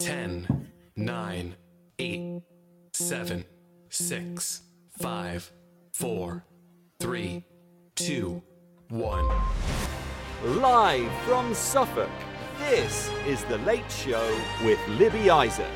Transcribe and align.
10, 0.00 0.66
9, 0.96 1.56
8, 1.98 2.42
7, 2.94 3.44
6, 3.90 4.62
5, 4.98 5.52
4, 5.92 6.44
3, 6.98 7.44
2, 7.96 8.42
1. 8.88 9.28
Live 10.62 11.12
from 11.24 11.52
Suffolk, 11.52 12.08
this 12.70 13.10
is 13.26 13.44
The 13.44 13.58
Late 13.58 13.92
Show 13.92 14.40
with 14.64 14.78
Libby 14.88 15.28
Isaac. 15.28 15.66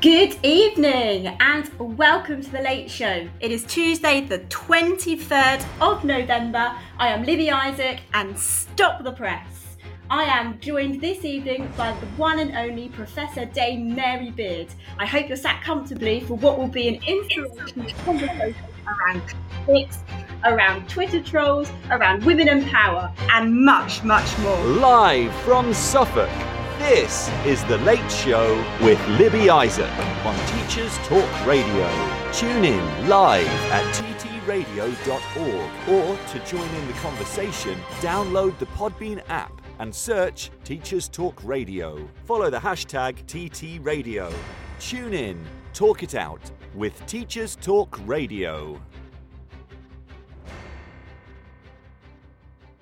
Good 0.00 0.38
evening 0.44 1.36
and 1.40 1.68
welcome 1.98 2.42
to 2.42 2.50
the 2.52 2.60
Late 2.60 2.88
Show. 2.88 3.28
It 3.40 3.50
is 3.50 3.64
Tuesday, 3.64 4.20
the 4.20 4.38
23rd 4.38 5.64
of 5.80 6.04
November. 6.04 6.76
I 6.96 7.08
am 7.08 7.24
Libby 7.24 7.50
Isaac 7.50 8.02
and 8.14 8.38
stop 8.38 9.02
the 9.02 9.10
press. 9.10 9.67
I 10.10 10.22
am 10.22 10.58
joined 10.58 11.02
this 11.02 11.22
evening 11.22 11.70
by 11.76 11.92
the 11.92 12.06
one 12.16 12.38
and 12.38 12.56
only 12.56 12.88
Professor 12.88 13.44
Dame 13.44 13.94
Mary 13.94 14.30
Beard. 14.30 14.68
I 14.98 15.04
hope 15.04 15.28
you're 15.28 15.36
sat 15.36 15.62
comfortably 15.62 16.20
for 16.20 16.32
what 16.34 16.56
will 16.56 16.66
be 16.66 16.88
an 16.88 16.94
inspirational 17.06 17.90
conversation 18.06 18.56
around 18.86 19.22
politics, 19.66 19.98
around 20.44 20.88
Twitter 20.88 21.22
trolls, 21.22 21.70
around 21.90 22.24
women 22.24 22.48
and 22.48 22.66
power, 22.68 23.12
and 23.32 23.54
much, 23.54 24.02
much 24.02 24.38
more. 24.38 24.58
Live 24.64 25.34
from 25.42 25.74
Suffolk, 25.74 26.30
this 26.78 27.28
is 27.44 27.62
The 27.64 27.76
Late 27.78 28.10
Show 28.10 28.56
with 28.80 29.06
Libby 29.08 29.50
Isaac 29.50 29.92
on 30.24 30.34
Teachers 30.46 30.96
Talk 31.06 31.46
Radio. 31.46 32.32
Tune 32.32 32.64
in 32.64 33.08
live 33.10 33.46
at 33.70 33.84
ttradio.org 33.94 35.88
or 35.90 36.16
to 36.28 36.38
join 36.46 36.68
in 36.76 36.86
the 36.86 36.94
conversation, 36.94 37.78
download 38.00 38.58
the 38.58 38.66
Podbean 38.66 39.22
app 39.28 39.57
and 39.78 39.94
search 39.94 40.50
Teachers 40.64 41.08
Talk 41.08 41.42
Radio. 41.44 42.08
Follow 42.24 42.50
the 42.50 42.58
hashtag 42.58 43.26
TT 43.26 43.84
Radio. 43.84 44.32
Tune 44.80 45.14
in, 45.14 45.44
talk 45.72 46.02
it 46.02 46.14
out 46.14 46.40
with 46.74 47.04
Teachers 47.06 47.56
Talk 47.56 47.98
Radio. 48.06 48.80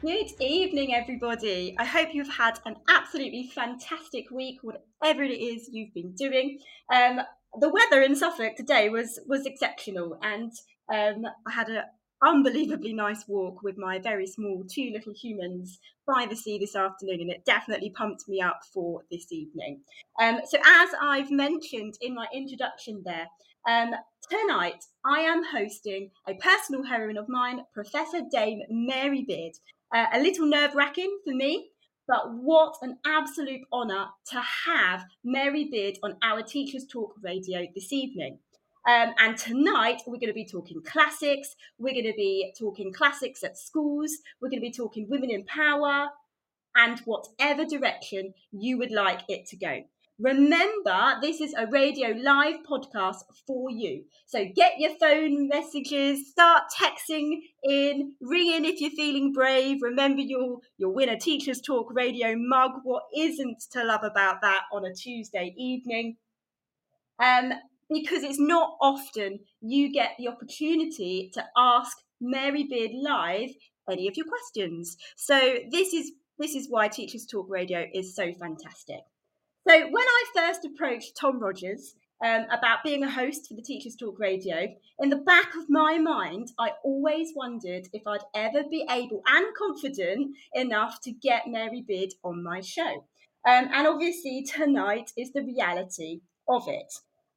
Good 0.03 0.31
evening, 0.41 0.95
everybody. 0.95 1.75
I 1.79 1.85
hope 1.85 2.11
you've 2.13 2.29
had 2.29 2.61
an 2.65 2.77
absolutely 2.89 3.51
fantastic 3.55 4.31
week, 4.31 4.59
whatever 4.63 5.23
it 5.23 5.33
is 5.33 5.69
you've 5.73 5.95
been 5.95 6.13
doing. 6.13 6.59
Um, 6.93 7.21
the 7.59 7.71
weather 7.71 8.03
in 8.03 8.15
Suffolk 8.15 8.57
today 8.57 8.89
was 8.91 9.19
was 9.27 9.47
exceptional, 9.47 10.19
and 10.23 10.53
um, 10.93 11.25
I 11.47 11.53
had 11.53 11.69
an 11.69 11.83
unbelievably 12.23 12.93
nice 12.93 13.27
walk 13.29 13.63
with 13.63 13.77
my 13.79 13.99
very 13.99 14.27
small 14.27 14.65
two 14.69 14.91
little 14.93 15.13
humans 15.15 15.79
by 16.07 16.27
the 16.27 16.37
sea 16.37 16.59
this 16.59 16.77
afternoon, 16.77 17.21
and 17.21 17.31
it 17.31 17.45
definitely 17.45 17.91
pumped 17.91 18.29
me 18.29 18.41
up 18.41 18.61
for 18.73 19.03
this 19.11 19.31
evening. 19.33 19.81
Um, 20.21 20.41
so, 20.47 20.59
as 20.59 20.91
I've 21.01 21.31
mentioned 21.31 21.95
in 22.01 22.15
my 22.15 22.27
introduction, 22.33 23.03
there. 23.05 23.27
Um, 23.69 23.91
tonight, 24.31 24.85
I 25.05 25.21
am 25.21 25.43
hosting 25.45 26.11
a 26.29 26.35
personal 26.35 26.85
heroine 26.85 27.19
of 27.19 27.29
mine, 27.29 27.63
Professor 27.75 28.21
Dame 28.31 28.61
Mary 28.71 29.25
Beard, 29.27 29.55
uh, 29.95 30.07
a 30.13 30.21
little 30.21 30.47
nerve 30.47 30.75
wracking 30.75 31.19
for 31.25 31.35
me, 31.35 31.71
but 32.07 32.33
what 32.35 32.77
an 32.83 32.99
absolute 33.05 33.63
honour 33.73 34.07
to 34.31 34.41
have 34.67 35.05
Mary 35.25 35.69
Beard 35.71 35.99
on 36.05 36.17
our 36.23 36.43
Teachers 36.43 36.87
Talk 36.89 37.15
radio 37.23 37.67
this 37.75 37.93
evening. 37.93 38.39
Um, 38.87 39.15
and 39.19 39.37
tonight 39.37 40.03
we're 40.07 40.19
going 40.19 40.29
to 40.29 40.33
be 40.33 40.47
talking 40.47 40.81
classics. 40.83 41.57
We're 41.79 41.95
going 41.95 42.05
to 42.05 42.15
be 42.17 42.53
talking 42.59 42.93
classics 42.93 43.43
at 43.43 43.59
schools. 43.59 44.19
We're 44.41 44.49
going 44.49 44.61
to 44.61 44.69
be 44.69 44.73
talking 44.73 45.09
women 45.09 45.31
in 45.31 45.45
power 45.45 46.09
and 46.77 47.01
whatever 47.01 47.65
direction 47.65 48.35
you 48.53 48.79
would 48.79 48.93
like 48.93 49.23
it 49.29 49.47
to 49.47 49.57
go. 49.57 49.83
Remember, 50.19 51.17
this 51.21 51.43
is 51.43 51.53
a 51.59 51.67
radio 51.67 52.11
live 52.11 52.61
podcast 52.69 53.17
for 53.47 53.71
you. 53.71 54.05
So 54.25 54.47
get 54.55 54.79
your 54.79 54.93
phone 54.99 55.49
messages, 55.49 56.31
start 56.31 56.65
texting 56.81 57.41
in, 57.63 58.15
ring 58.23 58.51
in 58.51 58.65
if 58.65 58.81
you're 58.81 58.93
feeling 58.93 59.33
brave. 59.33 59.83
Remember, 59.83 60.23
you'll 60.23 60.63
you'll 60.79 60.95
win 60.95 61.11
a 61.11 61.19
Teachers 61.19 61.61
Talk 61.61 61.93
radio 61.93 62.35
mug. 62.35 62.73
What 62.85 63.03
isn't 63.15 63.63
to 63.73 63.85
love 63.85 64.05
about 64.05 64.41
that 64.41 64.63
on 64.73 64.87
a 64.87 64.95
Tuesday 64.95 65.55
evening? 65.59 66.17
Um, 67.19 67.53
because 67.91 68.23
it's 68.23 68.41
not 68.41 68.77
often 68.81 69.41
you 69.61 69.93
get 69.93 70.13
the 70.19 70.29
opportunity 70.29 71.31
to 71.35 71.45
ask 71.57 71.97
Mary 72.21 72.65
Beard 72.65 72.93
live 72.95 73.51
any 73.91 74.09
of 74.09 74.17
your 74.17 74.27
questions. 74.27 74.97
So 75.17 75.39
this 75.71 75.93
is 75.93 76.13
this 76.39 76.55
is 76.55 76.69
why 76.69 76.89
Teachers 76.89 77.27
Talk 77.27 77.47
Radio 77.49 77.87
is 77.95 78.15
so 78.15 78.33
fantastic. 78.35 79.01
So 79.69 79.81
when 79.81 80.05
I 80.05 80.25
first 80.35 80.65
approached 80.65 81.17
Tom 81.17 81.41
Rogers 81.41 81.95
um, 82.25 82.45
about 82.51 82.85
being 82.85 83.03
a 83.03 83.11
host 83.11 83.49
for 83.49 83.55
the 83.55 83.63
Teachers 83.63 83.97
Talk 83.97 84.19
Radio, 84.19 84.69
in 84.99 85.11
the 85.11 85.17
back 85.17 85.55
of 85.57 85.69
my 85.69 85.99
mind, 85.99 86.49
I 86.59 86.73
always 86.85 87.33
wondered 87.35 87.89
if 87.93 88.07
I'd 88.07 88.21
ever 88.35 88.65
be 88.71 88.87
able 88.91 89.23
and 89.27 89.47
confident 89.57 90.37
enough 90.55 91.01
to 91.03 91.13
get 91.13 91.49
Mary 91.49 91.83
Beard 91.87 92.11
on 92.23 92.43
my 92.43 92.61
show. 92.61 93.07
Um, 93.47 93.69
and 93.73 93.87
obviously, 93.87 94.45
tonight 94.45 95.13
is 95.17 95.33
the 95.33 95.43
reality 95.43 96.21
of 96.49 96.65
it. 96.69 96.93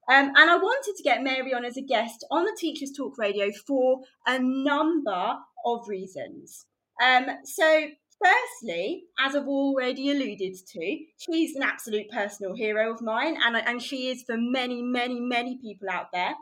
Um, 0.10 0.32
and 0.36 0.50
I 0.50 0.58
wanted 0.58 0.96
to 0.98 1.04
get 1.04 1.24
Mary 1.24 1.54
on 1.54 1.64
as 1.64 1.78
a 1.78 1.82
guest 1.82 2.26
on 2.32 2.44
the 2.46 2.56
Teachers 2.58 2.92
Talk 2.96 3.18
Radio 3.18 3.52
for 3.68 4.02
a 4.26 4.40
number 4.40 5.36
of 5.66 5.88
reasons. 5.88 6.66
Um, 7.02 7.28
so, 7.44 7.88
Firstly, 8.22 9.06
as 9.18 9.34
I've 9.34 9.48
already 9.48 10.12
alluded 10.12 10.54
to, 10.74 10.98
she's 11.18 11.56
an 11.56 11.64
absolute 11.64 12.10
personal 12.10 12.54
hero 12.54 12.94
of 12.94 13.02
mine, 13.02 13.38
and, 13.42 13.56
and 13.56 13.82
she 13.82 14.10
is 14.10 14.24
for 14.24 14.36
many, 14.38 14.82
many, 14.82 15.22
many 15.22 15.58
people 15.58 15.90
out 15.90 16.12
there. 16.12 16.36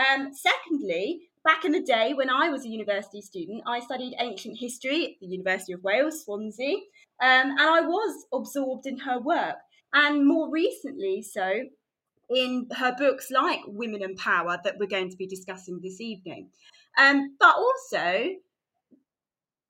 Um, 0.00 0.32
secondly, 0.32 1.30
back 1.44 1.64
in 1.64 1.70
the 1.70 1.82
day 1.82 2.14
when 2.14 2.30
I 2.30 2.48
was 2.48 2.64
a 2.64 2.68
university 2.68 3.22
student, 3.22 3.62
I 3.64 3.78
studied 3.78 4.16
ancient 4.18 4.58
history 4.58 5.04
at 5.04 5.20
the 5.20 5.28
University 5.28 5.72
of 5.72 5.84
Wales, 5.84 6.24
Swansea, 6.24 6.74
um, 7.22 7.50
and 7.50 7.60
I 7.60 7.80
was 7.82 8.26
absorbed 8.32 8.86
in 8.86 8.98
her 8.98 9.20
work. 9.20 9.56
And 9.92 10.26
more 10.26 10.50
recently, 10.50 11.22
so 11.22 11.64
in 12.30 12.68
her 12.76 12.94
books 12.96 13.30
like 13.30 13.60
Women 13.66 14.02
and 14.02 14.16
Power 14.16 14.58
that 14.62 14.76
we're 14.78 14.86
going 14.86 15.10
to 15.10 15.16
be 15.16 15.26
discussing 15.26 15.80
this 15.82 16.00
evening. 16.00 16.48
Um, 16.98 17.36
but 17.38 17.54
also, 17.56 18.30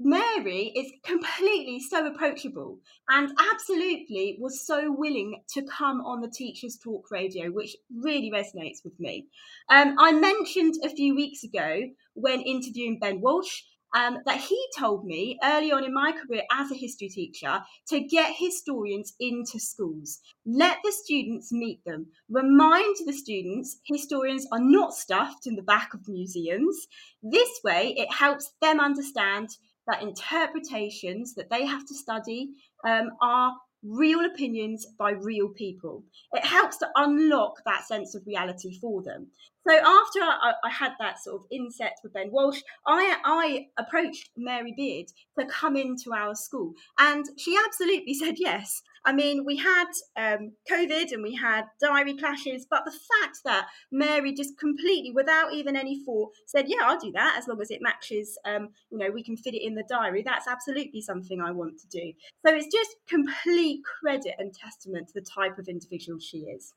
Mary 0.03 0.73
is 0.75 0.91
completely 1.05 1.79
so 1.79 2.07
approachable 2.07 2.79
and 3.11 3.31
absolutely 3.53 4.39
was 4.41 4.67
so 4.67 4.91
willing 4.91 5.43
to 5.53 5.63
come 5.63 6.01
on 6.01 6.23
the 6.23 6.31
Teachers 6.31 6.79
Talk 6.83 7.11
radio, 7.11 7.51
which 7.51 7.77
really 7.95 8.31
resonates 8.31 8.83
with 8.83 8.99
me. 8.99 9.27
Um, 9.69 9.97
I 9.99 10.13
mentioned 10.13 10.75
a 10.83 10.89
few 10.89 11.15
weeks 11.15 11.45
ago 11.45 11.83
when 12.15 12.41
interviewing 12.41 12.99
Ben 12.99 13.21
Walsh 13.21 13.63
um, 13.95 14.19
that 14.27 14.41
he 14.41 14.63
told 14.79 15.05
me 15.05 15.39
early 15.43 15.73
on 15.73 15.85
in 15.85 15.93
my 15.93 16.13
career 16.13 16.43
as 16.53 16.71
a 16.71 16.77
history 16.77 17.09
teacher 17.09 17.61
to 17.89 18.01
get 18.01 18.35
historians 18.37 19.15
into 19.21 19.59
schools. 19.59 20.21
Let 20.47 20.79
the 20.85 20.93
students 20.93 21.53
meet 21.53 21.85
them. 21.85 22.07
Remind 22.29 22.97
the 23.05 23.13
students 23.13 23.79
historians 23.87 24.47
are 24.53 24.61
not 24.63 24.95
stuffed 24.95 25.47
in 25.47 25.57
the 25.57 25.63
back 25.63 25.95
of 25.95 26.09
museums. 26.09 26.87
This 27.23 27.51
way, 27.65 27.95
it 27.97 28.13
helps 28.13 28.53
them 28.61 28.81
understand 28.81 29.49
that 29.87 30.03
interpretations 30.03 31.35
that 31.35 31.51
they 31.51 31.65
have 31.67 31.85
to 31.87 31.95
study 31.95 32.51
um, 32.87 33.11
are 33.21 33.53
real 33.83 34.25
opinions 34.25 34.87
by 34.99 35.13
real 35.13 35.49
people. 35.49 36.05
It 36.33 36.45
helps 36.45 36.79
to 36.79 36.89
unlock 36.97 37.63
that 37.65 37.87
sense 37.87 38.15
of 38.15 38.27
reality 38.27 38.79
for 38.79 39.03
them. 39.03 39.29
So 39.67 39.75
after 39.75 40.21
I, 40.21 40.53
I, 40.65 40.71
had 40.71 40.93
that 40.99 41.23
sort 41.23 41.43
of 41.43 41.47
inset 41.51 41.97
with 42.03 42.15
Ben 42.15 42.31
Walsh, 42.31 42.61
I, 42.87 43.17
I 43.25 43.67
approached 43.79 44.31
Mary 44.37 44.73
Beard 44.75 45.07
to 45.39 45.47
come 45.47 45.77
into 45.77 46.15
our 46.15 46.35
school, 46.35 46.73
and 46.99 47.27
she 47.37 47.57
absolutely 47.67 48.15
said 48.23 48.37
yes. 48.39 48.83
I 49.05 49.13
mean, 49.13 49.45
we 49.45 49.57
had 49.57 49.87
um, 50.17 50.53
COVID 50.71 51.13
and 51.13 51.23
we 51.23 51.35
had 51.35 51.65
diary 51.81 52.17
clashes, 52.17 52.67
but 52.69 52.85
the 52.85 52.91
fact 52.91 53.39
that 53.45 53.69
Mary 53.91 54.35
just 54.35 54.59
completely, 54.59 55.11
without 55.15 55.53
even 55.55 55.75
any 55.77 56.05
thought, 56.05 56.33
said, 56.47 56.67
"Yeah, 56.69 56.83
I'll 56.83 57.01
do 57.01 57.13
that 57.13 57.37
as 57.39 57.49
long 57.49 57.61
as 57.61 57.71
it 57.71 57.81
matches. 57.81 58.39
Um, 58.45 58.69
you 58.91 58.99
know, 58.99 59.11
we 59.11 59.25
can 59.25 59.37
fit 59.37 59.55
it 59.55 59.65
in 59.65 59.75
the 59.75 59.85
diary." 59.89 60.23
That's 60.23 60.47
absolutely 60.47 61.01
something 61.01 61.41
I 61.41 61.51
want 61.53 61.79
to 61.81 61.89
do. 61.89 62.13
So 62.47 62.55
it's 62.55 62.73
just 62.73 62.97
complete 63.09 63.81
credit 64.01 64.35
and 64.39 64.53
testament 64.53 65.09
to 65.09 65.15
the 65.15 65.27
type 65.27 65.59
of 65.59 65.69
individual 65.69 66.19
she 66.19 66.39
is. 66.39 66.75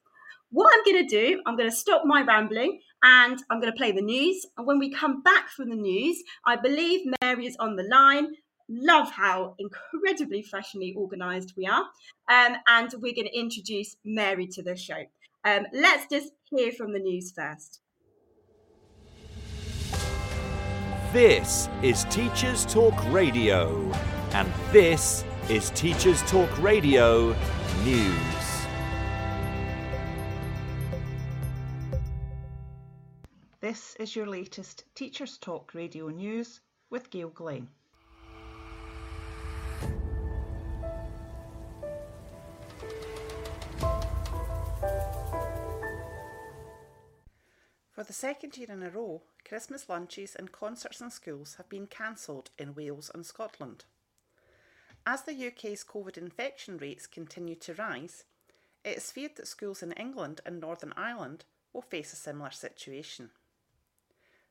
What 0.54 0.72
I'm 0.72 0.84
going 0.84 1.08
to 1.08 1.10
do, 1.10 1.42
I'm 1.48 1.58
going 1.58 1.70
to 1.70 1.76
stop 1.76 2.04
my 2.06 2.22
rambling 2.22 2.80
and 3.02 3.42
I'm 3.50 3.60
going 3.60 3.74
to 3.74 3.78
play 3.78 3.92
the 3.92 4.04
news. 4.04 4.46
And 4.56 4.68
when 4.68 4.78
we 4.78 4.92
come 4.94 5.24
back 5.24 5.50
from 5.50 5.72
the 5.72 5.76
news, 5.76 6.22
I 6.46 6.58
believe 6.58 7.12
Mary 7.22 7.48
is 7.48 7.58
on 7.60 7.76
the 7.76 7.82
line. 7.82 8.28
Love 8.76 9.12
how 9.12 9.54
incredibly 9.60 10.42
professionally 10.42 10.96
organised 10.98 11.54
we 11.56 11.68
are. 11.68 11.86
Um, 12.28 12.56
and 12.68 12.92
we're 12.94 13.14
going 13.14 13.28
to 13.28 13.40
introduce 13.40 13.98
Mary 14.04 14.48
to 14.48 14.64
the 14.64 14.76
show. 14.76 15.04
Um, 15.46 15.68
let's 15.74 16.08
just 16.10 16.32
hear 16.46 16.72
from 16.72 16.92
the 16.92 17.00
news 17.00 17.32
first. 17.32 17.82
This 21.12 21.70
is 21.84 22.06
Teachers 22.06 22.66
Talk 22.66 22.96
Radio, 23.12 23.92
and 24.32 24.52
this 24.72 25.24
is 25.50 25.70
Teachers 25.72 26.24
Talk 26.24 26.50
Radio 26.60 27.36
News. 27.84 28.16
This 33.60 33.96
is 34.00 34.16
your 34.16 34.26
latest 34.26 34.86
Teachers 34.96 35.38
Talk 35.38 35.76
Radio 35.76 36.10
News 36.10 36.62
with 36.90 37.12
Gail 37.12 37.30
Glenn. 37.30 37.68
For 47.94 48.04
the 48.04 48.12
second 48.12 48.58
year 48.58 48.72
in 48.72 48.82
a 48.82 48.90
row, 48.90 49.22
Christmas 49.48 49.88
lunches 49.88 50.36
and 50.36 50.52
concerts 50.52 51.00
in 51.00 51.12
schools 51.12 51.56
have 51.56 51.70
been 51.70 51.86
cancelled 51.86 52.50
in 52.58 52.74
Wales 52.74 53.12
and 53.14 53.24
Scotland. 53.24 53.86
As 55.06 55.22
the 55.22 55.48
UK's 55.48 55.84
COVID 55.84 56.18
infection 56.18 56.80
rates 56.80 57.06
continue 57.06 57.56
to 57.56 57.76
rise, 57.76 58.24
it 58.84 58.98
is 58.98 59.12
feared 59.12 59.36
that 59.36 59.48
schools 59.48 59.84
in 59.84 59.92
England 59.92 60.42
and 60.44 60.60
Northern 60.60 60.94
Ireland 60.98 61.46
will 61.72 61.84
face 61.84 62.14
a 62.14 62.16
similar 62.16 62.50
situation. 62.50 63.30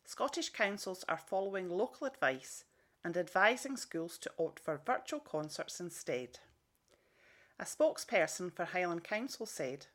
Scottish 0.05 0.51
councils 0.51 1.05
are 1.09 1.19
following 1.19 1.69
local 1.69 2.07
advice 2.07 2.65
and 3.03 3.17
advising 3.17 3.77
schools 3.77 4.19
to 4.19 4.31
opt 4.39 4.61
for 4.61 4.81
virtual 4.87 5.21
concerts 5.21 5.81
instead. 5.81 6.39
A 7.59 7.65
spokesperson 7.65 8.53
for 8.53 8.67
Highland 8.67 9.03
Council 9.03 9.47
said, 9.47 9.87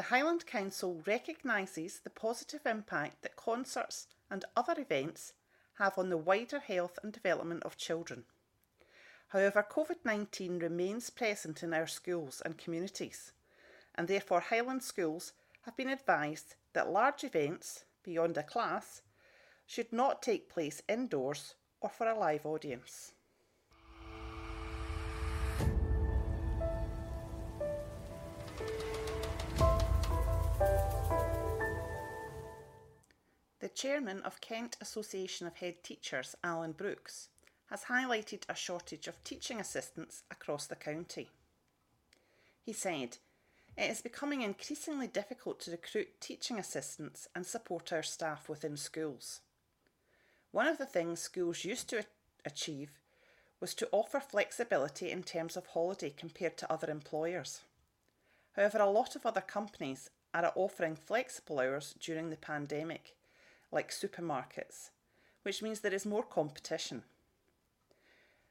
the 0.00 0.06
Highland 0.06 0.46
Council 0.46 1.02
recognises 1.06 2.00
the 2.02 2.08
positive 2.08 2.64
impact 2.64 3.20
that 3.20 3.36
concerts 3.36 4.06
and 4.30 4.46
other 4.56 4.74
events 4.78 5.34
have 5.74 5.98
on 5.98 6.08
the 6.08 6.16
wider 6.16 6.58
health 6.58 6.98
and 7.02 7.12
development 7.12 7.62
of 7.64 7.76
children. 7.76 8.24
However, 9.28 9.62
COVID 9.62 9.98
19 10.02 10.58
remains 10.58 11.10
present 11.10 11.62
in 11.62 11.74
our 11.74 11.86
schools 11.86 12.40
and 12.42 12.56
communities, 12.56 13.32
and 13.94 14.08
therefore 14.08 14.40
Highland 14.40 14.82
schools 14.82 15.34
have 15.66 15.76
been 15.76 15.90
advised 15.90 16.54
that 16.72 16.90
large 16.90 17.22
events, 17.22 17.84
beyond 18.02 18.38
a 18.38 18.42
class, 18.42 19.02
should 19.66 19.92
not 19.92 20.22
take 20.22 20.48
place 20.48 20.80
indoors 20.88 21.56
or 21.82 21.90
for 21.90 22.08
a 22.08 22.18
live 22.18 22.46
audience. 22.46 23.12
Chairman 33.74 34.22
of 34.22 34.40
Kent 34.40 34.76
Association 34.80 35.46
of 35.46 35.56
Head 35.56 35.82
Teachers, 35.82 36.34
Alan 36.42 36.72
Brooks, 36.72 37.28
has 37.70 37.84
highlighted 37.84 38.42
a 38.48 38.54
shortage 38.54 39.06
of 39.06 39.22
teaching 39.22 39.60
assistants 39.60 40.24
across 40.30 40.66
the 40.66 40.76
county. 40.76 41.30
He 42.62 42.72
said, 42.72 43.18
It 43.76 43.90
is 43.90 44.00
becoming 44.00 44.42
increasingly 44.42 45.06
difficult 45.06 45.60
to 45.60 45.70
recruit 45.70 46.20
teaching 46.20 46.58
assistants 46.58 47.28
and 47.34 47.46
support 47.46 47.92
our 47.92 48.02
staff 48.02 48.48
within 48.48 48.76
schools. 48.76 49.40
One 50.52 50.66
of 50.66 50.78
the 50.78 50.86
things 50.86 51.20
schools 51.20 51.64
used 51.64 51.88
to 51.90 52.04
achieve 52.44 52.90
was 53.60 53.74
to 53.74 53.88
offer 53.92 54.20
flexibility 54.20 55.10
in 55.10 55.22
terms 55.22 55.56
of 55.56 55.66
holiday 55.66 56.10
compared 56.10 56.56
to 56.58 56.72
other 56.72 56.90
employers. 56.90 57.60
However, 58.56 58.78
a 58.78 58.90
lot 58.90 59.14
of 59.14 59.24
other 59.24 59.40
companies 59.40 60.10
are 60.34 60.52
offering 60.54 60.96
flexible 60.96 61.60
hours 61.60 61.94
during 62.00 62.30
the 62.30 62.36
pandemic 62.36 63.14
like 63.72 63.90
supermarkets, 63.90 64.90
which 65.42 65.62
means 65.62 65.80
there 65.80 65.94
is 65.94 66.06
more 66.06 66.22
competition. 66.22 67.02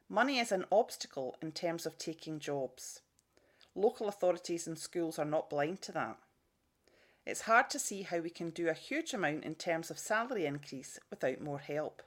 Money 0.08 0.40
is 0.40 0.52
an 0.52 0.66
obstacle 0.72 1.36
in 1.42 1.52
terms 1.52 1.86
of 1.86 1.98
taking 1.98 2.40
jobs. 2.40 3.02
Local 3.76 4.08
authorities 4.08 4.66
and 4.66 4.78
schools 4.78 5.20
are 5.20 5.26
not 5.26 5.50
blind 5.50 5.82
to 5.84 5.92
that. 5.92 6.18
It's 7.26 7.42
hard 7.42 7.70
to 7.72 7.80
see 7.80 8.02
how 8.02 8.20
we 8.20 8.32
can 8.32 8.50
do 8.50 8.70
a 8.70 8.74
huge 8.74 9.14
amount 9.14 9.44
in 9.44 9.56
terms 9.56 9.92
of 9.92 10.00
salary 10.00 10.46
increase 10.46 11.00
without 11.12 11.42
more 11.42 11.60
help. 11.60 12.02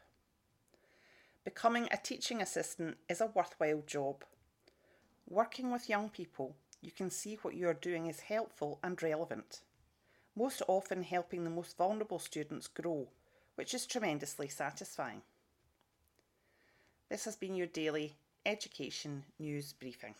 Becoming 1.45 1.89
a 1.91 1.97
teaching 1.97 2.43
assistant 2.43 2.97
is 3.09 3.21
a 3.21 3.27
worthwhile 3.27 3.83
job. 3.87 4.25
Working 5.29 5.71
with 5.71 5.89
young 5.89 6.09
people, 6.09 6.57
you 6.81 6.91
can 6.91 7.11
see 7.11 7.39
what 7.43 7.55
you 7.55 7.69
are 7.69 7.75
doing 7.75 8.07
is 8.07 8.21
helpful 8.21 8.81
and 8.83 9.01
relevant 9.01 9.61
most 10.37 10.63
often 10.67 11.03
helping 11.03 11.45
the 11.45 11.51
most 11.51 11.77
vulnerable 11.77 12.19
students 12.19 12.67
grow, 12.67 13.09
which 13.55 13.75
is 13.75 13.87
tremendously 13.87 14.49
satisfying. 14.49 15.23
This 17.09 17.25
has 17.27 17.37
been 17.37 17.55
your 17.55 17.67
daily 17.67 18.17
education 18.47 19.25
news 19.39 19.73
briefing. 19.73 20.15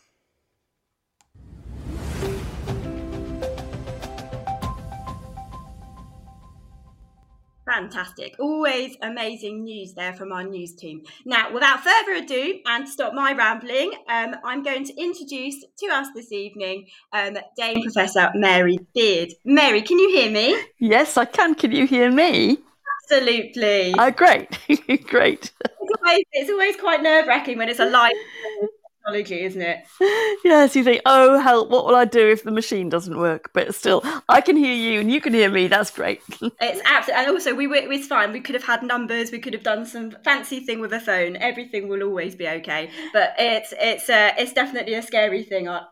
Fantastic. 7.65 8.35
Always 8.39 8.97
amazing 9.01 9.63
news 9.63 9.93
there 9.93 10.13
from 10.13 10.31
our 10.31 10.43
news 10.43 10.75
team. 10.75 11.03
Now, 11.25 11.53
without 11.53 11.79
further 11.81 12.13
ado, 12.13 12.59
and 12.65 12.85
to 12.85 12.91
stop 12.91 13.13
my 13.13 13.33
rambling, 13.33 13.93
um, 14.09 14.35
I'm 14.43 14.63
going 14.63 14.83
to 14.85 14.93
introduce 15.01 15.63
to 15.79 15.87
us 15.87 16.07
this 16.13 16.31
evening 16.31 16.87
um, 17.13 17.37
Dame 17.57 17.81
Professor 17.81 18.31
Mary 18.35 18.79
Beard. 18.93 19.33
Mary, 19.45 19.81
can 19.81 19.97
you 19.97 20.09
hear 20.09 20.31
me? 20.31 20.57
Yes, 20.79 21.15
I 21.15 21.25
can. 21.25 21.55
Can 21.55 21.71
you 21.71 21.87
hear 21.87 22.11
me? 22.11 22.57
Absolutely. 23.05 23.95
Oh, 23.97 24.11
great. 24.11 24.49
great. 25.07 25.51
It's 25.61 26.01
always, 26.01 26.23
it's 26.33 26.49
always 26.49 26.75
quite 26.75 27.01
nerve 27.01 27.27
wracking 27.27 27.57
when 27.57 27.69
it's 27.69 27.79
a 27.79 27.85
live 27.85 28.13
technology, 29.03 29.43
isn't 29.43 29.61
it? 29.61 29.85
Yes, 30.43 30.75
you 30.75 30.83
think, 30.83 31.01
oh, 31.05 31.39
help, 31.39 31.69
what 31.69 31.85
will 31.85 31.95
I 31.95 32.03
do 32.03 32.29
if 32.29 32.43
the 32.43 32.51
machine 32.51 32.89
doesn't 32.89 33.17
work? 33.17 33.51
But 33.53 33.73
still, 33.73 34.03
I 34.27 34.41
can 34.41 34.57
hear 34.57 34.75
you 34.75 34.99
and 34.99 35.09
you 35.09 35.21
can 35.21 35.33
hear 35.33 35.49
me. 35.49 35.67
That's 35.67 35.89
great. 35.89 36.21
it's 36.41 36.81
absolutely, 36.85 37.13
and 37.13 37.27
also 37.29 37.55
we 37.55 37.65
were, 37.65 37.75
it's 37.75 38.07
fine. 38.07 38.33
We 38.33 38.41
could 38.41 38.55
have 38.55 38.65
had 38.65 38.83
numbers. 38.83 39.31
We 39.31 39.39
could 39.39 39.53
have 39.53 39.63
done 39.63 39.85
some 39.85 40.11
fancy 40.25 40.59
thing 40.59 40.81
with 40.81 40.91
a 40.91 40.99
phone. 40.99 41.37
Everything 41.37 41.87
will 41.87 42.03
always 42.03 42.35
be 42.35 42.47
okay. 42.47 42.89
But 43.13 43.35
it's 43.39 43.73
it's 43.79 44.09
uh, 44.09 44.33
it's 44.37 44.51
definitely 44.51 44.95
a 44.95 45.01
scary 45.01 45.43
thing. 45.43 45.69
I, 45.69 45.83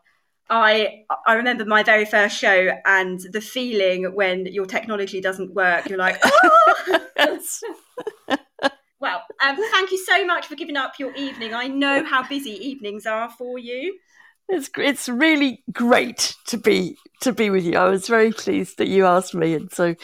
I 0.49 1.03
I 1.25 1.35
remember 1.35 1.63
my 1.63 1.83
very 1.83 2.05
first 2.05 2.37
show 2.37 2.71
and 2.85 3.21
the 3.31 3.41
feeling 3.41 4.13
when 4.13 4.47
your 4.47 4.65
technology 4.65 5.21
doesn't 5.21 5.53
work. 5.53 5.87
You're 5.87 5.97
like, 5.97 6.17
oh! 6.23 8.37
Well, 9.01 9.23
um, 9.43 9.57
thank 9.71 9.91
you 9.91 9.97
so 9.97 10.23
much 10.25 10.45
for 10.45 10.55
giving 10.55 10.77
up 10.77 10.99
your 10.99 11.11
evening. 11.15 11.55
I 11.55 11.67
know 11.67 12.05
how 12.05 12.21
busy 12.27 12.51
evenings 12.51 13.07
are 13.07 13.31
for 13.31 13.57
you. 13.57 13.97
It's 14.47 14.69
it's 14.77 15.09
really 15.09 15.63
great 15.71 16.35
to 16.47 16.57
be 16.57 16.97
to 17.21 17.31
be 17.31 17.49
with 17.49 17.63
you. 17.63 17.77
I 17.77 17.89
was 17.89 18.07
very 18.07 18.31
pleased 18.31 18.77
that 18.77 18.87
you 18.89 19.05
asked 19.05 19.33
me, 19.33 19.55
and 19.55 19.71
so 19.71 19.95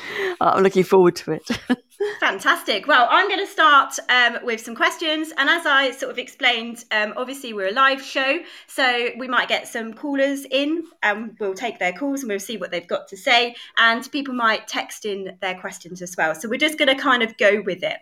uh, 0.41 0.51
I'm 0.53 0.63
looking 0.63 0.83
forward 0.83 1.15
to 1.17 1.33
it. 1.33 1.47
Fantastic. 2.19 2.87
Well, 2.87 3.07
I'm 3.11 3.27
going 3.27 3.45
to 3.45 3.51
start 3.51 3.99
um, 4.09 4.37
with 4.43 4.61
some 4.61 4.75
questions, 4.75 5.31
and 5.37 5.47
as 5.47 5.67
I 5.67 5.91
sort 5.91 6.11
of 6.11 6.17
explained, 6.17 6.85
um, 6.91 7.13
obviously 7.17 7.53
we're 7.53 7.67
a 7.67 7.73
live 7.73 8.01
show, 8.01 8.39
so 8.67 9.09
we 9.17 9.27
might 9.27 9.47
get 9.47 9.67
some 9.67 9.93
callers 9.93 10.45
in, 10.49 10.85
and 11.03 11.35
we'll 11.39 11.53
take 11.53 11.77
their 11.77 11.93
calls 11.93 12.21
and 12.21 12.29
we'll 12.29 12.39
see 12.39 12.57
what 12.57 12.71
they've 12.71 12.87
got 12.87 13.07
to 13.09 13.17
say, 13.17 13.55
and 13.77 14.09
people 14.11 14.33
might 14.33 14.67
text 14.67 15.05
in 15.05 15.37
their 15.41 15.59
questions 15.59 16.01
as 16.01 16.15
well. 16.17 16.33
So 16.33 16.49
we're 16.49 16.57
just 16.57 16.79
going 16.79 16.95
to 16.95 17.01
kind 17.01 17.21
of 17.21 17.37
go 17.37 17.61
with 17.61 17.83
it. 17.83 17.97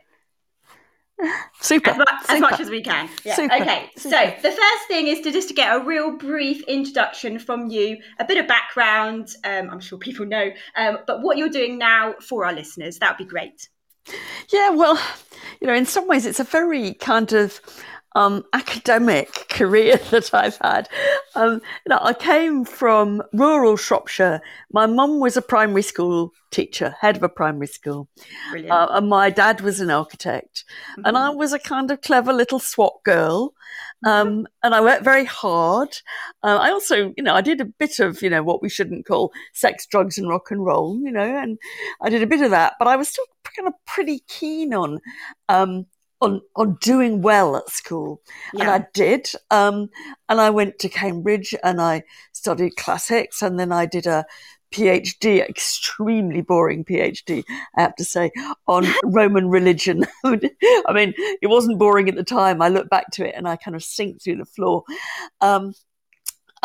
Super. 1.62 1.92
As, 1.92 1.98
much, 1.98 2.08
Super. 2.22 2.34
as 2.34 2.42
much 2.42 2.60
as 2.60 2.70
we 2.70 2.82
can. 2.82 3.10
Yeah. 3.24 3.36
Super. 3.36 3.56
Okay. 3.56 3.90
Super. 3.96 4.16
So 4.16 4.34
the 4.42 4.52
first 4.52 4.88
thing 4.88 5.08
is 5.08 5.22
to 5.22 5.32
just 5.32 5.48
to 5.48 5.54
get 5.54 5.76
a 5.76 5.84
real 5.84 6.18
brief 6.18 6.62
introduction 6.64 7.40
from 7.40 7.70
you, 7.70 7.98
a 8.20 8.26
bit 8.26 8.38
of 8.38 8.48
background. 8.48 9.30
Um, 9.44 9.70
I'm 9.70 9.80
sure 9.80 9.98
people 9.98 10.26
know, 10.26 10.52
um, 10.76 11.00
but 11.08 11.22
what 11.22 11.38
you're 11.38 11.50
doing 11.50 11.78
now 11.78 12.16
for 12.22 12.46
our 12.46 12.54
listeners, 12.54 13.00
that 13.00 13.12
would 13.18 13.26
be 13.26 13.30
great. 13.30 13.70
Yeah, 14.52 14.70
well, 14.70 15.00
you 15.60 15.68
know, 15.68 15.74
in 15.74 15.86
some 15.86 16.08
ways, 16.08 16.26
it's 16.26 16.40
a 16.40 16.44
very 16.44 16.94
kind 16.94 17.34
of 17.34 17.60
um, 18.16 18.44
academic 18.54 19.32
career 19.50 19.98
that 20.10 20.34
I've 20.34 20.58
had. 20.62 20.90
Um, 21.36 21.62
you 21.86 21.90
know, 21.90 22.00
I 22.02 22.14
came 22.14 22.66
from 22.66 23.22
rural 23.34 23.78
Shropshire. 23.78 24.42
My 24.72 24.86
mum 24.88 25.20
was 25.20 25.38
a 25.38 25.42
primary 25.42 25.82
school 25.84 26.32
teacher, 26.50 26.96
head 27.02 27.18
of 27.18 27.24
a 27.24 27.30
primary 27.30 27.68
school, 27.68 28.08
uh, 28.54 28.88
and 28.92 29.10
my 29.10 29.30
dad 29.30 29.62
was 29.62 29.82
an 29.82 29.92
architect. 29.92 30.64
Mm-hmm. 30.94 31.02
And 31.06 31.18
I 31.18 31.30
was 31.30 31.54
a 31.54 31.60
kind 31.60 31.92
of 31.92 32.02
clever 32.02 32.34
little 32.34 32.60
SWAT 32.60 33.04
girl. 33.04 33.54
Um, 34.06 34.28
mm-hmm. 34.28 34.44
and 34.64 34.76
I 34.76 34.82
worked 34.82 35.04
very 35.04 35.26
hard. 35.26 35.90
Uh, 36.44 36.58
I 36.62 36.72
also, 36.72 37.14
you 37.18 37.24
know, 37.24 37.34
I 37.34 37.42
did 37.42 37.60
a 37.60 37.66
bit 37.66 38.00
of, 38.00 38.22
you 38.22 38.30
know, 38.30 38.44
what 38.44 38.62
we 38.62 38.70
shouldn't 38.70 39.06
call 39.06 39.32
sex, 39.54 39.86
drugs, 39.86 40.18
and 40.18 40.30
rock 40.30 40.52
and 40.52 40.64
roll, 40.64 41.00
you 41.02 41.12
know, 41.12 41.38
and 41.38 41.58
I 42.02 42.10
did 42.10 42.22
a 42.22 42.28
bit 42.28 42.42
of 42.42 42.52
that. 42.52 42.74
But 42.80 42.88
I 42.88 42.96
was 42.96 43.10
still 43.10 43.26
kind 43.56 43.68
of 43.68 43.74
pretty 43.86 44.24
keen 44.28 44.74
on 44.74 45.00
um, 45.50 45.86
on 46.26 46.42
on 46.56 46.78
doing 46.82 47.22
well 47.22 47.56
at 47.56 47.70
school, 47.70 48.22
yeah. 48.54 48.62
and 48.62 48.70
I 48.72 48.88
did. 48.94 49.30
Um, 49.52 49.90
and 50.28 50.42
I 50.42 50.50
went 50.50 50.80
to 50.80 50.90
Cambridge 50.90 51.54
and 51.64 51.82
I 51.82 52.04
studied 52.34 52.76
classics, 52.76 53.42
and 53.42 53.60
then 53.60 53.72
I 53.72 53.86
did 53.86 54.08
a 54.08 54.26
PhD, 54.74 55.48
extremely 55.48 56.42
boring 56.42 56.84
PhD, 56.84 57.44
I 57.78 57.82
have 57.82 57.96
to 57.96 58.04
say, 58.04 58.32
on 58.68 58.86
Roman 59.06 59.48
religion. 59.50 60.06
I 60.26 60.94
mean, 60.94 61.14
it 61.18 61.48
wasn't 61.48 61.80
boring 61.80 62.10
at 62.10 62.16
the 62.16 62.24
time. 62.24 62.62
I 62.62 62.68
look 62.68 62.90
back 62.90 63.12
to 63.12 63.26
it 63.26 63.36
and 63.36 63.48
I 63.48 63.56
kind 63.56 63.76
of 63.76 63.84
sink 63.84 64.22
through 64.22 64.38
the 64.38 64.46
floor. 64.46 64.84
Um, 65.40 65.74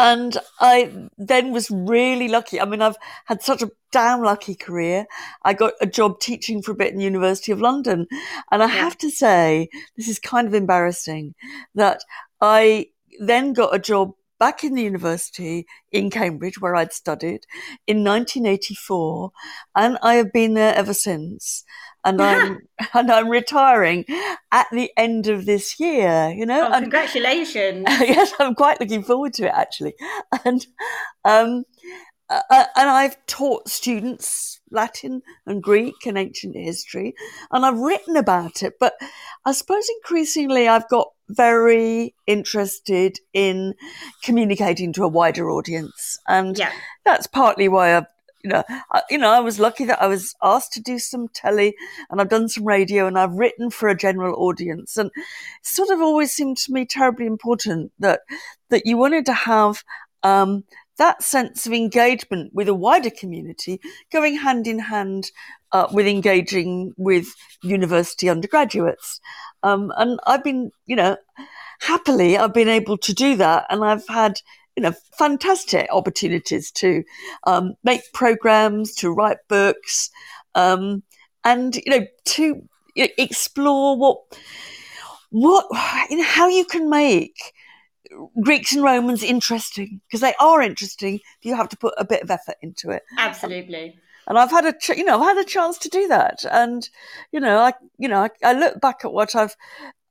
and 0.00 0.38
I 0.58 1.08
then 1.18 1.52
was 1.52 1.70
really 1.70 2.26
lucky. 2.28 2.58
I 2.58 2.64
mean, 2.64 2.80
I've 2.80 2.96
had 3.26 3.42
such 3.42 3.60
a 3.60 3.70
damn 3.92 4.22
lucky 4.22 4.54
career. 4.54 5.04
I 5.42 5.52
got 5.52 5.74
a 5.82 5.86
job 5.86 6.20
teaching 6.20 6.62
for 6.62 6.72
a 6.72 6.74
bit 6.74 6.92
in 6.92 6.98
the 6.98 7.04
University 7.04 7.52
of 7.52 7.60
London. 7.60 8.06
And 8.50 8.62
I 8.62 8.66
yeah. 8.66 8.72
have 8.72 8.96
to 8.98 9.10
say, 9.10 9.68
this 9.98 10.08
is 10.08 10.18
kind 10.18 10.48
of 10.48 10.54
embarrassing 10.54 11.34
that 11.74 12.02
I 12.40 12.86
then 13.18 13.52
got 13.52 13.74
a 13.74 13.78
job 13.78 14.12
back 14.38 14.64
in 14.64 14.74
the 14.74 14.82
university 14.82 15.66
in 15.92 16.08
Cambridge, 16.08 16.58
where 16.62 16.74
I'd 16.74 16.94
studied 16.94 17.44
in 17.86 18.02
1984. 18.02 19.32
And 19.76 19.98
I 20.02 20.14
have 20.14 20.32
been 20.32 20.54
there 20.54 20.74
ever 20.74 20.94
since 20.94 21.62
and 22.04 22.20
I'm 22.20 22.58
and 22.94 23.10
I'm 23.10 23.28
retiring 23.28 24.04
at 24.52 24.66
the 24.72 24.90
end 24.96 25.28
of 25.28 25.46
this 25.46 25.78
year. 25.78 26.32
You 26.36 26.46
know, 26.46 26.70
oh, 26.72 26.80
congratulations! 26.80 27.86
yes, 27.88 28.32
I'm 28.38 28.54
quite 28.54 28.80
looking 28.80 29.02
forward 29.02 29.34
to 29.34 29.46
it 29.46 29.52
actually, 29.54 29.94
and 30.44 30.66
um, 31.24 31.64
uh, 32.28 32.42
uh, 32.48 32.64
and 32.76 32.88
I've 32.88 33.16
taught 33.26 33.68
students 33.68 34.60
Latin 34.70 35.22
and 35.46 35.62
Greek 35.62 36.06
and 36.06 36.16
ancient 36.16 36.56
history, 36.56 37.14
and 37.50 37.66
I've 37.66 37.78
written 37.78 38.16
about 38.16 38.62
it. 38.62 38.74
But 38.78 38.94
I 39.44 39.52
suppose 39.52 39.88
increasingly 40.02 40.68
I've 40.68 40.88
got 40.88 41.08
very 41.28 42.14
interested 42.26 43.18
in 43.32 43.74
communicating 44.22 44.92
to 44.94 45.04
a 45.04 45.08
wider 45.08 45.50
audience, 45.50 46.18
and 46.28 46.56
yeah. 46.56 46.72
that's 47.04 47.26
partly 47.26 47.68
why 47.68 47.96
I've 47.96 48.06
you 48.42 48.50
know, 48.50 48.62
I, 48.92 49.02
you 49.10 49.18
know, 49.18 49.30
I 49.30 49.40
was 49.40 49.60
lucky 49.60 49.84
that 49.84 50.00
I 50.00 50.06
was 50.06 50.34
asked 50.42 50.72
to 50.74 50.80
do 50.80 50.98
some 50.98 51.28
telly 51.28 51.74
and 52.08 52.20
I've 52.20 52.28
done 52.28 52.48
some 52.48 52.64
radio 52.64 53.06
and 53.06 53.18
I've 53.18 53.34
written 53.34 53.70
for 53.70 53.88
a 53.88 53.96
general 53.96 54.34
audience. 54.42 54.96
And 54.96 55.10
sort 55.62 55.90
of 55.90 56.00
always 56.00 56.32
seemed 56.32 56.56
to 56.58 56.72
me 56.72 56.86
terribly 56.86 57.26
important 57.26 57.92
that, 57.98 58.20
that 58.70 58.86
you 58.86 58.96
wanted 58.96 59.26
to 59.26 59.34
have, 59.34 59.84
um, 60.22 60.64
that 60.98 61.22
sense 61.22 61.66
of 61.66 61.72
engagement 61.72 62.52
with 62.52 62.68
a 62.68 62.74
wider 62.74 63.10
community 63.10 63.80
going 64.12 64.36
hand 64.36 64.66
in 64.66 64.78
hand 64.78 65.30
uh, 65.72 65.86
with 65.92 66.06
engaging 66.06 66.92
with 66.96 67.26
university 67.62 68.28
undergraduates. 68.28 69.20
Um, 69.62 69.92
and 69.96 70.20
I've 70.26 70.44
been, 70.44 70.72
you 70.86 70.96
know, 70.96 71.16
happily, 71.80 72.36
I've 72.36 72.52
been 72.52 72.68
able 72.68 72.98
to 72.98 73.14
do 73.14 73.36
that. 73.36 73.66
And 73.70 73.84
I've 73.84 74.06
had 74.08 74.40
you 74.80 74.88
know, 74.88 74.96
fantastic 75.18 75.86
opportunities 75.92 76.70
to 76.70 77.04
um, 77.46 77.74
make 77.84 78.00
programs, 78.14 78.94
to 78.94 79.10
write 79.10 79.36
books, 79.46 80.08
um, 80.54 81.02
and 81.44 81.76
you 81.76 81.90
know, 81.90 82.06
to 82.24 82.66
explore 82.96 83.98
what 83.98 84.16
what 85.28 85.66
you 86.08 86.16
know 86.16 86.24
how 86.24 86.48
you 86.48 86.64
can 86.64 86.88
make 86.88 87.52
Greeks 88.42 88.72
and 88.72 88.82
Romans 88.82 89.22
interesting 89.22 90.00
because 90.08 90.22
they 90.22 90.32
are 90.40 90.62
interesting. 90.62 91.20
You 91.42 91.56
have 91.56 91.68
to 91.68 91.76
put 91.76 91.92
a 91.98 92.04
bit 92.06 92.22
of 92.22 92.30
effort 92.30 92.56
into 92.62 92.88
it. 92.88 93.02
Absolutely. 93.18 93.98
And 94.26 94.38
I've 94.38 94.50
had 94.50 94.64
a, 94.64 94.72
ch- 94.72 94.96
you 94.96 95.04
know, 95.04 95.20
I've 95.20 95.36
had 95.36 95.44
a 95.44 95.48
chance 95.48 95.76
to 95.78 95.88
do 95.88 96.06
that. 96.08 96.44
And, 96.50 96.88
you 97.32 97.40
know, 97.40 97.58
I, 97.58 97.72
you 97.98 98.06
know, 98.06 98.22
I, 98.22 98.30
I 98.44 98.52
look 98.52 98.80
back 98.80 99.04
at 99.04 99.12
what 99.12 99.34
I've 99.34 99.56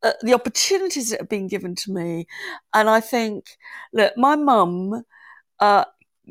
uh, 0.04 0.14
the 0.22 0.34
opportunities 0.34 1.10
that 1.10 1.20
have 1.20 1.30
been 1.30 1.48
given 1.48 1.76
to 1.76 1.92
me. 1.92 2.28
And 2.74 2.90
I 2.90 3.00
think, 3.02 3.46
look, 3.94 4.16
my 4.18 4.36
mum 4.36 5.04
uh, 5.60 5.86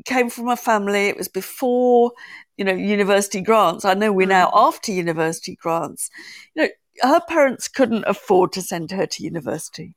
came 0.05 0.29
from 0.29 0.49
a 0.49 0.57
family, 0.57 1.07
it 1.07 1.17
was 1.17 1.27
before, 1.27 2.11
you 2.57 2.65
know, 2.65 2.73
university 2.73 3.41
grants. 3.41 3.85
I 3.85 3.93
know 3.93 4.11
we're 4.11 4.27
now 4.27 4.47
mm. 4.47 4.67
after 4.67 4.91
university 4.91 5.55
grants. 5.55 6.09
You 6.55 6.63
know, 6.63 6.69
her 7.03 7.21
parents 7.27 7.67
couldn't 7.67 8.05
afford 8.07 8.51
to 8.53 8.61
send 8.61 8.91
her 8.91 9.05
to 9.05 9.23
university. 9.23 9.95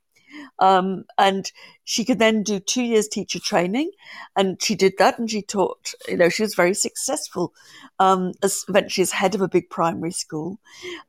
Um, 0.59 1.05
and 1.17 1.51
she 1.83 2.05
could 2.05 2.19
then 2.19 2.43
do 2.43 2.59
two 2.59 2.83
years 2.83 3.07
teacher 3.07 3.39
training. 3.39 3.91
And 4.35 4.61
she 4.61 4.75
did 4.75 4.93
that 4.97 5.19
and 5.19 5.29
she 5.29 5.41
taught, 5.41 5.93
you 6.07 6.17
know, 6.17 6.29
she 6.29 6.43
was 6.43 6.55
very 6.55 6.73
successful, 6.73 7.53
um, 7.99 8.33
as 8.41 8.63
eventually 8.69 9.03
as 9.03 9.11
head 9.11 9.35
of 9.35 9.41
a 9.41 9.47
big 9.47 9.69
primary 9.69 10.11
school. 10.11 10.59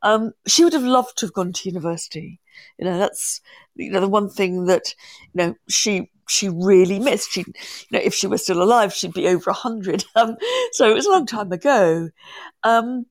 Um, 0.03 0.33
she 0.47 0.65
would 0.65 0.73
have 0.73 0.83
loved 0.83 1.19
to 1.19 1.27
have 1.27 1.33
gone 1.33 1.53
to 1.53 1.69
university. 1.69 2.41
You 2.79 2.87
know, 2.87 2.99
that's, 2.99 3.41
you 3.75 3.91
know, 3.91 4.01
the 4.01 4.09
one 4.09 4.29
thing 4.29 4.67
that, 4.67 4.95
you 5.33 5.39
know, 5.39 5.55
she, 5.69 6.11
she 6.29 6.49
really 6.49 6.99
missed. 6.99 7.33
She, 7.33 7.41
you 7.41 7.55
know, 7.93 8.01
if 8.01 8.15
she 8.15 8.27
were 8.27 8.39
still 8.39 8.63
alive, 8.63 8.93
she'd 8.93 9.13
be 9.13 9.29
over 9.29 9.51
a 9.51 9.55
hundred. 9.55 10.05
Um, 10.17 10.37
so 10.73 10.89
it 10.89 10.95
was 10.95 11.07
a 11.07 11.11
long 11.11 11.27
time 11.27 11.53
ago. 11.53 12.11
Um, 12.63 13.07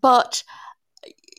but, 0.00 0.44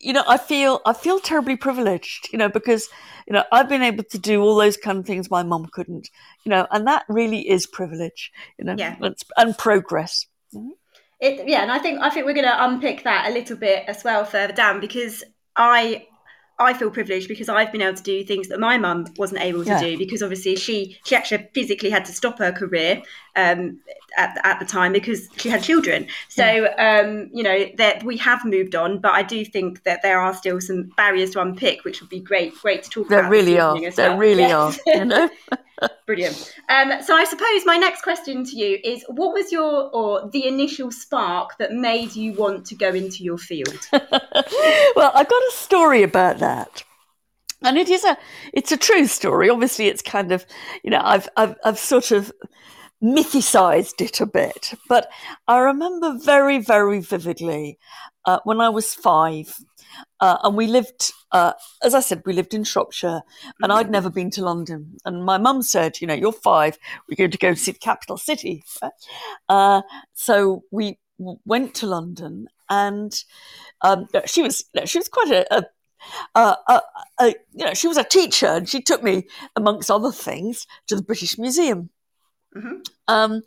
you 0.04 0.14
know, 0.14 0.24
I 0.28 0.38
feel, 0.38 0.82
I 0.86 0.94
feel 0.94 1.20
terribly 1.20 1.56
privileged, 1.56 2.30
you 2.32 2.38
know, 2.38 2.50
because, 2.50 2.90
you 3.28 3.34
know, 3.34 3.44
I've 3.52 3.70
been 3.70 3.82
able 3.82 4.04
to 4.04 4.18
do 4.18 4.42
all 4.42 4.56
those 4.56 4.78
kind 4.78 5.00
of 5.00 5.06
things 5.06 5.32
my 5.32 5.44
mum 5.44 5.70
couldn't, 5.72 6.10
you 6.44 6.50
know, 6.50 6.68
and 6.72 6.86
that 6.88 7.06
really 7.08 7.50
is 7.50 7.66
privilege, 7.66 8.32
you 8.58 8.66
know, 8.66 8.76
yeah. 8.78 8.96
and 9.38 9.58
progress. 9.58 10.28
Mm-hmm. 10.54 10.70
It, 11.20 11.48
yeah, 11.48 11.62
and 11.62 11.72
I 11.72 11.80
think 11.80 12.02
I 12.02 12.10
think 12.10 12.26
we're 12.26 12.34
going 12.34 12.46
to 12.46 12.66
unpick 12.66 13.04
that 13.06 13.30
a 13.30 13.34
little 13.34 13.56
bit 13.56 13.86
as 13.88 14.04
well 14.04 14.26
further 14.26 14.52
down 14.52 14.82
because 14.82 15.24
I 15.56 16.06
I 16.60 16.74
feel 16.74 16.92
privileged 16.92 17.28
because 17.28 17.50
I've 17.50 17.72
been 17.72 17.82
able 17.82 17.98
to 17.98 18.04
do 18.04 18.24
things 18.24 18.48
that 18.50 18.60
my 18.60 18.78
mum 18.78 19.08
wasn't 19.18 19.42
able 19.42 19.64
to 19.64 19.72
yeah. 19.72 19.80
do 19.80 19.98
because 19.98 20.22
obviously 20.22 20.56
she 20.56 20.98
she 21.04 21.16
actually 21.16 21.50
physically 21.54 21.90
had 21.90 22.06
to 22.06 22.14
stop 22.14 22.38
her 22.40 22.52
career 22.52 23.02
um, 23.36 23.80
at, 24.18 24.38
at 24.44 24.60
the 24.60 24.66
time 24.66 24.94
because 24.94 25.28
she 25.38 25.50
had 25.50 25.64
children. 25.64 26.08
So 26.30 26.46
yeah. 26.46 27.02
um, 27.04 27.30
you 27.34 27.42
know 27.42 27.66
that 27.78 28.04
we 28.04 28.18
have 28.18 28.46
moved 28.46 28.76
on, 28.76 29.00
but 29.00 29.14
I 29.14 29.24
do 29.24 29.44
think 29.44 29.84
that 29.84 30.04
there 30.04 30.20
are 30.20 30.34
still 30.34 30.62
some 30.62 30.92
barriers 30.96 31.32
to 31.32 31.42
unpick, 31.42 31.84
which 31.84 32.02
would 32.02 32.10
be 32.10 32.20
great 32.20 32.54
great 32.56 32.84
to 32.84 32.90
talk 32.90 33.08
about. 33.08 33.10
there 33.10 33.20
about. 33.22 33.32
Really 33.32 33.60
are. 33.60 33.92
There 33.92 34.10
well. 34.12 34.18
really 34.20 34.52
are. 34.52 34.74
You 34.86 35.06
know. 35.06 35.30
Brilliant. 36.06 36.54
Um, 36.70 37.02
so 37.02 37.16
I 37.16 37.24
suppose 37.24 37.66
my 37.66 37.78
next 37.78 38.02
question 38.02 38.44
to 38.46 38.56
you 38.56 38.80
is: 38.84 39.04
What 39.08 39.34
was 39.34 39.52
your 39.52 39.90
or 39.94 40.30
the 40.30 40.48
initial 40.48 40.92
spark 40.92 41.58
that 41.60 41.74
made 41.74 42.16
you 42.16 42.34
want 42.34 42.66
to 42.68 42.76
go 42.76 42.90
into 42.90 43.24
your 43.24 43.38
field? 43.38 43.80
well, 43.92 45.12
I've 45.14 45.30
got 45.30 45.42
a 45.42 45.52
story 45.54 46.04
about 46.04 46.40
that 46.40 46.84
and 47.66 47.78
it 47.78 47.90
is 47.90 48.04
a 48.04 48.18
it's 48.52 48.74
a 48.74 48.78
true 48.78 49.08
story 49.08 49.50
obviously 49.50 49.88
it's 49.88 50.02
kind 50.02 50.34
of 50.34 50.46
you 50.84 50.92
know 50.92 51.00
i've 51.02 51.30
i've, 51.38 51.56
I've 51.64 51.80
sort 51.80 52.12
of 52.12 52.30
mythicized 53.04 54.00
it 54.00 54.22
a 54.22 54.26
bit. 54.26 54.74
But 54.88 55.10
I 55.48 55.60
remember 55.60 56.18
very, 56.18 56.60
very 56.60 57.02
vividly 57.02 57.78
uh, 58.26 58.40
when 58.46 58.62
I 58.62 58.70
was 58.70 58.94
five. 58.94 59.54
Uh, 60.20 60.38
and 60.44 60.56
we 60.56 60.68
lived, 60.68 61.12
uh, 61.32 61.54
as 61.84 61.94
I 61.94 62.00
said, 62.00 62.24
we 62.26 62.34
lived 62.34 62.54
in 62.54 62.64
Shropshire, 62.64 63.22
and 63.62 63.72
I'd 63.72 63.92
never 63.92 64.10
been 64.10 64.30
to 64.32 64.44
London. 64.44 64.98
And 65.06 65.26
my 65.26 65.38
mum 65.38 65.62
said, 65.62 66.00
"You 66.02 66.08
know, 66.08 66.14
you're 66.14 66.32
five. 66.32 66.78
We're 67.08 67.16
going 67.16 67.32
to 67.32 67.38
go 67.38 67.54
see 67.54 67.72
the 67.72 67.80
capital 67.80 68.18
city." 68.18 68.64
Uh, 69.50 69.82
so 70.14 70.64
we 70.72 71.00
went 71.18 71.76
to 71.76 71.88
London, 71.88 72.48
and 72.70 73.14
um, 73.82 74.08
she 74.26 74.42
was 74.42 74.66
she 74.86 74.98
was 74.98 75.10
quite 75.10 75.32
a, 75.32 75.58
a 75.58 75.66
uh, 76.36 76.56
uh, 76.68 76.80
uh, 77.20 77.32
you 77.54 77.66
know, 77.66 77.74
she 77.74 77.88
was 77.88 77.98
a 77.98 78.04
teacher 78.04 78.48
and 78.48 78.68
she 78.68 78.82
took 78.82 79.04
me, 79.04 79.28
amongst 79.56 79.92
other 79.92 80.12
things, 80.12 80.68
to 80.88 80.96
the 80.96 81.04
British 81.04 81.38
Museum. 81.38 81.90
Mm-hmm. 82.56 82.82
Um, 83.08 83.42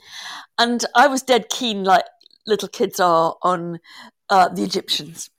and 0.58 0.84
I 0.94 1.06
was 1.06 1.22
dead 1.22 1.48
keen, 1.48 1.84
like 1.84 2.04
little 2.46 2.68
kids 2.68 3.00
are, 3.00 3.36
on 3.42 3.78
uh, 4.30 4.48
the 4.48 4.62
Egyptians. 4.62 5.30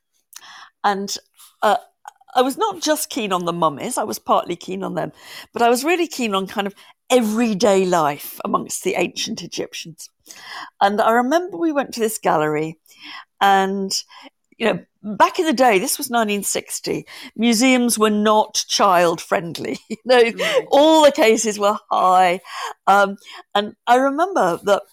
And 0.88 1.13
uh, 1.62 1.75
I 2.34 2.41
was 2.41 2.58
not 2.58 2.82
just 2.82 3.10
keen 3.10 3.34
on 3.34 3.44
the 3.44 3.51
mummies, 3.51 3.98
I 3.98 4.03
was 4.03 4.20
partly 4.20 4.56
keen 4.56 4.84
on 4.84 4.96
them, 4.96 5.12
but 5.51 5.62
I 5.62 5.70
was 5.70 5.84
really 5.84 6.08
keen 6.08 6.34
on 6.34 6.48
kind 6.48 6.65
of 6.65 6.75
everyday 7.10 7.86
life 7.86 8.39
amongst 8.46 8.86
the 8.86 8.96
ancient 8.96 9.44
Egyptians. 9.44 10.10
And 10.79 11.01
I 11.01 11.12
remember 11.12 11.58
we 11.58 11.74
went 11.74 11.94
to 11.96 12.00
this 12.00 12.17
gallery, 12.17 12.79
and 13.41 13.91
you 14.58 14.65
know, 14.65 14.79
back 15.03 15.39
in 15.39 15.46
the 15.46 15.51
day, 15.51 15.77
this 15.77 15.98
was 15.98 16.08
1960, 16.08 17.06
museums 17.36 18.00
were 18.00 18.10
not 18.10 18.63
child 18.70 19.20
friendly. 19.20 19.79
you 19.89 19.98
know, 20.06 20.24
mm. 20.24 20.65
all 20.72 21.03
the 21.03 21.12
cases 21.12 21.60
were 21.60 21.77
high. 21.91 22.39
Um, 22.88 23.17
and 23.53 23.75
I 23.88 23.98
remember 23.98 24.58
that 24.63 24.84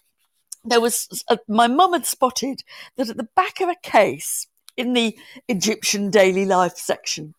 there 0.64 0.80
was, 0.80 1.22
uh, 1.28 1.36
my 1.46 1.68
mum 1.68 1.92
had 1.92 2.04
spotted 2.04 2.64
that 2.96 3.10
at 3.10 3.16
the 3.16 3.28
back 3.36 3.60
of 3.60 3.68
a 3.68 3.76
case 3.80 4.48
in 4.76 4.92
the 4.92 5.16
Egyptian 5.48 6.10
daily 6.10 6.44
life 6.44 6.76
section, 6.76 7.34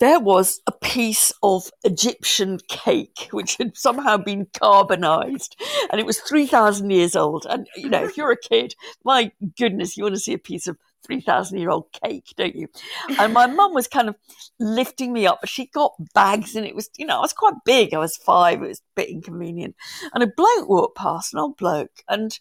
there 0.00 0.18
was 0.20 0.60
a 0.66 0.72
piece 0.72 1.32
of 1.42 1.70
Egyptian 1.84 2.58
cake 2.68 3.28
which 3.30 3.56
had 3.56 3.76
somehow 3.76 4.16
been 4.16 4.46
carbonized 4.58 5.56
and 5.90 6.00
it 6.00 6.06
was 6.06 6.18
3,000 6.20 6.90
years 6.90 7.14
old. 7.14 7.46
And, 7.48 7.66
you 7.76 7.88
know, 7.88 8.04
if 8.04 8.16
you're 8.16 8.32
a 8.32 8.36
kid, 8.36 8.74
my 9.04 9.30
goodness, 9.56 9.96
you 9.96 10.02
want 10.02 10.16
to 10.16 10.20
see 10.20 10.34
a 10.34 10.38
piece 10.38 10.66
of 10.66 10.76
3,000 11.06 11.58
year 11.58 11.70
old 11.70 11.86
cake, 12.02 12.26
don't 12.36 12.56
you? 12.56 12.68
And 13.18 13.32
my 13.32 13.46
mum 13.46 13.72
was 13.72 13.86
kind 13.86 14.08
of 14.08 14.16
lifting 14.58 15.12
me 15.12 15.26
up, 15.26 15.40
but 15.40 15.50
she 15.50 15.66
got 15.66 15.92
bags 16.12 16.56
and 16.56 16.66
it 16.66 16.74
was, 16.74 16.90
you 16.98 17.06
know, 17.06 17.18
I 17.18 17.20
was 17.20 17.32
quite 17.32 17.54
big. 17.64 17.94
I 17.94 17.98
was 17.98 18.16
five. 18.16 18.62
It 18.62 18.68
was 18.68 18.80
a 18.80 19.00
bit 19.00 19.10
inconvenient. 19.10 19.76
And 20.12 20.22
a 20.22 20.26
bloke 20.26 20.68
walked 20.68 20.96
past, 20.96 21.34
an 21.34 21.40
old 21.40 21.56
bloke, 21.56 22.02
and 22.08 22.38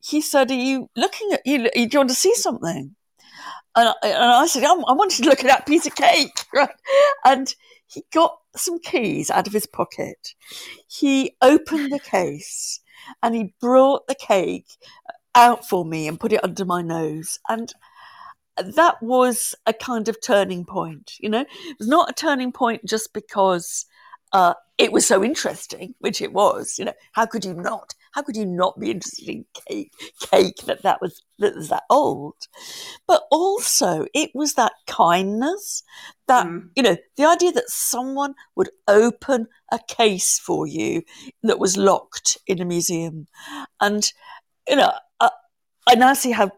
he 0.00 0.20
said, 0.20 0.50
"Are 0.50 0.54
you 0.54 0.88
looking 0.96 1.32
at 1.32 1.42
you? 1.44 1.58
Do 1.58 1.70
you 1.74 1.98
want 1.98 2.10
to 2.10 2.14
see 2.14 2.34
something?" 2.34 2.94
And 3.76 3.88
I, 3.88 3.94
and 4.02 4.32
I 4.32 4.46
said, 4.46 4.64
I 4.64 4.92
wanted 4.92 5.22
to 5.22 5.28
look 5.28 5.40
at 5.40 5.46
that 5.46 5.66
piece 5.66 5.86
of 5.86 5.94
cake, 5.94 6.44
right? 6.54 6.70
And 7.24 7.54
he 7.86 8.02
got 8.12 8.38
some 8.56 8.80
keys 8.80 9.30
out 9.30 9.46
of 9.46 9.52
his 9.52 9.66
pocket. 9.66 10.34
He 10.88 11.36
opened 11.42 11.92
the 11.92 12.00
case 12.00 12.80
and 13.22 13.34
he 13.34 13.54
brought 13.60 14.06
the 14.06 14.14
cake 14.14 14.66
out 15.34 15.68
for 15.68 15.84
me 15.84 16.08
and 16.08 16.18
put 16.18 16.32
it 16.32 16.42
under 16.42 16.64
my 16.64 16.82
nose. 16.82 17.38
And 17.48 17.72
that 18.56 19.02
was 19.02 19.54
a 19.66 19.72
kind 19.72 20.08
of 20.08 20.20
turning 20.22 20.64
point, 20.64 21.12
you 21.20 21.28
know? 21.28 21.42
It 21.42 21.78
was 21.78 21.88
not 21.88 22.10
a 22.10 22.14
turning 22.14 22.52
point 22.52 22.84
just 22.86 23.12
because 23.12 23.84
uh, 24.32 24.54
it 24.78 24.92
was 24.92 25.06
so 25.06 25.22
interesting, 25.22 25.94
which 25.98 26.22
it 26.22 26.32
was. 26.32 26.78
You 26.78 26.86
know, 26.86 26.94
how 27.12 27.26
could 27.26 27.44
you 27.44 27.54
not? 27.54 27.94
How 28.16 28.22
could 28.22 28.34
you 28.34 28.46
not 28.46 28.80
be 28.80 28.90
interested 28.90 29.28
in 29.28 29.44
cake? 29.68 29.92
Cake 30.18 30.56
that 30.64 30.82
that 30.84 31.02
was 31.02 31.22
that 31.38 31.54
was 31.54 31.68
that 31.68 31.82
old, 31.90 32.34
but 33.06 33.24
also 33.30 34.06
it 34.14 34.30
was 34.34 34.54
that 34.54 34.72
kindness, 34.86 35.82
that 36.26 36.46
mm. 36.46 36.70
you 36.74 36.82
know, 36.82 36.96
the 37.18 37.26
idea 37.26 37.52
that 37.52 37.68
someone 37.68 38.34
would 38.54 38.70
open 38.88 39.48
a 39.70 39.78
case 39.86 40.38
for 40.38 40.66
you 40.66 41.02
that 41.42 41.58
was 41.58 41.76
locked 41.76 42.38
in 42.46 42.58
a 42.58 42.64
museum, 42.64 43.26
and 43.82 44.10
you 44.66 44.76
know, 44.76 44.92
I, 45.20 45.28
I 45.86 45.94
now 45.94 46.14
see 46.14 46.30
how 46.30 46.52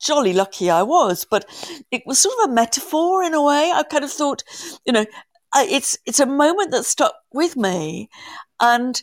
jolly 0.00 0.32
lucky 0.32 0.70
I 0.70 0.82
was, 0.82 1.26
but 1.28 1.44
it 1.90 2.02
was 2.06 2.20
sort 2.20 2.36
of 2.44 2.50
a 2.50 2.54
metaphor 2.54 3.24
in 3.24 3.34
a 3.34 3.42
way. 3.42 3.72
I 3.74 3.82
kind 3.82 4.04
of 4.04 4.12
thought, 4.12 4.44
you 4.86 4.92
know, 4.92 5.06
it's 5.56 5.98
it's 6.06 6.20
a 6.20 6.26
moment 6.26 6.70
that 6.70 6.84
stuck 6.84 7.14
with 7.32 7.56
me, 7.56 8.08
and 8.60 9.02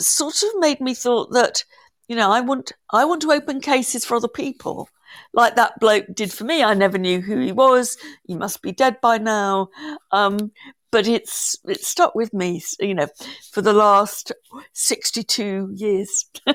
sort 0.00 0.42
of 0.42 0.50
made 0.58 0.80
me 0.80 0.94
thought 0.94 1.32
that 1.32 1.64
you 2.08 2.16
know 2.16 2.30
I 2.30 2.40
want 2.40 2.72
I 2.90 3.04
want 3.04 3.22
to 3.22 3.32
open 3.32 3.60
cases 3.60 4.04
for 4.04 4.16
other 4.16 4.28
people, 4.28 4.88
like 5.32 5.56
that 5.56 5.78
bloke 5.80 6.06
did 6.12 6.32
for 6.32 6.44
me. 6.44 6.62
I 6.62 6.74
never 6.74 6.98
knew 6.98 7.20
who 7.20 7.38
he 7.38 7.52
was. 7.52 7.96
He 8.24 8.34
must 8.34 8.62
be 8.62 8.72
dead 8.72 9.00
by 9.00 9.18
now. 9.18 9.68
Um, 10.12 10.52
but 10.90 11.06
it's 11.06 11.56
it 11.66 11.82
stuck 11.84 12.14
with 12.14 12.34
me, 12.34 12.62
you 12.80 12.94
know, 12.94 13.08
for 13.52 13.62
the 13.62 13.72
last 13.72 14.32
sixty-two 14.72 15.70
years. 15.74 16.26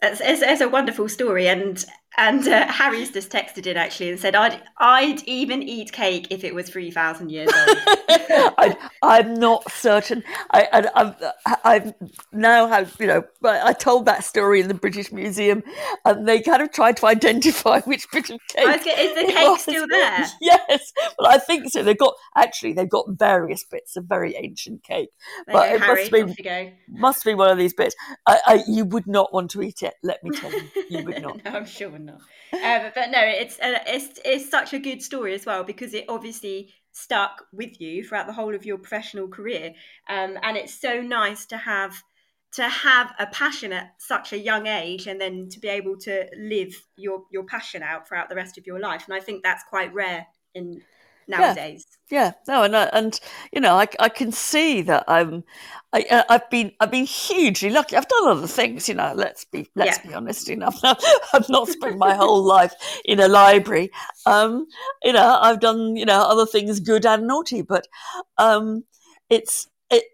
It's, 0.00 0.20
it's, 0.20 0.42
it's, 0.42 0.60
a 0.60 0.68
wonderful 0.68 1.08
story, 1.08 1.48
and 1.48 1.84
and 2.18 2.48
uh, 2.48 2.66
Harry's 2.66 3.12
just 3.12 3.30
texted 3.30 3.66
in 3.66 3.76
actually 3.76 4.10
and 4.10 4.18
said, 4.18 4.34
"I'd 4.34 4.60
I'd 4.78 5.22
even 5.22 5.62
eat 5.62 5.92
cake 5.92 6.26
if 6.30 6.42
it 6.42 6.52
was 6.52 6.68
three 6.68 6.90
thousand 6.90 7.30
years 7.30 7.48
old." 7.48 7.78
I, 8.58 8.76
am 9.02 9.34
not 9.34 9.70
certain. 9.70 10.24
I, 10.50 10.90
I 10.96 11.30
I've 11.64 11.94
now 12.32 12.66
have 12.66 12.96
you 12.98 13.06
know 13.06 13.22
I 13.44 13.72
told 13.72 14.06
that 14.06 14.24
story 14.24 14.60
in 14.60 14.66
the 14.66 14.74
British 14.74 15.12
Museum, 15.12 15.62
and 16.04 16.26
they 16.26 16.40
kind 16.40 16.60
of 16.60 16.72
tried 16.72 16.96
to 16.98 17.06
identify 17.06 17.80
which 17.84 18.10
bit 18.10 18.30
of 18.30 18.40
cake. 18.48 18.86
is 18.98 19.14
the 19.14 19.32
cake 19.32 19.58
still 19.60 19.86
there? 19.88 20.26
Yes, 20.40 20.92
well 21.18 21.28
I 21.28 21.38
think 21.38 21.70
so. 21.70 21.82
They've 21.82 21.96
got 21.96 22.14
actually 22.36 22.72
they've 22.72 22.88
got 22.88 23.06
various 23.10 23.64
bits 23.64 23.96
of 23.96 24.04
very 24.04 24.34
ancient 24.34 24.82
cake, 24.82 25.10
there 25.46 25.54
but 25.54 25.72
it 25.72 25.80
Harry, 25.80 26.10
must 26.10 26.36
be 26.36 26.74
must 26.88 27.24
be 27.24 27.34
one 27.34 27.50
of 27.50 27.58
these 27.58 27.74
bits. 27.74 27.94
I, 28.26 28.40
I, 28.46 28.62
you 28.66 28.84
would 28.86 29.06
not 29.06 29.32
want 29.32 29.50
to 29.52 29.62
eat 29.62 29.82
it. 29.82 29.94
Let 30.02 30.24
me 30.24 30.30
tell 30.30 30.50
you, 30.50 30.62
you 30.90 31.04
would 31.04 31.22
not. 31.22 31.44
no, 31.44 31.50
I'm 31.52 31.66
sure 31.66 31.96
not. 31.98 32.07
Um, 32.52 32.90
but 32.94 33.10
no, 33.10 33.20
it's 33.20 33.58
uh, 33.60 33.78
it's 33.86 34.18
it's 34.24 34.50
such 34.50 34.72
a 34.72 34.78
good 34.78 35.02
story 35.02 35.34
as 35.34 35.44
well 35.46 35.64
because 35.64 35.94
it 35.94 36.04
obviously 36.08 36.72
stuck 36.92 37.44
with 37.52 37.80
you 37.80 38.04
throughout 38.04 38.26
the 38.26 38.32
whole 38.32 38.54
of 38.54 38.64
your 38.64 38.78
professional 38.78 39.28
career, 39.28 39.74
um, 40.08 40.38
and 40.42 40.56
it's 40.56 40.80
so 40.80 41.00
nice 41.00 41.46
to 41.46 41.58
have 41.58 42.02
to 42.52 42.68
have 42.68 43.14
a 43.18 43.26
passion 43.26 43.72
at 43.72 43.92
such 43.98 44.32
a 44.32 44.38
young 44.38 44.66
age 44.66 45.06
and 45.06 45.20
then 45.20 45.48
to 45.50 45.60
be 45.60 45.68
able 45.68 45.96
to 45.98 46.26
live 46.38 46.74
your 46.96 47.24
your 47.30 47.44
passion 47.44 47.82
out 47.82 48.08
throughout 48.08 48.28
the 48.28 48.34
rest 48.34 48.56
of 48.58 48.66
your 48.66 48.80
life. 48.80 49.04
And 49.06 49.14
i 49.14 49.20
think 49.20 49.42
that's 49.42 49.64
quite 49.64 49.92
rare 49.92 50.26
in 50.54 50.80
nowadays. 51.28 51.86
Yeah, 52.10 52.24
yeah. 52.24 52.32
no, 52.48 52.62
and 52.62 52.74
and 52.74 53.20
you 53.52 53.60
know, 53.60 53.76
I, 53.76 53.86
I 54.00 54.08
can 54.08 54.32
see 54.32 54.82
that 54.82 55.04
I'm, 55.06 55.44
I, 55.92 56.04
uh, 56.10 56.24
I've 56.28 56.48
been 56.50 56.72
I've 56.80 56.90
been 56.90 57.04
hugely 57.04 57.70
lucky. 57.70 57.96
I've 57.96 58.08
done 58.08 58.28
other 58.28 58.46
things, 58.46 58.88
you 58.88 58.94
know. 58.94 59.12
Let's 59.14 59.44
be 59.44 59.68
let's 59.76 59.98
yeah. 59.98 60.08
be 60.08 60.14
honest. 60.14 60.48
enough. 60.48 60.80
I've 60.84 61.48
not 61.48 61.68
spent 61.68 61.98
my 61.98 62.14
whole 62.14 62.42
life 62.42 62.72
in 63.04 63.20
a 63.20 63.28
library. 63.28 63.90
Um, 64.26 64.66
you 65.02 65.12
know, 65.12 65.38
I've 65.40 65.60
done 65.60 65.96
you 65.96 66.06
know 66.06 66.22
other 66.22 66.46
things, 66.46 66.80
good 66.80 67.06
and 67.06 67.26
naughty, 67.26 67.62
but 67.62 67.86
um, 68.38 68.84
it's 69.28 69.68
it 69.90 70.04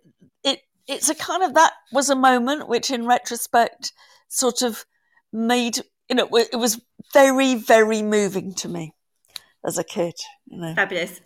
it 0.42 0.60
it's 0.88 1.08
a 1.08 1.14
kind 1.14 1.42
of 1.42 1.54
that 1.54 1.72
was 1.92 2.10
a 2.10 2.16
moment 2.16 2.68
which, 2.68 2.90
in 2.90 3.06
retrospect, 3.06 3.92
sort 4.28 4.62
of 4.62 4.84
made 5.32 5.78
you 6.08 6.16
know 6.16 6.28
it 6.32 6.58
was 6.58 6.80
very 7.12 7.54
very 7.54 8.02
moving 8.02 8.54
to 8.54 8.68
me 8.68 8.93
as 9.64 9.78
a 9.78 9.84
kid. 9.84 10.14
You 10.46 10.58
know. 10.58 10.74
Fabulous. 10.74 11.20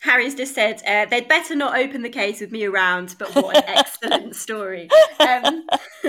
Harry's 0.00 0.34
just 0.34 0.54
said 0.54 0.82
uh, 0.86 1.04
they'd 1.10 1.28
better 1.28 1.54
not 1.54 1.78
open 1.78 2.00
the 2.02 2.08
case 2.08 2.40
with 2.40 2.50
me 2.50 2.64
around, 2.64 3.16
but 3.18 3.34
what 3.34 3.56
an 3.56 3.64
excellent 3.66 4.34
story. 4.46 4.88
Um, 5.18 5.66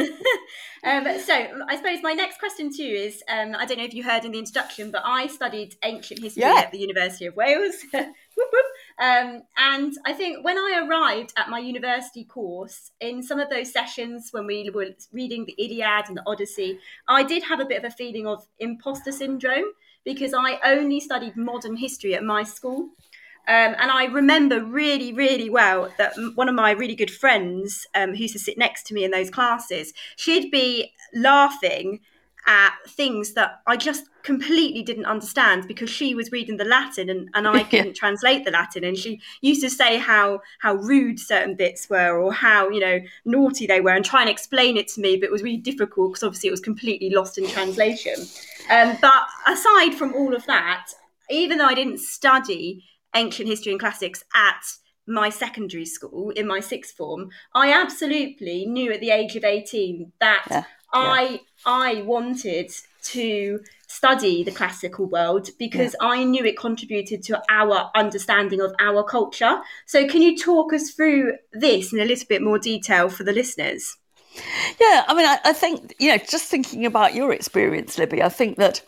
um, 0.86 1.19
so, 1.19 1.65
I 1.67 1.76
suppose 1.76 2.02
my 2.02 2.13
next 2.13 2.39
question 2.39 2.71
to 2.71 2.84
you 2.84 2.95
is 2.95 3.21
um, 3.28 3.54
I 3.54 3.65
don't 3.65 3.78
know 3.78 3.84
if 3.84 3.93
you 3.93 4.04
heard 4.04 4.24
in 4.24 4.32
the 4.32 4.39
introduction, 4.39 4.91
but 4.91 5.02
I 5.04 5.28
studied 5.28 5.76
ancient 5.84 6.21
history 6.21 6.43
yeah. 6.43 6.56
at 6.60 6.71
the 6.71 6.80
University 6.80 7.26
of 7.26 7.36
Wales. 7.36 7.76
Um, 9.00 9.41
and 9.58 9.93
I 10.06 10.13
think 10.13 10.45
when 10.45 10.60
I 10.60 10.86
arrived 10.88 11.34
at 11.36 11.50
my 11.50 11.58
university 11.58 12.24
course, 12.24 12.91
in 13.00 13.24
some 13.24 13.39
of 13.39 13.50
those 13.50 13.74
sessions 13.74 14.30
when 14.32 14.45
we 14.45 14.69
were 14.69 14.89
reading 15.12 15.45
the 15.45 15.56
Iliad 15.58 16.08
and 16.08 16.17
the 16.17 16.24
Odyssey, 16.28 16.78
I 17.08 17.24
did 17.24 17.41
have 17.43 17.60
a 17.60 17.65
bit 17.65 17.80
of 17.80 17.84
a 17.84 17.95
feeling 17.95 18.28
of 18.28 18.45
imposter 18.60 19.12
syndrome 19.12 19.71
because 20.04 20.34
I 20.34 20.60
only 20.64 21.00
studied 21.00 21.36
modern 21.36 21.78
history 21.78 22.16
at 22.16 22.24
my 22.24 22.44
school. 22.44 22.90
Um, 23.48 23.76
and 23.80 23.90
I 23.90 24.06
remember 24.06 24.64
really, 24.64 25.14
really 25.14 25.50
well 25.50 25.92
that 25.98 26.14
one 26.36 26.48
of 26.48 26.56
my 26.56 26.72
really 26.72 26.96
good 26.96 27.12
friends 27.12 27.88
um, 27.96 28.12
who 28.12 28.22
used 28.24 28.34
to 28.34 28.40
sit 28.40 28.58
next 28.58 28.86
to 28.88 28.94
me 28.94 29.04
in 29.04 29.12
those 29.12 29.30
classes, 29.30 29.94
she'd 30.16 30.52
be 30.52 30.94
laughing 31.14 32.02
at 32.48 32.74
things 32.88 33.34
that 33.34 33.62
I 33.68 33.78
just 33.78 34.06
completely 34.24 34.84
didn't 34.84 35.06
understand 35.06 35.68
because 35.68 35.90
she 35.90 36.16
was 36.16 36.32
reading 36.32 36.58
the 36.58 36.66
Latin 36.66 37.10
and, 37.10 37.30
and 37.34 37.48
I 37.48 37.64
couldn't 37.72 37.96
translate 37.96 38.46
the 38.46 38.52
Latin. 38.52 38.84
And 38.84 38.98
she 38.98 39.22
used 39.42 39.62
to 39.62 39.70
say 39.70 39.98
how 39.98 40.42
how 40.60 40.76
rude 40.76 41.20
certain 41.20 41.56
bits 41.56 41.90
were 41.90 42.20
or 42.20 42.34
how, 42.34 42.70
you 42.70 42.80
know, 42.80 43.00
naughty 43.26 43.68
they 43.68 43.82
were 43.82 43.92
and 43.92 44.06
try 44.06 44.22
and 44.22 44.30
explain 44.30 44.78
it 44.78 44.88
to 44.90 45.02
me, 45.02 45.18
but 45.18 45.26
it 45.26 45.32
was 45.32 45.44
really 45.44 45.58
difficult 45.58 46.12
because 46.12 46.24
obviously 46.24 46.48
it 46.48 46.52
was 46.52 46.62
completely 46.62 47.10
lost 47.10 47.38
in 47.38 47.48
translation. 47.48 48.16
Um, 48.69 48.97
but 49.02 49.28
aside 49.47 49.95
from 49.95 50.13
all 50.13 50.36
of 50.36 50.45
that, 50.45 50.88
even 51.30 51.58
though 51.58 51.65
I 51.65 51.74
didn't 51.74 52.00
study 52.00 52.84
ancient 53.15 53.47
history 53.47 53.71
and 53.71 53.80
classics 53.80 54.24
at 54.36 54.63
my 55.08 55.30
secondary 55.30 55.86
school 55.86 56.30
in 56.32 56.47
my 56.47 56.60
sixth 56.60 56.95
form, 56.95 57.30
I 57.54 57.74
absolutely 57.74 58.65
knew 58.65 58.91
at 58.91 59.00
the 59.00 59.12
age 59.12 59.36
of 59.36 59.43
18 59.43 60.12
that 60.19 60.45
yeah. 60.50 60.63
I 60.93 61.41
I 61.65 62.02
wanted 62.02 62.71
to 63.04 63.60
study 63.88 64.43
the 64.43 64.52
classical 64.52 65.06
world 65.06 65.50
because 65.58 65.95
yeah. 66.02 66.08
I 66.08 66.24
knew 66.24 66.45
it 66.45 66.58
contributed 66.58 67.24
to 67.24 67.41
our 67.50 67.91
understanding 67.95 68.62
of 68.62 68.74
our 68.80 69.04
culture. 69.04 69.60
So, 69.86 70.08
can 70.08 70.21
you 70.21 70.38
talk 70.38 70.74
us 70.74 70.91
through 70.91 71.34
this 71.54 71.93
in 71.93 72.00
a 72.00 72.06
little 72.06 72.28
bit 72.28 72.41
more 72.41 72.60
detail 72.60 73.10
for 73.10 73.24
the 73.24 73.34
listeners? 73.34 73.97
Yeah, 74.80 75.04
I 75.08 75.13
mean, 75.13 75.26
I, 75.26 75.39
I 75.46 75.54
think, 75.54 75.96
you 76.00 76.10
know, 76.10 76.17
just 76.17 76.46
thinking 76.46 76.86
about 76.86 77.13
your 77.13 77.34
experience, 77.34 77.98
Libby, 77.98 78.24
I 78.24 78.30
think 78.30 78.58
that 78.58 78.82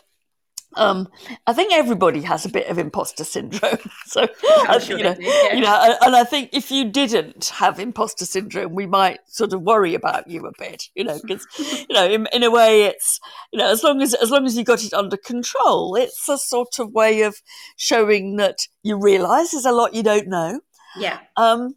um, 0.76 1.08
I 1.46 1.52
think 1.52 1.72
everybody 1.72 2.20
has 2.22 2.44
a 2.44 2.48
bit 2.48 2.68
of 2.68 2.78
imposter 2.78 3.24
syndrome. 3.24 3.78
So, 4.06 4.28
sure 4.80 4.98
you, 4.98 5.02
know, 5.02 5.16
yeah. 5.18 5.54
you 5.54 5.60
know, 5.62 5.96
and 6.02 6.14
I 6.14 6.24
think 6.24 6.50
if 6.52 6.70
you 6.70 6.84
didn't 6.84 7.46
have 7.46 7.80
imposter 7.80 8.24
syndrome, 8.26 8.72
we 8.74 8.86
might 8.86 9.18
sort 9.26 9.52
of 9.52 9.62
worry 9.62 9.94
about 9.94 10.28
you 10.28 10.46
a 10.46 10.52
bit, 10.56 10.84
you 10.94 11.02
know, 11.04 11.18
because, 11.22 11.46
you 11.58 11.94
know, 11.94 12.08
in, 12.08 12.28
in, 12.32 12.44
a 12.44 12.50
way, 12.50 12.84
it's, 12.84 13.18
you 13.50 13.58
know, 13.58 13.68
as 13.68 13.82
long 13.82 14.02
as 14.02 14.14
as 14.14 14.30
long 14.30 14.46
as 14.46 14.56
you 14.56 14.62
got 14.62 14.84
it 14.84 14.92
under 14.92 15.16
control, 15.16 15.96
it's 15.96 16.28
a 16.28 16.38
sort 16.38 16.78
of 16.78 16.92
way 16.92 17.22
of 17.22 17.36
showing 17.76 18.36
that 18.36 18.68
you 18.82 19.00
realise 19.00 19.50
there's 19.50 19.64
a 19.64 19.72
lot 19.72 19.94
you 19.94 20.02
don't 20.02 20.28
know. 20.28 20.60
Yeah. 20.96 21.18
Um, 21.36 21.74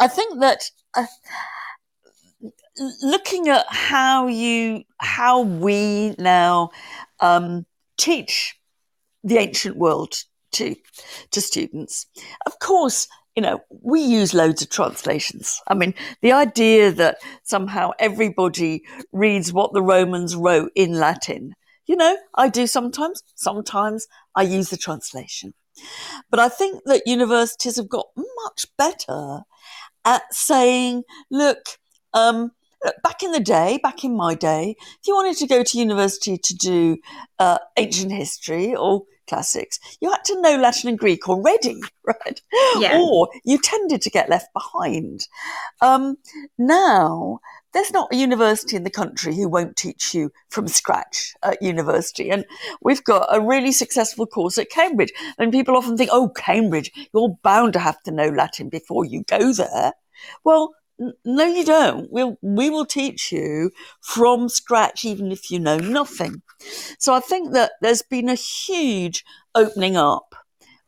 I 0.00 0.08
think 0.08 0.40
that. 0.40 0.70
Uh, 0.94 1.06
looking 3.02 3.48
at 3.48 3.66
how 3.68 4.26
you 4.26 4.84
how 4.98 5.42
we 5.42 6.14
now 6.18 6.70
um, 7.20 7.66
teach 7.96 8.56
the 9.22 9.38
ancient 9.38 9.76
world 9.76 10.14
to 10.52 10.76
to 11.30 11.40
students. 11.40 12.06
Of 12.46 12.58
course, 12.58 13.08
you 13.36 13.42
know, 13.42 13.60
we 13.82 14.00
use 14.00 14.34
loads 14.34 14.62
of 14.62 14.70
translations. 14.70 15.60
I 15.68 15.74
mean, 15.74 15.94
the 16.22 16.32
idea 16.32 16.92
that 16.92 17.18
somehow 17.42 17.90
everybody 17.98 18.84
reads 19.12 19.52
what 19.52 19.72
the 19.72 19.82
Romans 19.82 20.36
wrote 20.36 20.70
in 20.74 20.94
Latin, 20.94 21.54
you 21.86 21.96
know, 21.96 22.16
I 22.34 22.48
do 22.48 22.66
sometimes. 22.66 23.22
Sometimes 23.34 24.06
I 24.34 24.42
use 24.42 24.70
the 24.70 24.76
translation. 24.76 25.54
But 26.30 26.38
I 26.38 26.48
think 26.48 26.82
that 26.84 27.06
universities 27.06 27.76
have 27.76 27.88
got 27.88 28.06
much 28.16 28.66
better 28.78 29.42
at 30.04 30.22
saying, 30.32 31.02
look, 31.30 31.58
um, 32.12 32.52
back 33.02 33.22
in 33.22 33.32
the 33.32 33.40
day, 33.40 33.78
back 33.82 34.04
in 34.04 34.16
my 34.16 34.34
day, 34.34 34.76
if 34.78 35.06
you 35.06 35.14
wanted 35.14 35.36
to 35.38 35.46
go 35.46 35.62
to 35.62 35.78
university 35.78 36.38
to 36.38 36.54
do 36.54 36.98
uh, 37.38 37.58
ancient 37.76 38.12
history 38.12 38.74
or 38.74 39.04
classics, 39.26 39.78
you 40.00 40.10
had 40.10 40.24
to 40.24 40.40
know 40.40 40.56
Latin 40.56 40.90
and 40.90 40.98
Greek 40.98 41.28
already, 41.28 41.80
right? 42.04 42.40
Yeah. 42.78 43.00
Or 43.00 43.28
you 43.44 43.58
tended 43.58 44.02
to 44.02 44.10
get 44.10 44.28
left 44.28 44.52
behind. 44.52 45.26
Um, 45.80 46.16
now, 46.58 47.40
there's 47.72 47.92
not 47.92 48.12
a 48.12 48.16
university 48.16 48.76
in 48.76 48.84
the 48.84 48.90
country 48.90 49.34
who 49.34 49.48
won't 49.48 49.76
teach 49.76 50.14
you 50.14 50.30
from 50.48 50.68
scratch 50.68 51.34
at 51.42 51.60
university. 51.60 52.30
And 52.30 52.44
we've 52.80 53.02
got 53.02 53.26
a 53.30 53.40
really 53.40 53.72
successful 53.72 54.26
course 54.26 54.58
at 54.58 54.70
Cambridge. 54.70 55.12
And 55.38 55.52
people 55.52 55.76
often 55.76 55.96
think, 55.96 56.10
oh, 56.12 56.28
Cambridge, 56.28 56.92
you're 57.12 57.36
bound 57.42 57.72
to 57.72 57.80
have 57.80 58.00
to 58.04 58.12
know 58.12 58.28
Latin 58.28 58.68
before 58.68 59.04
you 59.04 59.24
go 59.24 59.52
there. 59.52 59.92
Well, 60.44 60.74
no, 61.24 61.44
you 61.44 61.64
don't. 61.64 62.10
We'll, 62.10 62.38
we 62.42 62.70
will 62.70 62.86
teach 62.86 63.32
you 63.32 63.70
from 64.00 64.48
scratch, 64.48 65.04
even 65.04 65.32
if 65.32 65.50
you 65.50 65.58
know 65.58 65.78
nothing. 65.78 66.42
So 66.98 67.14
I 67.14 67.20
think 67.20 67.52
that 67.52 67.72
there's 67.80 68.02
been 68.02 68.28
a 68.28 68.34
huge 68.34 69.24
opening 69.54 69.96
up 69.96 70.34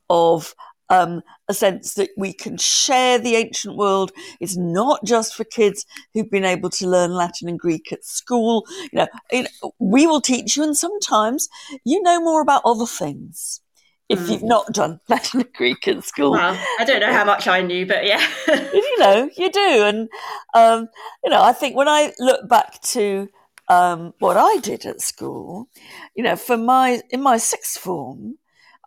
of 0.09 0.55
um, 0.89 1.23
a 1.49 1.55
sense 1.55 1.95
that 1.95 2.11
we 2.17 2.33
can 2.33 2.57
share 2.57 3.19
the 3.19 3.35
ancient 3.35 3.77
world. 3.77 4.13
It's 4.41 4.57
not 4.57 5.05
just 5.05 5.35
for 5.35 5.45
kids 5.45 5.85
who've 6.15 6.31
been 6.31 6.45
able 6.45 6.71
to 6.71 6.89
learn 6.89 7.11
Latin 7.11 7.49
and 7.49 7.59
Greek 7.59 7.93
at 7.93 8.05
school. 8.05 8.65
You 8.93 9.01
know, 9.01 9.07
it, 9.31 9.51
we 9.79 10.07
will 10.07 10.21
teach 10.21 10.57
you, 10.57 10.63
and 10.63 10.77
sometimes 10.77 11.49
you 11.85 12.01
know 12.03 12.21
more 12.21 12.41
about 12.41 12.63
other 12.65 12.87
things 12.87 13.61
if 14.09 14.21
mm. 14.21 14.31
you've 14.31 14.43
not 14.43 14.73
done 14.73 15.01
Latin 15.09 15.41
and 15.41 15.53
Greek 15.53 15.87
at 15.89 16.05
school. 16.05 16.33
Well, 16.33 16.59
I 16.79 16.85
don't 16.85 17.01
know 17.01 17.13
how 17.13 17.25
much 17.25 17.49
I 17.49 17.63
knew, 17.63 17.87
but 17.87 18.07
yeah. 18.07 18.25
you 18.49 18.99
know, 18.99 19.31
you 19.37 19.51
do. 19.51 19.83
And, 19.85 20.09
um, 20.55 20.89
you 21.25 21.31
know, 21.31 21.43
I 21.43 21.53
think 21.53 21.77
when 21.77 21.89
I 21.89 22.13
look 22.19 22.49
back 22.49 22.81
to 22.83 23.29
um, 23.69 24.15
what 24.19 24.37
I 24.37 24.59
did 24.59 24.87
at 24.87 25.01
school, 25.01 25.69
you 26.15 26.23
know, 26.23 26.37
for 26.37 26.57
my, 26.57 27.03
in 27.11 27.23
my 27.23 27.37
sixth 27.37 27.79
form, 27.79 28.39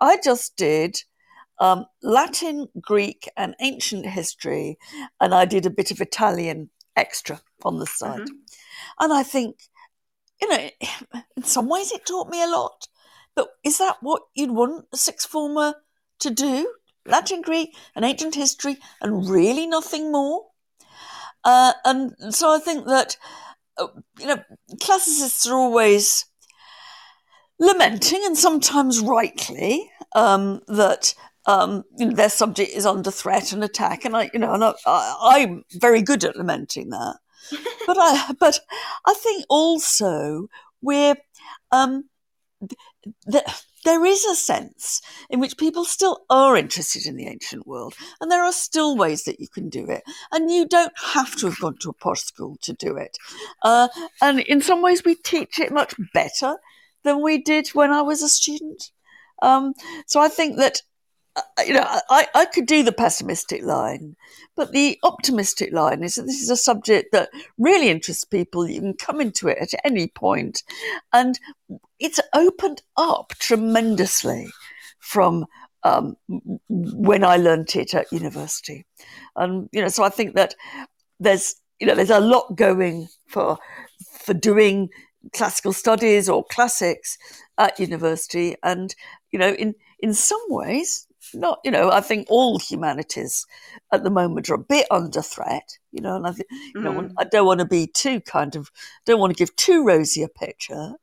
I 0.01 0.17
just 0.23 0.55
did 0.55 1.03
um, 1.59 1.85
Latin, 2.01 2.67
Greek, 2.79 3.29
and 3.35 3.55
ancient 3.59 4.05
history, 4.05 4.77
and 5.19 5.33
I 5.33 5.45
did 5.45 5.65
a 5.65 5.69
bit 5.69 5.91
of 5.91 5.99
Italian 5.99 6.69
extra 6.95 7.41
on 7.63 7.79
the 7.79 7.85
side. 7.85 8.21
Mm-hmm. 8.21 8.35
And 8.99 9.13
I 9.13 9.23
think, 9.23 9.57
you 10.41 10.49
know, 10.49 10.69
in 11.37 11.43
some 11.43 11.67
ways 11.67 11.91
it 11.91 12.05
taught 12.05 12.29
me 12.29 12.41
a 12.41 12.47
lot. 12.47 12.87
But 13.39 13.51
is 13.63 13.77
that 13.77 13.95
what 14.01 14.23
you'd 14.35 14.51
want 14.51 14.87
a 14.91 14.97
sixth 14.97 15.29
former 15.29 15.75
to 16.19 16.29
do? 16.29 16.73
Latin, 17.05 17.41
Greek, 17.41 17.73
and 17.95 18.03
ancient 18.03 18.35
history, 18.35 18.79
and 19.01 19.29
really 19.29 19.65
nothing 19.65 20.11
more? 20.11 20.47
Uh, 21.45 21.71
and 21.85 22.13
so 22.31 22.53
I 22.53 22.59
think 22.59 22.85
that, 22.87 23.15
uh, 23.77 23.87
you 24.19 24.27
know, 24.27 24.43
classicists 24.81 25.47
are 25.47 25.55
always 25.55 26.25
lamenting, 27.61 28.19
and 28.25 28.37
sometimes 28.37 28.99
rightly, 28.99 29.89
um, 30.13 30.59
that 30.67 31.15
um, 31.45 31.85
you 31.97 32.07
know, 32.07 32.13
their 32.13 32.29
subject 32.29 32.71
is 32.71 32.85
under 32.85 33.09
threat 33.09 33.53
and 33.53 33.63
attack, 33.63 34.03
and 34.03 34.17
I, 34.17 34.29
you 34.33 34.39
know, 34.39 34.53
and 34.53 34.65
I, 34.65 35.39
am 35.39 35.63
very 35.79 36.01
good 36.01 36.25
at 36.25 36.35
lamenting 36.35 36.89
that. 36.89 37.19
but 37.87 37.97
I, 37.97 38.33
but 38.37 38.59
I 39.05 39.13
think 39.13 39.45
also 39.47 40.49
we're 40.81 41.15
um, 41.71 42.09
th- 43.31 43.43
there 43.85 44.05
is 44.05 44.25
a 44.25 44.35
sense 44.35 45.01
in 45.29 45.39
which 45.39 45.57
people 45.57 45.85
still 45.85 46.25
are 46.29 46.57
interested 46.57 47.05
in 47.05 47.15
the 47.15 47.27
ancient 47.27 47.65
world, 47.65 47.93
and 48.19 48.29
there 48.29 48.43
are 48.43 48.51
still 48.51 48.97
ways 48.97 49.23
that 49.23 49.39
you 49.39 49.47
can 49.47 49.69
do 49.69 49.85
it, 49.89 50.03
and 50.31 50.51
you 50.51 50.67
don't 50.67 50.93
have 51.13 51.35
to 51.37 51.47
have 51.47 51.59
gone 51.59 51.77
to 51.77 51.89
a 51.89 51.93
posh 51.93 52.21
school 52.21 52.57
to 52.61 52.73
do 52.73 52.97
it. 52.97 53.17
Uh, 53.61 53.87
and 54.21 54.41
in 54.41 54.61
some 54.61 54.81
ways, 54.81 55.03
we 55.05 55.15
teach 55.15 55.59
it 55.59 55.71
much 55.71 55.93
better 56.13 56.57
than 57.03 57.21
we 57.21 57.41
did 57.41 57.69
when 57.69 57.91
I 57.91 58.01
was 58.01 58.21
a 58.21 58.29
student. 58.29 58.91
Um, 59.41 59.73
so 60.05 60.19
I 60.19 60.27
think 60.27 60.57
that 60.57 60.81
you 61.65 61.73
know, 61.73 61.85
I, 62.09 62.27
I 62.33 62.45
could 62.45 62.65
do 62.65 62.83
the 62.83 62.91
pessimistic 62.91 63.63
line, 63.63 64.15
but 64.55 64.71
the 64.71 64.97
optimistic 65.03 65.71
line 65.73 66.03
is 66.03 66.15
that 66.15 66.23
this 66.23 66.41
is 66.41 66.49
a 66.49 66.57
subject 66.57 67.11
that 67.11 67.29
really 67.57 67.89
interests 67.89 68.23
people. 68.23 68.67
You 68.67 68.81
can 68.81 68.93
come 68.93 69.21
into 69.21 69.47
it 69.47 69.57
at 69.59 69.79
any 69.83 70.07
point, 70.07 70.63
and 71.13 71.39
it's 71.99 72.19
opened 72.33 72.81
up 72.97 73.33
tremendously 73.39 74.47
from 74.99 75.45
um, 75.83 76.17
when 76.67 77.23
I 77.23 77.37
learnt 77.37 77.75
it 77.75 77.93
at 77.93 78.11
university, 78.11 78.85
and 79.35 79.69
you 79.71 79.81
know, 79.81 79.89
so 79.89 80.03
I 80.03 80.09
think 80.09 80.35
that 80.35 80.55
there's 81.19 81.55
you 81.79 81.87
know 81.87 81.95
there's 81.95 82.09
a 82.09 82.19
lot 82.19 82.55
going 82.55 83.07
for 83.27 83.57
for 84.19 84.33
doing 84.33 84.89
classical 85.33 85.73
studies 85.73 86.29
or 86.29 86.43
classics 86.45 87.17
at 87.57 87.79
university, 87.79 88.55
and 88.63 88.95
you 89.31 89.39
know, 89.39 89.53
in 89.53 89.75
in 89.99 90.13
some 90.13 90.41
ways 90.47 91.07
not, 91.33 91.59
you 91.63 91.71
know, 91.71 91.91
I 91.91 92.01
think 92.01 92.27
all 92.29 92.59
humanities 92.59 93.45
at 93.91 94.03
the 94.03 94.09
moment 94.09 94.49
are 94.49 94.55
a 94.55 94.59
bit 94.59 94.87
under 94.91 95.21
threat, 95.21 95.77
you 95.91 96.01
know, 96.01 96.15
and 96.15 96.27
I, 96.27 96.31
think, 96.31 96.47
you 96.75 96.81
know, 96.81 96.93
mm. 96.93 97.11
I 97.17 97.23
don't 97.23 97.45
want 97.45 97.59
to 97.59 97.65
be 97.65 97.87
too 97.87 98.21
kind 98.21 98.55
of, 98.55 98.71
don't 99.05 99.19
want 99.19 99.35
to 99.35 99.37
give 99.37 99.55
too 99.55 99.85
rosy 99.85 100.23
a 100.23 100.27
picture, 100.27 100.93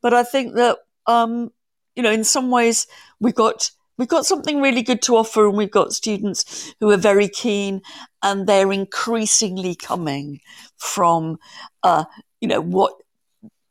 but 0.00 0.14
I 0.14 0.22
think 0.22 0.54
that, 0.54 0.78
um, 1.06 1.52
you 1.96 2.02
know, 2.02 2.10
in 2.10 2.24
some 2.24 2.50
ways 2.50 2.86
we've 3.20 3.34
got, 3.34 3.70
we've 3.98 4.08
got 4.08 4.26
something 4.26 4.60
really 4.60 4.82
good 4.82 5.02
to 5.02 5.16
offer 5.16 5.46
and 5.46 5.56
we've 5.56 5.70
got 5.70 5.92
students 5.92 6.74
who 6.80 6.90
are 6.90 6.96
very 6.96 7.28
keen 7.28 7.82
and 8.22 8.46
they're 8.46 8.72
increasingly 8.72 9.74
coming 9.74 10.40
from, 10.76 11.38
uh, 11.82 12.04
you 12.40 12.48
know, 12.48 12.60
what, 12.60 12.94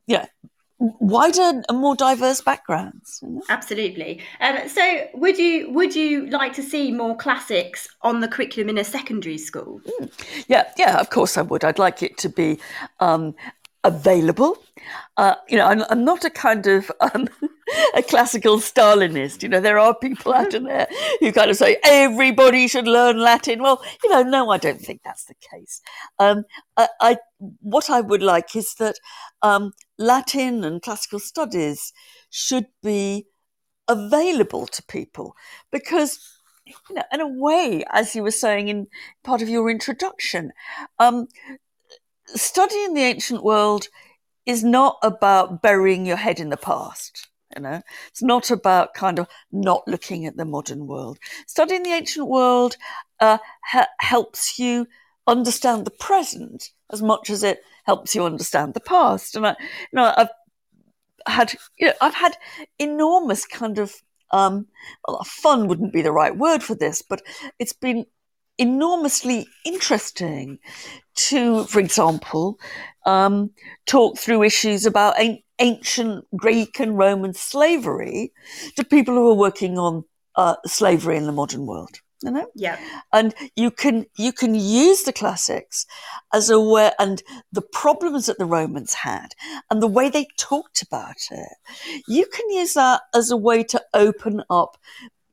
yeah, 0.06 0.26
wider 1.00 1.62
and 1.68 1.78
more 1.78 1.94
diverse 1.94 2.40
backgrounds. 2.40 3.22
Absolutely. 3.48 4.20
Um, 4.40 4.68
so, 4.68 5.08
would 5.14 5.38
you 5.38 5.70
would 5.70 5.94
you 5.94 6.26
like 6.26 6.52
to 6.54 6.62
see 6.62 6.92
more 6.92 7.16
classics 7.16 7.88
on 8.02 8.20
the 8.20 8.28
curriculum 8.28 8.68
in 8.68 8.78
a 8.78 8.84
secondary 8.84 9.38
school? 9.38 9.80
Mm. 10.00 10.44
Yeah, 10.48 10.70
yeah, 10.76 10.98
of 10.98 11.10
course 11.10 11.36
I 11.36 11.42
would. 11.42 11.64
I'd 11.64 11.78
like 11.78 12.02
it 12.02 12.18
to 12.18 12.28
be 12.28 12.58
um, 13.00 13.34
available. 13.84 14.56
Uh, 15.16 15.34
you 15.48 15.56
know, 15.56 15.66
I'm, 15.66 15.84
I'm, 15.90 16.04
not 16.04 16.24
a 16.24 16.30
kind 16.30 16.66
of 16.66 16.90
um, 17.00 17.28
a 17.94 18.02
classical 18.02 18.58
Stalinist. 18.58 19.42
You 19.42 19.48
know, 19.48 19.60
there 19.60 19.78
are 19.78 19.94
people 19.94 20.32
out 20.32 20.50
there 20.50 20.88
who 21.20 21.32
kind 21.32 21.50
of 21.50 21.56
say 21.56 21.78
everybody 21.84 22.68
should 22.68 22.86
learn 22.86 23.18
Latin. 23.18 23.62
Well, 23.62 23.82
you 24.02 24.10
know, 24.10 24.22
no, 24.22 24.50
I 24.50 24.58
don't 24.58 24.80
think 24.80 25.02
that's 25.02 25.24
the 25.24 25.34
case. 25.34 25.80
Um, 26.18 26.44
I, 26.76 26.88
I, 27.00 27.16
what 27.60 27.90
I 27.90 28.00
would 28.00 28.22
like 28.22 28.54
is 28.56 28.74
that 28.74 28.96
um, 29.42 29.72
Latin 29.98 30.64
and 30.64 30.82
classical 30.82 31.18
studies 31.18 31.92
should 32.30 32.66
be 32.82 33.26
available 33.88 34.66
to 34.66 34.82
people 34.84 35.34
because 35.70 36.18
you 36.64 36.94
know, 36.94 37.02
in 37.12 37.20
a 37.20 37.28
way, 37.28 37.84
as 37.90 38.14
you 38.14 38.22
were 38.22 38.30
saying 38.30 38.68
in 38.68 38.86
part 39.24 39.42
of 39.42 39.48
your 39.48 39.68
introduction, 39.70 40.52
um, 40.98 41.26
studying 42.26 42.94
the 42.94 43.02
ancient 43.02 43.42
world 43.42 43.88
is 44.46 44.64
not 44.64 44.98
about 45.02 45.62
burying 45.62 46.06
your 46.06 46.16
head 46.16 46.40
in 46.40 46.50
the 46.50 46.56
past. 46.56 47.28
You 47.56 47.62
know, 47.62 47.82
it's 48.08 48.22
not 48.22 48.50
about 48.50 48.94
kind 48.94 49.18
of 49.18 49.28
not 49.50 49.86
looking 49.86 50.26
at 50.26 50.36
the 50.36 50.44
modern 50.44 50.86
world. 50.86 51.18
Studying 51.46 51.82
the 51.82 51.90
ancient 51.90 52.28
world 52.28 52.76
uh, 53.20 53.38
ha- 53.64 53.88
helps 54.00 54.58
you 54.58 54.86
understand 55.26 55.84
the 55.84 55.90
present 55.90 56.70
as 56.92 57.02
much 57.02 57.30
as 57.30 57.42
it 57.42 57.62
helps 57.84 58.14
you 58.14 58.24
understand 58.24 58.74
the 58.74 58.80
past. 58.80 59.36
And 59.36 59.46
I, 59.46 59.56
you 59.60 59.66
know, 59.92 60.12
I've 60.16 60.28
had, 61.26 61.54
you 61.78 61.88
know, 61.88 61.92
I've 62.00 62.14
had 62.14 62.36
enormous 62.78 63.46
kind 63.46 63.78
of, 63.78 63.94
um, 64.30 64.66
fun 65.26 65.68
wouldn't 65.68 65.92
be 65.92 66.02
the 66.02 66.12
right 66.12 66.36
word 66.36 66.62
for 66.62 66.74
this, 66.74 67.02
but 67.02 67.22
it's 67.58 67.74
been 67.74 68.06
enormously 68.58 69.46
interesting 69.64 70.58
to, 71.14 71.64
for 71.64 71.80
example, 71.80 72.58
um, 73.06 73.50
talk 73.86 74.18
through 74.18 74.42
issues 74.42 74.86
about 74.86 75.18
an- 75.20 75.42
ancient 75.58 76.26
Greek 76.36 76.80
and 76.80 76.96
Roman 76.98 77.34
slavery 77.34 78.32
to 78.76 78.84
people 78.84 79.14
who 79.14 79.30
are 79.30 79.34
working 79.34 79.78
on 79.78 80.04
uh, 80.36 80.56
slavery 80.66 81.16
in 81.16 81.26
the 81.26 81.32
modern 81.32 81.66
world. 81.66 82.00
You 82.22 82.30
know? 82.30 82.46
Yeah. 82.54 82.78
And 83.12 83.34
you 83.56 83.72
can 83.72 84.06
you 84.16 84.32
can 84.32 84.54
use 84.54 85.02
the 85.02 85.12
classics 85.12 85.86
as 86.32 86.50
a 86.50 86.60
way 86.60 86.92
and 87.00 87.20
the 87.50 87.62
problems 87.62 88.26
that 88.26 88.38
the 88.38 88.44
Romans 88.44 88.94
had 88.94 89.34
and 89.70 89.82
the 89.82 89.88
way 89.88 90.08
they 90.08 90.28
talked 90.38 90.82
about 90.82 91.16
it. 91.32 92.02
You 92.06 92.26
can 92.26 92.48
use 92.50 92.74
that 92.74 93.02
as 93.12 93.32
a 93.32 93.36
way 93.36 93.64
to 93.64 93.82
open 93.92 94.44
up 94.48 94.76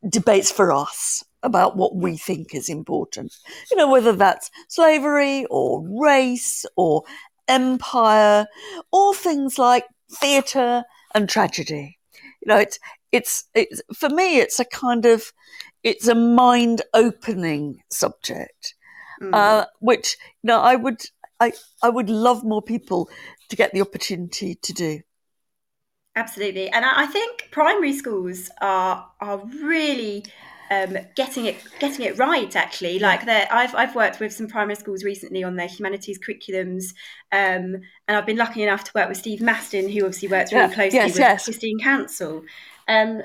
debates 0.07 0.51
for 0.51 0.71
us 0.71 1.23
about 1.43 1.77
what 1.77 1.95
we 1.95 2.17
think 2.17 2.53
is 2.53 2.69
important. 2.69 3.33
You 3.71 3.77
know, 3.77 3.89
whether 3.89 4.13
that's 4.13 4.51
slavery 4.67 5.45
or 5.49 5.83
race 6.01 6.65
or 6.75 7.03
empire 7.47 8.47
or 8.91 9.13
things 9.13 9.57
like 9.57 9.85
theatre 10.11 10.83
and 11.13 11.27
tragedy. 11.27 11.97
You 12.41 12.53
know, 12.53 12.57
it's 12.57 12.79
it's 13.11 13.45
it's 13.53 13.81
for 13.95 14.09
me 14.09 14.37
it's 14.37 14.59
a 14.59 14.65
kind 14.65 15.05
of 15.05 15.33
it's 15.83 16.07
a 16.07 16.15
mind 16.15 16.81
opening 16.93 17.81
subject, 17.89 18.75
mm. 19.21 19.33
uh, 19.33 19.65
which 19.79 20.17
you 20.43 20.47
know 20.47 20.59
I 20.59 20.75
would 20.75 21.01
I, 21.39 21.53
I 21.81 21.89
would 21.89 22.09
love 22.09 22.43
more 22.43 22.61
people 22.61 23.09
to 23.49 23.55
get 23.55 23.73
the 23.73 23.81
opportunity 23.81 24.55
to 24.55 24.73
do. 24.73 25.01
Absolutely, 26.15 26.69
and 26.69 26.85
I 26.85 27.05
think 27.05 27.49
primary 27.51 27.93
schools 27.93 28.49
are 28.61 29.09
are 29.21 29.41
really 29.61 30.25
um, 30.71 30.97
getting 31.15 31.45
it 31.45 31.57
getting 31.79 32.05
it 32.05 32.17
right. 32.17 32.55
Actually, 32.55 32.99
like 32.99 33.27
I've 33.27 33.73
I've 33.75 33.95
worked 33.95 34.19
with 34.19 34.31
some 34.31 34.47
primary 34.47 34.75
schools 34.75 35.03
recently 35.03 35.43
on 35.43 35.55
their 35.55 35.67
humanities 35.67 36.19
curriculums, 36.19 36.93
um, 37.31 37.81
and 38.07 38.17
I've 38.17 38.25
been 38.25 38.37
lucky 38.37 38.63
enough 38.63 38.83
to 38.85 38.91
work 38.93 39.09
with 39.09 39.17
Steve 39.17 39.39
Mastin 39.39 39.91
who 39.91 40.05
obviously 40.05 40.27
works 40.27 40.51
really 40.51 40.67
yeah. 40.67 40.73
closely 40.73 40.99
yes, 40.99 41.11
with 41.11 41.19
yes. 41.19 41.43
Christine 41.45 41.79
Council 41.79 42.43
Um, 42.87 43.21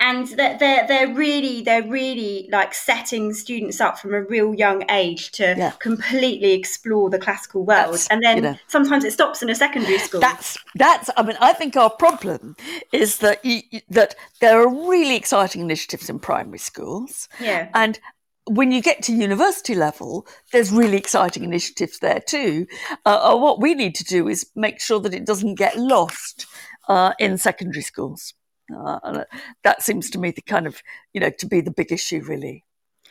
and 0.00 0.26
they're, 0.28 0.58
they're 0.58 0.86
they're 0.86 1.14
really 1.14 1.62
they're 1.62 1.86
really 1.86 2.48
like 2.50 2.74
setting 2.74 3.32
students 3.32 3.80
up 3.80 3.98
from 3.98 4.12
a 4.12 4.22
real 4.22 4.54
young 4.54 4.84
age 4.90 5.30
to 5.32 5.54
yeah. 5.56 5.70
completely 5.78 6.52
explore 6.52 7.08
the 7.10 7.18
classical 7.18 7.64
world 7.64 7.94
that's, 7.94 8.08
and 8.08 8.22
then 8.22 8.36
you 8.36 8.42
know, 8.42 8.56
sometimes 8.66 9.04
it 9.04 9.12
stops 9.12 9.42
in 9.42 9.50
a 9.50 9.54
secondary 9.54 9.98
school 9.98 10.20
that's 10.20 10.58
that's 10.74 11.10
i 11.16 11.22
mean 11.22 11.36
i 11.40 11.52
think 11.52 11.76
our 11.76 11.90
problem 11.90 12.56
is 12.92 13.18
that 13.18 13.44
you, 13.44 13.62
that 13.88 14.14
there 14.40 14.60
are 14.60 14.68
really 14.68 15.16
exciting 15.16 15.60
initiatives 15.60 16.10
in 16.10 16.18
primary 16.18 16.58
schools 16.58 17.28
yeah 17.40 17.68
and 17.74 18.00
when 18.46 18.70
you 18.70 18.82
get 18.82 19.02
to 19.02 19.14
university 19.14 19.74
level, 19.74 20.26
there's 20.52 20.70
really 20.70 20.98
exciting 20.98 21.44
initiatives 21.44 21.98
there 22.00 22.20
too. 22.20 22.66
Uh, 23.06 23.32
uh 23.32 23.36
what 23.38 23.58
we 23.58 23.74
need 23.74 23.94
to 23.94 24.04
do 24.04 24.28
is 24.28 24.50
make 24.54 24.82
sure 24.82 25.00
that 25.00 25.14
it 25.14 25.24
doesn't 25.24 25.54
get 25.54 25.78
lost 25.78 26.44
uh, 26.86 27.14
in 27.18 27.38
secondary 27.38 27.80
schools. 27.80 28.34
Uh, 28.74 29.24
that 29.62 29.82
seems 29.82 30.10
to 30.10 30.18
me 30.18 30.30
the 30.30 30.42
kind 30.42 30.66
of 30.66 30.82
you 31.12 31.20
know 31.20 31.30
to 31.30 31.46
be 31.46 31.60
the 31.60 31.70
big 31.70 31.92
issue 31.92 32.22
really. 32.22 32.64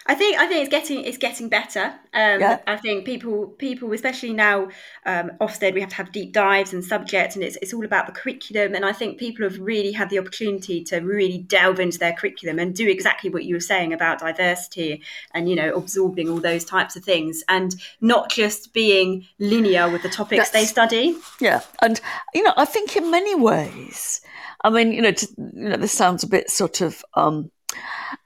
I 0.05 0.15
think 0.15 0.37
I 0.37 0.47
think 0.47 0.61
it's 0.61 0.69
getting 0.69 1.05
it's 1.05 1.17
getting 1.17 1.47
better. 1.47 1.93
Um, 2.13 2.41
yeah. 2.41 2.59
I 2.67 2.75
think 2.75 3.05
people 3.05 3.47
people 3.47 3.91
especially 3.93 4.33
now 4.33 4.67
um, 5.05 5.31
Ofsted 5.39 5.73
we 5.73 5.79
have 5.79 5.91
to 5.91 5.95
have 5.95 6.11
deep 6.11 6.33
dives 6.33 6.73
and 6.73 6.83
subjects 6.83 7.35
and 7.35 7.43
it's 7.43 7.57
it's 7.61 7.73
all 7.73 7.85
about 7.85 8.07
the 8.07 8.11
curriculum 8.11 8.75
and 8.75 8.85
I 8.85 8.91
think 8.91 9.17
people 9.17 9.45
have 9.45 9.59
really 9.59 9.93
had 9.93 10.09
the 10.09 10.19
opportunity 10.19 10.83
to 10.85 10.97
really 10.97 11.37
delve 11.37 11.79
into 11.79 11.97
their 11.97 12.13
curriculum 12.13 12.59
and 12.59 12.75
do 12.75 12.87
exactly 12.87 13.29
what 13.29 13.45
you 13.45 13.55
were 13.55 13.61
saying 13.61 13.93
about 13.93 14.19
diversity 14.19 15.01
and 15.33 15.49
you 15.49 15.55
know 15.55 15.73
absorbing 15.73 16.29
all 16.29 16.41
those 16.41 16.65
types 16.65 16.97
of 16.97 17.05
things 17.05 17.43
and 17.47 17.75
not 18.01 18.29
just 18.29 18.73
being 18.73 19.25
linear 19.39 19.89
with 19.89 20.03
the 20.03 20.09
topics 20.09 20.49
That's, 20.49 20.51
they 20.51 20.65
study. 20.65 21.15
Yeah, 21.39 21.61
and 21.81 22.01
you 22.33 22.43
know 22.43 22.53
I 22.57 22.65
think 22.65 22.97
in 22.97 23.09
many 23.09 23.35
ways 23.35 24.19
I 24.63 24.69
mean, 24.69 24.91
you 24.93 25.01
know, 25.01 25.11
to, 25.11 25.27
you 25.37 25.69
know, 25.69 25.77
this 25.77 25.91
sounds 25.91 26.23
a 26.23 26.27
bit 26.27 26.49
sort 26.49 26.81
of, 26.81 27.03
um, 27.15 27.51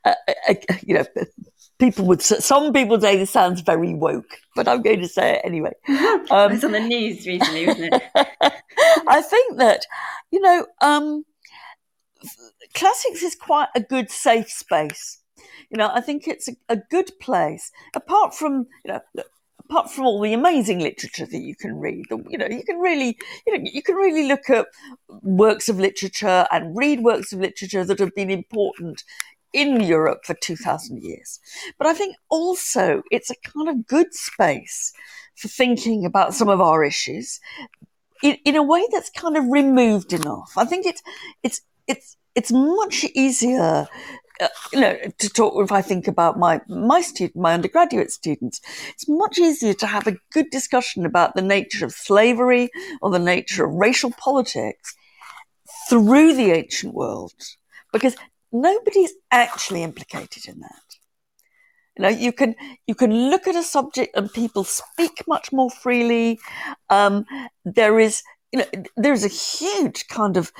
uh, 0.05 0.13
uh, 0.47 0.53
you 0.85 0.95
know, 0.95 1.05
people 1.79 2.05
would 2.05 2.21
some 2.21 2.73
people 2.73 2.99
say 2.99 3.17
this 3.17 3.31
sounds 3.31 3.61
very 3.61 3.93
woke, 3.93 4.39
but 4.55 4.67
I'm 4.67 4.81
going 4.81 5.01
to 5.01 5.07
say 5.07 5.35
it 5.35 5.41
anyway. 5.43 5.73
Um, 6.29 6.51
it's 6.51 6.63
on 6.63 6.73
the 6.73 6.79
news 6.79 7.25
recently, 7.25 7.63
isn't 7.63 7.93
it? 7.93 8.03
I 9.07 9.21
think 9.21 9.57
that 9.59 9.85
you 10.31 10.41
know, 10.41 10.65
um, 10.81 11.23
classics 12.73 13.23
is 13.23 13.35
quite 13.35 13.69
a 13.75 13.79
good 13.79 14.11
safe 14.11 14.49
space. 14.49 15.21
You 15.69 15.77
know, 15.77 15.89
I 15.93 16.01
think 16.01 16.27
it's 16.27 16.49
a, 16.49 16.55
a 16.67 16.77
good 16.89 17.11
place. 17.21 17.71
Apart 17.95 18.35
from 18.35 18.67
you 18.83 18.93
know, 18.93 19.01
apart 19.69 19.91
from 19.91 20.05
all 20.05 20.21
the 20.21 20.33
amazing 20.33 20.79
literature 20.79 21.25
that 21.25 21.41
you 21.41 21.55
can 21.55 21.77
read, 21.79 22.05
you 22.29 22.37
know, 22.37 22.47
you 22.47 22.63
can 22.63 22.79
really, 22.79 23.17
you 23.45 23.57
know, 23.57 23.69
you 23.71 23.81
can 23.81 23.95
really 23.95 24.27
look 24.27 24.49
at 24.49 24.67
works 25.21 25.67
of 25.67 25.79
literature 25.79 26.47
and 26.51 26.75
read 26.77 27.01
works 27.01 27.33
of 27.33 27.39
literature 27.39 27.83
that 27.83 27.99
have 27.99 28.15
been 28.15 28.31
important 28.31 29.03
in 29.51 29.81
Europe 29.81 30.19
for 30.23 30.35
2000 30.35 31.03
years. 31.03 31.39
But 31.77 31.87
I 31.87 31.93
think 31.93 32.15
also 32.29 33.03
it's 33.11 33.29
a 33.29 33.35
kind 33.35 33.67
of 33.67 33.87
good 33.87 34.13
space 34.13 34.93
for 35.35 35.49
thinking 35.49 36.05
about 36.05 36.33
some 36.33 36.47
of 36.47 36.61
our 36.61 36.83
issues 36.83 37.39
in, 38.23 38.37
in 38.45 38.55
a 38.55 38.63
way 38.63 38.85
that's 38.91 39.09
kind 39.09 39.35
of 39.35 39.45
removed 39.49 40.13
enough. 40.13 40.53
I 40.55 40.65
think 40.65 40.85
it's, 40.85 41.03
it's, 41.43 41.61
it's, 41.87 42.15
it's 42.35 42.51
much 42.51 43.05
easier 43.15 43.87
uh, 44.39 44.47
you 44.71 44.79
know, 44.79 44.97
to 45.17 45.29
talk, 45.29 45.53
if 45.63 45.71
I 45.71 45.81
think 45.81 46.07
about 46.07 46.37
my, 46.37 46.61
my 46.67 47.01
student, 47.01 47.35
my 47.35 47.53
undergraduate 47.53 48.11
students, 48.11 48.61
it's 48.89 49.07
much 49.07 49.37
easier 49.39 49.73
to 49.73 49.87
have 49.87 50.07
a 50.07 50.17
good 50.31 50.49
discussion 50.51 51.05
about 51.05 51.35
the 51.35 51.41
nature 51.41 51.85
of 51.85 51.91
slavery 51.91 52.69
or 53.01 53.09
the 53.09 53.19
nature 53.19 53.65
of 53.65 53.73
racial 53.73 54.11
politics 54.11 54.95
through 55.89 56.33
the 56.33 56.51
ancient 56.51 56.93
world 56.93 57.33
because 57.91 58.15
nobody's 58.51 59.13
actually 59.31 59.83
implicated 59.83 60.47
in 60.47 60.59
that. 60.59 60.81
You 61.97 62.03
know, 62.03 62.09
you 62.09 62.31
can 62.31 62.55
you 62.85 62.93
can 62.93 63.11
look 63.31 63.47
at 63.47 63.55
a 63.55 63.63
subject 63.63 64.15
and 64.15 64.31
people 64.31 64.63
speak 64.63 65.23
much 65.27 65.51
more 65.51 65.71
freely. 65.71 66.39
Um, 66.89 67.25
there 67.65 67.99
is 67.99 68.21
you 68.51 68.59
know 68.59 68.65
there's 68.95 69.23
a 69.23 69.29
huge 69.29 70.07
kind 70.07 70.37
of 70.37 70.51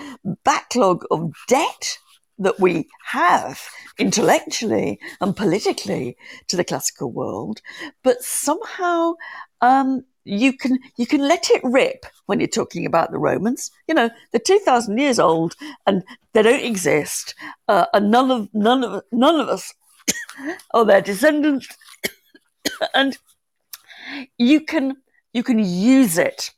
backlog 0.43 1.05
of 1.11 1.33
debt 1.47 1.99
that 2.39 2.59
we 2.59 2.87
have 3.05 3.61
intellectually 3.97 4.99
and 5.21 5.35
politically 5.35 6.17
to 6.47 6.55
the 6.55 6.63
classical 6.63 7.11
world, 7.11 7.61
but 8.03 8.21
somehow 8.21 9.13
um, 9.61 10.03
you 10.23 10.53
can 10.53 10.79
you 10.97 11.07
can 11.07 11.21
let 11.21 11.49
it 11.49 11.61
rip 11.63 12.05
when 12.25 12.39
you're 12.39 12.47
talking 12.47 12.85
about 12.85 13.11
the 13.11 13.19
Romans. 13.19 13.71
You 13.87 13.95
know, 13.95 14.09
they're 14.31 14.41
two 14.41 14.59
thousand 14.59 14.97
years 14.97 15.19
old 15.19 15.55
and 15.85 16.03
they 16.33 16.43
don't 16.43 16.63
exist, 16.63 17.33
uh, 17.67 17.85
and 17.93 18.11
none 18.11 18.29
of 18.31 18.49
none 18.53 18.83
of 18.83 19.03
none 19.11 19.39
of 19.39 19.47
us 19.47 19.73
are 20.73 20.85
their 20.85 21.01
descendants, 21.01 21.67
and 22.93 23.17
you 24.37 24.61
can 24.61 24.97
you 25.33 25.43
can 25.43 25.59
use 25.59 26.17
it 26.17 26.51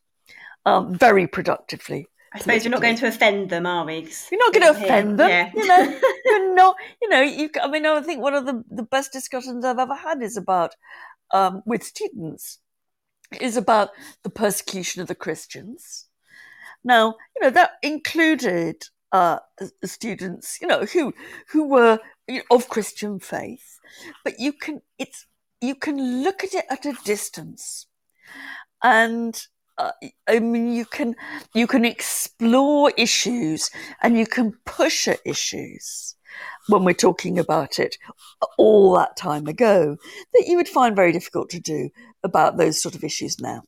um, 0.66 0.94
very 0.96 1.28
productively 1.28 2.08
I 2.34 2.40
suppose 2.40 2.64
you're 2.64 2.72
not 2.72 2.82
going 2.82 2.98
to 2.98 3.08
offend 3.08 3.50
them, 3.50 3.66
are 3.66 3.86
we? 3.86 4.08
You're 4.32 4.40
not 4.40 4.54
going 4.54 4.74
to 4.74 4.80
offend 4.80 5.20
them. 5.20 5.30
Yeah. 5.30 5.52
You 5.56 5.68
know, 5.68 6.00
you're 6.26 6.56
not. 6.56 6.76
You 7.02 7.10
know, 7.10 7.22
you. 7.22 7.50
I 7.62 7.68
mean, 7.70 7.86
I 7.86 8.02
think 8.02 8.22
one 8.22 8.36
of 8.36 8.46
the 8.46 8.64
the 8.70 8.84
best 8.84 9.12
discussions 9.12 9.66
I've 9.66 9.80
ever 9.80 9.96
had 9.96 10.22
is 10.22 10.38
about 10.38 10.76
um, 11.32 11.64
with 11.66 11.84
students 11.84 12.60
is 13.40 13.58
about 13.58 13.90
the 14.24 14.30
persecution 14.30 15.02
of 15.02 15.08
the 15.08 15.16
Christians. 15.16 16.08
Now, 16.84 17.16
you 17.36 17.44
know 17.44 17.50
that 17.50 17.72
included 17.84 18.84
uh, 19.12 19.40
students, 19.84 20.60
you 20.62 20.68
know, 20.68 20.86
who 20.86 21.14
who 21.50 21.68
were 21.68 22.00
you 22.28 22.38
know, 22.38 22.44
of 22.52 22.70
Christian 22.70 23.20
faith, 23.20 23.80
but 24.24 24.40
you 24.40 24.54
can 24.54 24.82
it's 24.98 25.26
you 25.62 25.76
can 25.76 26.24
look 26.24 26.44
at 26.44 26.54
it 26.54 26.66
at 26.70 26.86
a 26.86 26.94
distance, 27.04 27.88
and 28.84 29.48
uh, 29.80 29.92
I 30.28 30.40
mean, 30.40 30.74
you 30.74 30.86
can 30.86 31.16
you 31.56 31.66
can 31.66 31.86
explore 31.86 32.92
issues 32.98 33.72
and 34.04 34.18
you 34.18 34.28
can 34.28 34.54
push 34.66 35.08
at 35.08 35.20
issues 35.26 36.16
when 36.68 36.84
we're 36.84 36.94
talking 36.94 37.40
about 37.40 37.80
it 37.80 37.98
all 38.58 38.94
that 38.96 39.16
time 39.18 39.48
ago 39.48 39.98
that 40.34 40.46
you 40.48 40.58
would 40.58 40.68
find 40.68 40.96
very 40.96 41.12
difficult 41.14 41.50
to 41.52 41.60
do 41.60 41.90
about 42.24 42.58
those 42.58 42.82
sort 42.82 42.94
of 42.94 43.04
issues 43.04 43.40
now. 43.40 43.64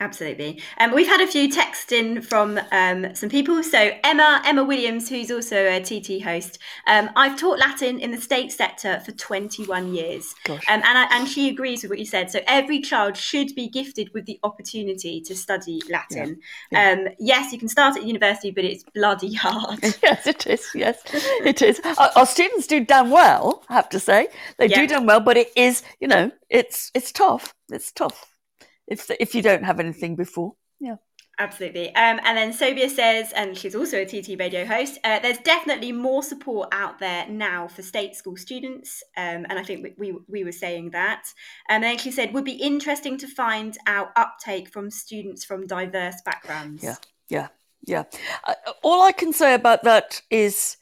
Absolutely. 0.00 0.62
Um, 0.78 0.94
we've 0.94 1.06
had 1.06 1.20
a 1.20 1.26
few 1.26 1.50
texts 1.50 1.92
in 1.92 2.22
from 2.22 2.58
um, 2.72 3.14
some 3.14 3.28
people. 3.28 3.62
So 3.62 3.90
Emma 4.02 4.40
Emma 4.46 4.64
Williams, 4.64 5.10
who's 5.10 5.30
also 5.30 5.56
a 5.56 5.78
TT 5.78 6.22
host, 6.24 6.58
um, 6.86 7.10
I've 7.16 7.38
taught 7.38 7.58
Latin 7.58 8.00
in 8.00 8.10
the 8.10 8.20
state 8.20 8.50
sector 8.50 9.00
for 9.00 9.12
21 9.12 9.94
years, 9.94 10.34
um, 10.48 10.58
and 10.68 10.82
I, 10.84 11.06
and 11.10 11.28
she 11.28 11.50
agrees 11.50 11.82
with 11.82 11.90
what 11.90 11.98
you 11.98 12.06
said. 12.06 12.30
So 12.30 12.40
every 12.46 12.80
child 12.80 13.14
should 13.14 13.54
be 13.54 13.68
gifted 13.68 14.10
with 14.14 14.24
the 14.24 14.40
opportunity 14.42 15.20
to 15.20 15.36
study 15.36 15.82
Latin. 15.90 16.40
Yeah. 16.72 16.94
Yeah. 16.96 17.08
Um, 17.08 17.14
yes, 17.18 17.52
you 17.52 17.58
can 17.58 17.68
start 17.68 17.98
at 17.98 18.04
university, 18.04 18.50
but 18.50 18.64
it's 18.64 18.84
bloody 18.94 19.34
hard. 19.34 19.82
yes, 20.02 20.26
it 20.26 20.46
is. 20.46 20.66
Yes, 20.74 21.02
it 21.12 21.60
is. 21.60 21.78
Our, 21.98 22.10
our, 22.16 22.26
students 22.26 22.66
do 22.66 22.82
damn 22.82 23.10
well. 23.10 23.64
I 23.68 23.74
have 23.74 23.90
to 23.90 24.00
say 24.00 24.28
they 24.56 24.66
yeah. 24.66 24.80
do 24.80 24.86
damn 24.86 25.04
well, 25.04 25.20
but 25.20 25.36
it 25.36 25.52
is 25.56 25.82
you 26.00 26.08
know 26.08 26.30
it's 26.48 26.90
it's 26.94 27.12
tough. 27.12 27.54
It's 27.70 27.92
tough 27.92 28.29
if 28.90 29.10
if 29.18 29.34
you 29.34 29.42
don't 29.42 29.64
have 29.64 29.80
anything 29.80 30.16
before. 30.16 30.54
Yeah. 30.78 30.96
Absolutely. 31.40 31.88
Um, 31.94 32.20
and 32.22 32.36
then 32.36 32.52
Sobia 32.52 32.90
says, 32.90 33.32
and 33.32 33.56
she's 33.56 33.74
also 33.74 34.02
a 34.02 34.04
TT 34.04 34.38
radio 34.38 34.66
host, 34.66 34.98
uh, 35.04 35.20
there's 35.20 35.38
definitely 35.38 35.90
more 35.90 36.22
support 36.22 36.68
out 36.70 36.98
there 36.98 37.26
now 37.30 37.66
for 37.66 37.80
state 37.80 38.14
school 38.14 38.36
students. 38.36 39.02
Um, 39.16 39.46
and 39.48 39.58
I 39.58 39.62
think 39.62 39.82
we, 39.82 40.12
we, 40.12 40.18
we, 40.28 40.44
were 40.44 40.52
saying 40.52 40.90
that. 40.90 41.24
And 41.70 41.82
then 41.82 41.96
she 41.96 42.10
said, 42.10 42.34
would 42.34 42.44
be 42.44 42.52
interesting 42.52 43.16
to 43.18 43.26
find 43.26 43.78
out 43.86 44.10
uptake 44.16 44.68
from 44.68 44.90
students 44.90 45.42
from 45.42 45.66
diverse 45.66 46.20
backgrounds. 46.26 46.82
Yeah, 46.82 46.96
yeah, 47.30 47.48
yeah. 47.86 48.04
Uh, 48.44 48.54
all 48.82 49.00
I 49.00 49.12
can 49.12 49.32
say 49.32 49.54
about 49.54 49.84
that 49.84 50.20
is, 50.28 50.76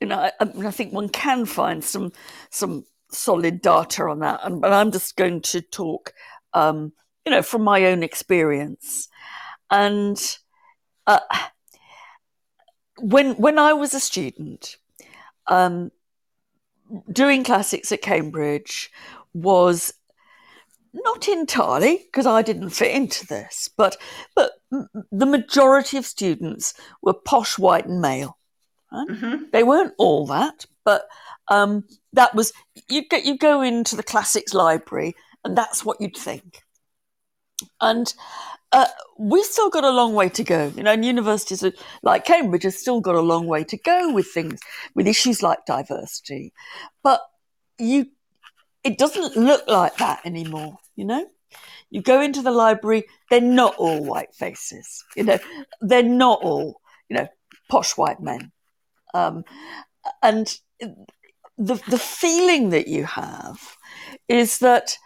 you 0.00 0.06
know, 0.06 0.16
I, 0.18 0.32
I 0.40 0.70
think 0.70 0.94
one 0.94 1.10
can 1.10 1.44
find 1.44 1.84
some 1.84 2.12
some 2.48 2.86
solid 3.10 3.60
data 3.60 4.04
on 4.04 4.20
that. 4.20 4.40
And, 4.42 4.62
but 4.62 4.72
I'm 4.72 4.90
just 4.90 5.16
going 5.16 5.42
to 5.42 5.60
talk 5.60 6.14
um, 6.54 6.92
you 7.28 7.34
know, 7.34 7.42
from 7.42 7.62
my 7.62 7.84
own 7.84 8.02
experience. 8.02 9.06
And 9.70 10.18
uh, 11.06 11.18
when 12.96 13.34
when 13.34 13.58
I 13.58 13.74
was 13.74 13.92
a 13.92 14.00
student, 14.00 14.78
um, 15.46 15.92
doing 17.12 17.44
classics 17.44 17.92
at 17.92 18.00
Cambridge 18.00 18.90
was 19.34 19.92
not 20.94 21.28
entirely, 21.28 21.98
because 21.98 22.26
I 22.26 22.40
didn't 22.40 22.70
fit 22.70 22.96
into 22.96 23.26
this, 23.26 23.68
but 23.76 23.98
but 24.34 24.52
the 25.12 25.26
majority 25.26 25.98
of 25.98 26.06
students 26.06 26.72
were 27.02 27.12
posh, 27.12 27.58
white, 27.58 27.84
and 27.84 28.00
male. 28.00 28.38
Right? 28.90 29.06
Mm-hmm. 29.06 29.44
They 29.52 29.64
weren't 29.64 29.92
all 29.98 30.26
that, 30.28 30.64
but 30.82 31.02
um, 31.48 31.84
that 32.14 32.34
was 32.34 32.54
you 32.88 33.06
get 33.06 33.26
you 33.26 33.36
go 33.36 33.60
into 33.60 33.96
the 33.96 34.02
classics 34.02 34.54
library, 34.54 35.14
and 35.44 35.54
that's 35.58 35.84
what 35.84 36.00
you'd 36.00 36.16
think. 36.16 36.62
And 37.80 38.12
uh, 38.72 38.86
we've 39.18 39.44
still 39.44 39.70
got 39.70 39.84
a 39.84 39.90
long 39.90 40.14
way 40.14 40.28
to 40.30 40.44
go. 40.44 40.72
You 40.76 40.82
know, 40.82 40.92
and 40.92 41.04
universities 41.04 41.64
like 42.02 42.24
Cambridge 42.24 42.64
have 42.64 42.74
still 42.74 43.00
got 43.00 43.14
a 43.14 43.20
long 43.20 43.46
way 43.46 43.64
to 43.64 43.76
go 43.76 44.12
with 44.12 44.26
things, 44.28 44.60
with 44.94 45.06
issues 45.06 45.42
like 45.42 45.64
diversity. 45.66 46.52
But 47.02 47.20
you, 47.78 48.06
it 48.84 48.98
doesn't 48.98 49.36
look 49.36 49.66
like 49.68 49.96
that 49.98 50.20
anymore. 50.24 50.78
You 50.96 51.06
know, 51.06 51.26
you 51.90 52.02
go 52.02 52.20
into 52.20 52.42
the 52.42 52.50
library, 52.50 53.04
they're 53.30 53.40
not 53.40 53.76
all 53.76 54.04
white 54.04 54.34
faces. 54.34 55.04
You 55.16 55.24
know, 55.24 55.38
they're 55.80 56.02
not 56.02 56.40
all 56.42 56.80
you 57.08 57.16
know 57.16 57.28
posh 57.70 57.96
white 57.96 58.20
men, 58.20 58.52
um, 59.14 59.44
and 60.22 60.58
the 61.56 61.74
the 61.88 61.98
feeling 61.98 62.70
that 62.70 62.88
you 62.88 63.04
have 63.04 63.76
is 64.28 64.58
that 64.58 64.96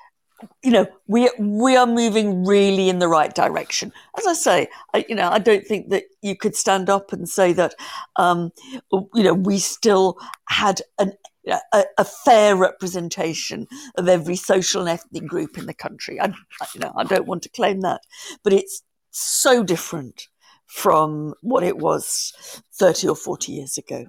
you 0.62 0.70
know, 0.70 0.87
we 1.07 1.31
we 1.38 1.76
are 1.76 1.87
moving 1.87 2.44
really 2.44 2.88
in 2.88 2.98
the 2.98 3.09
right 3.09 3.35
direction. 3.35 3.92
As 4.18 4.26
I 4.26 4.33
say, 4.33 4.68
I, 4.94 5.05
you 5.09 5.14
know, 5.14 5.28
I 5.28 5.38
don't 5.38 5.66
think 5.66 5.90
that 5.90 6.05
you 6.22 6.37
could 6.37 6.57
stand 6.57 6.88
up 6.88 7.12
and 7.12 7.28
say 7.28 7.52
that, 7.52 7.74
um, 8.16 8.52
you 8.92 9.22
know, 9.22 9.35
we 9.35 9.59
still 9.59 10.18
had 10.48 10.81
an, 10.98 11.12
a, 11.72 11.85
a, 11.98 12.05
fair 12.05 12.57
representation 12.57 13.66
of 13.96 14.09
every 14.09 14.37
social 14.37 14.83
and 14.83 14.90
ethnic 14.90 15.26
group 15.26 15.59
in 15.59 15.66
the 15.66 15.74
country. 15.74 16.20
I, 16.20 16.33
you 16.74 16.81
know, 16.81 16.92
I 16.96 17.05
don't 17.05 17.26
want 17.26 17.42
to 17.42 17.48
claim 17.48 17.81
that, 17.81 18.02
but 18.42 18.52
it's 18.52 18.83
so 19.11 19.62
different 19.62 20.28
from 20.66 21.35
what 21.42 21.62
it 21.62 21.78
was 21.78 22.33
thirty 22.72 23.09
or 23.09 23.16
forty 23.16 23.52
years 23.52 23.78
ago. 23.78 24.07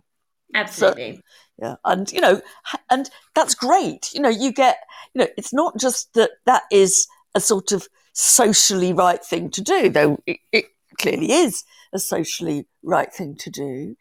Absolutely. 0.54 1.16
So, 1.16 1.22
yeah 1.60 1.76
and 1.86 2.12
you 2.12 2.22
know 2.22 2.42
and 2.90 3.10
that's 3.36 3.56
great. 3.56 4.14
You 4.14 4.22
know 4.22 4.30
you 4.30 4.52
get 4.52 4.78
you 5.14 5.20
know 5.20 5.28
it's 5.38 5.54
not 5.54 5.78
just 5.78 6.14
that 6.14 6.32
that 6.46 6.64
is 6.72 7.08
a 7.36 7.40
sort 7.40 7.72
of 7.72 7.88
socially 8.14 8.94
right 8.94 9.24
thing 9.24 9.50
to 9.50 9.62
do 9.62 9.90
though 9.90 10.20
it, 10.28 10.38
it 10.52 10.66
clearly 11.00 11.32
is 11.32 11.64
a 11.94 12.00
socially 12.00 12.66
right 12.82 13.14
thing 13.14 13.36
to 13.36 13.50
do. 13.50 13.96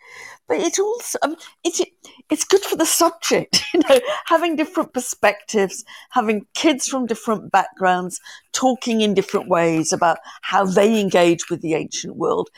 But 0.48 0.58
it 0.58 0.78
also 0.78 1.18
um, 1.22 1.36
it's 1.62 1.80
it, 1.80 1.88
it's 2.30 2.44
good 2.44 2.62
for 2.62 2.76
the 2.76 2.86
subject 2.86 3.62
you 3.74 3.80
know 3.88 4.00
having 4.26 4.56
different 4.56 4.92
perspectives 4.92 5.84
having 6.10 6.46
kids 6.54 6.88
from 6.88 7.06
different 7.06 7.52
backgrounds 7.52 8.20
talking 8.52 9.00
in 9.00 9.14
different 9.14 9.48
ways 9.48 9.92
about 9.92 10.18
how 10.40 10.64
they 10.64 11.00
engage 11.00 11.50
with 11.50 11.60
the 11.60 11.74
ancient 11.74 12.16
world. 12.16 12.48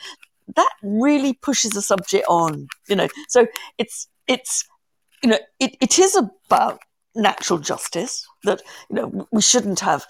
That 0.55 0.71
really 0.83 1.33
pushes 1.33 1.71
the 1.71 1.81
subject 1.81 2.25
on 2.27 2.67
you 2.87 2.95
know. 2.95 3.09
So 3.27 3.47
it's 3.77 4.07
it's 4.27 4.65
you 5.25 5.31
know, 5.31 5.39
it, 5.59 5.75
it 5.81 5.97
is 5.97 6.15
about 6.15 6.79
natural 7.15 7.57
justice 7.57 8.27
that 8.43 8.61
you 8.91 8.95
know 8.95 9.27
we 9.31 9.41
shouldn't 9.41 9.79
have 9.79 10.05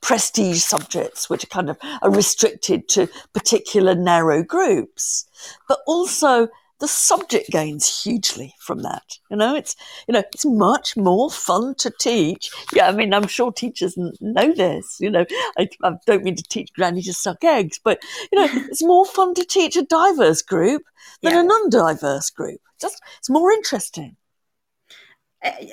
prestige 0.00 0.62
subjects 0.62 1.28
which 1.28 1.42
are 1.42 1.48
kind 1.48 1.70
of 1.70 1.76
are 2.02 2.10
restricted 2.10 2.86
to 2.86 3.08
particular 3.32 3.94
narrow 3.96 4.44
groups 4.44 5.24
but 5.66 5.78
also 5.88 6.46
the 6.78 6.86
subject 6.86 7.50
gains 7.50 8.02
hugely 8.02 8.54
from 8.58 8.82
that. 8.82 9.02
You 9.30 9.38
know 9.38 9.56
it's 9.56 9.74
you 10.06 10.12
know 10.12 10.22
it's 10.32 10.44
much 10.44 10.96
more 10.96 11.30
fun 11.30 11.74
to 11.78 11.90
teach. 11.98 12.50
Yeah 12.72 12.88
i 12.88 12.92
mean 12.92 13.12
i'm 13.12 13.26
sure 13.26 13.50
teachers 13.50 13.96
know 14.20 14.54
this 14.54 14.98
you 15.00 15.10
know. 15.10 15.24
I, 15.58 15.68
I 15.82 15.94
don't 16.06 16.22
mean 16.22 16.36
to 16.36 16.44
teach 16.44 16.72
granny 16.74 17.02
to 17.02 17.12
suck 17.12 17.42
eggs 17.42 17.80
but 17.82 18.00
you 18.30 18.38
know 18.38 18.48
it's 18.70 18.84
more 18.84 19.06
fun 19.06 19.34
to 19.34 19.44
teach 19.44 19.76
a 19.76 19.82
diverse 19.82 20.42
group 20.42 20.82
than 21.22 21.32
yeah. 21.32 21.40
a 21.40 21.44
non-diverse 21.44 22.30
group. 22.30 22.60
Just 22.80 23.02
it's 23.18 23.30
more 23.30 23.50
interesting 23.50 24.16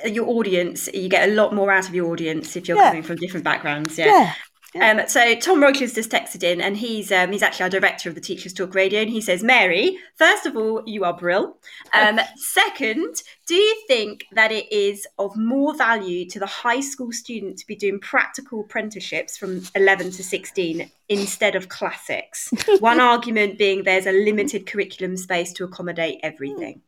your 0.06 0.27
audience, 0.27 0.89
you 0.93 1.10
get 1.10 1.30
a 1.30 1.34
lot 1.34 1.53
more 1.53 1.71
out 1.71 1.88
of 1.88 1.95
your 1.95 2.12
audience 2.12 2.56
if 2.56 2.67
you're 2.67 2.77
yeah. 2.77 2.89
coming 2.89 3.03
from 3.03 3.17
different 3.17 3.43
backgrounds. 3.43 3.97
Yeah. 3.97 4.06
yeah. 4.06 4.34
Um, 4.80 5.08
so 5.08 5.36
Tom 5.36 5.62
Roycliffe's 5.62 5.95
just 5.95 6.12
texted 6.12 6.43
in, 6.43 6.62
and 6.62 6.77
he's 6.77 7.12
um, 7.12 7.32
he's 7.32 7.41
actually 7.41 7.63
our 7.63 7.69
director 7.69 8.10
of 8.10 8.15
the 8.15 8.21
Teachers 8.21 8.53
Talk 8.53 8.75
Radio, 8.75 9.01
and 9.01 9.10
he 9.10 9.21
says, 9.21 9.43
"Mary, 9.43 9.97
first 10.15 10.45
of 10.45 10.56
all, 10.56 10.84
you 10.86 11.03
are 11.03 11.13
brill. 11.13 11.58
Um, 11.93 12.19
second, 12.36 13.15
do 13.47 13.56
you 13.56 13.84
think 13.88 14.25
that 14.34 14.51
it 14.51 14.71
is 14.71 15.08
of 15.17 15.36
more 15.36 15.75
value 15.75 16.25
to 16.30 16.39
the 16.39 16.45
high 16.45 16.82
school 16.82 17.12
student 17.12 17.58
to 17.58 17.67
be 17.67 17.75
doing 17.75 17.99
practical 17.99 18.62
apprenticeships 18.62 19.38
from 19.38 19.63
11 19.75 20.12
to 20.12 20.23
16 20.23 20.91
instead 21.10 21.56
of 21.56 21.69
classics? 21.69 22.51
One 22.80 22.99
argument 22.99 23.58
being 23.58 23.84
there's 23.84 24.06
a 24.06 24.12
limited 24.12 24.65
curriculum 24.65 25.17
space 25.17 25.53
to 25.53 25.63
accommodate 25.63 26.19
everything." 26.23 26.82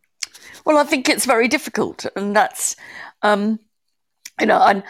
Well, 0.66 0.78
I 0.78 0.84
think 0.84 1.10
it's 1.10 1.26
very 1.26 1.48
difficult, 1.48 2.06
and 2.16 2.36
that's, 2.36 2.76
um, 3.22 3.60
you 4.40 4.48
know, 4.48 4.62
and 4.62 4.84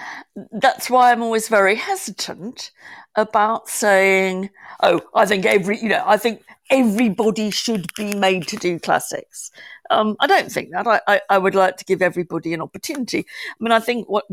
that's 0.53 0.89
why 0.89 1.11
I'm 1.11 1.23
always 1.23 1.47
very 1.49 1.75
hesitant 1.75 2.71
about 3.15 3.69
saying, 3.69 4.49
"Oh, 4.83 5.01
I 5.15 5.25
think 5.25 5.45
every, 5.45 5.79
you 5.79 5.89
know, 5.89 6.03
I 6.05 6.17
think 6.17 6.43
everybody 6.71 7.51
should 7.51 7.93
be 7.95 8.15
made 8.15 8.47
to 8.49 8.57
do 8.57 8.79
classics." 8.79 9.51
Um, 9.91 10.15
I 10.19 10.27
don't 10.27 10.51
think 10.51 10.71
that. 10.71 10.87
I, 10.87 11.01
I, 11.07 11.21
I 11.29 11.37
would 11.39 11.55
like 11.55 11.77
to 11.77 11.85
give 11.85 12.01
everybody 12.01 12.53
an 12.53 12.61
opportunity. 12.61 13.19
I 13.19 13.63
mean, 13.63 13.71
I 13.71 13.79
think 13.79 14.09
what 14.09 14.25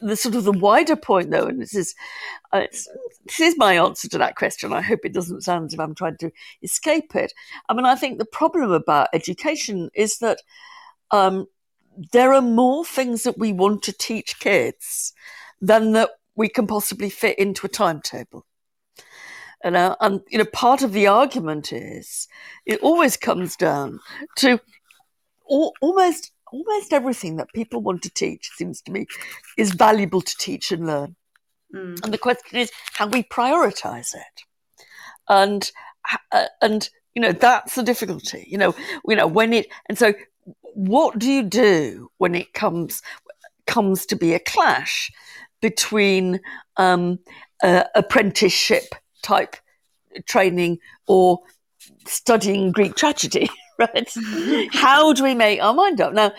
the 0.00 0.16
sort 0.16 0.34
of 0.34 0.44
the 0.44 0.52
wider 0.52 0.96
point, 0.96 1.30
though, 1.30 1.46
and 1.46 1.60
this 1.60 1.74
is 1.74 1.94
uh, 2.52 2.66
this 2.70 3.40
is 3.40 3.56
my 3.58 3.78
answer 3.78 4.08
to 4.08 4.18
that 4.18 4.36
question. 4.36 4.72
I 4.72 4.80
hope 4.80 5.00
it 5.04 5.12
doesn't 5.12 5.42
sound 5.42 5.66
as 5.66 5.74
if 5.74 5.80
I'm 5.80 5.94
trying 5.94 6.16
to 6.18 6.30
escape 6.62 7.14
it. 7.14 7.32
I 7.68 7.74
mean, 7.74 7.84
I 7.84 7.94
think 7.94 8.18
the 8.18 8.24
problem 8.24 8.70
about 8.70 9.08
education 9.12 9.90
is 9.94 10.18
that 10.18 10.42
um, 11.10 11.46
there 12.12 12.32
are 12.32 12.42
more 12.42 12.84
things 12.84 13.24
that 13.24 13.38
we 13.38 13.52
want 13.52 13.82
to 13.84 13.92
teach 13.92 14.38
kids 14.38 15.12
than 15.60 15.92
that 15.92 16.10
we 16.36 16.48
can 16.48 16.66
possibly 16.66 17.10
fit 17.10 17.38
into 17.38 17.66
a 17.66 17.70
timetable. 17.70 18.46
You 19.64 19.72
know, 19.72 19.96
and 20.00 20.20
you 20.28 20.38
know, 20.38 20.44
part 20.44 20.82
of 20.82 20.92
the 20.92 21.08
argument 21.08 21.72
is 21.72 22.28
it 22.64 22.80
always 22.80 23.16
comes 23.16 23.56
down 23.56 23.98
to 24.36 24.60
almost 25.44 26.30
almost 26.52 26.92
everything 26.92 27.36
that 27.36 27.52
people 27.54 27.80
want 27.80 28.02
to 28.02 28.10
teach 28.10 28.50
seems 28.56 28.80
to 28.82 28.92
me 28.92 29.06
is 29.56 29.72
valuable 29.72 30.20
to 30.20 30.36
teach 30.38 30.72
and 30.72 30.86
learn. 30.86 31.16
Mm. 31.74 32.02
And 32.02 32.12
the 32.12 32.18
question 32.18 32.58
is 32.58 32.70
how 32.94 33.06
we 33.06 33.22
prioritize 33.22 34.14
it. 34.14 34.42
And 35.28 35.70
uh, 36.32 36.46
and 36.62 36.88
you 37.14 37.22
know 37.22 37.32
that's 37.32 37.74
the 37.74 37.82
difficulty. 37.82 38.46
You 38.48 38.58
know, 38.58 38.74
you 39.06 39.16
know 39.16 39.26
when 39.26 39.52
it 39.52 39.66
and 39.88 39.98
so 39.98 40.14
what 40.62 41.18
do 41.18 41.30
you 41.30 41.42
do 41.42 42.10
when 42.18 42.34
it 42.34 42.54
comes 42.54 43.02
comes 43.66 44.06
to 44.06 44.16
be 44.16 44.32
a 44.32 44.38
clash 44.38 45.10
between 45.60 46.40
um, 46.76 47.18
uh, 47.62 47.84
apprenticeship 47.94 48.94
type 49.22 49.56
training 50.26 50.78
or 51.06 51.40
studying 52.06 52.72
Greek 52.72 52.94
tragedy? 52.94 53.50
right? 53.94 54.12
How 54.72 55.12
do 55.12 55.22
we 55.22 55.34
make 55.34 55.62
our 55.62 55.74
mind 55.74 56.00
up? 56.00 56.12
Now, 56.12 56.32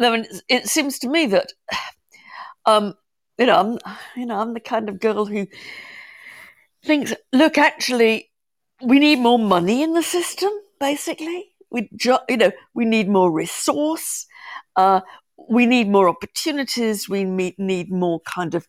I 0.00 0.10
mean, 0.10 0.26
it 0.48 0.68
seems 0.68 0.98
to 1.00 1.08
me 1.08 1.26
that, 1.26 1.52
um, 2.66 2.94
you 3.38 3.46
know, 3.46 3.58
I'm, 3.58 3.78
you 4.16 4.26
know, 4.26 4.38
I'm 4.38 4.54
the 4.54 4.60
kind 4.60 4.88
of 4.88 5.00
girl 5.00 5.26
who 5.26 5.46
thinks, 6.84 7.14
look, 7.32 7.58
actually, 7.58 8.30
we 8.80 8.98
need 8.98 9.18
more 9.18 9.38
money 9.38 9.82
in 9.82 9.94
the 9.94 10.02
system. 10.02 10.50
Basically, 10.78 11.52
we, 11.70 11.88
you 12.04 12.36
know, 12.36 12.52
we 12.74 12.84
need 12.84 13.08
more 13.08 13.32
resource. 13.32 14.26
Uh, 14.76 15.00
we 15.48 15.66
need 15.66 15.88
more 15.88 16.08
opportunities. 16.08 17.08
We 17.08 17.24
need 17.24 17.90
more 17.90 18.20
kind 18.20 18.54
of 18.54 18.68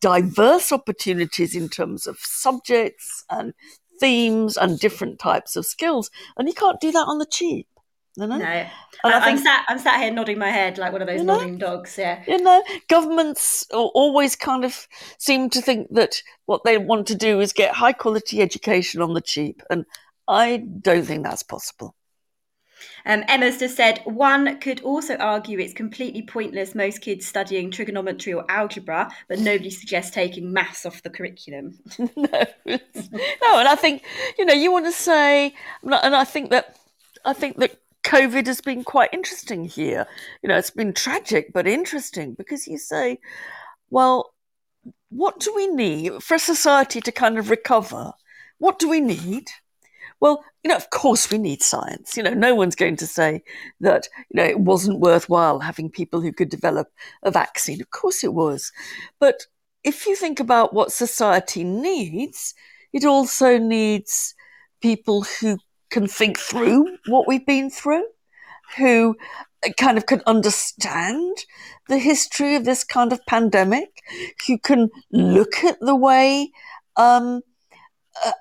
diverse 0.00 0.72
opportunities 0.72 1.54
in 1.54 1.68
terms 1.68 2.06
of 2.06 2.18
subjects 2.18 3.24
and 3.30 3.54
themes 4.00 4.56
and 4.56 4.78
different 4.78 5.18
types 5.18 5.56
of 5.56 5.66
skills, 5.66 6.10
and 6.36 6.48
you 6.48 6.54
can't 6.54 6.80
do 6.80 6.92
that 6.92 7.06
on 7.06 7.18
the 7.18 7.26
cheap. 7.26 7.66
You 8.16 8.26
know? 8.26 8.38
No, 8.38 8.44
I, 8.44 8.70
I 9.04 9.30
am 9.30 9.38
sat. 9.38 9.64
I'm 9.68 9.78
sat 9.78 10.00
here 10.00 10.10
nodding 10.10 10.38
my 10.38 10.50
head 10.50 10.76
like 10.76 10.92
one 10.92 11.00
of 11.02 11.06
those 11.06 11.20
you 11.20 11.24
know, 11.24 11.36
nodding 11.36 11.58
dogs. 11.58 11.96
Yeah, 11.96 12.22
you 12.26 12.38
know, 12.38 12.62
governments 12.88 13.64
always 13.72 14.34
kind 14.34 14.64
of 14.64 14.88
seem 15.18 15.50
to 15.50 15.60
think 15.60 15.88
that 15.92 16.20
what 16.46 16.64
they 16.64 16.78
want 16.78 17.06
to 17.08 17.14
do 17.14 17.40
is 17.40 17.52
get 17.52 17.74
high 17.74 17.92
quality 17.92 18.42
education 18.42 19.00
on 19.00 19.14
the 19.14 19.20
cheap, 19.20 19.62
and 19.70 19.84
I 20.26 20.64
don't 20.80 21.04
think 21.04 21.22
that's 21.22 21.44
possible. 21.44 21.94
Um, 23.06 23.24
Emma's 23.28 23.58
just 23.58 23.76
said 23.76 24.00
one 24.04 24.58
could 24.60 24.80
also 24.82 25.16
argue 25.16 25.58
it's 25.58 25.72
completely 25.72 26.22
pointless 26.22 26.74
most 26.74 27.00
kids 27.00 27.26
studying 27.26 27.70
trigonometry 27.70 28.32
or 28.32 28.44
algebra, 28.48 29.10
but 29.28 29.38
nobody 29.38 29.70
suggests 29.70 30.14
taking 30.14 30.52
maths 30.52 30.86
off 30.86 31.02
the 31.02 31.10
curriculum. 31.10 31.78
no, 31.98 32.06
no, 32.66 32.78
and 33.58 33.68
I 33.68 33.76
think 33.76 34.04
you 34.38 34.44
know 34.44 34.54
you 34.54 34.72
want 34.72 34.86
to 34.86 34.92
say, 34.92 35.54
and 35.82 35.94
I 35.94 36.24
think 36.24 36.50
that 36.50 36.76
I 37.24 37.32
think 37.32 37.58
that 37.58 37.76
COVID 38.04 38.46
has 38.46 38.60
been 38.60 38.84
quite 38.84 39.12
interesting 39.12 39.64
here. 39.64 40.06
You 40.42 40.48
know, 40.48 40.56
it's 40.56 40.70
been 40.70 40.92
tragic 40.92 41.52
but 41.52 41.66
interesting 41.66 42.34
because 42.34 42.66
you 42.66 42.78
say, 42.78 43.18
well, 43.90 44.32
what 45.10 45.40
do 45.40 45.54
we 45.54 45.66
need 45.66 46.22
for 46.22 46.34
a 46.34 46.38
society 46.38 47.00
to 47.00 47.12
kind 47.12 47.38
of 47.38 47.50
recover? 47.50 48.12
What 48.58 48.78
do 48.78 48.88
we 48.88 49.00
need? 49.00 49.50
Well, 50.20 50.44
you 50.62 50.68
know, 50.68 50.76
of 50.76 50.90
course 50.90 51.30
we 51.30 51.38
need 51.38 51.62
science. 51.62 52.16
You 52.16 52.22
know, 52.22 52.34
no 52.34 52.54
one's 52.54 52.74
going 52.74 52.96
to 52.96 53.06
say 53.06 53.42
that, 53.80 54.08
you 54.30 54.42
know, 54.42 54.44
it 54.44 54.60
wasn't 54.60 55.00
worthwhile 55.00 55.60
having 55.60 55.90
people 55.90 56.20
who 56.20 56.32
could 56.32 56.48
develop 56.48 56.88
a 57.22 57.30
vaccine. 57.30 57.80
Of 57.80 57.90
course 57.90 58.24
it 58.24 58.34
was. 58.34 58.72
But 59.20 59.46
if 59.84 60.06
you 60.06 60.16
think 60.16 60.40
about 60.40 60.74
what 60.74 60.92
society 60.92 61.64
needs, 61.64 62.54
it 62.92 63.04
also 63.04 63.58
needs 63.58 64.34
people 64.80 65.24
who 65.40 65.58
can 65.90 66.06
think 66.06 66.38
through 66.38 66.98
what 67.06 67.26
we've 67.28 67.46
been 67.46 67.70
through, 67.70 68.04
who 68.76 69.16
kind 69.78 69.96
of 69.96 70.06
can 70.06 70.22
understand 70.26 71.36
the 71.88 71.98
history 71.98 72.54
of 72.54 72.64
this 72.64 72.84
kind 72.84 73.12
of 73.12 73.24
pandemic, 73.26 74.02
who 74.46 74.58
can 74.58 74.90
look 75.10 75.64
at 75.64 75.78
the 75.80 75.96
way 75.96 76.50
um, 76.96 77.40
uh, 78.24 78.32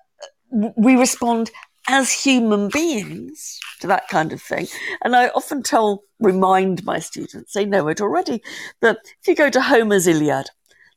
we 0.78 0.96
respond 0.96 1.52
as 1.88 2.12
human 2.12 2.70
beings 2.70 3.60
to 3.80 3.88
that 3.88 4.08
kind 4.10 4.34
of 4.34 4.42
thing. 4.42 4.68
And 5.04 5.16
I 5.16 5.30
often 5.30 5.64
tell, 5.64 6.04
remind 6.20 6.84
my 6.84 7.00
students, 7.00 7.54
they 7.54 7.66
know 7.66 7.88
it 7.88 8.02
already, 8.02 8.42
that 8.82 8.98
if 9.22 9.28
you 9.28 9.36
go 9.36 9.50
to 9.50 9.62
Homer's 9.62 10.08
Iliad, 10.08 10.50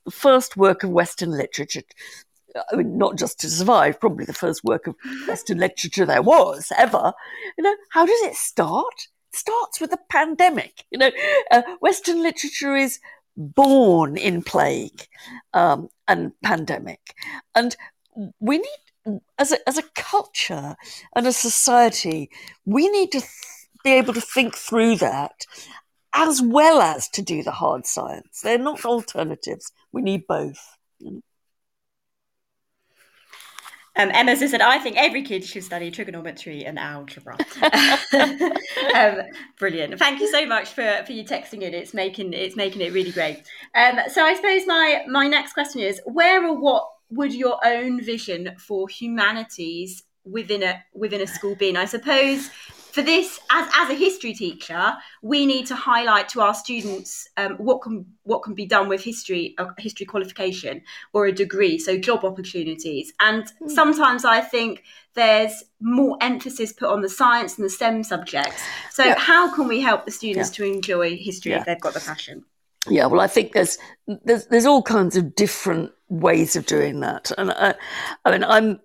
the 0.04 0.10
first 0.10 0.56
work 0.56 0.82
of 0.82 0.90
Western 0.90 1.30
literature, 1.30 1.82
I 2.72 2.76
mean, 2.76 2.98
not 2.98 3.16
just 3.16 3.38
to 3.40 3.50
survive, 3.50 4.00
probably 4.00 4.24
the 4.24 4.32
first 4.32 4.64
work 4.64 4.86
of 4.86 4.96
Western 5.28 5.58
literature 5.58 6.06
there 6.06 6.22
was 6.22 6.72
ever, 6.76 7.12
you 7.56 7.64
know, 7.64 7.74
how 7.90 8.04
does 8.04 8.20
it 8.22 8.34
start? 8.34 9.08
It 9.32 9.38
starts 9.38 9.80
with 9.80 9.92
a 9.92 9.98
pandemic. 10.10 10.84
You 10.90 10.98
know, 10.98 11.10
uh, 11.50 11.62
Western 11.80 12.22
literature 12.22 12.74
is 12.74 12.98
born 13.36 14.16
in 14.16 14.42
plague 14.42 15.06
um, 15.54 15.88
and 16.08 16.32
pandemic. 16.42 17.14
And 17.54 17.76
we 18.40 18.58
need 18.58 18.89
as 19.38 19.52
a, 19.52 19.68
as 19.68 19.78
a 19.78 19.84
culture 19.94 20.76
and 21.14 21.26
a 21.26 21.32
society, 21.32 22.30
we 22.64 22.88
need 22.88 23.12
to 23.12 23.20
th- 23.20 23.30
be 23.82 23.92
able 23.92 24.14
to 24.14 24.20
think 24.20 24.54
through 24.54 24.96
that 24.96 25.46
as 26.12 26.42
well 26.42 26.80
as 26.80 27.08
to 27.08 27.22
do 27.22 27.42
the 27.42 27.52
hard 27.52 27.86
science. 27.86 28.40
They're 28.42 28.58
not 28.58 28.84
alternatives. 28.84 29.72
We 29.92 30.02
need 30.02 30.26
both. 30.26 30.76
Um, 33.96 34.10
Emma 34.12 34.36
said, 34.36 34.60
I 34.60 34.78
think 34.78 34.96
every 34.96 35.22
kid 35.22 35.44
should 35.44 35.64
study 35.64 35.90
trigonometry 35.90 36.64
and 36.64 36.78
algebra. 36.78 37.36
um, 38.94 39.22
brilliant. 39.58 39.98
Thank 39.98 40.20
you 40.20 40.28
so 40.30 40.46
much 40.46 40.68
for, 40.68 41.02
for 41.04 41.12
you 41.12 41.24
texting 41.24 41.62
in. 41.62 41.74
It's 41.74 41.92
making 41.92 42.32
it's 42.32 42.56
making 42.56 42.82
it 42.82 42.92
really 42.92 43.10
great. 43.10 43.42
Um, 43.74 43.98
so 44.08 44.24
I 44.24 44.34
suppose 44.34 44.66
my 44.66 45.02
my 45.08 45.26
next 45.26 45.52
question 45.52 45.80
is 45.80 46.00
where 46.04 46.46
or 46.46 46.56
what 46.56 46.86
would 47.10 47.34
your 47.34 47.58
own 47.64 48.02
vision 48.02 48.54
for 48.58 48.88
humanities 48.88 50.02
within 50.24 50.62
a 50.62 50.82
within 50.94 51.20
a 51.20 51.26
school 51.26 51.54
be? 51.54 51.68
And 51.68 51.78
I 51.78 51.84
suppose 51.84 52.50
for 52.92 53.02
this, 53.02 53.38
as, 53.50 53.68
as 53.76 53.90
a 53.90 53.94
history 53.94 54.34
teacher, 54.34 54.92
we 55.22 55.46
need 55.46 55.66
to 55.66 55.76
highlight 55.76 56.28
to 56.30 56.40
our 56.40 56.54
students 56.54 57.28
um, 57.36 57.56
what 57.56 57.82
can 57.82 58.06
what 58.24 58.42
can 58.42 58.54
be 58.54 58.66
done 58.66 58.88
with 58.88 59.02
history, 59.02 59.54
a 59.58 59.68
history 59.78 60.06
qualification 60.06 60.82
or 61.12 61.26
a 61.26 61.32
degree, 61.32 61.78
so 61.78 61.96
job 61.96 62.24
opportunities. 62.24 63.12
And 63.20 63.44
mm. 63.44 63.70
sometimes 63.70 64.24
I 64.24 64.40
think 64.40 64.84
there's 65.14 65.64
more 65.80 66.16
emphasis 66.20 66.72
put 66.72 66.88
on 66.88 67.02
the 67.02 67.08
science 67.08 67.56
and 67.56 67.64
the 67.64 67.70
STEM 67.70 68.04
subjects. 68.04 68.62
So 68.90 69.04
yeah. 69.04 69.18
how 69.18 69.54
can 69.54 69.68
we 69.68 69.80
help 69.80 70.04
the 70.04 70.12
students 70.12 70.50
yeah. 70.50 70.66
to 70.66 70.72
enjoy 70.72 71.16
history 71.16 71.52
yeah. 71.52 71.60
if 71.60 71.66
they've 71.66 71.80
got 71.80 71.94
the 71.94 72.00
passion? 72.00 72.44
Yeah, 72.88 73.06
well, 73.06 73.20
I 73.20 73.26
think 73.26 73.52
there's 73.52 73.78
there's 74.24 74.46
there's 74.46 74.66
all 74.66 74.82
kinds 74.82 75.16
of 75.16 75.34
different 75.34 75.92
ways 76.10 76.56
of 76.56 76.66
doing 76.66 77.00
that, 77.00 77.32
and 77.38 77.50
I, 77.50 77.74
I 78.24 78.30
mean, 78.30 78.44
I'm 78.44 78.80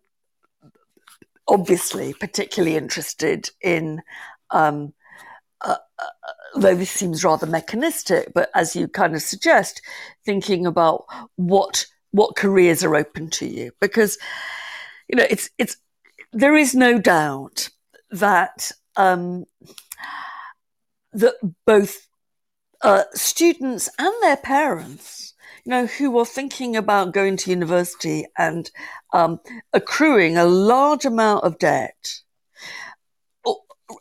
obviously 1.47 2.13
particularly 2.13 2.77
interested 2.77 3.49
in. 3.61 4.01
Um, 4.51 4.93
uh, 5.61 5.77
uh, 5.97 6.05
though 6.55 6.75
this 6.75 6.91
seems 6.91 7.23
rather 7.23 7.47
mechanistic, 7.47 8.31
but 8.33 8.49
as 8.53 8.75
you 8.75 8.87
kind 8.87 9.15
of 9.15 9.21
suggest, 9.21 9.81
thinking 10.25 10.65
about 10.65 11.05
what 11.35 11.85
what 12.11 12.35
careers 12.35 12.83
are 12.83 12.95
open 12.95 13.29
to 13.29 13.47
you, 13.47 13.71
because 13.81 14.17
you 15.07 15.15
know 15.15 15.25
it's 15.29 15.49
it's 15.57 15.77
there 16.31 16.55
is 16.55 16.75
no 16.75 16.99
doubt 16.99 17.69
that 18.11 18.71
um, 18.95 19.45
that 21.13 21.35
both 21.65 22.07
uh, 22.81 23.03
students 23.13 23.89
and 23.97 24.13
their 24.21 24.37
parents, 24.37 25.33
you 25.63 25.69
know, 25.69 25.85
who 25.85 26.11
were 26.11 26.25
thinking 26.25 26.75
about 26.75 27.13
going 27.13 27.37
to 27.37 27.49
university 27.49 28.25
and 28.37 28.69
um, 29.13 29.39
accruing 29.73 30.37
a 30.37 30.45
large 30.45 31.05
amount 31.05 31.43
of 31.43 31.57
debt, 31.59 32.21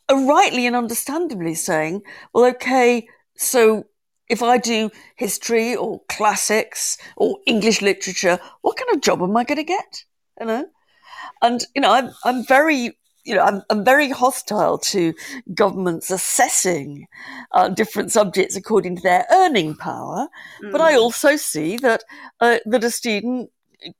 are 0.09 0.27
rightly 0.27 0.67
and 0.67 0.77
understandably 0.77 1.55
saying, 1.55 2.03
well, 2.33 2.45
okay, 2.47 3.07
so 3.37 3.85
if 4.29 4.43
I 4.43 4.59
do 4.59 4.91
history 5.17 5.77
or 5.77 6.01
classics 6.09 6.97
or 7.17 7.39
English 7.47 7.83
literature, 7.83 8.39
what 8.63 8.77
kind 8.77 8.95
of 8.95 9.03
job 9.03 9.23
am 9.23 9.37
I 9.37 9.45
going 9.45 9.59
to 9.59 9.65
get? 9.65 10.05
You 10.41 10.47
know, 10.47 10.67
and 11.43 11.65
you 11.75 11.81
know, 11.81 11.93
I'm 11.93 12.11
I'm 12.25 12.45
very 12.47 12.97
you 13.25 13.35
know, 13.35 13.43
I'm, 13.43 13.63
I'm 13.71 13.85
very 13.85 14.11
hostile 14.11 14.79
to 14.79 15.15
governments 15.55 16.11
assessing 16.11 17.07
uh, 17.53 17.69
different 17.69 18.13
subjects 18.13 18.57
according 18.57 18.97
to 18.97 19.03
their 19.03 19.27
earning 19.31 19.75
power. 19.75 20.29
Mm. 20.63 20.73
But 20.73 20.81
I 20.81 20.95
mm. 20.95 20.99
also 20.99 21.37
see 21.37 21.77
that 21.79 22.05
uh, 22.41 22.59
that 22.67 22.85
a 22.85 22.91
student 22.91 23.51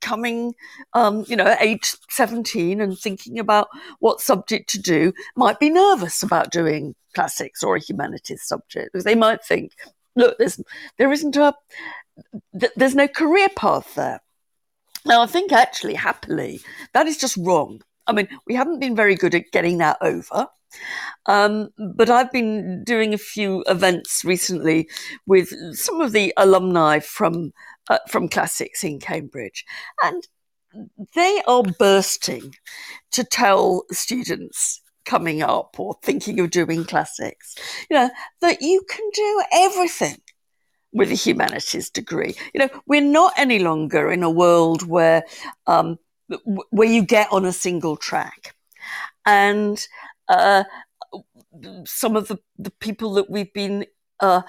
coming, 0.01 0.55
um, 0.95 1.25
you 1.29 1.37
know, 1.37 1.47
at 1.47 1.63
age 1.63 1.95
17 2.11 2.81
and 2.81 2.99
thinking 2.99 3.39
about 3.39 3.69
what 4.01 4.21
subject 4.21 4.71
to 4.71 4.79
do 4.79 5.13
might 5.37 5.59
be 5.59 5.71
nervous 5.71 6.23
about 6.23 6.51
doing 6.51 6.95
classics 7.15 7.63
or 7.63 7.77
a 7.77 7.81
humanities 7.81 8.43
subject 8.43 8.93
because 8.93 9.05
they 9.05 9.15
might 9.15 9.45
think, 9.45 9.73
look, 10.17 10.37
there's, 10.39 10.61
there 10.99 11.13
isn't 11.13 11.37
a, 11.37 11.55
there's 12.77 12.95
no 12.95 13.09
career 13.09 13.49
path 13.57 13.95
there. 13.95 14.21
Now, 15.07 15.23
I 15.23 15.27
think 15.27 15.53
actually, 15.53 15.95
happily, 15.95 16.61
that 16.95 17.07
is 17.07 17.19
just 17.19 17.37
wrong. 17.37 17.83
I 18.07 18.13
mean, 18.13 18.29
we 18.47 18.55
haven't 18.55 18.81
been 18.81 18.97
very 18.97 19.15
good 19.15 19.35
at 19.35 19.51
getting 19.53 19.79
that 19.79 19.99
over. 20.01 20.47
Um, 21.27 21.69
but 21.97 22.11
I've 22.11 22.33
been 22.33 22.83
doing 22.85 23.15
a 23.15 23.19
few 23.19 23.65
events 23.69 24.25
recently 24.25 24.89
with 25.27 25.53
some 25.75 26.01
of 26.01 26.13
the 26.13 26.33
alumni 26.37 26.99
from 26.99 27.53
uh, 27.89 27.99
from 28.09 28.29
classics 28.29 28.83
in 28.83 28.99
Cambridge, 28.99 29.65
and 30.03 30.27
they 31.15 31.43
are 31.47 31.63
bursting 31.79 32.55
to 33.13 33.25
tell 33.25 33.85
students 33.93 34.81
coming 35.05 35.43
up 35.43 35.79
or 35.79 35.97
thinking 36.03 36.41
of 36.41 36.51
doing 36.51 36.85
classics, 36.85 37.55
you 37.91 37.97
know, 37.97 38.11
that 38.41 38.63
you 38.63 38.83
can 38.89 39.09
do 39.15 39.43
everything 39.53 40.17
with 40.93 41.11
a 41.11 41.15
humanities 41.15 41.91
degree. 41.91 42.35
You 42.55 42.61
know, 42.61 42.69
we're 42.87 43.01
not 43.01 43.35
any 43.37 43.59
longer 43.59 44.11
in 44.11 44.23
a 44.23 44.31
world 44.31 44.87
where 44.87 45.25
um, 45.67 45.99
where 46.71 46.89
you 46.89 47.03
get 47.03 47.33
on 47.33 47.45
a 47.45 47.53
single 47.53 47.97
track. 47.97 48.55
And 49.27 49.87
uh, 50.29 50.65
some 51.85 52.17
of 52.17 52.29
the, 52.29 52.39
the 52.59 52.71
people 52.71 53.15
that 53.15 53.31
we've 53.31 53.53
been 53.53 53.87
uh, 54.21 54.43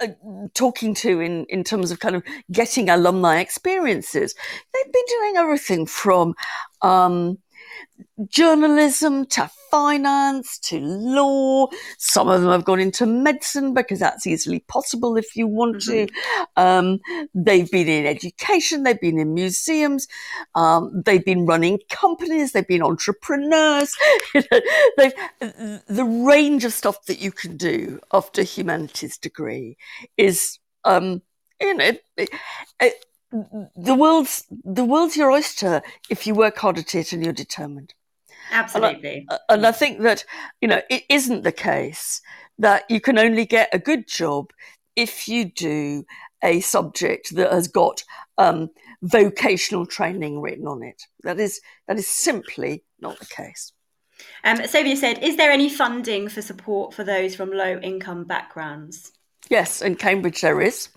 uh, 0.00 0.08
talking 0.54 0.94
to 0.94 1.20
in, 1.20 1.44
in 1.46 1.64
terms 1.64 1.90
of 1.90 2.00
kind 2.00 2.16
of 2.16 2.22
getting 2.50 2.88
alumni 2.88 3.40
experiences, 3.40 4.34
they've 4.72 4.92
been 4.92 5.04
doing 5.08 5.36
everything 5.36 5.86
from 5.86 6.34
um, 6.82 7.38
journalism 8.28 9.26
to 9.26 9.50
finance 9.70 10.58
to 10.58 10.80
law. 10.80 11.68
Some 11.98 12.28
of 12.28 12.40
them 12.40 12.50
have 12.50 12.64
gone 12.64 12.80
into 12.80 13.06
medicine 13.06 13.74
because 13.74 13.98
that's 13.98 14.26
easily 14.26 14.60
possible 14.60 15.16
if 15.16 15.36
you 15.36 15.46
want 15.46 15.76
mm-hmm. 15.76 16.06
to. 16.06 16.62
Um, 16.62 17.00
they've 17.34 17.70
been 17.70 17.88
in 17.88 18.06
education, 18.06 18.82
they've 18.82 19.00
been 19.00 19.18
in 19.18 19.34
museums, 19.34 20.08
um, 20.54 21.02
they've 21.04 21.24
been 21.24 21.46
running 21.46 21.78
companies, 21.90 22.52
they've 22.52 22.66
been 22.66 22.82
entrepreneurs. 22.82 23.94
they've, 24.34 25.12
the 25.40 26.24
range 26.26 26.64
of 26.64 26.72
stuff 26.72 27.04
that 27.06 27.20
you 27.20 27.32
can 27.32 27.56
do 27.56 28.00
after 28.12 28.42
humanities 28.42 29.18
degree 29.18 29.76
is, 30.16 30.58
um, 30.84 31.22
you 31.60 31.74
know, 31.74 31.84
it, 32.16 32.30
it, 32.80 33.04
the 33.76 33.94
world's 33.94 34.44
the 34.64 34.84
world's 34.84 35.16
your 35.16 35.30
oyster 35.30 35.82
if 36.10 36.26
you 36.26 36.34
work 36.34 36.56
hard 36.58 36.78
at 36.78 36.94
it 36.94 37.12
and 37.12 37.24
you're 37.24 37.32
determined. 37.32 37.94
Absolutely. 38.52 39.26
And 39.28 39.40
I, 39.48 39.54
and 39.54 39.66
I 39.66 39.72
think 39.72 40.02
that 40.02 40.24
you 40.60 40.68
know 40.68 40.80
it 40.90 41.04
isn't 41.08 41.42
the 41.42 41.52
case 41.52 42.20
that 42.58 42.84
you 42.88 43.00
can 43.00 43.18
only 43.18 43.44
get 43.44 43.68
a 43.72 43.78
good 43.78 44.06
job 44.06 44.52
if 44.94 45.28
you 45.28 45.44
do 45.44 46.04
a 46.42 46.60
subject 46.60 47.34
that 47.34 47.52
has 47.52 47.68
got 47.68 48.02
um, 48.38 48.70
vocational 49.02 49.86
training 49.86 50.40
written 50.40 50.66
on 50.66 50.82
it. 50.82 51.02
That 51.22 51.38
is 51.38 51.60
that 51.88 51.98
is 51.98 52.06
simply 52.06 52.84
not 53.00 53.18
the 53.18 53.26
case. 53.26 53.72
Um, 54.44 54.64
Sylvia 54.66 54.96
said, 54.96 55.22
"Is 55.22 55.36
there 55.36 55.50
any 55.50 55.68
funding 55.68 56.28
for 56.28 56.42
support 56.42 56.94
for 56.94 57.04
those 57.04 57.34
from 57.34 57.50
low 57.50 57.78
income 57.80 58.24
backgrounds?" 58.24 59.12
Yes, 59.48 59.82
in 59.82 59.96
Cambridge 59.96 60.40
there 60.40 60.60
is. 60.60 60.88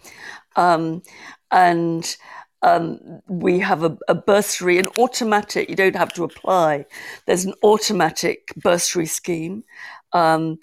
Um, 0.55 1.03
and 1.51 2.17
um, 2.61 3.21
we 3.27 3.59
have 3.59 3.83
a, 3.83 3.97
a, 4.07 4.15
bursary, 4.15 4.77
an 4.77 4.87
automatic, 4.97 5.69
you 5.69 5.75
don't 5.75 5.95
have 5.95 6.13
to 6.13 6.23
apply. 6.23 6.85
There's 7.25 7.45
an 7.45 7.53
automatic 7.63 8.53
bursary 8.57 9.05
scheme, 9.05 9.63
um, 10.11 10.59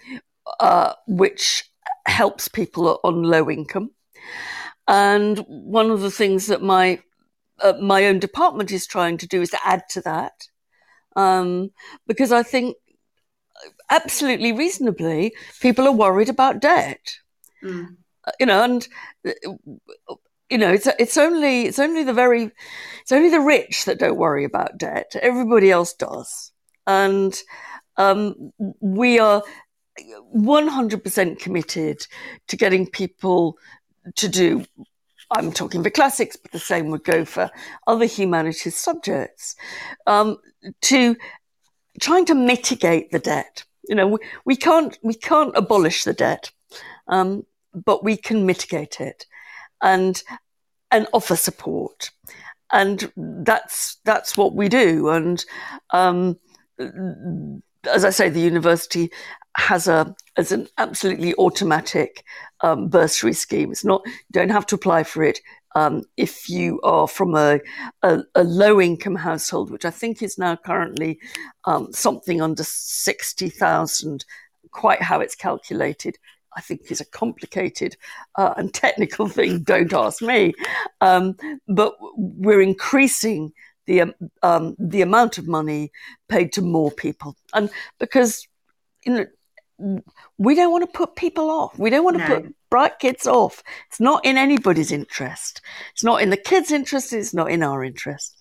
uh, 0.60 0.92
which 1.06 1.64
helps 2.06 2.48
people 2.48 3.00
on 3.02 3.22
low 3.22 3.50
income. 3.50 3.90
And 4.86 5.38
one 5.48 5.90
of 5.90 6.00
the 6.00 6.10
things 6.10 6.46
that 6.46 6.62
my 6.62 7.00
uh, 7.62 7.72
my 7.80 8.04
own 8.04 8.18
department 8.18 8.70
is 8.70 8.86
trying 8.86 9.16
to 9.16 9.26
do 9.26 9.40
is 9.40 9.48
to 9.48 9.58
add 9.64 9.82
to 9.88 10.02
that, 10.02 10.46
um, 11.16 11.70
because 12.06 12.30
I 12.30 12.42
think 12.42 12.76
absolutely 13.88 14.52
reasonably 14.52 15.34
people 15.60 15.86
are 15.88 15.92
worried 15.92 16.28
about 16.28 16.60
debt. 16.60 17.16
Mm. 17.64 17.96
You 18.38 18.46
know, 18.46 18.62
and 18.62 18.86
you 20.50 20.58
know, 20.58 20.72
it's 20.72 20.86
it's 20.98 21.16
only 21.16 21.62
it's 21.62 21.78
only 21.78 22.04
the 22.04 22.12
very 22.12 22.50
it's 23.02 23.12
only 23.12 23.30
the 23.30 23.40
rich 23.40 23.84
that 23.84 23.98
don't 23.98 24.16
worry 24.16 24.44
about 24.44 24.78
debt. 24.78 25.16
Everybody 25.20 25.70
else 25.70 25.92
does, 25.94 26.52
and 26.86 27.36
um, 27.96 28.52
we 28.80 29.18
are 29.18 29.42
one 30.30 30.68
hundred 30.68 31.02
percent 31.02 31.40
committed 31.40 32.06
to 32.48 32.56
getting 32.56 32.86
people 32.86 33.58
to 34.14 34.28
do. 34.28 34.64
I'm 35.32 35.50
talking 35.50 35.82
for 35.82 35.90
classics, 35.90 36.36
but 36.36 36.52
the 36.52 36.60
same 36.60 36.90
would 36.90 37.02
go 37.02 37.24
for 37.24 37.50
other 37.88 38.04
humanities 38.04 38.76
subjects. 38.76 39.56
Um, 40.06 40.36
to 40.82 41.16
trying 42.00 42.26
to 42.26 42.34
mitigate 42.34 43.10
the 43.10 43.18
debt. 43.18 43.64
You 43.88 43.96
know, 43.96 44.06
we, 44.06 44.18
we 44.44 44.56
can't 44.56 44.96
we 45.02 45.14
can't 45.14 45.56
abolish 45.56 46.04
the 46.04 46.12
debt, 46.12 46.52
um, 47.08 47.44
but 47.74 48.04
we 48.04 48.16
can 48.16 48.46
mitigate 48.46 49.00
it 49.00 49.26
and 49.86 50.22
and 50.90 51.06
offer 51.12 51.36
support. 51.36 52.10
And 52.72 53.10
that's 53.16 53.98
that's 54.04 54.36
what 54.36 54.54
we 54.54 54.68
do. 54.68 55.08
And 55.08 55.42
um, 55.92 56.38
as 57.90 58.04
I 58.04 58.10
say, 58.10 58.28
the 58.28 58.40
university 58.40 59.10
has 59.56 59.88
a 59.88 60.14
as 60.36 60.52
an 60.52 60.68
absolutely 60.76 61.34
automatic 61.36 62.24
um, 62.60 62.88
bursary 62.88 63.32
scheme. 63.32 63.70
It's 63.70 63.84
not 63.84 64.02
you 64.04 64.12
don't 64.32 64.50
have 64.50 64.66
to 64.66 64.74
apply 64.74 65.04
for 65.04 65.22
it 65.22 65.38
um, 65.76 66.02
if 66.16 66.48
you 66.48 66.80
are 66.82 67.06
from 67.06 67.34
a, 67.36 67.60
a, 68.02 68.20
a, 68.34 68.42
low 68.42 68.80
income 68.80 69.14
household, 69.14 69.70
which 69.70 69.84
I 69.84 69.90
think 69.90 70.22
is 70.22 70.38
now 70.38 70.56
currently 70.56 71.20
um, 71.66 71.92
something 71.92 72.42
under 72.42 72.64
sixty 72.64 73.48
thousand. 73.48 74.24
Quite 74.72 75.00
how 75.00 75.20
it's 75.20 75.36
calculated, 75.36 76.18
I 76.56 76.60
think 76.60 76.90
is 76.90 77.00
a 77.00 77.04
complicated 77.04 77.96
uh, 78.36 78.54
and 78.56 78.72
technical 78.72 79.28
thing. 79.28 79.62
Don't 79.62 79.92
ask 79.92 80.22
me. 80.22 80.54
Um, 81.00 81.36
but 81.68 81.94
we're 82.16 82.62
increasing 82.62 83.52
the 83.86 84.00
um, 84.00 84.14
um, 84.42 84.76
the 84.78 85.02
amount 85.02 85.38
of 85.38 85.46
money 85.46 85.92
paid 86.28 86.52
to 86.54 86.62
more 86.62 86.90
people, 86.90 87.36
and 87.54 87.70
because 87.98 88.48
you 89.04 89.12
know 89.12 89.26
we 90.38 90.54
don't 90.54 90.72
want 90.72 90.90
to 90.90 90.98
put 90.98 91.16
people 91.16 91.50
off. 91.50 91.78
We 91.78 91.90
don't 91.90 92.04
want 92.04 92.16
to 92.18 92.28
no. 92.28 92.40
put 92.40 92.54
bright 92.70 92.98
kids 92.98 93.26
off. 93.26 93.62
It's 93.88 94.00
not 94.00 94.24
in 94.24 94.38
anybody's 94.38 94.90
interest. 94.90 95.60
It's 95.92 96.04
not 96.04 96.22
in 96.22 96.30
the 96.30 96.36
kids' 96.36 96.72
interest. 96.72 97.12
It's 97.12 97.34
not 97.34 97.50
in 97.50 97.62
our 97.62 97.84
interest. 97.84 98.35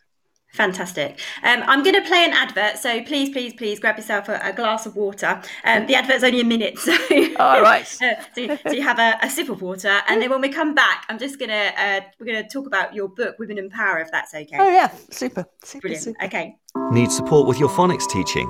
Fantastic. 0.55 1.19
Um, 1.43 1.63
I'm 1.67 1.83
going 1.83 1.95
to 1.95 2.07
play 2.07 2.23
an 2.23 2.31
advert, 2.31 2.77
so 2.77 3.03
please, 3.03 3.29
please, 3.29 3.53
please 3.53 3.77
grab 3.77 3.97
yourself 3.97 4.29
a, 4.29 4.39
a 4.41 4.53
glass 4.53 4.85
of 4.85 4.95
water. 4.95 5.41
Um, 5.65 5.85
the 5.85 5.95
advert's 5.95 6.23
only 6.23 6.39
a 6.39 6.45
minute, 6.45 6.79
so 6.79 6.93
all 7.37 7.61
right. 7.61 7.81
uh, 8.01 8.15
so, 8.33 8.57
so, 8.65 8.71
you 8.71 8.81
have 8.81 8.97
a, 8.97 9.17
a, 9.21 9.29
sip 9.29 9.49
of 9.49 9.61
water, 9.61 9.99
and 10.07 10.21
then 10.21 10.29
when 10.29 10.39
we 10.39 10.47
come 10.47 10.73
back, 10.73 11.05
I'm 11.09 11.19
just 11.19 11.39
going 11.39 11.49
to 11.49 11.73
uh, 11.77 11.99
we're 12.19 12.25
going 12.25 12.41
to 12.41 12.49
talk 12.49 12.67
about 12.67 12.95
your 12.95 13.09
book, 13.09 13.37
Women 13.37 13.57
and 13.57 13.69
Power, 13.69 13.99
if 13.99 14.09
that's 14.11 14.33
okay. 14.33 14.55
Oh 14.57 14.69
yeah, 14.69 14.87
super, 15.09 15.45
super 15.61 15.81
brilliant. 15.81 16.03
Super. 16.05 16.23
Okay. 16.23 16.55
Need 16.91 17.11
support 17.11 17.49
with 17.49 17.59
your 17.59 17.69
phonics 17.69 18.07
teaching? 18.07 18.47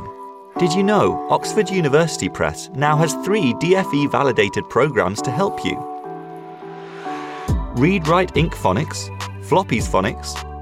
Did 0.60 0.74
you 0.74 0.84
know 0.84 1.28
Oxford 1.32 1.72
University 1.72 2.30
Press 2.30 2.70
now 2.76 2.96
has 2.98 3.16
three 3.26 3.54
DFE 3.56 4.12
validated 4.12 4.70
programs 4.70 5.24
to 5.24 5.32
help 5.32 5.66
you? 5.66 5.76
Read 7.78 8.08
Write 8.08 8.36
Inc. 8.36 8.54
Phonics, 8.54 9.10
Floppy's 9.44 9.88
Phonics 9.90 10.55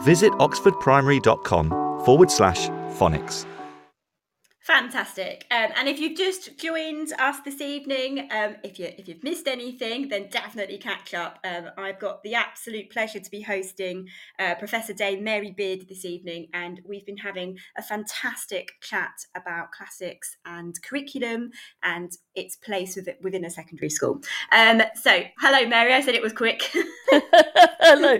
visit 0.00 0.32
oxfordprimary.com 0.34 1.70
forward 2.04 2.30
slash 2.30 2.68
phonics. 2.98 3.44
Fantastic. 4.68 5.46
Um, 5.50 5.70
and 5.76 5.88
if 5.88 5.98
you've 5.98 6.18
just 6.18 6.58
joined 6.58 7.14
us 7.18 7.40
this 7.42 7.62
evening, 7.62 8.28
um, 8.30 8.56
if 8.62 8.78
you 8.78 8.90
if 8.98 9.08
you've 9.08 9.24
missed 9.24 9.48
anything, 9.48 10.10
then 10.10 10.28
definitely 10.28 10.76
catch 10.76 11.14
up. 11.14 11.38
Um, 11.42 11.70
I've 11.78 11.98
got 11.98 12.22
the 12.22 12.34
absolute 12.34 12.90
pleasure 12.90 13.18
to 13.18 13.30
be 13.30 13.40
hosting 13.40 14.08
uh, 14.38 14.56
Professor 14.56 14.92
Dame 14.92 15.24
Mary 15.24 15.52
Beard 15.52 15.86
this 15.88 16.04
evening, 16.04 16.48
and 16.52 16.82
we've 16.86 17.06
been 17.06 17.16
having 17.16 17.56
a 17.78 17.82
fantastic 17.82 18.72
chat 18.82 19.14
about 19.34 19.72
classics 19.72 20.36
and 20.44 20.74
curriculum 20.82 21.50
and 21.82 22.12
its 22.34 22.54
place 22.56 22.94
within, 22.94 23.14
within 23.22 23.46
a 23.46 23.50
secondary 23.50 23.88
school. 23.88 24.20
Um, 24.52 24.82
so, 25.00 25.22
hello, 25.40 25.66
Mary. 25.66 25.94
I 25.94 26.02
said 26.02 26.14
it 26.14 26.20
was 26.20 26.34
quick. 26.34 26.70
hello, 27.10 28.18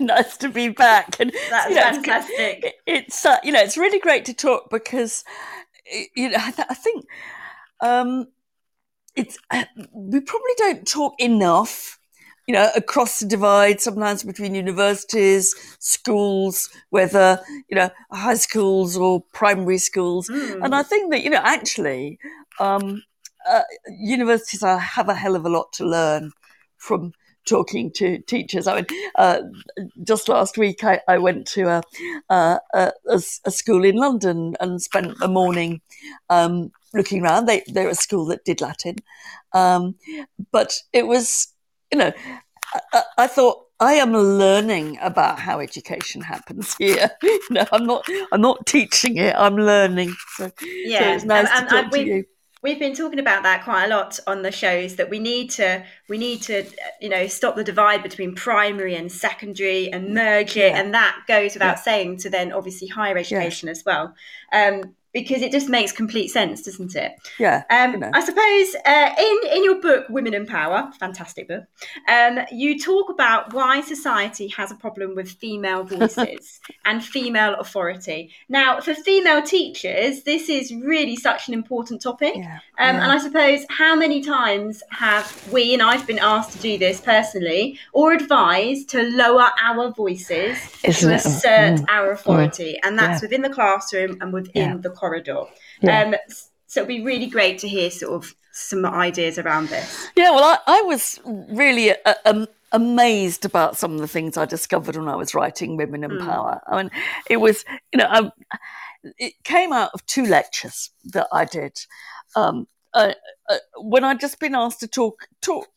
nice 0.00 0.36
to 0.36 0.50
be 0.50 0.68
back. 0.68 1.18
And 1.18 1.32
that's 1.48 1.68
you 1.70 1.76
know, 1.76 1.82
fantastic. 1.82 2.74
It's, 2.88 3.26
uh, 3.26 3.36
you 3.44 3.52
know 3.52 3.60
it's 3.60 3.76
really 3.76 3.98
great 3.98 4.24
to 4.24 4.34
talk 4.34 4.70
because 4.70 5.22
you 6.14 6.30
know, 6.30 6.38
I, 6.38 6.50
th- 6.50 6.68
I 6.70 6.74
think 6.74 7.06
um, 7.80 8.28
it's 9.16 9.38
uh, 9.50 9.64
we 9.92 10.20
probably 10.20 10.52
don't 10.56 10.86
talk 10.86 11.14
enough, 11.18 11.98
you 12.46 12.54
know, 12.54 12.70
across 12.76 13.20
the 13.20 13.26
divide. 13.26 13.80
Sometimes 13.80 14.22
between 14.22 14.54
universities, 14.54 15.54
schools, 15.78 16.70
whether 16.90 17.40
you 17.68 17.76
know 17.76 17.90
high 18.10 18.34
schools 18.34 18.96
or 18.96 19.22
primary 19.32 19.78
schools, 19.78 20.28
mm. 20.28 20.64
and 20.64 20.74
I 20.74 20.82
think 20.82 21.10
that 21.12 21.22
you 21.22 21.30
know 21.30 21.42
actually 21.42 22.18
um, 22.60 23.02
uh, 23.48 23.62
universities 23.98 24.62
have 24.62 25.08
a 25.08 25.14
hell 25.14 25.36
of 25.36 25.44
a 25.44 25.50
lot 25.50 25.72
to 25.74 25.86
learn 25.86 26.32
from 26.76 27.12
talking 27.48 27.90
to 27.92 28.18
teachers. 28.18 28.66
I 28.66 28.76
mean, 28.76 28.86
uh, 29.16 29.40
just 30.02 30.28
last 30.28 30.58
week 30.58 30.84
I, 30.84 31.00
I 31.08 31.18
went 31.18 31.46
to 31.48 31.64
a, 31.68 31.82
a, 32.28 32.60
a, 32.74 32.92
a, 33.44 33.50
school 33.50 33.84
in 33.84 33.96
London 33.96 34.56
and 34.60 34.80
spent 34.80 35.16
a 35.20 35.28
morning 35.28 35.80
um, 36.30 36.70
looking 36.94 37.22
around. 37.22 37.46
They, 37.46 37.62
they're 37.66 37.88
a 37.88 37.94
school 37.94 38.26
that 38.26 38.44
did 38.44 38.60
Latin. 38.60 38.96
Um, 39.52 39.96
but 40.52 40.78
it 40.92 41.06
was, 41.06 41.48
you 41.92 41.98
know, 41.98 42.12
I, 42.92 43.02
I, 43.16 43.26
thought, 43.26 43.64
I 43.80 43.94
am 43.94 44.12
learning 44.12 44.98
about 45.00 45.38
how 45.38 45.60
education 45.60 46.20
happens 46.20 46.74
here. 46.76 47.10
you 47.22 47.40
know, 47.50 47.64
I'm 47.72 47.86
not. 47.86 48.04
I'm 48.32 48.40
not 48.40 48.66
teaching 48.66 49.16
it. 49.16 49.34
I'm 49.36 49.56
learning. 49.56 50.14
So, 50.36 50.50
yeah, 50.60 50.98
so 50.98 51.14
it's 51.14 51.24
nice 51.24 51.60
to 51.60 51.66
talk 51.66 51.90
to 51.92 52.04
you 52.04 52.24
we've 52.62 52.78
been 52.78 52.94
talking 52.94 53.18
about 53.18 53.42
that 53.42 53.64
quite 53.64 53.84
a 53.84 53.88
lot 53.88 54.18
on 54.26 54.42
the 54.42 54.50
shows 54.50 54.96
that 54.96 55.08
we 55.10 55.18
need 55.18 55.50
to 55.50 55.84
we 56.08 56.18
need 56.18 56.42
to 56.42 56.64
you 57.00 57.08
know 57.08 57.26
stop 57.26 57.56
the 57.56 57.64
divide 57.64 58.02
between 58.02 58.34
primary 58.34 58.94
and 58.94 59.10
secondary 59.10 59.90
and 59.92 60.12
merge 60.12 60.56
it 60.56 60.72
yeah. 60.72 60.80
and 60.80 60.94
that 60.94 61.16
goes 61.28 61.54
without 61.54 61.76
yeah. 61.76 61.82
saying 61.82 62.16
to 62.16 62.30
then 62.30 62.52
obviously 62.52 62.88
higher 62.88 63.16
education 63.16 63.66
yeah. 63.66 63.72
as 63.72 63.84
well 63.84 64.14
um, 64.52 64.94
because 65.12 65.42
it 65.42 65.52
just 65.52 65.68
makes 65.68 65.92
complete 65.92 66.28
sense, 66.28 66.62
doesn't 66.62 66.94
it? 66.94 67.12
Yeah. 67.38 67.64
Um, 67.70 67.92
you 67.92 67.98
know. 67.98 68.10
I 68.12 68.20
suppose 68.20 68.74
uh, 68.84 69.14
in 69.18 69.56
in 69.56 69.64
your 69.64 69.80
book, 69.80 70.06
Women 70.08 70.34
and 70.34 70.46
Power, 70.46 70.90
fantastic 70.98 71.48
book, 71.48 71.64
um, 72.08 72.40
you 72.52 72.78
talk 72.78 73.08
about 73.08 73.54
why 73.54 73.80
society 73.80 74.48
has 74.48 74.70
a 74.70 74.74
problem 74.74 75.14
with 75.14 75.30
female 75.30 75.84
voices 75.84 76.60
and 76.84 77.02
female 77.02 77.54
authority. 77.54 78.30
Now, 78.48 78.80
for 78.80 78.94
female 78.94 79.42
teachers, 79.42 80.22
this 80.24 80.48
is 80.48 80.74
really 80.74 81.16
such 81.16 81.48
an 81.48 81.54
important 81.54 82.02
topic. 82.02 82.34
Yeah. 82.36 82.58
Um, 82.78 82.96
yeah. 82.96 83.02
And 83.02 83.12
I 83.12 83.18
suppose 83.18 83.64
how 83.70 83.96
many 83.96 84.22
times 84.22 84.82
have 84.90 85.48
we, 85.50 85.72
and 85.72 85.82
I've 85.82 86.06
been 86.06 86.18
asked 86.18 86.52
to 86.52 86.58
do 86.58 86.76
this 86.76 87.00
personally, 87.00 87.78
or 87.92 88.12
advised 88.12 88.90
to 88.90 89.02
lower 89.02 89.48
our 89.62 89.90
voices 89.90 90.58
Isn't 90.84 91.08
to 91.08 91.14
assert 91.14 91.80
mm. 91.80 91.84
our 91.88 92.12
authority, 92.12 92.74
mm. 92.74 92.86
and 92.86 92.98
that's 92.98 93.22
yeah. 93.22 93.26
within 93.26 93.42
the 93.42 93.50
classroom 93.50 94.18
and 94.20 94.32
within 94.32 94.80
the 94.82 94.90
corridor. 94.98 95.44
Yeah. 95.80 96.02
Um, 96.02 96.14
so 96.66 96.80
it'd 96.80 96.88
be 96.88 97.02
really 97.02 97.26
great 97.26 97.58
to 97.60 97.68
hear 97.68 97.90
sort 97.90 98.12
of 98.12 98.34
some 98.52 98.84
ideas 98.84 99.38
around 99.38 99.68
this. 99.68 100.08
Yeah, 100.16 100.30
well, 100.30 100.44
I, 100.44 100.58
I 100.66 100.82
was 100.82 101.20
really 101.24 101.92
uh, 102.04 102.14
um, 102.24 102.46
amazed 102.72 103.44
about 103.44 103.76
some 103.76 103.94
of 103.94 104.00
the 104.00 104.08
things 104.08 104.36
I 104.36 104.44
discovered 104.44 104.96
when 104.96 105.08
I 105.08 105.16
was 105.16 105.34
writing 105.34 105.76
Women 105.76 106.04
in 106.04 106.10
mm. 106.10 106.24
Power. 106.24 106.60
I 106.66 106.82
mean, 106.82 106.90
it 107.30 107.38
was, 107.38 107.64
you 107.92 107.98
know, 107.98 108.06
I, 108.08 108.30
it 109.18 109.34
came 109.44 109.72
out 109.72 109.90
of 109.94 110.04
two 110.06 110.26
lectures 110.26 110.90
that 111.04 111.28
I 111.32 111.44
did. 111.44 111.78
Um, 112.36 112.66
uh, 112.94 113.12
uh, 113.48 113.56
when 113.76 114.04
I'd 114.04 114.20
just 114.20 114.40
been 114.40 114.54
asked 114.54 114.80
to 114.80 114.88
talk 114.88 115.28
talk 115.40 115.68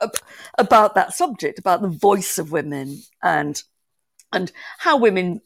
about 0.58 0.96
that 0.96 1.14
subject, 1.14 1.60
about 1.60 1.82
the 1.82 1.88
voice 1.88 2.38
of 2.38 2.52
women 2.52 3.02
and 3.22 3.62
and 4.34 4.52
how 4.80 4.98
women 4.98 5.42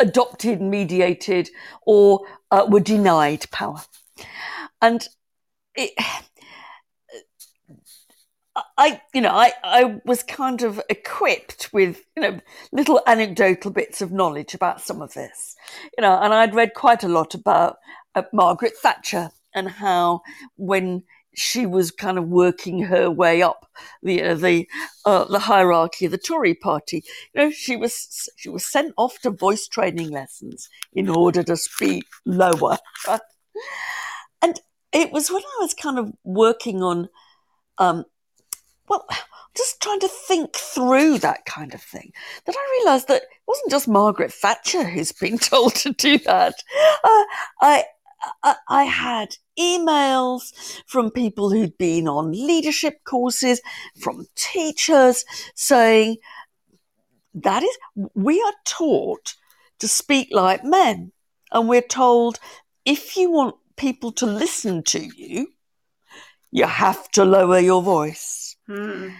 adopted, 0.00 0.60
mediated, 0.60 1.50
or 1.82 2.26
uh, 2.50 2.66
were 2.68 2.80
denied 2.80 3.46
power, 3.50 3.80
and 4.82 5.06
it, 5.76 5.92
I, 8.76 9.00
you 9.14 9.20
know, 9.20 9.30
I, 9.30 9.52
I 9.62 10.00
was 10.04 10.22
kind 10.22 10.62
of 10.62 10.80
equipped 10.88 11.72
with, 11.72 12.02
you 12.16 12.22
know, 12.22 12.40
little 12.72 13.00
anecdotal 13.06 13.70
bits 13.70 14.00
of 14.00 14.10
knowledge 14.10 14.54
about 14.54 14.80
some 14.80 15.02
of 15.02 15.14
this, 15.14 15.54
you 15.96 16.02
know, 16.02 16.18
and 16.20 16.34
I'd 16.34 16.54
read 16.54 16.74
quite 16.74 17.04
a 17.04 17.08
lot 17.08 17.34
about 17.34 17.76
uh, 18.14 18.22
Margaret 18.32 18.72
Thatcher 18.82 19.30
and 19.54 19.68
how 19.68 20.22
when 20.56 21.04
she 21.34 21.66
was 21.66 21.90
kind 21.90 22.18
of 22.18 22.28
working 22.28 22.82
her 22.82 23.10
way 23.10 23.42
up 23.42 23.66
the 24.02 24.22
uh, 24.22 24.34
the 24.34 24.68
uh, 25.04 25.24
the 25.24 25.38
hierarchy 25.38 26.06
of 26.06 26.12
the 26.12 26.18
Tory 26.18 26.54
party. 26.54 27.04
You 27.34 27.42
know, 27.42 27.50
she 27.50 27.76
was 27.76 28.28
she 28.36 28.48
was 28.48 28.64
sent 28.64 28.92
off 28.96 29.18
to 29.20 29.30
voice 29.30 29.68
training 29.68 30.10
lessons 30.10 30.68
in 30.92 31.08
order 31.08 31.42
to 31.42 31.56
speak 31.56 32.04
lower. 32.26 32.78
And 34.42 34.58
it 34.90 35.12
was 35.12 35.30
when 35.30 35.42
I 35.42 35.56
was 35.60 35.74
kind 35.74 35.98
of 35.98 36.14
working 36.24 36.82
on 36.82 37.10
um, 37.76 38.06
well, 38.88 39.06
just 39.56 39.80
trying 39.80 40.00
to 40.00 40.08
think 40.08 40.54
through 40.56 41.18
that 41.18 41.44
kind 41.46 41.74
of 41.74 41.80
thing, 41.80 42.12
that 42.44 42.56
I 42.58 42.78
realised 42.80 43.08
that 43.08 43.22
it 43.22 43.28
wasn't 43.46 43.70
just 43.70 43.88
Margaret 43.88 44.32
Thatcher 44.32 44.84
who's 44.84 45.12
been 45.12 45.38
told 45.38 45.74
to 45.76 45.92
do 45.92 46.18
that. 46.18 46.54
Uh, 47.04 47.24
I, 47.62 47.84
I, 48.68 48.84
had 48.84 49.36
emails 49.58 50.52
from 50.86 51.10
people 51.10 51.50
who'd 51.50 51.78
been 51.78 52.08
on 52.08 52.32
leadership 52.32 53.02
courses, 53.04 53.60
from 53.98 54.26
teachers 54.34 55.24
saying 55.54 56.16
that 57.34 57.62
is, 57.62 57.78
we 58.14 58.42
are 58.42 58.52
taught 58.64 59.34
to 59.78 59.88
speak 59.88 60.28
like 60.30 60.64
men. 60.64 61.12
And 61.52 61.68
we're 61.68 61.82
told 61.82 62.38
if 62.84 63.16
you 63.16 63.30
want 63.30 63.56
people 63.76 64.12
to 64.12 64.26
listen 64.26 64.82
to 64.84 65.00
you, 65.00 65.48
you 66.50 66.66
have 66.66 67.10
to 67.12 67.24
lower 67.24 67.58
your 67.58 67.82
voice. 67.82 68.56
Mm. 68.68 69.14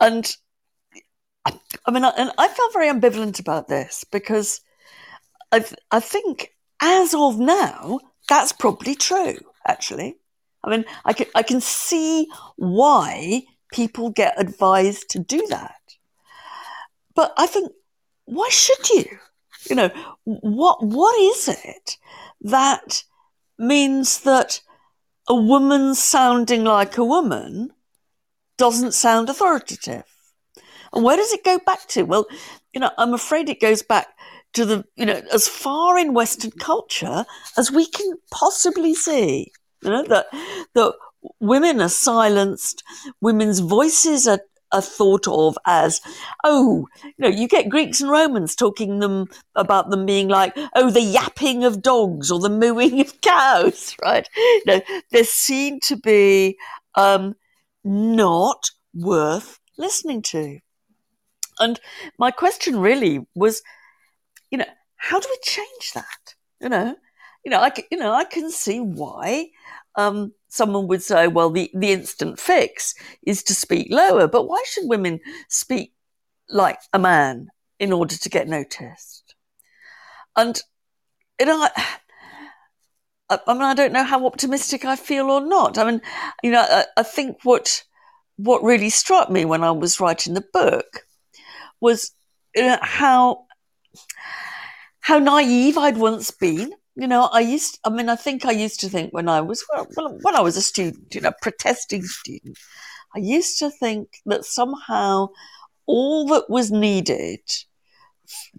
And 0.00 0.36
I, 1.44 1.58
I 1.86 1.90
mean, 1.90 2.04
I, 2.04 2.10
and 2.16 2.30
I 2.38 2.48
felt 2.48 2.72
very 2.72 2.88
ambivalent 2.88 3.40
about 3.40 3.68
this 3.68 4.04
because 4.10 4.60
I, 5.52 5.64
I 5.90 6.00
think 6.00 6.52
as 6.80 7.14
of 7.14 7.38
now, 7.38 8.00
that's 8.28 8.52
probably 8.52 8.94
true, 8.94 9.38
actually. 9.66 10.16
I 10.64 10.70
mean, 10.70 10.84
I 11.04 11.12
can, 11.12 11.26
I 11.34 11.42
can 11.42 11.60
see 11.60 12.28
why 12.56 13.42
people 13.72 14.10
get 14.10 14.40
advised 14.40 15.10
to 15.10 15.18
do 15.18 15.46
that. 15.50 15.80
But 17.14 17.32
I 17.36 17.46
think, 17.46 17.72
why 18.24 18.48
should 18.50 18.90
you? 18.90 19.04
You 19.68 19.76
know, 19.76 19.90
what, 20.24 20.84
what 20.84 21.18
is 21.20 21.48
it 21.48 21.96
that 22.42 23.02
means 23.58 24.20
that 24.20 24.60
a 25.28 25.34
woman 25.34 25.94
sounding 25.94 26.64
like 26.64 26.96
a 26.98 27.04
woman 27.04 27.72
doesn't 28.56 28.94
sound 28.94 29.28
authoritative. 29.28 30.04
And 30.92 31.04
where 31.04 31.16
does 31.16 31.32
it 31.32 31.44
go 31.44 31.58
back 31.58 31.86
to? 31.88 32.04
Well, 32.04 32.26
you 32.72 32.80
know, 32.80 32.90
I'm 32.96 33.12
afraid 33.12 33.48
it 33.48 33.60
goes 33.60 33.82
back 33.82 34.08
to 34.56 34.64
the, 34.64 34.84
you 34.96 35.06
know, 35.06 35.20
as 35.32 35.46
far 35.46 35.98
in 35.98 36.14
Western 36.14 36.50
culture 36.50 37.24
as 37.56 37.70
we 37.70 37.86
can 37.86 38.12
possibly 38.30 38.94
see. 38.94 39.52
You 39.82 39.90
know, 39.90 40.02
that, 40.04 40.26
that 40.74 40.94
women 41.40 41.80
are 41.80 41.90
silenced, 41.90 42.82
women's 43.20 43.58
voices 43.60 44.26
are, 44.26 44.40
are 44.72 44.80
thought 44.80 45.28
of 45.28 45.58
as, 45.66 46.00
oh, 46.42 46.86
you 47.04 47.12
know, 47.18 47.28
you 47.28 47.46
get 47.46 47.68
Greeks 47.68 48.00
and 48.00 48.10
Romans 48.10 48.56
talking 48.56 48.98
them 48.98 49.26
about 49.54 49.90
them 49.90 50.06
being 50.06 50.28
like, 50.28 50.56
oh, 50.74 50.90
the 50.90 51.02
yapping 51.02 51.64
of 51.64 51.82
dogs 51.82 52.30
or 52.30 52.40
the 52.40 52.48
mooing 52.48 53.00
of 53.00 53.20
cows, 53.20 53.94
right? 54.02 54.26
You 54.36 54.62
know, 54.66 54.80
they're 55.10 55.24
seen 55.24 55.80
to 55.80 55.96
be 55.96 56.56
um, 56.94 57.36
not 57.84 58.70
worth 58.94 59.60
listening 59.76 60.22
to. 60.22 60.60
And 61.58 61.78
my 62.18 62.30
question 62.30 62.80
really 62.80 63.26
was, 63.34 63.62
you 64.50 64.58
know, 64.58 64.66
how 64.96 65.20
do 65.20 65.28
we 65.30 65.38
change 65.42 65.92
that? 65.94 66.34
You 66.60 66.68
know, 66.68 66.96
you 67.44 67.50
know, 67.50 67.60
I 67.60 67.72
you 67.90 67.98
know 67.98 68.12
I 68.12 68.24
can 68.24 68.50
see 68.50 68.80
why 68.80 69.48
um, 69.94 70.32
someone 70.48 70.88
would 70.88 71.02
say, 71.02 71.28
well, 71.28 71.50
the 71.50 71.70
the 71.74 71.92
instant 71.92 72.38
fix 72.38 72.94
is 73.26 73.42
to 73.44 73.54
speak 73.54 73.88
lower, 73.90 74.26
but 74.26 74.48
why 74.48 74.62
should 74.66 74.88
women 74.88 75.20
speak 75.48 75.92
like 76.48 76.78
a 76.92 76.98
man 76.98 77.48
in 77.78 77.92
order 77.92 78.16
to 78.16 78.28
get 78.28 78.48
noticed? 78.48 79.34
And 80.36 80.60
you 81.40 81.46
know. 81.46 81.68
I, 83.28 83.40
I, 83.48 83.54
mean, 83.54 83.62
I 83.62 83.74
don't 83.74 83.92
know 83.92 84.04
how 84.04 84.24
optimistic 84.24 84.84
I 84.84 84.94
feel 84.94 85.32
or 85.32 85.40
not. 85.40 85.78
I 85.78 85.90
mean, 85.90 86.00
you 86.44 86.52
know, 86.52 86.60
I, 86.60 86.84
I 86.96 87.02
think 87.02 87.38
what 87.42 87.82
what 88.36 88.62
really 88.62 88.90
struck 88.90 89.30
me 89.30 89.44
when 89.44 89.64
I 89.64 89.72
was 89.72 89.98
writing 89.98 90.34
the 90.34 90.44
book 90.52 91.00
was 91.80 92.12
uh, 92.56 92.78
how 92.80 93.45
how 95.00 95.18
naive 95.18 95.78
I'd 95.78 95.98
once 95.98 96.30
been. 96.30 96.72
You 96.94 97.06
know, 97.06 97.28
I 97.32 97.40
used. 97.40 97.78
I 97.84 97.90
mean, 97.90 98.08
I 98.08 98.16
think 98.16 98.44
I 98.44 98.52
used 98.52 98.80
to 98.80 98.88
think 98.88 99.12
when 99.12 99.28
I 99.28 99.40
was 99.40 99.64
well, 99.70 100.18
when 100.22 100.34
I 100.34 100.40
was 100.40 100.56
a 100.56 100.62
student, 100.62 101.14
you 101.14 101.20
know, 101.20 101.32
protesting 101.42 102.02
student, 102.02 102.58
I 103.14 103.18
used 103.18 103.58
to 103.58 103.70
think 103.70 104.20
that 104.26 104.44
somehow 104.44 105.28
all 105.86 106.26
that 106.28 106.48
was 106.48 106.70
needed 106.70 107.40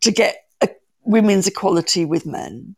to 0.01 0.11
get 0.11 0.37
a, 0.61 0.69
women's 1.03 1.47
equality 1.47 2.05
with 2.05 2.25
men 2.25 2.75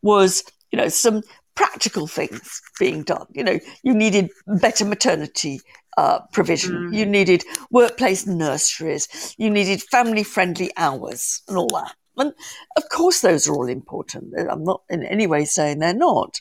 was 0.00 0.44
you 0.72 0.78
know, 0.78 0.88
some 0.88 1.22
practical 1.54 2.06
things 2.06 2.60
being 2.78 3.02
done. 3.02 3.26
You 3.32 3.44
know, 3.44 3.58
you 3.82 3.94
needed 3.94 4.30
better 4.46 4.84
maternity 4.84 5.60
uh, 5.96 6.20
provision, 6.32 6.90
mm. 6.90 6.96
you 6.96 7.04
needed 7.04 7.44
workplace 7.70 8.26
nurseries, 8.26 9.34
you 9.38 9.50
needed 9.50 9.82
family 9.82 10.22
friendly 10.22 10.70
hours 10.76 11.42
and 11.48 11.58
all 11.58 11.68
that. 11.68 11.94
And 12.16 12.32
of 12.76 12.88
course, 12.90 13.20
those 13.20 13.48
are 13.48 13.54
all 13.54 13.68
important. 13.68 14.34
I'm 14.38 14.64
not 14.64 14.82
in 14.90 15.02
any 15.02 15.26
way 15.26 15.44
saying 15.44 15.78
they're 15.78 15.94
not. 15.94 16.40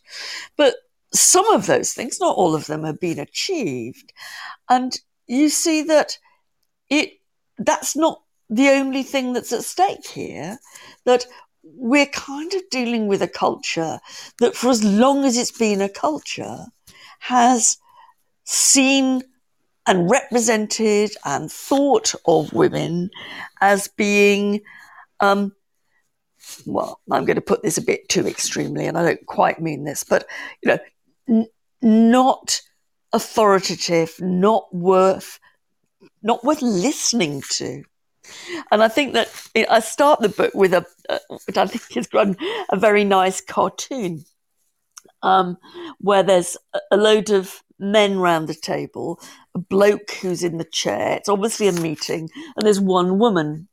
But 0.58 0.76
some 1.14 1.50
of 1.52 1.66
those 1.66 1.94
things, 1.94 2.20
not 2.20 2.36
all 2.36 2.56
of 2.56 2.68
them, 2.68 2.84
have 2.84 3.00
been 3.00 3.20
achieved. 3.20 4.14
And 4.70 4.98
you 5.28 5.50
see 5.50 5.84
that 5.84 6.18
it 6.90 7.14
that's 7.58 7.96
not 7.96 8.22
the 8.50 8.70
only 8.70 9.04
thing 9.04 9.34
that's 9.34 9.54
at 9.54 9.64
stake 9.64 10.06
here, 10.08 10.58
that 11.06 11.26
we're 11.64 12.08
kind 12.08 12.54
of 12.54 12.62
dealing 12.70 13.08
with 13.08 13.22
a 13.22 13.28
culture 13.28 14.00
that, 14.40 14.56
for 14.56 14.70
as 14.70 14.84
long 14.84 15.26
as 15.26 15.38
it's 15.38 15.52
been 15.52 15.82
a 15.82 15.90
culture, 15.90 16.66
has 17.20 17.78
seen 18.44 19.24
and 19.88 20.10
represented 20.10 21.12
and 21.26 21.52
thought 21.52 22.14
of 22.26 22.54
women 22.54 23.10
as 23.62 23.88
being, 23.88 24.62
um, 25.20 25.54
well, 26.66 27.00
I'm 27.12 27.26
going 27.26 27.36
to 27.36 27.42
put 27.42 27.64
this 27.64 27.78
a 27.78 27.84
bit 27.84 28.10
too 28.10 28.28
extremely, 28.28 28.86
and 28.86 28.98
I 28.98 29.04
don't 29.04 29.26
quite 29.26 29.62
mean 29.62 29.84
this, 29.84 30.04
but 30.04 30.26
you 30.62 30.72
know, 30.72 30.80
n- 31.28 31.48
not 31.82 32.62
authoritative, 33.14 34.16
not 34.20 34.74
worth, 34.74 35.40
not 36.24 36.44
worth 36.44 36.62
listening 36.62 37.42
to. 37.52 37.84
And 38.72 38.84
I 38.84 38.88
think 38.88 39.14
that 39.14 39.30
I 39.70 39.80
start 39.80 40.20
the 40.20 40.30
book 40.30 40.54
with 40.54 40.74
a, 40.74 40.86
which 41.46 41.58
I 41.58 41.68
think 41.68 41.98
is 41.98 42.10
a 42.70 42.78
very 42.78 43.04
nice 43.04 43.42
cartoon, 43.42 44.24
um, 45.22 45.58
where 46.00 46.24
there's 46.24 46.58
a 46.92 46.98
load 46.98 47.30
of 47.30 47.62
men 47.80 48.20
round 48.20 48.48
the 48.48 48.54
table, 48.54 49.20
a 49.56 49.60
bloke 49.60 50.12
who's 50.22 50.44
in 50.44 50.58
the 50.58 50.64
chair. 50.66 51.18
It's 51.18 51.30
obviously 51.30 51.68
a 51.68 51.74
meeting, 51.74 52.30
and 52.56 52.66
there's 52.66 52.80
one 52.80 53.20
woman, 53.20 53.68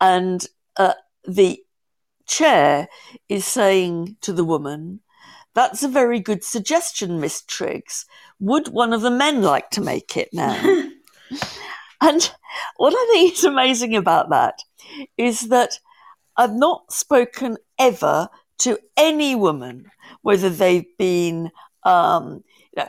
and 0.00 0.46
uh, 0.76 0.94
the 1.26 1.60
chair 2.26 2.88
is 3.28 3.44
saying 3.44 4.16
to 4.22 4.32
the 4.32 4.44
woman, 4.44 5.00
"That's 5.54 5.82
a 5.82 5.88
very 5.88 6.20
good 6.20 6.44
suggestion, 6.44 7.20
Miss 7.20 7.42
Triggs. 7.42 8.06
Would 8.38 8.68
one 8.68 8.92
of 8.92 9.02
the 9.02 9.10
men 9.10 9.42
like 9.42 9.70
to 9.70 9.80
make 9.80 10.16
it 10.16 10.30
now?" 10.32 10.84
And 12.00 12.30
what 12.76 12.94
I 12.94 13.10
think 13.12 13.32
is 13.34 13.44
amazing 13.44 13.96
about 13.96 14.30
that 14.30 14.58
is 15.16 15.48
that 15.48 15.78
I've 16.36 16.52
not 16.52 16.92
spoken 16.92 17.56
ever 17.78 18.28
to 18.58 18.78
any 18.96 19.34
woman, 19.34 19.90
whether 20.22 20.50
they've 20.50 20.96
been 20.98 21.50
um, 21.84 22.42
you 22.76 22.82
know, 22.82 22.88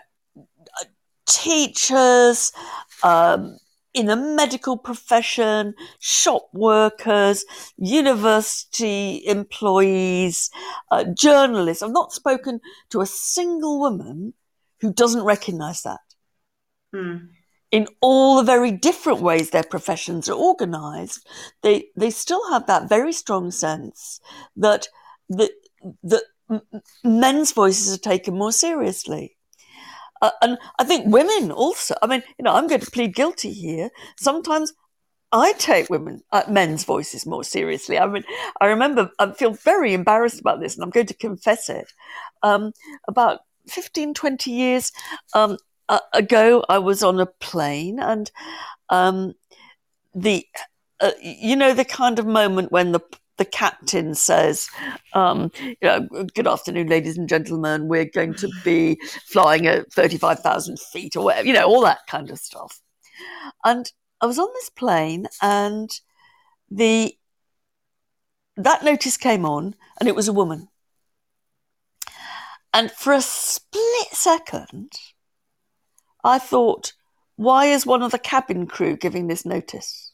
teachers, 1.26 2.52
um, 3.04 3.58
in 3.98 4.06
the 4.06 4.16
medical 4.16 4.78
profession, 4.78 5.74
shop 6.00 6.50
workers, 6.54 7.44
university 7.78 9.26
employees, 9.26 10.52
uh, 10.92 11.04
journalists. 11.16 11.82
I've 11.82 11.92
not 11.92 12.14
spoken 12.14 12.60
to 12.92 13.02
a 13.02 13.08
single 13.08 13.80
woman 13.80 14.36
who 14.82 14.94
doesn't 14.94 15.24
recognize 15.24 15.82
that. 15.82 16.00
Mm. 16.94 17.30
In 17.72 17.88
all 18.02 18.38
the 18.38 18.44
very 18.44 18.72
different 18.72 19.20
ways 19.20 19.50
their 19.50 19.64
professions 19.64 20.30
are 20.30 20.34
organized, 20.34 21.28
they, 21.64 21.88
they 21.98 22.10
still 22.10 22.50
have 22.52 22.66
that 22.68 22.88
very 22.88 23.12
strong 23.12 23.52
sense 23.52 24.22
that, 24.56 24.88
that, 25.30 25.52
that 26.04 26.24
men's 27.04 27.52
voices 27.52 27.94
are 27.94 28.00
taken 28.00 28.38
more 28.38 28.52
seriously. 28.52 29.36
Uh, 30.22 30.32
and 30.42 30.58
I 30.80 30.84
think 30.84 31.14
women 31.14 31.52
also, 31.52 31.96
I 32.02 32.08
mean, 32.08 32.24
you 32.40 32.44
know, 32.44 32.54
I'm 32.54 32.68
going 32.68 32.82
to 32.82 32.92
plead 32.92 33.14
guilty 33.16 33.52
here. 33.52 33.90
Sometimes 34.18 34.74
I 35.32 35.54
take 35.54 35.90
women, 35.90 36.22
uh, 36.32 36.44
men's 36.50 36.86
voices 36.86 37.26
more 37.26 37.44
seriously. 37.44 38.00
I 38.00 38.08
mean, 38.08 38.24
I 38.62 38.68
remember, 38.68 39.12
I 39.20 39.32
feel 39.34 39.52
very 39.52 39.94
embarrassed 39.94 40.40
about 40.40 40.60
this 40.60 40.76
and 40.76 40.84
I'm 40.84 40.90
going 40.90 41.08
to 41.08 41.14
confess 41.14 41.70
it. 41.70 41.92
Um, 42.44 42.72
about 43.08 43.42
15, 43.68 44.14
20 44.14 44.52
years 44.52 44.92
um, 45.34 45.58
ago, 46.14 46.64
I 46.68 46.80
was 46.80 47.04
on 47.04 47.20
a 47.20 47.26
plane 47.26 48.00
and 48.00 48.30
um, 48.90 49.34
the, 50.14 50.46
uh, 51.00 51.12
you 51.22 51.56
know, 51.56 51.74
the 51.74 51.86
kind 51.86 52.20
of 52.20 52.26
moment 52.26 52.72
when 52.72 52.92
the 52.92 53.02
the 53.38 53.46
captain 53.46 54.16
says, 54.16 54.68
um, 55.14 55.52
you 55.62 55.76
know, 55.84 56.08
good 56.34 56.48
afternoon, 56.48 56.88
ladies 56.88 57.18
and 57.18 57.30
gentlemen, 57.30 57.88
we're 57.88 58.06
going 58.06 58.34
to 58.34 58.50
be 58.64 59.00
flying 59.28 59.68
at 59.68 59.92
35,000 59.94 60.80
feet 60.80 61.16
or 61.16 61.26
whatever, 61.26 61.48
you 61.48 61.54
know, 61.54 61.66
all 61.66 61.82
that 61.82 62.00
kind 62.08 62.32
of 62.32 62.40
stuff. 62.40 62.82
And 63.64 63.92
I 64.22 64.26
was 64.26 64.40
on 64.40 64.50
this 64.56 64.70
plane 64.70 65.28
and 65.42 65.90
the, 66.70 67.16
that 68.56 68.84
notice 68.84 69.18
came 69.18 69.46
on 69.46 69.76
and 70.00 70.10
it 70.10 70.16
was 70.16 70.28
a 70.28 70.34
woman. 70.34 70.68
And 72.74 72.92
for 72.92 73.14
a 73.14 73.22
split 73.22 74.08
second, 74.12 74.92
I 76.24 76.40
thought, 76.40 76.94
why 77.36 77.66
is 77.66 77.86
one 77.86 78.02
of 78.02 78.12
the 78.12 78.20
cabin 78.20 78.68
crew 78.68 78.98
giving 78.98 79.28
this 79.28 79.46
notice? 79.46 80.12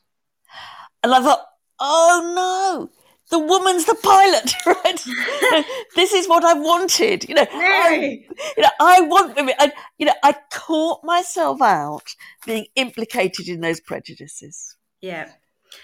And 1.02 1.14
I 1.14 1.22
thought, 1.22 1.46
oh 1.80 2.32
no, 2.36 2.90
the 3.30 3.40
woman's 3.40 3.86
the 3.86 3.96
pilot, 3.96 4.54
right? 4.66 5.66
this 5.96 6.14
is 6.14 6.28
what 6.28 6.44
I 6.44 6.54
wanted. 6.54 7.28
You 7.28 7.36
know, 7.36 7.48
I, 7.52 8.26
you 8.58 8.64
know, 8.64 8.70
I 8.80 9.02
want 9.02 9.36
women. 9.36 9.56
And, 9.60 9.72
you 9.98 10.06
know, 10.06 10.14
I 10.24 10.36
caught 10.52 11.04
myself 11.04 11.62
out 11.62 12.16
being 12.46 12.66
implicated 12.76 13.48
in 13.48 13.62
those 13.62 13.80
prejudices. 13.80 14.76
Yeah. 15.02 15.30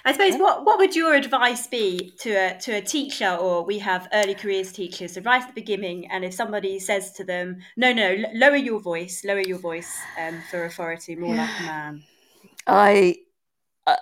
I 0.06 0.12
suppose 0.14 0.40
what, 0.40 0.66
what 0.66 0.78
would 0.78 0.96
your 0.96 1.14
advice 1.14 1.68
be 1.68 2.14
to 2.20 2.32
a 2.32 2.60
to 2.60 2.74
a 2.74 2.82
teacher 2.82 3.30
or 3.30 3.64
we 3.64 3.80
have 3.80 4.08
early 4.14 4.36
careers 4.36 4.72
teachers 4.72 5.14
so 5.14 5.22
right 5.22 5.42
at 5.42 5.48
the 5.48 5.54
beginning 5.54 6.10
and 6.12 6.24
if 6.24 6.34
somebody 6.34 6.80
says 6.80 7.12
to 7.14 7.24
them 7.24 7.58
no 7.78 7.92
no 7.94 8.16
lower 8.34 8.56
your 8.56 8.80
voice 8.80 9.24
lower 9.26 9.42
your 9.42 9.60
voice 9.60 10.00
um, 10.20 10.42
for 10.50 10.66
authority 10.66 11.16
more 11.16 11.36
like 11.36 11.60
a 11.60 11.64
man 11.64 12.04
I 12.68 13.16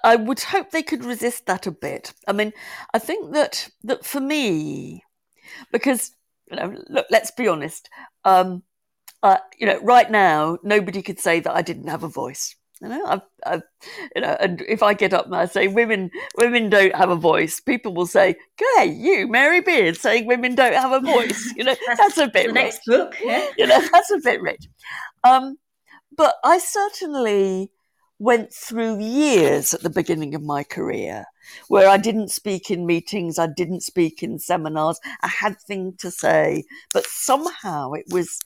I 0.03 0.15
would 0.15 0.39
hope 0.41 0.71
they 0.71 0.83
could 0.83 1.05
resist 1.05 1.45
that 1.45 1.67
a 1.67 1.71
bit. 1.71 2.13
I 2.27 2.33
mean, 2.33 2.51
I 2.93 2.99
think 2.99 3.33
that 3.33 3.69
that 3.83 4.05
for 4.05 4.19
me, 4.19 5.03
because 5.71 6.11
you 6.49 6.57
know, 6.57 6.75
look, 6.89 7.05
let's 7.09 7.31
be 7.31 7.47
honest. 7.47 7.89
Um, 8.25 8.63
uh, 9.23 9.37
you 9.57 9.65
know, 9.65 9.79
right 9.81 10.09
now, 10.11 10.57
nobody 10.63 11.01
could 11.01 11.19
say 11.19 11.39
that 11.39 11.55
I 11.55 11.61
didn't 11.61 11.87
have 11.87 12.03
a 12.03 12.09
voice. 12.09 12.55
You 12.81 12.89
know, 12.89 13.05
I've, 13.05 13.21
I've, 13.45 13.61
you 14.15 14.21
know, 14.21 14.37
and 14.39 14.61
if 14.67 14.83
I 14.83 14.93
get 14.93 15.13
up 15.13 15.25
and 15.25 15.35
I 15.35 15.45
say 15.45 15.67
women, 15.67 16.11
women 16.37 16.69
don't 16.69 16.95
have 16.95 17.09
a 17.09 17.15
voice, 17.15 17.59
people 17.59 17.93
will 17.93 18.05
say, 18.05 18.35
"Hey, 18.75 18.87
you, 18.87 19.27
Mary 19.27 19.61
Beard, 19.61 19.97
saying 19.97 20.27
women 20.27 20.55
don't 20.55 20.73
have 20.73 20.91
a 20.91 20.99
voice." 20.99 21.53
You 21.55 21.63
know, 21.63 21.75
that's, 21.87 21.99
that's 21.99 22.17
a 22.17 22.27
bit 22.27 22.47
the 22.47 22.53
rich. 22.53 22.53
next 22.53 22.81
book. 22.85 23.15
Yeah? 23.23 23.47
You 23.57 23.67
know, 23.67 23.81
that's 23.91 24.11
a 24.11 24.19
bit 24.19 24.41
rich. 24.41 24.67
Um, 25.23 25.57
but 26.15 26.35
I 26.43 26.59
certainly 26.59 27.71
went 28.19 28.53
through 28.53 28.99
years 28.99 29.73
at 29.73 29.81
the 29.81 29.89
beginning 29.89 30.33
of 30.33 30.43
my 30.43 30.63
career 30.63 31.25
where 31.67 31.87
I 31.87 31.97
didn't 31.97 32.29
speak 32.29 32.71
in 32.71 32.85
meetings, 32.85 33.39
I 33.39 33.47
didn't 33.47 33.81
speak 33.81 34.23
in 34.23 34.39
seminars, 34.39 34.99
I 35.21 35.27
had 35.27 35.59
things 35.61 35.97
to 35.99 36.11
say, 36.11 36.63
but 36.93 37.05
somehow 37.05 37.93
it 37.93 38.05
was 38.09 38.39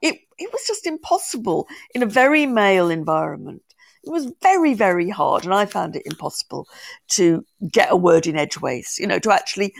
it 0.00 0.16
it 0.38 0.52
was 0.52 0.64
just 0.66 0.86
impossible 0.86 1.66
in 1.94 2.02
a 2.02 2.06
very 2.06 2.46
male 2.46 2.90
environment. 2.90 3.62
It 4.08 4.12
was 4.12 4.32
very, 4.42 4.72
very 4.72 5.10
hard, 5.10 5.44
and 5.44 5.52
I 5.52 5.66
found 5.66 5.94
it 5.94 6.06
impossible 6.06 6.66
to 7.08 7.44
get 7.70 7.92
a 7.92 7.96
word 7.96 8.26
in 8.26 8.38
edgeways, 8.38 8.96
you 8.98 9.06
know, 9.06 9.18
to 9.18 9.30
actually 9.32 9.74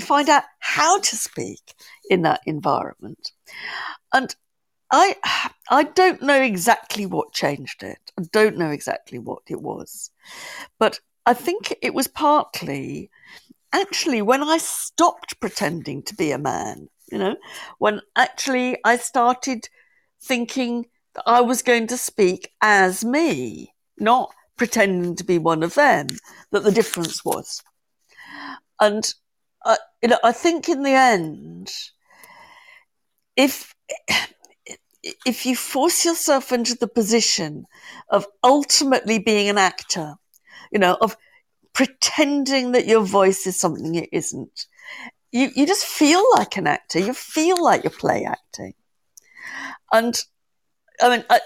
find 0.00 0.28
out 0.28 0.44
how 0.60 1.00
to 1.00 1.16
speak 1.16 1.74
in 2.08 2.22
that 2.22 2.42
environment. 2.46 3.32
And 4.12 4.34
I 4.92 5.16
I 5.70 5.84
don't 5.84 6.22
know 6.22 6.40
exactly 6.40 7.06
what 7.06 7.32
changed 7.32 7.82
it. 7.82 8.12
I 8.18 8.22
don't 8.30 8.56
know 8.56 8.70
exactly 8.70 9.18
what 9.18 9.42
it 9.48 9.60
was. 9.60 10.10
But 10.78 11.00
I 11.26 11.34
think 11.34 11.74
it 11.82 11.94
was 11.94 12.08
partly 12.08 13.10
actually 13.72 14.22
when 14.22 14.42
I 14.42 14.58
stopped 14.58 15.40
pretending 15.40 16.02
to 16.04 16.14
be 16.14 16.30
a 16.32 16.38
man, 16.38 16.88
you 17.10 17.18
know, 17.18 17.36
when 17.78 18.00
actually 18.16 18.78
I 18.84 18.96
started 18.96 19.68
thinking 20.22 20.86
that 21.14 21.24
I 21.26 21.40
was 21.40 21.62
going 21.62 21.86
to 21.88 21.96
speak 21.96 22.52
as 22.62 23.04
me, 23.04 23.71
not 24.02 24.32
pretending 24.56 25.16
to 25.16 25.24
be 25.24 25.38
one 25.38 25.62
of 25.62 25.74
them, 25.74 26.08
that 26.50 26.64
the 26.64 26.72
difference 26.72 27.24
was. 27.24 27.62
And 28.80 29.12
I, 29.64 29.78
you 30.02 30.08
know, 30.08 30.18
I 30.22 30.32
think 30.32 30.68
in 30.68 30.82
the 30.82 30.90
end, 30.90 31.70
if 33.36 33.74
if 35.24 35.46
you 35.46 35.56
force 35.56 36.04
yourself 36.04 36.52
into 36.52 36.76
the 36.76 36.86
position 36.86 37.66
of 38.10 38.26
ultimately 38.44 39.18
being 39.18 39.48
an 39.48 39.58
actor, 39.58 40.14
you 40.70 40.78
know, 40.78 40.96
of 41.00 41.16
pretending 41.72 42.72
that 42.72 42.86
your 42.86 43.02
voice 43.02 43.46
is 43.46 43.58
something 43.58 43.94
it 43.94 44.08
isn't, 44.12 44.66
you, 45.32 45.50
you 45.56 45.66
just 45.66 45.84
feel 45.84 46.22
like 46.36 46.56
an 46.56 46.66
actor. 46.66 46.98
You 46.98 47.14
feel 47.14 47.62
like 47.62 47.82
you're 47.82 47.90
play 47.90 48.24
acting. 48.24 48.74
And 49.92 50.14
I 51.00 51.16
mean, 51.16 51.24
I, 51.28 51.40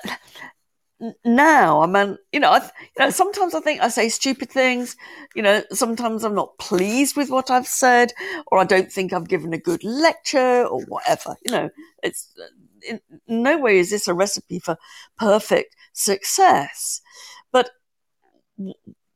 now 1.24 1.82
I 1.82 1.86
mean, 1.86 2.16
you 2.32 2.40
know, 2.40 2.50
I, 2.50 2.58
you 2.58 2.70
know, 2.98 3.10
sometimes 3.10 3.54
I 3.54 3.60
think 3.60 3.80
I 3.80 3.88
say 3.88 4.08
stupid 4.08 4.50
things. 4.50 4.96
You 5.34 5.42
know, 5.42 5.62
sometimes 5.72 6.24
I'm 6.24 6.34
not 6.34 6.56
pleased 6.58 7.16
with 7.16 7.30
what 7.30 7.50
I've 7.50 7.66
said, 7.66 8.12
or 8.46 8.58
I 8.58 8.64
don't 8.64 8.90
think 8.90 9.12
I've 9.12 9.28
given 9.28 9.52
a 9.52 9.58
good 9.58 9.84
lecture, 9.84 10.64
or 10.64 10.80
whatever. 10.86 11.36
You 11.44 11.52
know, 11.52 11.70
it's 12.02 12.32
uh, 12.40 12.46
in 12.88 13.00
no 13.28 13.58
way 13.58 13.78
is 13.78 13.90
this 13.90 14.08
a 14.08 14.14
recipe 14.14 14.58
for 14.58 14.78
perfect 15.18 15.76
success. 15.92 17.00
But 17.52 17.70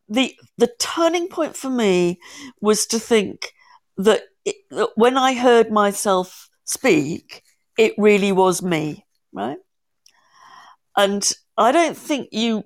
the 0.09 0.35
the 0.59 0.71
turning 0.79 1.29
point 1.29 1.57
for 1.57 1.71
me 1.71 2.19
was 2.61 2.87
to 2.87 2.99
think 2.99 3.53
that, 3.97 4.23
it, 4.45 4.57
that 4.71 4.91
when 4.97 5.17
I 5.17 5.35
heard 5.35 5.71
myself 5.71 6.49
speak, 6.65 7.43
it 7.79 7.95
really 7.99 8.33
was 8.33 8.63
me, 8.63 9.05
right? 9.33 9.59
And 10.97 11.31
I 11.61 11.73
don't 11.73 11.97
think 11.97 12.29
you 12.33 12.65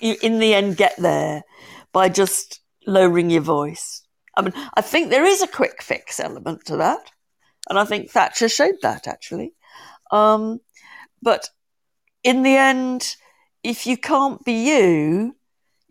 you 0.00 0.16
in 0.22 0.38
the 0.38 0.54
end 0.54 0.76
get 0.76 0.96
there 0.98 1.42
by 1.92 2.08
just 2.08 2.60
lowering 2.86 3.30
your 3.30 3.42
voice. 3.42 4.02
I 4.36 4.42
mean, 4.42 4.54
I 4.74 4.80
think 4.80 5.10
there 5.10 5.24
is 5.24 5.42
a 5.42 5.46
quick 5.46 5.82
fix 5.82 6.18
element 6.18 6.64
to 6.66 6.78
that. 6.78 7.10
And 7.68 7.78
I 7.78 7.84
think 7.84 8.10
Thatcher 8.10 8.48
showed 8.48 8.76
that 8.82 9.06
actually. 9.06 9.52
Um, 10.10 10.60
but 11.20 11.48
in 12.24 12.42
the 12.42 12.56
end, 12.56 13.16
if 13.62 13.86
you 13.86 13.96
can't 13.96 14.44
be 14.44 14.68
you, 14.68 15.36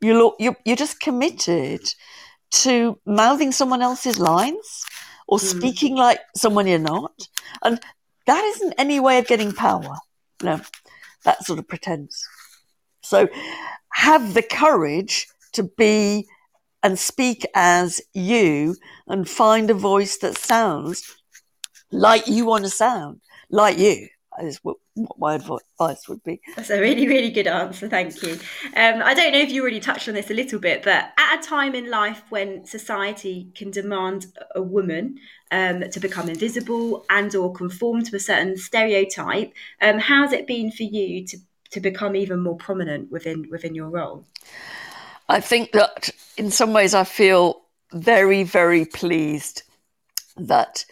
you're, 0.01 0.33
you're, 0.39 0.57
you're 0.65 0.75
just 0.75 0.99
committed 0.99 1.81
to 2.51 2.99
mouthing 3.05 3.51
someone 3.51 3.81
else's 3.81 4.19
lines 4.19 4.83
or 5.27 5.37
mm. 5.37 5.41
speaking 5.41 5.95
like 5.95 6.19
someone 6.35 6.67
you're 6.67 6.79
not. 6.79 7.13
And 7.63 7.79
that 8.25 8.43
isn't 8.43 8.73
any 8.77 8.99
way 8.99 9.19
of 9.19 9.27
getting 9.27 9.53
power. 9.53 9.97
No, 10.43 10.59
that 11.23 11.43
sort 11.45 11.59
of 11.59 11.67
pretense. 11.67 12.27
So 13.01 13.27
have 13.93 14.33
the 14.33 14.43
courage 14.43 15.27
to 15.53 15.63
be 15.63 16.27
and 16.83 16.97
speak 16.97 17.45
as 17.53 18.01
you 18.13 18.75
and 19.07 19.29
find 19.29 19.69
a 19.69 19.75
voice 19.75 20.17
that 20.17 20.37
sounds 20.37 21.03
like 21.91 22.27
you 22.27 22.45
want 22.45 22.63
to 22.63 22.69
sound 22.69 23.21
like 23.49 23.77
you 23.77 24.07
is 24.41 24.59
what, 24.63 24.77
what 24.95 25.19
my 25.19 25.35
advice 25.35 26.07
would 26.09 26.23
be. 26.23 26.41
That's 26.55 26.69
a 26.69 26.79
really, 26.79 27.07
really 27.07 27.31
good 27.31 27.47
answer. 27.47 27.87
Thank 27.87 28.21
you. 28.23 28.33
Um, 28.75 29.01
I 29.03 29.13
don't 29.13 29.31
know 29.31 29.39
if 29.39 29.51
you 29.51 29.61
already 29.61 29.79
touched 29.79 30.07
on 30.07 30.15
this 30.15 30.29
a 30.29 30.33
little 30.33 30.59
bit, 30.59 30.83
but 30.83 31.11
at 31.17 31.39
a 31.39 31.41
time 31.41 31.75
in 31.75 31.89
life 31.89 32.23
when 32.29 32.65
society 32.65 33.51
can 33.55 33.71
demand 33.71 34.27
a 34.55 34.61
woman 34.61 35.17
um, 35.51 35.89
to 35.89 35.99
become 35.99 36.29
invisible 36.29 37.05
and 37.09 37.33
or 37.35 37.53
conform 37.53 38.03
to 38.03 38.15
a 38.15 38.19
certain 38.19 38.57
stereotype, 38.57 39.53
um, 39.81 39.99
how's 39.99 40.33
it 40.33 40.47
been 40.47 40.71
for 40.71 40.83
you 40.83 41.25
to 41.27 41.37
to 41.71 41.79
become 41.79 42.17
even 42.17 42.41
more 42.41 42.57
prominent 42.57 43.09
within 43.11 43.47
within 43.49 43.73
your 43.73 43.89
role? 43.89 44.25
I 45.29 45.39
think 45.39 45.71
that 45.71 46.09
in 46.35 46.51
some 46.51 46.73
ways 46.73 46.93
I 46.93 47.05
feel 47.05 47.61
very, 47.93 48.43
very 48.43 48.83
pleased 48.83 49.63
that 50.35 50.85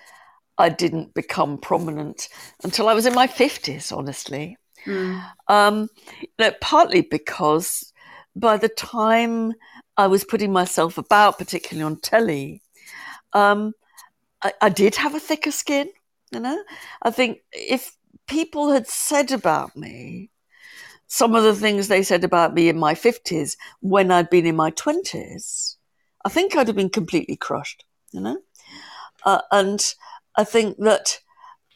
I 0.59 0.69
didn't 0.69 1.13
become 1.13 1.57
prominent 1.57 2.27
until 2.63 2.89
I 2.89 2.93
was 2.93 3.05
in 3.05 3.15
my 3.15 3.27
50s, 3.27 3.95
honestly. 3.95 4.57
Mm. 4.85 5.23
Um, 5.47 5.87
you 6.21 6.27
know, 6.37 6.51
partly 6.61 7.01
because 7.01 7.91
by 8.35 8.57
the 8.57 8.69
time 8.69 9.53
I 9.97 10.07
was 10.07 10.23
putting 10.23 10.51
myself 10.51 10.97
about, 10.97 11.37
particularly 11.37 11.83
on 11.83 11.99
telly, 12.01 12.61
um, 13.33 13.73
I, 14.43 14.53
I 14.61 14.69
did 14.69 14.95
have 14.95 15.15
a 15.15 15.19
thicker 15.19 15.51
skin. 15.51 15.89
You 16.31 16.41
know, 16.41 16.63
I 17.01 17.09
think 17.09 17.39
if 17.51 17.95
people 18.27 18.71
had 18.71 18.87
said 18.87 19.31
about 19.31 19.75
me 19.75 20.29
some 21.07 21.33
of 21.33 21.43
the 21.43 21.55
things 21.55 21.87
they 21.87 22.03
said 22.03 22.23
about 22.23 22.53
me 22.53 22.69
in 22.69 22.77
my 22.77 22.93
50s 22.93 23.57
when 23.79 24.11
I'd 24.11 24.29
been 24.29 24.45
in 24.45 24.55
my 24.55 24.69
20s, 24.71 25.75
I 26.23 26.29
think 26.29 26.55
I'd 26.55 26.67
have 26.67 26.75
been 26.75 26.91
completely 26.91 27.35
crushed, 27.35 27.83
you 28.11 28.21
know? 28.21 28.37
Uh, 29.25 29.41
and 29.51 29.95
I 30.39 30.45
think 30.45 30.77
that, 30.77 31.19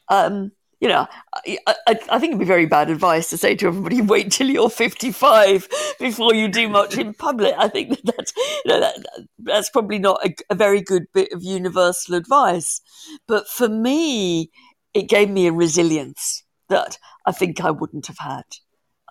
um, 0.07 0.53
you 0.79 0.87
know, 0.87 1.05
I, 1.35 1.57
I, 1.67 1.99
I, 2.09 2.19
think 2.19 2.31
it'd 2.31 2.39
be 2.39 2.45
very 2.45 2.65
bad 2.65 2.89
advice 2.89 3.29
to 3.29 3.37
say 3.37 3.55
to 3.55 3.67
everybody, 3.67 3.99
wait 4.13 4.31
till 4.31 4.49
you're 4.49 4.69
55 4.69 5.67
before 5.99 6.33
you 6.33 6.47
do 6.47 6.69
much 6.69 6.97
in 6.97 7.13
public. 7.13 7.55
I 7.57 7.67
think 7.67 7.89
that 7.89 8.15
that's, 8.15 8.33
you 8.63 8.71
know, 8.71 8.79
that, 8.79 9.05
that's 9.39 9.69
probably 9.69 9.99
not 9.99 10.25
a, 10.25 10.33
a 10.49 10.55
very 10.55 10.79
good 10.79 11.07
bit 11.13 11.33
of 11.33 11.43
universal 11.43 12.15
advice. 12.15 12.79
But 13.27 13.49
for 13.49 13.67
me, 13.67 14.49
it 14.93 15.09
gave 15.09 15.29
me 15.29 15.47
a 15.47 15.51
resilience 15.51 16.45
that 16.69 16.97
I 17.25 17.33
think 17.33 17.59
I 17.59 17.71
wouldn't 17.71 18.07
have 18.07 18.19
had 18.19 18.45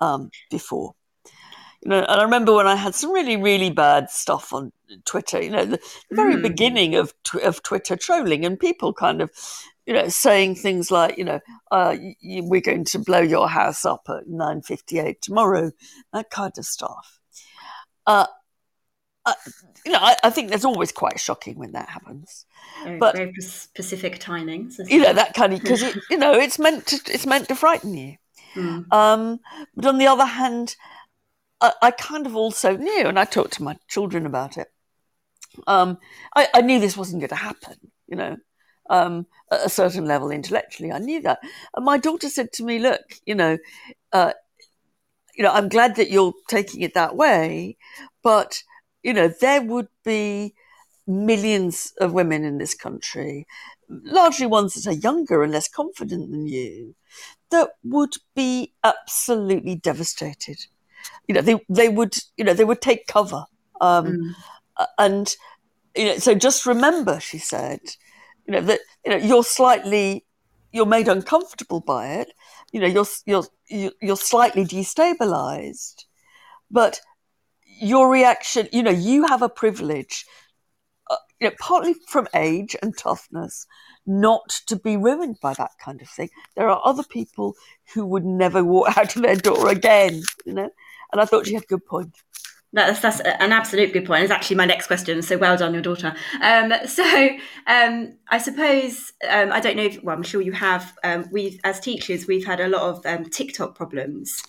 um, 0.00 0.30
before. 0.50 0.94
You 1.82 1.90
know, 1.90 1.98
and 1.98 2.20
I 2.20 2.22
remember 2.22 2.54
when 2.54 2.66
I 2.66 2.76
had 2.76 2.94
some 2.94 3.12
really, 3.12 3.36
really 3.36 3.68
bad 3.68 4.08
stuff 4.08 4.54
on 4.54 4.72
Twitter. 5.04 5.42
You 5.42 5.50
know, 5.50 5.64
the, 5.64 5.80
the 6.10 6.16
very 6.16 6.34
mm. 6.34 6.42
beginning 6.42 6.94
of 6.94 7.14
of 7.42 7.62
Twitter 7.62 7.96
trolling, 7.96 8.44
and 8.44 8.58
people 8.58 8.92
kind 8.92 9.20
of, 9.20 9.30
you 9.86 9.94
know, 9.94 10.08
saying 10.08 10.56
things 10.56 10.90
like, 10.90 11.18
you 11.18 11.24
know, 11.24 11.40
uh, 11.70 11.96
you, 12.20 12.44
we're 12.44 12.60
going 12.60 12.84
to 12.86 12.98
blow 12.98 13.20
your 13.20 13.48
house 13.48 13.84
up 13.84 14.06
at 14.08 14.28
nine 14.28 14.62
fifty 14.62 14.98
eight 14.98 15.22
tomorrow, 15.22 15.72
that 16.12 16.30
kind 16.30 16.52
of 16.56 16.64
stuff. 16.64 17.20
Uh, 18.06 18.26
uh, 19.24 19.34
you 19.86 19.92
know, 19.92 19.98
I, 20.00 20.16
I, 20.24 20.30
think 20.30 20.50
that's 20.50 20.64
always 20.64 20.90
quite 20.90 21.20
shocking 21.20 21.56
when 21.56 21.72
that 21.72 21.88
happens. 21.88 22.44
Very, 22.82 22.98
but 22.98 23.16
very 23.16 23.32
specific 23.40 24.18
timings. 24.18 24.80
You 24.88 25.02
know 25.02 25.12
that 25.12 25.34
kind 25.34 25.52
of 25.52 25.60
because 25.60 25.82
you 26.10 26.18
know 26.18 26.34
it's 26.34 26.58
meant 26.58 26.86
to 26.88 27.00
it's 27.06 27.26
meant 27.26 27.48
to 27.48 27.54
frighten 27.54 27.94
you. 27.94 28.16
Mm. 28.54 28.92
Um, 28.92 29.40
but 29.74 29.86
on 29.86 29.96
the 29.96 30.08
other 30.08 30.26
hand, 30.26 30.76
I, 31.62 31.72
I, 31.80 31.90
kind 31.90 32.26
of 32.26 32.36
also 32.36 32.76
knew, 32.76 33.06
and 33.06 33.18
I 33.18 33.24
talked 33.24 33.54
to 33.54 33.62
my 33.62 33.78
children 33.88 34.26
about 34.26 34.58
it. 34.58 34.68
Um, 35.66 35.98
I, 36.34 36.48
I, 36.54 36.60
knew 36.62 36.80
this 36.80 36.96
wasn't 36.96 37.20
going 37.20 37.28
to 37.28 37.34
happen, 37.34 37.76
you 38.08 38.16
know, 38.16 38.36
um, 38.88 39.26
at 39.50 39.66
a 39.66 39.68
certain 39.68 40.06
level 40.06 40.30
intellectually. 40.30 40.92
I 40.92 40.98
knew 40.98 41.20
that. 41.22 41.40
And 41.74 41.84
my 41.84 41.98
daughter 41.98 42.28
said 42.28 42.52
to 42.54 42.64
me, 42.64 42.78
"Look, 42.78 43.20
you 43.26 43.34
know, 43.34 43.58
uh, 44.12 44.32
you 45.34 45.42
know, 45.44 45.52
I'm 45.52 45.68
glad 45.68 45.96
that 45.96 46.10
you're 46.10 46.34
taking 46.48 46.82
it 46.82 46.94
that 46.94 47.16
way, 47.16 47.76
but 48.22 48.62
you 49.02 49.12
know, 49.12 49.32
there 49.40 49.62
would 49.62 49.88
be." 50.04 50.54
millions 51.06 51.92
of 52.00 52.12
women 52.12 52.44
in 52.44 52.58
this 52.58 52.74
country, 52.74 53.46
largely 53.88 54.46
ones 54.46 54.74
that 54.74 54.86
are 54.88 54.94
younger 54.94 55.42
and 55.42 55.52
less 55.52 55.68
confident 55.68 56.30
than 56.30 56.46
you, 56.46 56.94
that 57.50 57.70
would 57.84 58.14
be 58.34 58.72
absolutely 58.84 59.74
devastated. 59.74 60.58
You 61.26 61.34
know, 61.34 61.40
they 61.40 61.60
they 61.68 61.88
would 61.88 62.16
you 62.36 62.44
know 62.44 62.54
they 62.54 62.64
would 62.64 62.80
take 62.80 63.06
cover, 63.06 63.44
um, 63.80 64.06
mm. 64.06 64.34
And 64.98 65.34
you 65.96 66.06
know. 66.06 66.18
So 66.18 66.34
just 66.34 66.66
remember, 66.66 67.20
she 67.20 67.38
said, 67.38 67.80
you 68.46 68.52
know 68.54 68.60
that 68.62 68.80
you 69.04 69.10
know 69.10 69.18
you're 69.18 69.44
slightly 69.44 70.24
you're 70.72 70.86
made 70.86 71.08
uncomfortable 71.08 71.80
by 71.80 72.08
it. 72.14 72.32
You 72.72 72.80
know, 72.80 72.86
you're 72.86 73.06
you're 73.68 73.92
you're 74.00 74.16
slightly 74.16 74.64
destabilized, 74.64 76.04
but 76.70 77.00
your 77.64 78.10
reaction, 78.10 78.68
you 78.72 78.82
know, 78.82 78.90
you 78.90 79.26
have 79.26 79.42
a 79.42 79.48
privilege, 79.48 80.24
uh, 81.10 81.16
you 81.40 81.48
know, 81.48 81.54
partly 81.60 81.94
from 82.08 82.26
age 82.34 82.74
and 82.82 82.96
toughness, 82.96 83.66
not 84.06 84.48
to 84.66 84.76
be 84.76 84.96
ruined 84.96 85.38
by 85.40 85.52
that 85.54 85.72
kind 85.82 86.00
of 86.00 86.08
thing. 86.08 86.30
There 86.56 86.68
are 86.68 86.80
other 86.84 87.04
people 87.04 87.54
who 87.94 88.06
would 88.06 88.24
never 88.24 88.64
walk 88.64 88.96
out 88.96 89.14
of 89.14 89.22
their 89.22 89.36
door 89.36 89.68
again, 89.68 90.22
you 90.46 90.54
know. 90.54 90.70
And 91.12 91.20
I 91.20 91.26
thought 91.26 91.46
she 91.46 91.54
had 91.54 91.64
a 91.64 91.66
good 91.66 91.84
point. 91.84 92.14
That's 92.74 93.00
that's 93.00 93.20
an 93.20 93.52
absolute 93.52 93.92
good 93.92 94.06
point. 94.06 94.22
It's 94.22 94.32
actually 94.32 94.56
my 94.56 94.64
next 94.64 94.86
question. 94.86 95.20
So 95.20 95.36
well 95.36 95.56
done, 95.56 95.74
your 95.74 95.82
daughter. 95.82 96.14
Um, 96.40 96.72
so 96.86 97.28
um, 97.66 98.14
I 98.28 98.38
suppose 98.38 99.12
um, 99.28 99.52
I 99.52 99.60
don't 99.60 99.76
know. 99.76 99.84
If, 99.84 100.02
well, 100.02 100.16
I'm 100.16 100.22
sure 100.22 100.40
you 100.40 100.52
have. 100.52 100.96
Um, 101.04 101.28
we've 101.30 101.60
as 101.64 101.80
teachers, 101.80 102.26
we've 102.26 102.46
had 102.46 102.60
a 102.60 102.68
lot 102.68 102.82
of 102.82 103.06
um, 103.06 103.28
TikTok 103.28 103.74
problems, 103.74 104.42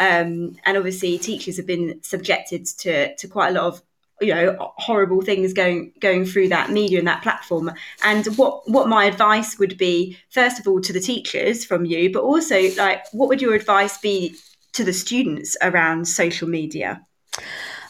um, 0.00 0.56
and 0.64 0.76
obviously 0.76 1.18
teachers 1.18 1.56
have 1.56 1.66
been 1.66 2.02
subjected 2.02 2.66
to 2.78 3.14
to 3.14 3.28
quite 3.28 3.50
a 3.50 3.52
lot 3.52 3.64
of 3.64 3.82
you 4.20 4.34
know 4.34 4.56
horrible 4.78 5.20
things 5.20 5.52
going 5.52 5.92
going 6.00 6.24
through 6.24 6.48
that 6.48 6.70
media 6.70 6.98
and 6.98 7.06
that 7.06 7.22
platform 7.22 7.70
and 8.02 8.26
what 8.36 8.68
what 8.68 8.88
my 8.88 9.04
advice 9.04 9.60
would 9.60 9.78
be 9.78 10.16
first 10.30 10.58
of 10.58 10.66
all 10.66 10.80
to 10.80 10.92
the 10.92 10.98
teachers 10.98 11.64
from 11.64 11.84
you 11.84 12.12
but 12.12 12.24
also 12.24 12.68
like 12.76 13.04
what 13.12 13.28
would 13.28 13.40
your 13.40 13.54
advice 13.54 13.98
be 13.98 14.34
to 14.72 14.82
the 14.82 14.92
students 14.92 15.56
around 15.62 16.08
social 16.08 16.48
media 16.48 17.00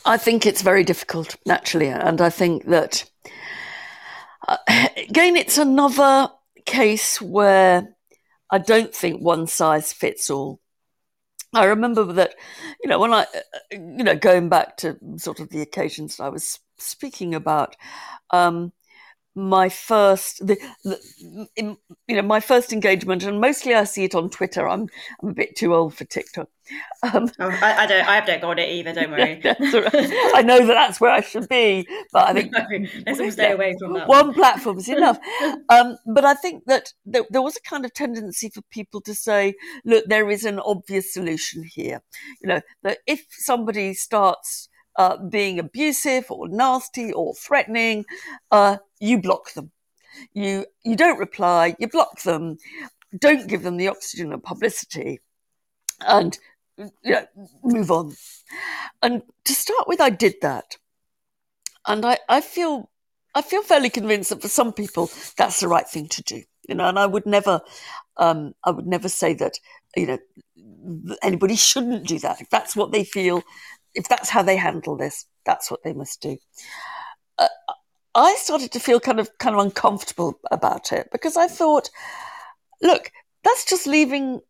i 0.05 0.17
think 0.17 0.47
it's 0.47 0.63
very 0.63 0.85
difficult 0.85 1.37
naturally 1.47 1.89
and 1.89 2.21
i 2.21 2.31
think 2.31 2.65
that 2.67 3.09
uh, 4.47 4.57
again 4.97 5.37
it's 5.37 5.59
another 5.59 6.29
case 6.65 7.21
where 7.21 7.89
i 8.51 8.59
don't 8.59 8.95
think 8.95 9.21
one 9.21 9.47
size 9.47 9.93
fits 9.93 10.31
all. 10.31 10.61
I 11.55 11.65
remember 11.65 12.05
that, 12.05 12.35
you 12.83 12.91
know, 12.91 12.99
when 12.99 13.15
I, 13.15 13.23
uh, 13.23 13.61
you 13.71 14.05
know, 14.05 14.15
going 14.15 14.51
back 14.51 14.77
to 14.79 14.99
sort 15.17 15.41
of 15.41 15.49
the 15.49 15.63
occasions 15.63 16.21
I 16.21 16.29
was 16.29 16.59
speaking 16.77 17.35
about, 17.35 17.75
um, 18.31 18.73
my 19.39 19.69
first 19.69 20.45
the, 20.45 20.59
the 20.83 21.49
in, 21.55 21.77
you 22.09 22.17
know 22.17 22.23
my 22.23 22.41
first 22.41 22.73
engagement 22.73 23.23
and 23.23 23.41
mostly 23.41 23.73
i 23.73 23.85
see 23.85 24.03
it 24.03 24.15
on 24.15 24.29
twitter. 24.29 24.69
I'm 24.69 24.89
i'm 25.23 25.29
a 25.29 25.33
bit 25.33 25.55
too 25.55 25.75
old 25.75 25.95
for 25.95 26.05
tiktok. 26.05 26.49
Um, 27.03 27.31
oh, 27.39 27.49
I, 27.49 27.85
I, 27.85 27.87
don't 27.87 28.07
i 28.09 28.17
haven't 28.17 28.43
got 28.43 28.59
it 28.59 28.69
either 28.69 28.93
don't 28.93 29.11
worry. 29.11 29.41
Right. 29.45 30.13
i 30.35 30.43
know 30.43 30.59
that 30.67 30.75
that's 30.75 31.01
where 31.01 31.13
i 31.13 31.21
should 31.21 31.49
be 31.49 31.87
but 32.13 32.29
i 32.29 32.33
think 32.33 32.53
let's 33.07 33.21
all 33.21 33.31
stay 33.31 33.53
away 33.53 33.77
from 33.79 33.95
that 33.95 34.09
one, 34.09 34.27
one 34.27 34.35
platform 34.35 34.79
is 34.79 34.89
enough. 34.89 35.19
Um, 35.71 35.97
but 36.07 36.25
i 36.25 36.35
think 36.35 36.65
that 36.67 36.93
there, 37.07 37.25
there 37.31 37.43
was 37.43 37.57
a 37.57 37.69
kind 37.69 37.85
of 37.85 37.95
tendency 37.95 38.49
for 38.49 38.63
people 38.71 39.01
to 39.03 39.15
say 39.15 39.55
look 39.85 40.05
there 40.07 40.31
is 40.31 40.45
an 40.45 40.59
obvious 40.59 41.13
solution 41.13 41.63
here. 41.63 42.03
You 42.43 42.49
know 42.49 42.61
that 42.83 42.99
if 43.07 43.27
somebody 43.31 43.95
starts 43.95 44.69
uh, 44.99 45.17
being 45.17 45.59
abusive 45.59 46.27
or 46.29 46.49
nasty 46.49 47.13
or 47.13 47.33
threatening, 47.35 48.05
uh, 48.51 48.77
you 49.01 49.21
block 49.23 49.53
them. 49.55 49.71
You 50.35 50.67
you 50.83 50.97
don't 50.97 51.19
reply. 51.19 51.77
You 51.79 51.89
block 51.89 52.23
them. 52.23 52.59
Don't 53.17 53.49
give 53.49 53.63
them 53.63 53.77
the 53.77 53.89
oxygen 53.89 54.33
of 54.33 54.43
publicity, 54.43 55.21
and 56.01 56.37
you 56.77 56.91
know, 57.05 57.27
move 57.63 57.91
on. 57.91 58.15
And 59.03 59.23
to 59.45 59.55
start 59.55 59.87
with, 59.87 60.01
I 60.01 60.11
did 60.11 60.35
that, 60.43 60.77
and 61.87 62.05
I, 62.05 62.19
I 62.29 62.41
feel 62.41 62.91
I 63.35 63.43
feel 63.43 63.63
fairly 63.63 63.91
convinced 63.91 64.31
that 64.31 64.43
for 64.43 64.49
some 64.49 64.73
people 64.73 65.11
that's 65.37 65.61
the 65.61 65.69
right 65.69 65.89
thing 65.89 66.09
to 66.09 66.23
do. 66.23 66.43
You 66.69 66.75
know, 66.75 66.89
and 66.89 66.99
I 66.99 67.07
would 67.07 67.25
never 67.25 67.61
um, 68.17 68.55
I 68.65 68.73
would 68.73 68.87
never 68.87 69.09
say 69.09 69.35
that 69.35 69.55
you 69.97 70.07
know 70.07 70.19
anybody 71.23 71.55
shouldn't 71.55 72.09
do 72.09 72.19
that. 72.19 72.41
If 72.41 72.51
that's 72.51 72.75
what 72.75 72.91
they 72.91 73.05
feel 73.05 73.43
if 73.95 74.09
that's 74.09 74.29
how 74.29 74.43
they 74.43 74.57
handle 74.57 74.97
this, 74.97 75.27
that's 75.45 75.71
what 75.71 75.83
they 75.83 75.93
must 75.93 76.21
do. 76.21 76.37
Uh, 77.39 77.49
I 78.15 78.35
started 78.37 78.73
to 78.73 78.81
feel 78.81 79.01
kind 79.01 79.21
of 79.21 79.31
kind 79.39 79.55
of 79.55 79.65
uncomfortable 79.65 80.41
about 80.51 80.93
it 80.93 81.09
because 81.13 81.37
I 81.37 81.47
thought, 81.47 81.91
look, 82.83 83.11
that's 83.45 83.65
just 83.65 83.87
leaving 83.87 84.41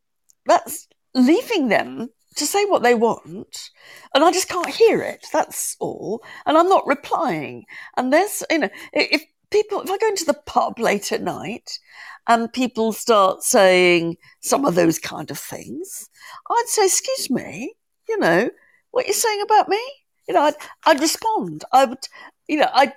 that's 0.47 0.89
leaving 1.15 1.69
them 1.69 2.09
to 2.37 2.47
say 2.47 2.65
what 2.67 2.83
they 2.83 2.95
want, 2.95 3.71
and 4.15 4.25
I 4.25 4.33
just 4.33 4.49
can't 4.49 4.69
hear 4.69 5.03
it. 5.03 5.27
That's 5.33 5.77
all, 5.81 6.23
and 6.47 6.57
I'm 6.57 6.69
not 6.69 6.87
replying. 6.87 7.65
And 7.97 8.13
there's 8.13 8.43
you 8.51 8.59
know 8.59 8.71
if 8.93 9.23
people 9.51 9.83
if 9.83 9.91
I 9.91 9.99
go 9.99 10.09
into 10.09 10.25
the 10.25 10.41
pub 10.47 10.79
late 10.79 11.13
at 11.13 11.23
night 11.23 11.79
and 12.27 12.53
people 12.53 12.93
start 12.93 13.43
saying 13.43 14.17
some 14.41 14.65
of 14.65 14.75
those 14.75 14.99
kind 14.99 15.31
of 15.31 15.39
things, 15.39 16.09
I'd 16.51 16.65
say, 16.67 16.87
excuse 16.87 17.31
me, 17.31 17.75
you 18.09 18.19
know, 18.19 18.51
what 18.91 19.07
you're 19.07 19.15
saying 19.15 19.43
about 19.43 19.69
me? 19.69 19.81
You 20.27 20.35
know, 20.35 20.43
I'd, 20.43 20.55
I'd 20.85 21.01
respond. 21.01 21.65
I 21.73 21.85
would, 21.87 22.07
you 22.47 22.59
know, 22.59 22.69
I'd, 22.73 22.93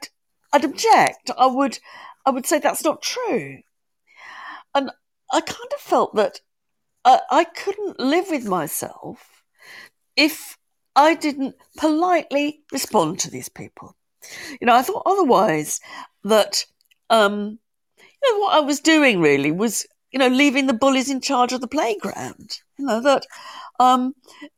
I'd 0.54 0.66
object. 0.66 1.32
I 1.38 1.48
would, 1.48 1.80
I 2.26 2.32
would 2.32 2.46
say 2.46 2.60
that's 2.60 2.84
not 2.84 3.02
true. 3.02 3.60
And 4.76 4.92
I 5.32 5.42
kind 5.42 5.72
of 5.74 5.80
felt 5.80 6.16
that 6.16 6.42
I, 7.06 7.20
I 7.30 7.44
couldn't 7.44 8.00
live 8.00 8.26
with 8.30 8.46
myself 8.46 9.44
if 10.16 10.58
I 10.96 11.16
didn't 11.16 11.56
politely 11.78 12.62
respond 12.72 13.20
to 13.20 13.32
these 13.32 13.50
people. 13.50 13.96
You 14.60 14.68
know, 14.68 14.76
I 14.76 14.82
thought 14.82 15.04
otherwise 15.06 15.80
that 16.24 16.66
um, 17.10 17.60
you 17.98 18.34
know 18.34 18.40
what 18.40 18.56
I 18.56 18.60
was 18.60 18.80
doing 18.80 19.20
really 19.20 19.52
was 19.52 19.86
you 20.12 20.20
know 20.20 20.28
leaving 20.28 20.68
the 20.68 20.74
bullies 20.74 21.10
in 21.10 21.22
charge 21.22 21.54
of 21.54 21.62
the 21.62 21.68
playground. 21.68 22.60
You 22.78 22.86
know 22.86 23.02
that 23.02 23.26
um, 23.82 24.14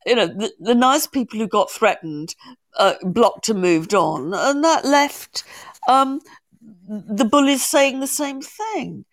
you 0.06 0.16
know 0.16 0.28
the, 0.28 0.52
the 0.60 0.76
nice 0.76 1.08
people 1.08 1.40
who 1.40 1.48
got 1.48 1.72
threatened 1.72 2.36
uh, 2.78 2.96
blocked 3.04 3.50
and 3.50 3.62
moved 3.62 3.94
on, 3.94 4.34
and 4.34 4.64
that 4.64 4.86
left 4.86 5.44
um, 5.88 6.20
the 6.88 7.26
bullies 7.26 7.66
saying 7.66 8.00
the 8.00 8.08
same 8.08 8.42
thing. 8.42 9.06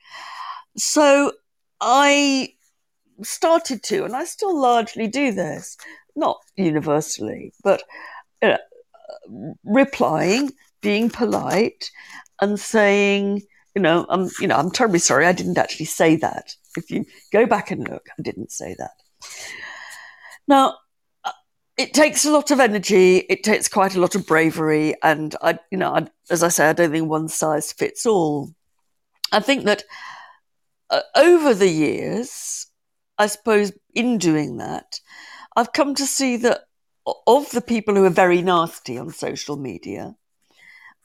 So 0.76 1.32
I 1.80 2.54
started 3.22 3.82
to, 3.84 4.04
and 4.04 4.16
I 4.16 4.24
still 4.24 4.58
largely 4.58 5.06
do 5.06 5.32
this, 5.32 5.76
not 6.16 6.38
universally, 6.56 7.52
but 7.62 7.82
you 8.42 8.48
know, 8.48 9.54
replying, 9.64 10.52
being 10.80 11.10
polite, 11.10 11.90
and 12.40 12.58
saying, 12.58 13.42
you 13.74 13.82
know, 13.82 14.06
I'm, 14.08 14.28
you 14.40 14.48
know, 14.48 14.56
I'm 14.56 14.70
terribly 14.70 14.98
sorry, 14.98 15.26
I 15.26 15.32
didn't 15.32 15.58
actually 15.58 15.86
say 15.86 16.16
that. 16.16 16.54
If 16.76 16.90
you 16.90 17.04
go 17.32 17.46
back 17.46 17.70
and 17.70 17.86
look, 17.88 18.08
I 18.18 18.22
didn't 18.22 18.52
say 18.52 18.74
that. 18.78 18.92
Now, 20.50 20.78
uh, 21.22 21.30
it 21.76 21.94
takes 21.94 22.24
a 22.24 22.32
lot 22.32 22.50
of 22.50 22.58
energy. 22.58 23.18
It 23.18 23.44
takes 23.44 23.68
quite 23.68 23.94
a 23.94 24.00
lot 24.00 24.16
of 24.16 24.26
bravery, 24.26 24.96
and 25.00 25.36
I, 25.40 25.60
you 25.70 25.78
know, 25.78 25.94
I, 25.94 26.08
as 26.28 26.42
I 26.42 26.48
say, 26.48 26.68
I 26.68 26.72
don't 26.72 26.90
think 26.90 27.08
one 27.08 27.28
size 27.28 27.72
fits 27.72 28.04
all. 28.04 28.52
I 29.30 29.38
think 29.38 29.64
that 29.66 29.84
uh, 30.90 31.02
over 31.14 31.54
the 31.54 31.68
years, 31.68 32.66
I 33.16 33.28
suppose 33.28 33.70
in 33.94 34.18
doing 34.18 34.56
that, 34.56 34.98
I've 35.54 35.72
come 35.72 35.94
to 35.94 36.04
see 36.04 36.36
that 36.38 36.62
of 37.28 37.48
the 37.52 37.62
people 37.62 37.94
who 37.94 38.04
are 38.04 38.10
very 38.10 38.42
nasty 38.42 38.98
on 38.98 39.10
social 39.12 39.56
media, 39.56 40.16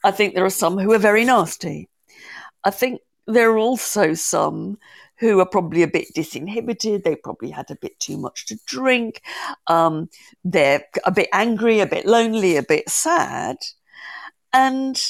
I 0.02 0.10
think 0.10 0.34
there 0.34 0.44
are 0.44 0.50
some 0.50 0.76
who 0.76 0.92
are 0.92 0.98
very 0.98 1.24
nasty. 1.24 1.88
I 2.64 2.72
think 2.72 3.00
there 3.28 3.52
are 3.52 3.58
also 3.58 4.14
some 4.14 4.78
who 5.18 5.40
are 5.40 5.46
probably 5.46 5.82
a 5.82 5.88
bit 5.88 6.08
disinhibited. 6.14 7.02
They 7.02 7.16
probably 7.16 7.50
had 7.50 7.70
a 7.70 7.76
bit 7.76 7.98
too 7.98 8.18
much 8.18 8.46
to 8.46 8.58
drink. 8.66 9.22
Um, 9.66 10.08
they're 10.44 10.84
a 11.04 11.10
bit 11.10 11.28
angry, 11.32 11.80
a 11.80 11.86
bit 11.86 12.06
lonely, 12.06 12.56
a 12.56 12.62
bit 12.62 12.88
sad. 12.88 13.56
And 14.52 15.00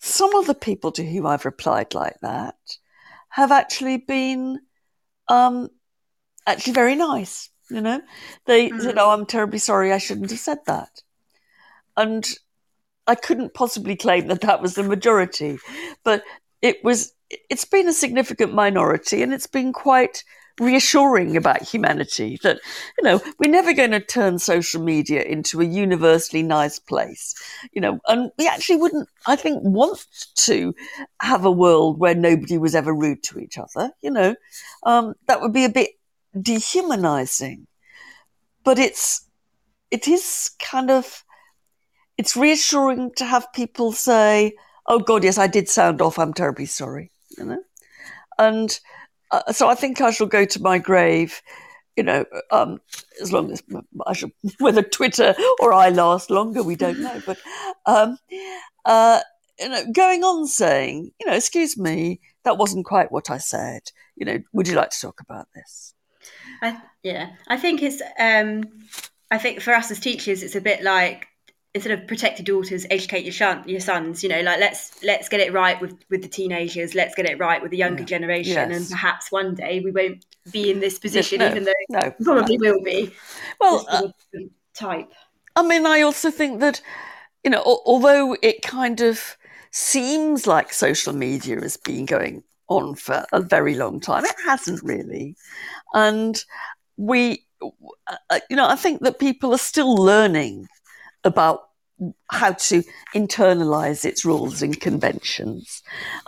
some 0.00 0.34
of 0.34 0.46
the 0.46 0.54
people 0.54 0.92
to 0.92 1.04
whom 1.04 1.26
I've 1.26 1.44
replied 1.44 1.94
like 1.94 2.20
that 2.20 2.56
have 3.30 3.52
actually 3.52 3.98
been 3.98 4.60
um, 5.28 5.68
actually 6.46 6.72
very 6.72 6.94
nice. 6.94 7.50
You 7.70 7.82
know, 7.82 8.00
they 8.46 8.68
mm-hmm. 8.68 8.80
said, 8.80 8.98
"Oh, 8.98 9.10
I'm 9.10 9.26
terribly 9.26 9.58
sorry. 9.58 9.92
I 9.92 9.98
shouldn't 9.98 10.30
have 10.30 10.40
said 10.40 10.58
that," 10.66 11.02
and 11.96 12.26
I 13.06 13.14
couldn't 13.14 13.52
possibly 13.52 13.94
claim 13.94 14.28
that 14.28 14.40
that 14.40 14.62
was 14.62 14.74
the 14.74 14.82
majority, 14.82 15.58
but 16.02 16.22
it 16.62 16.82
was. 16.82 17.12
It's 17.30 17.64
been 17.64 17.88
a 17.88 17.92
significant 17.92 18.54
minority, 18.54 19.22
and 19.22 19.32
it's 19.32 19.46
been 19.46 19.72
quite 19.72 20.24
reassuring 20.60 21.36
about 21.36 21.62
humanity 21.62 22.36
that, 22.42 22.58
you 22.96 23.04
know, 23.04 23.20
we're 23.38 23.50
never 23.50 23.72
going 23.72 23.92
to 23.92 24.00
turn 24.00 24.38
social 24.40 24.82
media 24.82 25.22
into 25.22 25.60
a 25.60 25.64
universally 25.64 26.42
nice 26.42 26.80
place, 26.80 27.34
you 27.72 27.80
know, 27.80 28.00
and 28.08 28.32
we 28.38 28.48
actually 28.48 28.76
wouldn't, 28.76 29.08
I 29.26 29.36
think, 29.36 29.60
want 29.62 30.04
to 30.34 30.74
have 31.20 31.44
a 31.44 31.50
world 31.50 32.00
where 32.00 32.14
nobody 32.16 32.58
was 32.58 32.74
ever 32.74 32.92
rude 32.92 33.22
to 33.24 33.38
each 33.38 33.56
other, 33.56 33.92
you 34.00 34.10
know, 34.10 34.34
um, 34.82 35.14
that 35.26 35.40
would 35.40 35.52
be 35.52 35.64
a 35.64 35.68
bit 35.70 35.90
dehumanizing. 36.40 37.68
But 38.64 38.80
it's, 38.80 39.28
it 39.92 40.08
is 40.08 40.50
kind 40.60 40.90
of, 40.90 41.24
it's 42.16 42.36
reassuring 42.36 43.12
to 43.16 43.24
have 43.24 43.52
people 43.52 43.92
say, 43.92 44.54
oh 44.88 44.98
God, 44.98 45.22
yes, 45.22 45.38
I 45.38 45.46
did 45.46 45.68
sound 45.68 46.02
off. 46.02 46.18
I'm 46.18 46.34
terribly 46.34 46.66
sorry, 46.66 47.12
you 47.38 47.44
know, 47.44 47.62
and, 48.38 48.78
uh, 49.30 49.52
so 49.52 49.68
I 49.68 49.74
think 49.74 50.00
I 50.00 50.10
shall 50.10 50.26
go 50.26 50.44
to 50.44 50.62
my 50.62 50.78
grave, 50.78 51.42
you 51.96 52.02
know, 52.02 52.24
um, 52.50 52.80
as 53.20 53.32
long 53.32 53.50
as 53.50 53.62
I 54.06 54.12
shall, 54.12 54.30
whether 54.58 54.82
Twitter 54.82 55.34
or 55.60 55.72
I 55.72 55.88
last 55.90 56.30
longer, 56.30 56.62
we 56.62 56.76
don't 56.76 57.00
know. 57.00 57.20
But, 57.26 57.38
um, 57.86 58.18
uh, 58.84 59.20
you 59.58 59.68
know, 59.68 59.84
going 59.92 60.22
on 60.22 60.46
saying, 60.46 61.10
you 61.18 61.26
know, 61.26 61.34
excuse 61.34 61.76
me, 61.76 62.20
that 62.44 62.58
wasn't 62.58 62.86
quite 62.86 63.10
what 63.10 63.30
I 63.30 63.38
said. 63.38 63.82
You 64.16 64.26
know, 64.26 64.38
would 64.52 64.68
you 64.68 64.74
like 64.74 64.90
to 64.90 65.00
talk 65.00 65.20
about 65.20 65.48
this? 65.54 65.94
I, 66.62 66.80
yeah, 67.02 67.30
I 67.46 67.56
think 67.56 67.82
it's. 67.82 68.02
Um, 68.18 68.64
I 69.30 69.38
think 69.38 69.60
for 69.60 69.74
us 69.74 69.90
as 69.90 70.00
teachers, 70.00 70.42
it's 70.42 70.56
a 70.56 70.60
bit 70.60 70.82
like 70.82 71.26
instead 71.78 71.98
of 71.98 72.06
protect 72.08 72.38
your 72.38 72.44
daughters, 72.44 72.86
educate 72.90 73.24
your, 73.24 73.62
your 73.66 73.80
sons. 73.80 74.22
You 74.22 74.28
know, 74.28 74.40
like 74.40 74.58
let's 74.58 75.02
let's 75.02 75.28
get 75.28 75.40
it 75.40 75.52
right 75.52 75.80
with 75.80 75.96
with 76.10 76.22
the 76.22 76.28
teenagers. 76.28 76.94
Let's 76.94 77.14
get 77.14 77.26
it 77.26 77.38
right 77.38 77.62
with 77.62 77.70
the 77.70 77.76
younger 77.76 78.02
yeah. 78.02 78.06
generation, 78.06 78.70
yes. 78.70 78.76
and 78.76 78.90
perhaps 78.90 79.30
one 79.30 79.54
day 79.54 79.80
we 79.80 79.90
won't 79.90 80.24
be 80.52 80.70
in 80.70 80.80
this 80.80 80.98
position, 80.98 81.38
no, 81.38 81.48
even 81.48 81.64
though 81.64 81.72
no, 81.90 82.10
probably 82.22 82.58
no. 82.58 82.72
will 82.72 82.82
be. 82.82 83.12
Well, 83.60 83.86
uh, 83.88 84.08
type. 84.74 85.12
I 85.56 85.62
mean, 85.62 85.86
I 85.86 86.02
also 86.02 86.30
think 86.30 86.60
that 86.60 86.80
you 87.44 87.50
know, 87.50 87.62
although 87.62 88.36
it 88.42 88.62
kind 88.62 89.00
of 89.00 89.36
seems 89.70 90.46
like 90.46 90.72
social 90.72 91.12
media 91.12 91.60
has 91.60 91.76
been 91.76 92.06
going 92.06 92.42
on 92.68 92.96
for 92.96 93.24
a 93.32 93.40
very 93.40 93.74
long 93.74 94.00
time, 94.00 94.24
it 94.24 94.36
hasn't 94.44 94.82
really, 94.82 95.36
and 95.94 96.44
we. 96.96 97.44
Uh, 98.30 98.38
you 98.48 98.54
know, 98.54 98.68
I 98.68 98.76
think 98.76 99.00
that 99.00 99.18
people 99.18 99.52
are 99.52 99.58
still 99.58 99.96
learning 99.96 100.68
about 101.24 101.67
how 102.30 102.52
to 102.52 102.82
internalize 103.14 104.04
its 104.04 104.24
rules 104.24 104.62
and 104.62 104.80
conventions. 104.80 105.82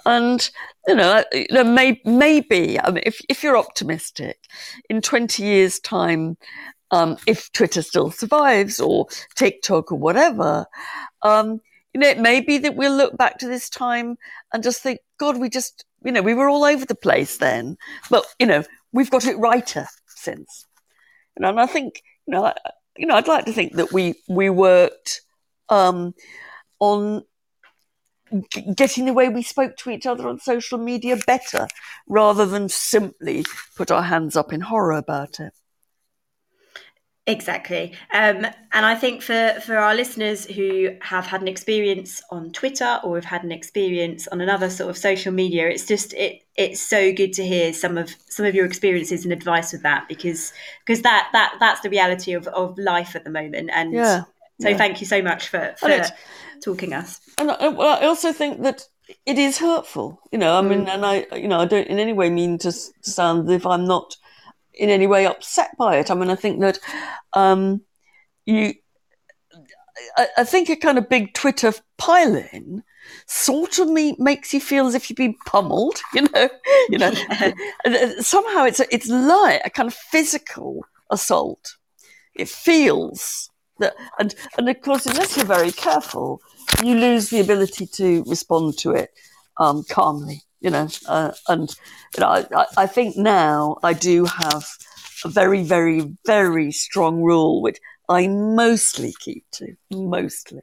And, 0.04 0.48
you 0.86 0.94
know, 0.94 1.24
you 1.32 1.46
know 1.50 1.64
may, 1.64 2.00
maybe, 2.04 2.80
I 2.80 2.90
mean, 2.90 3.02
if, 3.06 3.20
if 3.28 3.42
you're 3.42 3.56
optimistic, 3.56 4.38
in 4.88 5.00
20 5.00 5.42
years' 5.42 5.78
time, 5.78 6.36
um, 6.90 7.16
if 7.26 7.52
Twitter 7.52 7.82
still 7.82 8.10
survives 8.10 8.80
or 8.80 9.06
TikTok 9.36 9.92
or 9.92 9.98
whatever, 9.98 10.66
um, 11.22 11.60
you 11.94 12.00
know, 12.00 12.08
it 12.08 12.18
may 12.18 12.40
be 12.40 12.58
that 12.58 12.76
we'll 12.76 12.96
look 12.96 13.16
back 13.16 13.38
to 13.38 13.48
this 13.48 13.68
time 13.68 14.16
and 14.52 14.62
just 14.62 14.82
think, 14.82 15.00
God, 15.18 15.38
we 15.38 15.48
just, 15.48 15.84
you 16.04 16.12
know, 16.12 16.22
we 16.22 16.34
were 16.34 16.48
all 16.48 16.64
over 16.64 16.84
the 16.84 16.94
place 16.94 17.38
then, 17.38 17.76
but, 18.10 18.24
you 18.38 18.46
know, 18.46 18.64
we've 18.92 19.10
got 19.10 19.26
it 19.26 19.38
righter 19.38 19.86
since. 20.06 20.66
And 21.36 21.46
I 21.46 21.66
think, 21.66 22.02
you 22.26 22.34
know, 22.34 22.52
you 22.96 23.06
know, 23.06 23.14
I'd 23.14 23.28
like 23.28 23.46
to 23.46 23.52
think 23.52 23.76
that 23.76 23.92
we 23.92 24.14
we 24.28 24.50
worked 24.50 25.22
um, 25.70 26.14
on 26.78 27.24
g- 28.52 28.72
getting 28.74 29.06
the 29.06 29.12
way 29.12 29.28
we 29.28 29.42
spoke 29.42 29.76
to 29.78 29.90
each 29.90 30.06
other 30.06 30.28
on 30.28 30.38
social 30.38 30.78
media 30.78 31.16
better, 31.26 31.68
rather 32.08 32.46
than 32.46 32.68
simply 32.68 33.44
put 33.76 33.90
our 33.90 34.02
hands 34.02 34.36
up 34.36 34.52
in 34.52 34.60
horror 34.60 34.92
about 34.92 35.40
it. 35.40 35.52
Exactly. 37.26 37.92
Um, 38.12 38.46
and 38.72 38.86
I 38.86 38.96
think 38.96 39.22
for, 39.22 39.54
for 39.64 39.76
our 39.76 39.94
listeners 39.94 40.46
who 40.46 40.96
have 41.00 41.26
had 41.26 41.42
an 41.42 41.48
experience 41.48 42.20
on 42.30 42.50
Twitter 42.50 42.98
or 43.04 43.16
have 43.16 43.24
had 43.24 43.44
an 43.44 43.52
experience 43.52 44.26
on 44.28 44.40
another 44.40 44.68
sort 44.68 44.90
of 44.90 44.96
social 44.96 45.32
media, 45.32 45.68
it's 45.68 45.86
just 45.86 46.12
it 46.14 46.42
it's 46.56 46.80
so 46.80 47.12
good 47.12 47.32
to 47.34 47.46
hear 47.46 47.72
some 47.72 47.96
of 47.98 48.14
some 48.28 48.46
of 48.46 48.54
your 48.54 48.66
experiences 48.66 49.24
and 49.24 49.32
advice 49.32 49.72
with 49.72 49.82
that 49.82 50.08
because 50.08 50.52
because 50.84 51.02
that 51.02 51.28
that 51.32 51.54
that's 51.60 51.82
the 51.82 51.90
reality 51.90 52.32
of, 52.32 52.48
of 52.48 52.76
life 52.78 53.14
at 53.14 53.22
the 53.22 53.30
moment. 53.30 53.70
And 53.72 53.92
yeah, 53.92 54.22
so 54.61 54.68
yeah. 54.68 54.76
thank 54.76 55.00
you 55.00 55.06
so 55.06 55.22
much 55.22 55.48
for, 55.48 55.74
for 55.78 56.04
talking 56.62 56.92
us. 56.92 57.20
And 57.38 57.50
I, 57.50 57.68
well, 57.68 57.98
I 58.00 58.06
also 58.06 58.32
think 58.32 58.62
that 58.62 58.84
it 59.26 59.38
is 59.38 59.58
hurtful, 59.58 60.20
you 60.30 60.38
know. 60.38 60.56
I 60.56 60.62
mean, 60.62 60.86
mm. 60.86 60.88
and 60.88 61.04
I, 61.04 61.26
you 61.36 61.48
know, 61.48 61.61
I 61.61 61.64
don't 61.64 61.86
in 61.88 61.98
any 61.98 62.12
way 62.12 62.30
mean 62.30 62.58
to, 62.58 62.72
sound 62.72 63.48
as 63.48 63.54
if 63.54 63.66
I'm 63.66 63.86
not 63.86 64.16
in 64.74 64.90
any 64.90 65.06
way 65.06 65.26
upset 65.26 65.76
by 65.78 65.96
it. 65.96 66.11
I 66.11 66.14
mean, 66.14 66.30
I 66.30 66.36
think 66.36 66.61
that 66.61 66.78
um, 67.32 67.82
you, 68.46 68.74
I, 70.16 70.28
I, 70.38 70.44
think 70.44 70.68
a 70.68 70.76
kind 70.76 70.98
of 70.98 71.08
big 71.08 71.34
Twitter 71.34 71.72
pile-in 71.98 72.82
sort 73.26 73.78
of 73.78 73.88
me 73.88 74.14
makes 74.18 74.54
you 74.54 74.61
feel 74.61 74.86
as 74.86 74.94
if 74.94 75.11
you've 75.11 75.16
been 75.16 75.36
pummeled. 75.46 76.00
You 76.14 76.28
know, 76.32 76.48
you 76.88 76.98
know. 76.98 77.12
Somehow 78.20 78.64
it's 78.64 78.80
a, 78.80 78.94
it's 78.94 79.08
like 79.08 79.62
a 79.64 79.70
kind 79.70 79.86
of 79.86 79.94
physical 79.94 80.84
assault. 81.11 81.76
It 82.34 82.48
feels 82.48 83.49
that, 83.80 83.94
and 84.18 84.34
and 84.56 84.68
of 84.68 84.80
course, 84.80 85.06
unless 85.06 85.36
you're 85.36 85.46
very 85.46 85.72
careful, 85.72 86.40
you 86.82 86.94
lose 86.94 87.30
the 87.30 87.40
ability 87.40 87.86
to 87.86 88.24
respond 88.24 88.78
to 88.78 88.92
it 88.92 89.10
um, 89.56 89.84
calmly 89.88 90.42
you 90.60 90.70
know, 90.70 90.88
uh, 91.08 91.32
and 91.48 91.74
you 92.16 92.20
know, 92.20 92.28
I, 92.28 92.66
I 92.76 92.86
think 92.86 93.16
now 93.16 93.78
I 93.82 93.94
do 93.94 94.26
have 94.26 94.66
a 95.24 95.28
very, 95.28 95.62
very, 95.62 96.16
very 96.26 96.70
strong 96.70 97.22
rule, 97.22 97.62
which 97.62 97.78
I 98.08 98.26
mostly 98.28 99.14
keep 99.20 99.44
to, 99.52 99.76
mostly, 99.90 100.60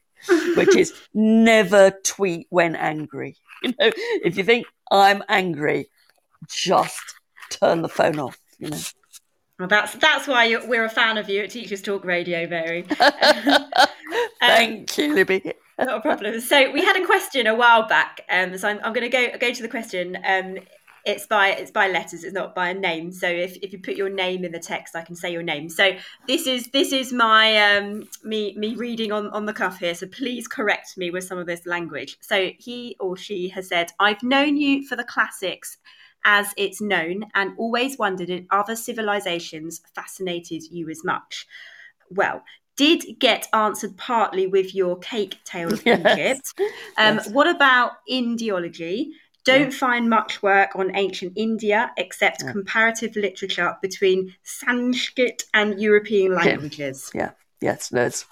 which 0.55 0.75
is 0.75 0.93
never 1.13 1.91
tweet 2.03 2.47
when 2.49 2.75
angry. 2.75 3.35
You 3.63 3.73
know, 3.79 3.91
if 4.23 4.37
you 4.37 4.43
think 4.43 4.67
I'm 4.91 5.23
angry, 5.27 5.89
just 6.47 7.01
turn 7.49 7.81
the 7.81 7.89
phone 7.89 8.19
off, 8.19 8.37
you 8.59 8.69
know. 8.69 8.77
Well, 9.59 9.67
that's 9.67 9.93
that's 9.95 10.27
why 10.27 10.55
we're 10.67 10.85
a 10.85 10.89
fan 10.89 11.17
of 11.17 11.29
you 11.29 11.41
at 11.41 11.49
Teachers 11.49 11.81
Talk 11.81 12.05
Radio, 12.05 12.47
Mary. 12.47 12.83
Thank 14.39 14.91
um, 14.99 15.03
you, 15.03 15.15
Libby. 15.15 15.53
Not 15.79 15.97
a 15.97 16.01
problem. 16.01 16.39
So 16.41 16.71
we 16.71 16.83
had 16.83 16.95
a 16.95 17.05
question 17.05 17.47
a 17.47 17.55
while 17.55 17.87
back. 17.87 18.21
Um, 18.29 18.55
so 18.57 18.67
I'm, 18.67 18.79
I'm 18.83 18.93
going 18.93 19.09
to 19.09 19.31
go 19.31 19.37
go 19.37 19.51
to 19.51 19.61
the 19.61 19.67
question. 19.67 20.17
Um, 20.23 20.57
it's 21.07 21.25
by 21.25 21.49
it's 21.49 21.71
by 21.71 21.87
letters. 21.87 22.23
It's 22.23 22.33
not 22.33 22.53
by 22.53 22.69
a 22.69 22.73
name. 22.73 23.11
So 23.11 23.27
if, 23.27 23.57
if 23.63 23.71
you 23.71 23.79
put 23.79 23.95
your 23.95 24.09
name 24.09 24.43
in 24.43 24.51
the 24.51 24.59
text, 24.59 24.95
I 24.95 25.01
can 25.01 25.15
say 25.15 25.31
your 25.31 25.41
name. 25.41 25.69
So 25.69 25.93
this 26.27 26.45
is 26.45 26.67
this 26.67 26.91
is 26.91 27.11
my 27.11 27.77
um, 27.77 28.03
me 28.23 28.53
me 28.57 28.75
reading 28.75 29.11
on 29.11 29.29
on 29.29 29.45
the 29.45 29.53
cuff 29.53 29.79
here. 29.79 29.95
So 29.95 30.05
please 30.05 30.47
correct 30.47 30.97
me 30.97 31.09
with 31.09 31.23
some 31.23 31.37
of 31.37 31.47
this 31.47 31.65
language. 31.65 32.17
So 32.19 32.51
he 32.59 32.95
or 32.99 33.17
she 33.17 33.49
has 33.49 33.69
said, 33.69 33.91
"I've 33.99 34.21
known 34.21 34.57
you 34.57 34.85
for 34.85 34.95
the 34.95 35.03
classics." 35.03 35.77
As 36.25 36.53
it's 36.57 36.81
known 36.81 37.25
and 37.35 37.53
always 37.57 37.97
wondered 37.97 38.29
if 38.29 38.45
other 38.51 38.75
civilizations 38.75 39.81
fascinated 39.95 40.63
you 40.69 40.89
as 40.89 41.03
much. 41.03 41.47
Well, 42.09 42.43
did 42.75 43.03
get 43.19 43.47
answered 43.53 43.97
partly 43.97 44.47
with 44.47 44.73
your 44.73 44.97
cake 44.99 45.37
tale 45.43 45.73
of 45.73 45.81
yes. 45.85 45.99
Egypt. 45.99 46.53
Um, 46.97 47.15
yes. 47.15 47.29
What 47.29 47.47
about 47.47 47.93
Indology? 48.09 49.07
Don't 49.43 49.71
yeah. 49.71 49.77
find 49.77 50.09
much 50.09 50.43
work 50.43 50.75
on 50.75 50.95
ancient 50.95 51.33
India 51.35 51.91
except 51.97 52.43
yeah. 52.43 52.51
comparative 52.51 53.15
literature 53.15 53.75
between 53.81 54.35
Sanskrit 54.43 55.43
and 55.53 55.79
European 55.81 56.35
languages. 56.35 57.09
Yeah. 57.13 57.21
yeah. 57.21 57.31
Yes, 57.59 57.89
there's 57.89 58.25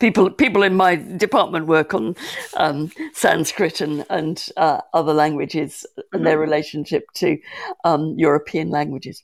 people. 0.00 0.28
People 0.30 0.62
in 0.62 0.74
my 0.74 0.96
department 0.96 1.66
work 1.66 1.94
on 1.94 2.14
um, 2.56 2.92
Sanskrit 3.14 3.80
and 3.80 4.04
and 4.10 4.48
uh, 4.56 4.82
other 4.92 5.14
languages 5.14 5.86
and 5.96 6.04
mm-hmm. 6.12 6.24
their 6.24 6.38
relationship 6.38 7.06
to 7.14 7.38
um, 7.84 8.14
European 8.18 8.70
languages. 8.70 9.22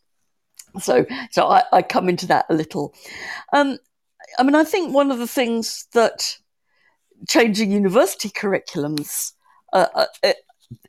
So, 0.81 1.05
so 1.31 1.49
I, 1.49 1.65
I, 1.71 1.83
come 1.83 2.09
into 2.09 2.27
that 2.29 2.47
a 2.49 2.55
little. 2.55 2.95
Um, 3.53 3.77
I 4.39 4.43
mean, 4.43 4.55
I 4.55 4.65
think 4.65 4.95
one 4.95 5.11
of 5.11 5.19
the 5.19 5.27
things 5.27 5.87
that 5.93 6.39
changing 7.29 7.71
university 7.71 8.31
curriculums 8.31 9.33
uh, 9.75 10.07
uh, 10.23 10.33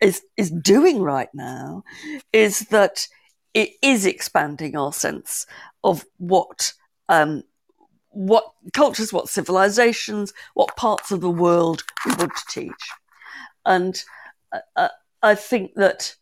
is 0.02 0.22
is 0.38 0.52
doing 0.52 1.02
right 1.02 1.30
now 1.34 1.84
is 2.32 2.62
that 2.70 3.08
it 3.54 3.72
is 3.82 4.06
expanding 4.06 4.78
our 4.78 4.94
sense 4.94 5.46
of 5.84 6.06
what 6.18 6.74
um, 7.10 7.44
what 8.14 8.52
cultures, 8.74 9.12
what 9.12 9.30
civilizations, 9.30 10.34
what 10.54 10.76
parts 10.76 11.12
of 11.12 11.22
the 11.22 11.30
world 11.30 11.84
we 12.06 12.14
want 12.16 12.36
to 12.36 12.44
teach. 12.50 12.90
And 13.66 14.02
uh, 14.52 14.60
uh, 14.76 14.90
I 15.22 15.36
think 15.36 15.74
that, 15.76 16.16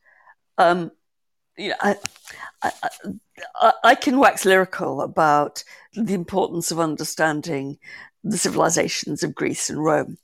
um, 0.57 0.91
you 1.57 1.69
know, 1.69 1.75
I, 1.81 1.95
I, 2.63 3.73
I, 3.83 3.95
can 3.95 4.19
wax 4.19 4.45
lyrical 4.45 5.01
about 5.01 5.63
the 5.93 6.13
importance 6.13 6.71
of 6.71 6.79
understanding 6.79 7.77
the 8.23 8.37
civilizations 8.37 9.23
of 9.23 9.35
Greece 9.35 9.69
and 9.69 9.83
Rome. 9.83 10.17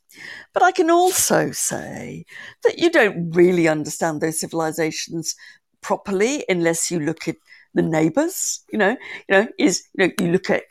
But 0.54 0.64
I 0.64 0.72
can 0.72 0.90
also 0.90 1.52
say 1.52 2.26
that 2.64 2.80
you 2.80 2.90
don't 2.90 3.32
really 3.32 3.68
understand 3.68 4.22
those 4.22 4.40
civilizations 4.40 5.36
properly 5.82 6.46
unless 6.50 6.90
you 6.90 7.00
look 7.00 7.28
at 7.28 7.36
the 7.74 7.82
neighbors. 7.82 8.64
You 8.72 8.80
know, 8.80 8.98
you 9.28 9.36
know, 9.36 9.48
is 9.60 9.84
you 9.96 10.08
know, 10.08 10.14
you 10.20 10.32
look 10.32 10.50
at 10.50 10.64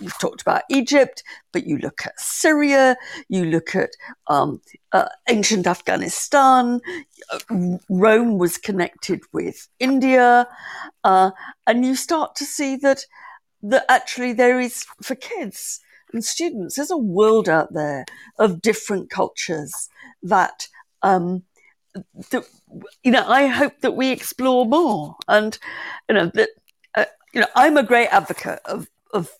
You've 0.00 0.18
talked 0.18 0.40
about 0.40 0.62
Egypt, 0.70 1.22
but 1.52 1.66
you 1.66 1.78
look 1.78 2.06
at 2.06 2.18
Syria, 2.18 2.96
you 3.28 3.44
look 3.44 3.76
at 3.76 3.90
um, 4.28 4.60
uh, 4.92 5.08
ancient 5.28 5.66
Afghanistan. 5.66 6.80
Rome 7.88 8.38
was 8.38 8.56
connected 8.56 9.20
with 9.32 9.68
India, 9.78 10.48
uh, 11.04 11.30
and 11.66 11.84
you 11.84 11.94
start 11.94 12.34
to 12.36 12.44
see 12.44 12.76
that 12.76 13.04
that 13.62 13.84
actually 13.90 14.32
there 14.32 14.58
is 14.58 14.86
for 15.02 15.14
kids 15.14 15.80
and 16.14 16.24
students. 16.24 16.76
There's 16.76 16.90
a 16.90 16.96
world 16.96 17.48
out 17.48 17.74
there 17.74 18.06
of 18.38 18.62
different 18.62 19.10
cultures 19.10 19.88
that. 20.22 20.68
Um, 21.02 21.44
that, 22.30 22.44
you 23.02 23.10
know, 23.10 23.24
I 23.26 23.46
hope 23.46 23.80
that 23.80 23.96
we 23.96 24.12
explore 24.12 24.64
more, 24.64 25.16
and 25.26 25.58
you 26.08 26.14
know 26.14 26.30
that 26.34 26.50
uh, 26.94 27.06
you 27.32 27.40
know 27.40 27.48
I'm 27.56 27.76
a 27.76 27.82
great 27.82 28.06
advocate 28.08 28.60
of 28.64 28.88
of 29.12 29.30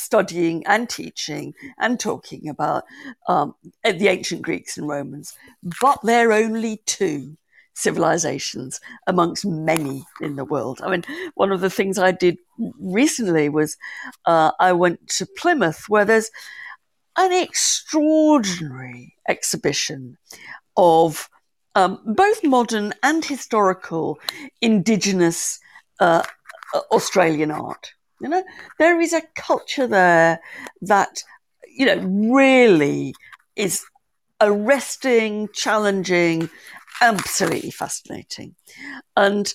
studying 0.00 0.66
and 0.66 0.88
teaching 0.88 1.54
and 1.78 2.00
talking 2.00 2.48
about 2.48 2.84
um, 3.28 3.54
the 3.84 4.08
ancient 4.08 4.42
Greeks 4.42 4.76
and 4.78 4.88
Romans, 4.88 5.34
but 5.80 5.98
they're 6.02 6.32
only 6.32 6.82
two 6.86 7.36
civilizations 7.74 8.80
amongst 9.06 9.44
many 9.46 10.04
in 10.20 10.36
the 10.36 10.44
world. 10.44 10.80
I 10.82 10.90
mean, 10.90 11.04
one 11.34 11.52
of 11.52 11.60
the 11.60 11.70
things 11.70 11.98
I 11.98 12.12
did 12.12 12.38
recently 12.78 13.48
was 13.48 13.76
uh, 14.26 14.52
I 14.60 14.72
went 14.72 15.08
to 15.16 15.26
Plymouth, 15.26 15.84
where 15.88 16.04
there's 16.04 16.30
an 17.16 17.32
extraordinary 17.32 19.14
exhibition 19.28 20.16
of 20.76 21.28
um, 21.74 22.00
both 22.04 22.42
modern 22.44 22.92
and 23.02 23.24
historical 23.24 24.18
indigenous 24.60 25.60
uh, 26.00 26.22
Australian 26.90 27.50
art. 27.50 27.92
You 28.20 28.28
know, 28.28 28.44
there 28.78 29.00
is 29.00 29.12
a 29.12 29.22
culture 29.34 29.86
there 29.86 30.40
that, 30.82 31.22
you 31.68 31.86
know, 31.86 31.96
really 32.32 33.14
is 33.56 33.84
arresting, 34.40 35.48
challenging, 35.54 36.50
absolutely 37.00 37.70
fascinating. 37.70 38.54
And 39.16 39.52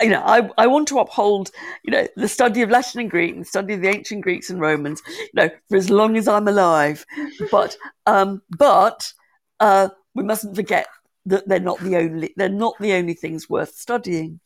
you 0.00 0.10
know, 0.10 0.20
I, 0.20 0.50
I 0.58 0.66
want 0.66 0.88
to 0.88 0.98
uphold, 0.98 1.50
you 1.84 1.90
know, 1.90 2.06
the 2.16 2.28
study 2.28 2.62
of 2.62 2.70
Latin 2.70 3.00
and 3.00 3.10
Greek 3.10 3.34
and 3.34 3.46
study 3.46 3.74
of 3.74 3.80
the 3.80 3.88
ancient 3.88 4.20
Greeks 4.22 4.50
and 4.50 4.60
Romans, 4.60 5.00
you 5.16 5.30
know, 5.34 5.48
for 5.68 5.76
as 5.76 5.88
long 5.88 6.16
as 6.16 6.28
I'm 6.28 6.48
alive. 6.48 7.06
But, 7.50 7.76
um, 8.06 8.42
but, 8.58 9.12
uh, 9.58 9.88
we 10.14 10.22
mustn't 10.22 10.56
forget 10.56 10.86
that 11.26 11.48
they're 11.48 11.60
not 11.60 11.78
the 11.80 11.96
only 11.96 12.32
they're 12.36 12.48
not 12.48 12.74
the 12.80 12.92
only 12.94 13.14
things 13.14 13.48
worth 13.48 13.74
studying. 13.74 14.40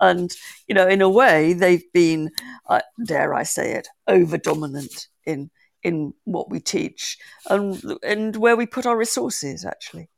And 0.00 0.34
you 0.68 0.74
know 0.74 0.86
in 0.88 1.02
a 1.02 1.08
way 1.10 1.52
they've 1.52 1.92
been 1.92 2.30
uh, 2.68 2.80
dare 3.06 3.34
i 3.34 3.42
say 3.42 3.72
it 3.72 3.88
over 4.06 4.38
dominant 4.38 5.08
in 5.26 5.50
in 5.82 6.12
what 6.24 6.50
we 6.50 6.60
teach 6.60 7.18
and 7.48 7.82
and 8.02 8.36
where 8.36 8.56
we 8.56 8.66
put 8.66 8.86
our 8.86 8.96
resources 8.96 9.64
actually 9.64 10.09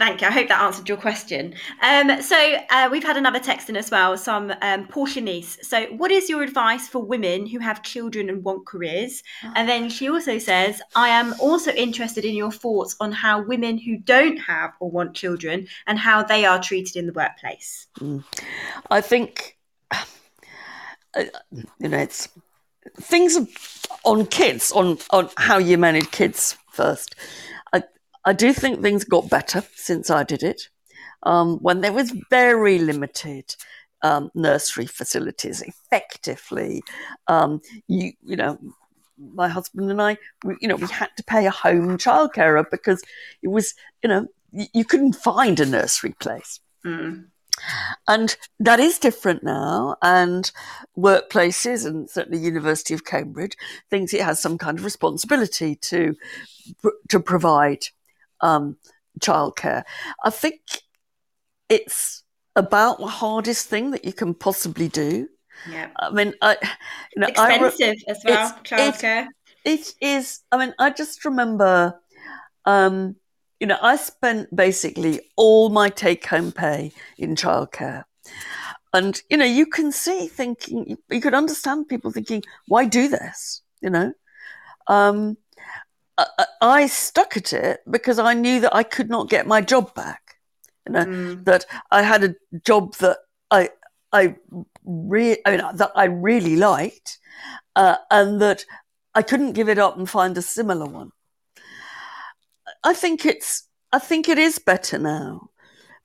Thank 0.00 0.22
you. 0.22 0.28
I 0.28 0.30
hope 0.30 0.48
that 0.48 0.62
answered 0.62 0.88
your 0.88 0.96
question. 0.96 1.54
Um, 1.82 2.22
so 2.22 2.56
uh, 2.70 2.88
we've 2.90 3.04
had 3.04 3.18
another 3.18 3.38
text 3.38 3.68
in 3.68 3.76
as 3.76 3.90
well, 3.90 4.16
some 4.16 4.50
um, 4.62 4.88
Portuguese. 4.88 5.58
So, 5.60 5.84
what 5.88 6.10
is 6.10 6.30
your 6.30 6.42
advice 6.42 6.88
for 6.88 7.04
women 7.04 7.44
who 7.44 7.58
have 7.58 7.82
children 7.82 8.30
and 8.30 8.42
want 8.42 8.64
careers? 8.64 9.22
And 9.54 9.68
then 9.68 9.90
she 9.90 10.08
also 10.08 10.38
says, 10.38 10.80
I 10.96 11.10
am 11.10 11.34
also 11.38 11.70
interested 11.72 12.24
in 12.24 12.34
your 12.34 12.50
thoughts 12.50 12.96
on 12.98 13.12
how 13.12 13.42
women 13.42 13.76
who 13.76 13.98
don't 13.98 14.38
have 14.38 14.72
or 14.80 14.90
want 14.90 15.14
children 15.14 15.66
and 15.86 15.98
how 15.98 16.22
they 16.22 16.46
are 16.46 16.62
treated 16.62 16.96
in 16.96 17.06
the 17.06 17.12
workplace. 17.12 17.86
Mm. 17.98 18.24
I 18.90 19.02
think, 19.02 19.58
uh, 19.92 21.24
you 21.78 21.88
know, 21.90 21.98
it's 21.98 22.26
things 22.94 23.38
on 24.04 24.24
kids, 24.24 24.72
on 24.72 24.96
on 25.10 25.28
how 25.36 25.58
you 25.58 25.76
manage 25.76 26.10
kids 26.10 26.56
first. 26.72 27.16
I 28.24 28.32
do 28.32 28.52
think 28.52 28.80
things 28.80 29.04
got 29.04 29.30
better 29.30 29.62
since 29.74 30.10
I 30.10 30.24
did 30.24 30.42
it. 30.42 30.68
Um, 31.22 31.58
when 31.58 31.80
there 31.80 31.92
was 31.92 32.14
very 32.30 32.78
limited 32.78 33.54
um, 34.02 34.30
nursery 34.34 34.86
facilities, 34.86 35.62
effectively, 35.62 36.82
um, 37.28 37.60
you 37.88 38.12
you 38.22 38.36
know, 38.36 38.58
my 39.34 39.48
husband 39.48 39.90
and 39.90 40.00
I, 40.00 40.16
we, 40.44 40.56
you 40.60 40.68
know, 40.68 40.76
we 40.76 40.86
had 40.88 41.10
to 41.16 41.24
pay 41.24 41.46
a 41.46 41.50
home 41.50 41.98
childcarer 41.98 42.64
because 42.70 43.02
it 43.42 43.48
was, 43.48 43.74
you 44.02 44.08
know, 44.08 44.26
you, 44.52 44.66
you 44.72 44.84
couldn't 44.84 45.14
find 45.14 45.60
a 45.60 45.66
nursery 45.66 46.14
place. 46.20 46.60
Mm. 46.84 47.26
And 48.08 48.36
that 48.58 48.80
is 48.80 48.98
different 48.98 49.42
now. 49.42 49.96
And 50.02 50.50
workplaces, 50.96 51.86
and 51.86 52.08
certainly 52.08 52.42
University 52.42 52.94
of 52.94 53.04
Cambridge, 53.04 53.56
thinks 53.90 54.14
it 54.14 54.22
has 54.22 54.40
some 54.40 54.56
kind 54.56 54.78
of 54.78 54.84
responsibility 54.84 55.74
to 55.76 56.16
to 57.08 57.20
provide 57.20 57.84
um, 58.40 58.76
childcare. 59.20 59.84
I 60.24 60.30
think 60.30 60.60
it's 61.68 62.22
about 62.56 62.98
the 62.98 63.06
hardest 63.06 63.68
thing 63.68 63.92
that 63.92 64.04
you 64.04 64.12
can 64.12 64.34
possibly 64.34 64.88
do. 64.88 65.28
Yeah. 65.68 65.88
I 65.96 66.10
mean, 66.10 66.34
I, 66.42 66.56
you 67.14 67.20
know, 67.20 67.28
expensive 67.28 67.96
I, 68.08 68.10
as 68.10 68.22
well. 68.24 68.58
Childcare. 68.64 69.26
It, 69.64 69.80
it 69.80 69.94
is. 70.00 70.40
I 70.50 70.58
mean, 70.58 70.74
I 70.78 70.90
just 70.90 71.24
remember, 71.24 72.00
um, 72.64 73.16
you 73.60 73.66
know, 73.66 73.78
I 73.80 73.96
spent 73.96 74.54
basically 74.54 75.20
all 75.36 75.68
my 75.68 75.90
take-home 75.90 76.50
pay 76.52 76.92
in 77.18 77.36
childcare. 77.36 78.04
And, 78.92 79.20
you 79.30 79.36
know, 79.36 79.44
you 79.44 79.66
can 79.66 79.92
see 79.92 80.26
thinking, 80.26 80.96
you 81.10 81.20
could 81.20 81.34
understand 81.34 81.88
people 81.88 82.10
thinking, 82.10 82.42
why 82.66 82.86
do 82.86 83.06
this? 83.08 83.62
You 83.80 83.90
know? 83.90 84.12
Um, 84.86 85.36
I, 86.60 86.86
stuck 86.86 87.36
at 87.36 87.52
it 87.52 87.80
because 87.90 88.18
I 88.18 88.34
knew 88.34 88.60
that 88.60 88.74
I 88.74 88.82
could 88.82 89.08
not 89.08 89.30
get 89.30 89.46
my 89.46 89.60
job 89.60 89.94
back. 89.94 90.36
You 90.86 90.92
know, 90.94 91.04
mm. 91.04 91.44
that 91.44 91.66
I 91.90 92.02
had 92.02 92.24
a 92.24 92.34
job 92.64 92.94
that 92.96 93.18
I 93.50 93.70
I 94.12 94.36
re- 94.84 95.38
I 95.44 95.50
mean, 95.50 95.76
that 95.76 95.92
I 95.94 96.04
really 96.04 96.56
liked, 96.56 97.18
uh, 97.76 97.96
and 98.10 98.40
that 98.40 98.64
I 99.14 99.22
couldn't 99.22 99.52
give 99.52 99.68
it 99.68 99.78
up 99.78 99.96
and 99.96 100.08
find 100.08 100.36
a 100.36 100.42
similar 100.42 100.86
one. 100.86 101.10
I 102.82 102.94
think 102.94 103.26
it's 103.26 103.68
I 103.92 103.98
think 103.98 104.28
it 104.28 104.38
is 104.38 104.58
better 104.58 104.98
now, 104.98 105.50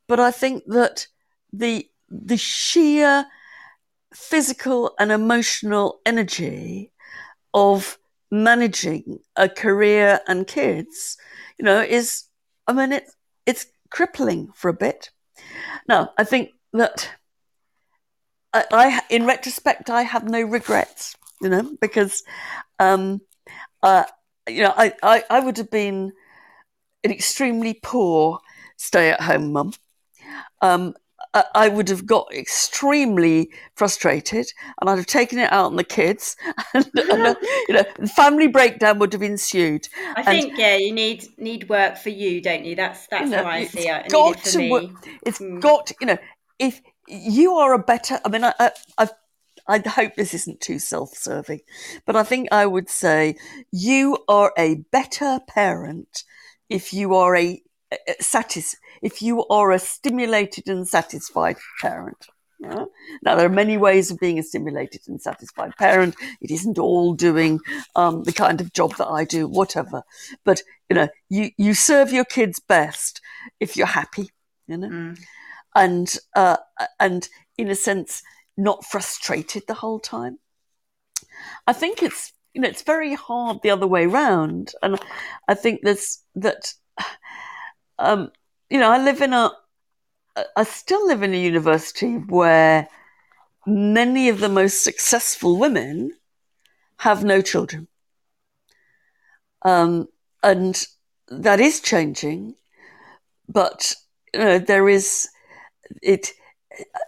but 0.08 0.20
I 0.20 0.32
think 0.32 0.64
that 0.68 1.08
the 1.54 1.90
the 2.10 2.38
sheer 2.38 3.26
physical 4.14 4.96
and 5.00 5.12
emotional 5.12 6.00
energy 6.06 6.92
of 7.54 7.98
managing 8.44 9.20
a 9.36 9.50
career 9.50 10.20
and 10.28 10.48
kids, 10.48 11.18
you 11.58 11.66
know, 11.66 11.82
is 11.82 12.26
I 12.68 12.74
mean 12.74 12.92
it's 12.92 13.16
it's 13.46 13.66
crippling 13.90 14.52
for 14.54 14.70
a 14.70 14.74
bit. 14.74 15.12
Now, 15.88 16.14
I 16.18 16.24
think 16.24 16.52
that 16.74 17.10
I, 18.54 18.66
I 18.72 19.02
in 19.10 19.26
retrospect 19.26 19.90
I 19.90 20.04
have 20.04 20.26
no 20.26 20.42
regrets, 20.42 21.16
you 21.42 21.50
know, 21.50 21.76
because 21.82 22.24
um 22.80 23.22
uh 23.84 24.04
you 24.48 24.64
know 24.64 24.74
I, 24.76 24.94
I, 25.04 25.24
I 25.30 25.40
would 25.40 25.58
have 25.58 25.72
been 25.72 26.14
an 27.04 27.12
extremely 27.12 27.80
poor 27.82 28.40
stay 28.78 29.10
at 29.12 29.22
home 29.22 29.52
mum. 29.54 29.74
Um, 30.62 30.96
I 31.54 31.68
would 31.68 31.90
have 31.90 32.06
got 32.06 32.34
extremely 32.34 33.52
frustrated 33.76 34.48
and 34.80 34.90
I'd 34.90 34.98
have 34.98 35.06
taken 35.06 35.40
it 35.40 35.52
out 35.52 35.66
on 35.66 35.76
the 35.76 35.84
kids 35.84 36.38
and, 36.74 36.90
and 36.96 37.38
you 37.68 37.76
know 37.76 37.84
family 38.16 38.48
breakdown 38.48 39.00
would 39.00 39.14
have 39.14 39.22
ensued. 39.22 39.88
I 40.16 40.24
think 40.24 40.58
yeah 40.58 40.76
you 40.76 40.94
need 40.94 41.26
need 41.38 41.70
work 41.70 41.98
for 41.98 42.10
you 42.10 42.42
don't 42.42 42.66
you 42.66 42.76
that's 42.76 43.08
that's 43.08 43.26
you 43.26 43.32
know, 43.32 43.44
how 43.44 43.50
I 43.50 43.66
see 43.66 43.90
it. 43.90 44.10
Got 44.10 44.44
to 44.44 44.58
me. 44.58 44.72
work, 44.72 44.92
it's 45.26 45.40
mm. 45.40 45.60
got 45.60 45.92
you 46.00 46.08
know 46.08 46.18
if 46.60 46.82
you 47.08 47.56
are 47.56 47.74
a 47.74 47.80
better 47.80 48.20
I 48.24 48.30
mean 48.30 48.44
I, 48.44 48.54
I 48.60 48.72
I've 48.98 49.12
I 49.68 49.80
hope 49.80 50.16
this 50.16 50.34
isn't 50.34 50.62
too 50.62 50.78
self 50.78 51.16
serving, 51.16 51.62
but 52.06 52.16
I 52.16 52.24
think 52.24 52.50
I 52.52 52.66
would 52.68 52.90
say 52.90 53.36
you 53.72 54.18
are 54.28 54.54
a 54.58 54.76
better 54.92 55.40
parent 55.48 56.24
if 56.70 56.94
you 56.94 57.16
are 57.16 57.36
a 57.36 57.62
satis- 58.20 58.78
if 59.02 59.22
you 59.22 59.46
are 59.48 59.72
a 59.72 59.80
stimulated 59.80 60.68
and 60.68 60.88
satisfied 60.88 61.58
parent. 61.82 62.28
Yeah? 62.60 62.86
Now, 63.22 63.36
there 63.36 63.46
are 63.46 63.50
many 63.50 63.78
ways 63.78 64.10
of 64.10 64.20
being 64.20 64.40
a 64.40 64.44
stimulated 64.44 65.02
and 65.08 65.22
satisfied 65.22 65.76
parent. 65.78 66.16
It 66.42 66.52
isn't 66.52 66.80
all 66.80 67.14
doing 67.14 67.60
um, 67.96 68.24
the 68.24 68.32
kind 68.32 68.62
of 68.62 68.74
job 68.74 68.96
that 68.96 69.08
I 69.08 69.26
do, 69.26 69.48
whatever. 69.48 70.04
But 70.46 70.64
you 70.90 70.96
know, 70.96 71.10
you 71.30 71.52
you 71.58 71.74
serve 71.74 72.14
your 72.14 72.26
kids 72.26 72.60
best 72.60 73.22
if 73.60 73.76
you're 73.76 73.88
happy, 73.88 74.32
you 74.68 74.78
know, 74.78 74.90
mm. 74.90 75.20
and 75.76 76.18
uh, 76.36 76.58
and 77.00 77.28
in 77.58 77.70
a 77.70 77.76
sense, 77.76 78.24
not 78.56 78.86
frustrated 78.86 79.64
the 79.68 79.74
whole 79.74 80.00
time. 80.00 80.40
I 81.68 81.74
think 81.74 82.02
it's 82.02 82.32
you 82.56 82.62
know, 82.62 82.70
it's 82.70 82.84
very 82.84 83.14
hard 83.14 83.60
the 83.62 83.70
other 83.70 83.86
way 83.86 84.08
round. 84.08 84.72
And 84.82 84.98
I 85.48 85.54
think 85.54 85.82
there's 85.84 86.24
that, 86.36 86.74
um, 88.00 88.32
you 88.70 88.80
know, 88.80 88.92
I 88.92 89.04
live 89.04 89.22
in 89.22 89.34
a, 89.34 89.52
I 90.56 90.64
still 90.64 91.08
live 91.08 91.24
in 91.24 91.34
a 91.34 91.42
university 91.42 92.16
where 92.16 92.88
many 93.66 94.30
of 94.30 94.40
the 94.40 94.50
most 94.50 94.84
successful 94.84 95.58
women 95.58 96.12
have 96.98 97.24
no 97.24 97.42
children. 97.42 97.88
Um, 99.64 100.08
and 100.44 100.86
that 101.30 101.60
is 101.60 101.80
changing, 101.80 102.56
but 103.50 103.96
you 104.34 104.40
know, 104.40 104.60
there 104.60 104.88
is 104.90 105.30
it 106.02 106.34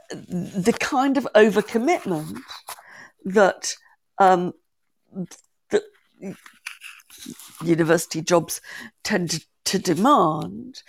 the 0.10 0.76
kind 0.80 1.18
of 1.18 1.28
overcommitment 1.36 2.40
that 3.26 3.76
um, 4.18 4.54
that 5.70 5.84
university 7.64 8.22
jobs 8.22 8.62
tend 9.04 9.32
to, 9.32 9.46
to 9.68 9.80
demand 9.80 10.82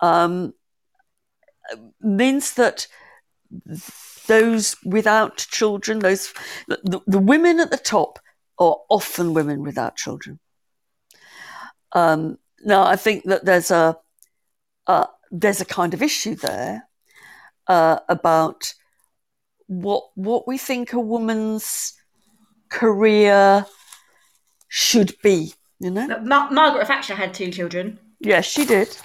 um, 0.00 0.52
means 2.00 2.54
that 2.54 2.86
those 4.26 4.76
without 4.84 5.38
children, 5.38 6.00
those 6.00 6.32
the, 6.66 7.00
the, 7.06 7.18
women 7.18 7.60
at 7.60 7.70
the 7.70 7.78
top 7.78 8.18
are 8.58 8.76
often 8.90 9.32
women 9.32 9.62
without 9.62 9.96
children. 9.96 10.38
Um, 11.92 12.38
now, 12.64 12.84
I 12.84 12.96
think 12.96 13.24
that 13.24 13.44
there's 13.44 13.70
a 13.70 13.96
uh, 14.86 15.06
there's 15.30 15.60
a 15.60 15.64
kind 15.64 15.94
of 15.94 16.02
issue 16.02 16.34
there 16.34 16.86
uh, 17.66 18.00
about 18.08 18.74
what 19.66 20.04
what 20.14 20.46
we 20.46 20.58
think 20.58 20.92
a 20.92 21.00
woman's 21.00 21.94
career 22.68 23.64
should 24.68 25.16
be. 25.22 25.54
You 25.80 25.90
know, 25.90 26.20
Mar- 26.20 26.50
Margaret 26.50 26.86
Thatcher 26.86 27.14
had 27.14 27.32
two 27.32 27.50
children. 27.50 27.98
Yes, 28.20 28.46
she 28.46 28.64
did. 28.64 28.96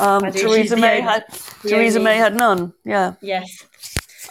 Um, 0.00 0.30
Theresa 0.32 0.76
May 0.76 0.98
only, 0.98 1.02
had 1.02 1.24
Theresa 1.62 1.98
only, 1.98 2.10
May 2.10 2.16
had 2.16 2.36
none. 2.36 2.72
Yeah. 2.84 3.14
Yes. 3.20 3.64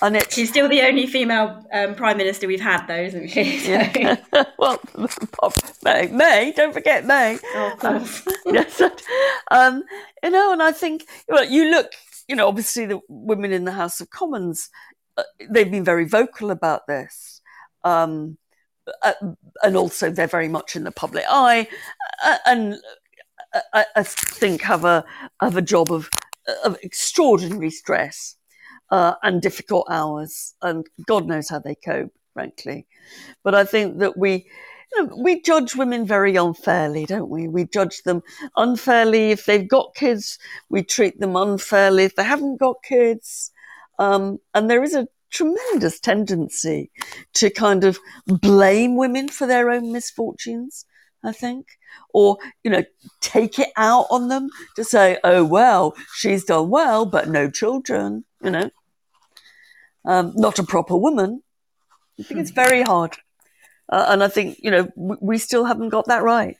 And 0.01 0.15
it, 0.15 0.31
she's 0.31 0.49
still 0.49 0.69
the 0.69 0.81
only 0.81 1.07
female 1.07 1.65
um, 1.73 1.95
prime 1.95 2.17
minister 2.17 2.47
we've 2.47 2.61
had, 2.61 2.85
though, 2.85 3.01
isn't 3.01 3.29
she? 3.29 3.59
So. 3.59 3.71
Yeah. 3.71 4.15
well, 4.59 4.79
May, 5.83 6.07
May, 6.07 6.53
don't 6.55 6.73
forget 6.73 7.05
May. 7.05 7.39
Oh, 7.55 7.71
of 7.73 7.79
course. 7.79 8.27
yes. 8.45 8.81
Um, 9.51 9.83
you 10.23 10.29
know, 10.29 10.53
and 10.53 10.61
I 10.61 10.71
think 10.71 11.05
well, 11.27 11.45
you 11.45 11.69
look. 11.69 11.91
You 12.27 12.35
know, 12.35 12.49
obviously 12.49 12.85
the 12.85 12.99
women 13.07 13.53
in 13.53 13.63
the 13.63 13.71
House 13.71 14.01
of 14.01 14.09
Commons, 14.09 14.69
uh, 15.15 15.23
they've 15.49 15.71
been 15.71 15.85
very 15.85 16.03
vocal 16.03 16.51
about 16.51 16.85
this. 16.85 17.41
Um, 17.85 18.37
uh, 19.01 19.13
and 19.63 19.77
also 19.77 20.11
they're 20.11 20.27
very 20.27 20.49
much 20.49 20.75
in 20.75 20.83
the 20.83 20.91
public 20.91 21.23
eye, 21.29 21.67
uh, 22.23 22.37
and 22.45 22.77
I, 23.73 23.85
I, 23.95 24.03
think 24.03 24.61
have 24.61 24.85
a 24.85 25.03
have 25.41 25.57
a 25.57 25.61
job 25.61 25.91
of 25.91 26.09
of 26.63 26.77
extraordinary 26.83 27.71
stress 27.71 28.35
uh, 28.91 29.13
and 29.23 29.41
difficult 29.41 29.87
hours, 29.89 30.55
and 30.61 30.85
God 31.05 31.27
knows 31.27 31.49
how 31.49 31.59
they 31.59 31.75
cope, 31.75 32.13
frankly. 32.33 32.87
But 33.43 33.55
I 33.55 33.63
think 33.63 33.99
that 33.99 34.17
we. 34.17 34.47
You 34.95 35.03
know, 35.03 35.17
we 35.21 35.41
judge 35.41 35.75
women 35.75 36.05
very 36.05 36.37
unfairly, 36.37 37.05
don't 37.05 37.29
we? 37.29 37.49
We 37.49 37.65
judge 37.65 38.03
them 38.03 38.23
unfairly 38.55 39.31
if 39.31 39.45
they've 39.45 39.67
got 39.67 39.95
kids. 39.95 40.39
We 40.69 40.81
treat 40.81 41.19
them 41.19 41.35
unfairly 41.35 42.05
if 42.05 42.15
they 42.15 42.23
haven't 42.23 42.61
got 42.61 42.77
kids. 42.83 43.51
Um, 43.99 44.39
and 44.53 44.69
there 44.69 44.83
is 44.83 44.95
a 44.95 45.09
tremendous 45.29 45.99
tendency 45.99 46.91
to 47.33 47.49
kind 47.49 47.83
of 47.83 47.99
blame 48.25 48.95
women 48.95 49.27
for 49.27 49.47
their 49.47 49.69
own 49.69 49.91
misfortunes, 49.91 50.85
I 51.23 51.31
think, 51.31 51.67
or, 52.13 52.37
you 52.63 52.71
know, 52.71 52.83
take 53.21 53.59
it 53.59 53.69
out 53.75 54.05
on 54.09 54.27
them 54.27 54.49
to 54.75 54.83
say, 54.83 55.17
oh, 55.23 55.43
well, 55.43 55.95
she's 56.13 56.45
done 56.45 56.69
well, 56.69 57.05
but 57.05 57.27
no 57.27 57.49
children, 57.49 58.23
you 58.41 58.51
know, 58.51 58.69
um, 60.05 60.33
not 60.35 60.59
a 60.59 60.63
proper 60.63 60.95
woman. 60.95 61.41
I 62.19 62.23
think 62.23 62.39
it's 62.39 62.51
very 62.51 62.83
hard. 62.83 63.17
Uh, 63.89 64.05
and 64.09 64.23
I 64.23 64.27
think, 64.27 64.59
you 64.61 64.71
know, 64.71 64.89
we 64.95 65.37
still 65.37 65.65
haven't 65.65 65.89
got 65.89 66.05
that 66.07 66.23
right. 66.23 66.57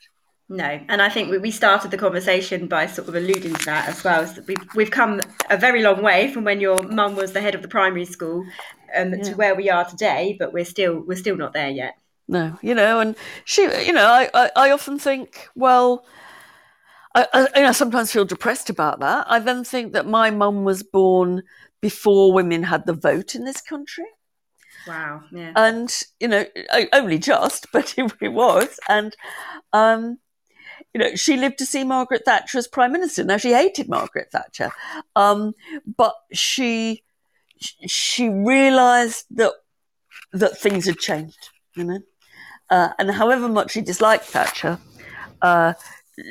No, 0.50 0.80
and 0.88 1.02
I 1.02 1.10
think 1.10 1.42
we 1.42 1.52
started 1.52 1.92
the 1.92 1.98
conversation 1.98 2.68
by 2.68 2.88
sort 2.88 3.10
of 3.10 3.16
alluding 3.16 3.54
to 3.54 3.66
that 3.66 3.90
as 3.90 4.02
well. 4.02 4.26
So 4.26 4.42
we've 4.48 4.76
we've 4.76 4.92
come 4.92 5.20
a 5.50 5.58
very 5.58 5.82
long 5.82 6.02
way 6.02 6.32
from 6.32 6.46
when 6.46 6.62
your 6.62 6.82
mum 6.84 7.18
was 7.18 7.34
the 7.34 7.42
head 7.42 7.54
of 7.54 7.62
the 7.62 7.68
primary 7.68 8.06
school, 8.06 8.46
um, 8.96 9.14
yeah. 9.14 9.24
to 9.24 9.36
where 9.36 9.56
we 9.56 9.70
are 9.70 9.84
today. 9.84 10.38
But 10.40 10.54
we're 10.54 10.64
still 10.64 11.04
we're 11.06 11.18
still 11.18 11.36
not 11.36 11.52
there 11.52 11.70
yet. 11.70 11.96
No, 12.28 12.58
you 12.62 12.76
know, 12.76 12.99
and 12.99 13.16
she, 13.45 13.62
you 13.86 13.94
know, 13.94 14.06
I 14.06 14.30
I, 14.34 14.52
I 14.56 14.72
often 14.72 14.99
think, 14.99 15.48
well, 15.56 16.06
I, 17.16 17.28
I, 17.34 17.48
you 17.56 17.66
know, 17.66 17.72
sometimes 17.72 18.12
feel 18.12 18.26
depressed 18.26 18.70
about 18.70 18.99
that. 18.99 19.26
I 19.30 19.40
then 19.40 19.64
think 19.64 19.94
that 19.94 20.06
my 20.06 20.30
mum 20.30 20.64
was 20.64 20.84
born 20.84 21.44
before 21.82 22.34
women 22.34 22.64
had 22.64 22.86
the 22.86 22.94
vote 22.94 23.34
in 23.34 23.44
this 23.44 23.62
country. 23.62 24.06
Wow. 24.88 25.24
Yeah. 25.32 25.54
And 25.56 25.94
you 26.20 26.28
know, 26.28 26.45
only 26.94 27.20
just, 27.20 27.68
but 27.74 27.94
it, 27.98 28.12
it 28.22 28.30
was, 28.30 28.80
and 28.88 29.16
um, 29.74 30.20
you 30.94 30.99
know, 30.99 31.16
she 31.16 31.38
lived 31.38 31.58
to 31.60 31.66
see 31.66 31.84
Margaret 31.84 32.24
Thatcher 32.26 32.58
as 32.58 32.68
prime 32.68 32.91
minister. 32.91 33.24
Now 33.24 33.38
she 33.38 33.54
hated 33.54 33.90
Margaret 33.90 34.30
Thatcher, 34.32 34.72
um, 35.16 35.54
but 35.98 36.14
she 36.34 37.04
she 37.60 38.30
realised 38.30 39.26
that 39.32 39.54
that 40.34 40.58
things 40.58 40.86
had 40.86 40.98
changed. 40.98 41.49
You 41.76 41.84
know, 41.84 41.99
uh, 42.69 42.89
and 42.99 43.11
however 43.11 43.48
much 43.48 43.72
she 43.72 43.81
disliked 43.81 44.26
Thatcher, 44.26 44.80
uh, 45.41 45.73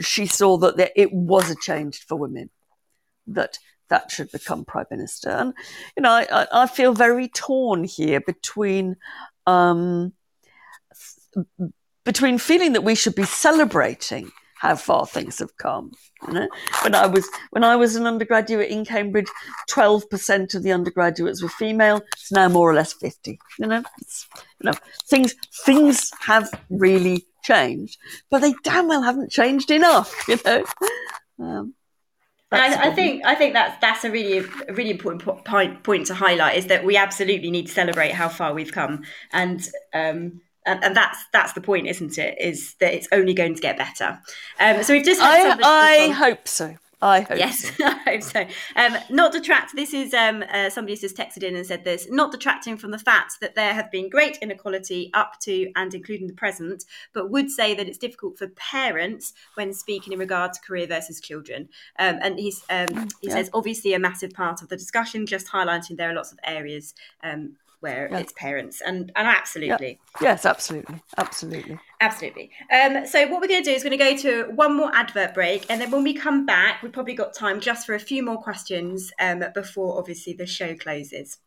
she 0.00 0.26
saw 0.26 0.56
that 0.58 0.76
there, 0.76 0.90
it 0.96 1.12
was 1.12 1.50
a 1.50 1.56
change 1.56 2.04
for 2.06 2.16
women 2.16 2.50
that 3.28 3.58
Thatcher 3.88 4.24
should 4.24 4.32
become 4.32 4.64
prime 4.64 4.86
minister. 4.90 5.30
And 5.30 5.54
you 5.96 6.02
know, 6.02 6.10
I, 6.10 6.46
I 6.52 6.66
feel 6.66 6.92
very 6.92 7.28
torn 7.28 7.84
here 7.84 8.20
between. 8.20 8.96
Um, 9.46 10.12
between 12.04 12.38
feeling 12.38 12.72
that 12.72 12.84
we 12.84 12.94
should 12.94 13.14
be 13.14 13.24
celebrating 13.24 14.30
how 14.56 14.74
far 14.74 15.06
things 15.06 15.38
have 15.38 15.56
come. 15.58 15.92
You 16.26 16.34
know, 16.34 16.48
when 16.82 16.94
I 16.94 17.06
was 17.06 17.28
when 17.50 17.64
I 17.64 17.76
was 17.76 17.96
an 17.96 18.06
undergraduate 18.06 18.70
in 18.70 18.84
Cambridge, 18.84 19.28
twelve 19.68 20.08
percent 20.10 20.54
of 20.54 20.62
the 20.62 20.72
undergraduates 20.72 21.42
were 21.42 21.48
female. 21.48 22.00
It's 22.14 22.32
now 22.32 22.48
more 22.48 22.70
or 22.70 22.74
less 22.74 22.92
fifty. 22.92 23.38
You 23.58 23.66
know, 23.66 23.78
you 23.78 24.70
know, 24.70 24.72
things 25.04 25.34
things 25.64 26.10
have 26.20 26.48
really 26.70 27.26
changed, 27.44 27.98
but 28.30 28.40
they 28.40 28.54
damn 28.64 28.88
well 28.88 29.02
haven't 29.02 29.30
changed 29.30 29.70
enough. 29.70 30.14
You 30.28 30.38
know. 30.44 30.64
Um, 31.38 31.74
I, 32.52 32.88
I, 32.88 32.94
think 32.94 33.24
I 33.26 33.34
think 33.34 33.54
that's 33.54 33.78
that's 33.80 34.04
a 34.04 34.10
really 34.10 34.38
a 34.38 34.72
really 34.72 34.90
important 34.90 35.44
point 35.44 35.82
point 35.82 36.06
to 36.06 36.14
highlight 36.14 36.56
is 36.56 36.68
that 36.68 36.84
we 36.84 36.96
absolutely 36.96 37.50
need 37.50 37.66
to 37.66 37.72
celebrate 37.72 38.12
how 38.12 38.28
far 38.28 38.54
we've 38.54 38.72
come, 38.72 39.02
and 39.32 39.68
um, 39.92 40.40
and, 40.66 40.82
and 40.84 40.96
that's 40.96 41.24
that's 41.32 41.52
the 41.52 41.60
point, 41.60 41.86
isn't 41.86 42.18
it? 42.18 42.36
Is 42.40 42.74
that 42.80 42.92
it's 42.92 43.08
only 43.12 43.34
going 43.34 43.54
to 43.54 43.60
get 43.60 43.78
better. 43.78 44.20
Um, 44.60 44.82
so 44.82 44.92
we've 44.92 45.04
just 45.04 45.20
I, 45.22 45.58
I 45.62 46.08
hope 46.10 46.46
so. 46.46 46.76
I 47.02 47.20
hope. 47.20 47.38
Yes, 47.38 47.76
so. 47.76 47.84
I 47.84 47.98
hope 48.06 48.22
so. 48.22 48.46
Um, 48.74 48.96
not 49.10 49.32
detract. 49.32 49.76
This 49.76 49.92
is 49.92 50.14
um, 50.14 50.42
uh, 50.50 50.70
somebody's 50.70 51.02
just 51.02 51.16
texted 51.16 51.42
in 51.42 51.54
and 51.54 51.66
said 51.66 51.84
this. 51.84 52.10
Not 52.10 52.32
detracting 52.32 52.78
from 52.78 52.90
the 52.90 52.98
fact 52.98 53.34
that 53.40 53.54
there 53.54 53.74
have 53.74 53.90
been 53.90 54.08
great 54.08 54.38
inequality 54.40 55.10
up 55.12 55.38
to 55.40 55.70
and 55.76 55.92
including 55.94 56.26
the 56.26 56.32
present, 56.32 56.84
but 57.12 57.30
would 57.30 57.50
say 57.50 57.74
that 57.74 57.86
it's 57.86 57.98
difficult 57.98 58.38
for 58.38 58.48
parents 58.48 59.34
when 59.54 59.74
speaking 59.74 60.14
in 60.14 60.18
regard 60.18 60.54
to 60.54 60.60
career 60.60 60.86
versus 60.86 61.20
children. 61.20 61.68
Um, 61.98 62.18
and 62.22 62.38
he's 62.38 62.64
um, 62.70 63.08
he 63.20 63.28
yeah. 63.28 63.34
says 63.34 63.50
obviously 63.52 63.92
a 63.92 63.98
massive 63.98 64.32
part 64.32 64.62
of 64.62 64.68
the 64.68 64.76
discussion, 64.76 65.26
just 65.26 65.48
highlighting 65.48 65.98
there 65.98 66.10
are 66.10 66.14
lots 66.14 66.32
of 66.32 66.38
areas 66.44 66.94
um, 67.22 67.56
where 67.86 68.08
yeah. 68.10 68.18
it's 68.18 68.32
parents 68.32 68.82
and 68.84 69.12
and 69.14 69.28
absolutely 69.28 70.00
yeah. 70.20 70.32
yes 70.32 70.44
absolutely 70.44 71.00
absolutely 71.18 71.78
absolutely 72.00 72.50
um, 72.72 73.06
so 73.06 73.26
what 73.28 73.40
we're 73.40 73.46
going 73.46 73.62
to 73.62 73.70
do 73.70 73.74
is 73.74 73.84
we're 73.84 73.96
going 73.96 74.16
to 74.16 74.22
go 74.22 74.44
to 74.44 74.50
one 74.54 74.76
more 74.76 74.90
advert 74.92 75.32
break 75.34 75.64
and 75.70 75.80
then 75.80 75.88
when 75.92 76.02
we 76.02 76.12
come 76.12 76.44
back 76.44 76.82
we've 76.82 76.92
probably 76.92 77.14
got 77.14 77.32
time 77.32 77.60
just 77.60 77.86
for 77.86 77.94
a 77.94 78.00
few 78.00 78.24
more 78.24 78.36
questions 78.36 79.12
um, 79.20 79.44
before 79.54 79.96
obviously 79.96 80.32
the 80.32 80.46
show 80.46 80.74
closes 80.74 81.38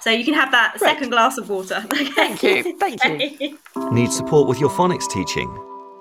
so 0.00 0.10
you 0.10 0.26
can 0.26 0.34
have 0.34 0.50
that 0.50 0.74
Great. 0.78 0.90
second 0.90 1.08
glass 1.08 1.38
of 1.38 1.48
water 1.48 1.82
okay. 1.92 2.04
thank 2.10 2.42
you 2.42 2.78
thank 2.78 3.02
you 3.40 3.58
need 3.90 4.12
support 4.12 4.46
with 4.46 4.60
your 4.60 4.70
phonics 4.70 5.08
teaching 5.08 5.48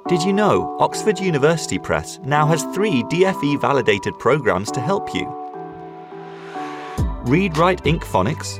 did 0.09 0.21
you 0.21 0.33
know 0.33 0.75
Oxford 0.81 1.17
University 1.17 1.79
Press 1.79 2.19
now 2.25 2.45
has 2.45 2.63
three 2.75 3.03
DFE 3.03 3.61
validated 3.61 4.19
programs 4.19 4.69
to 4.71 4.81
help 4.81 5.13
you? 5.13 5.43
Read 7.25 7.57
Write 7.57 7.85
Inc 7.85 8.03
Phonics, 8.03 8.59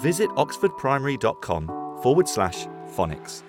visit 0.00 0.28
oxfordprimary.com 0.30 2.00
forward 2.02 2.28
slash 2.28 2.66
phonics. 2.96 3.42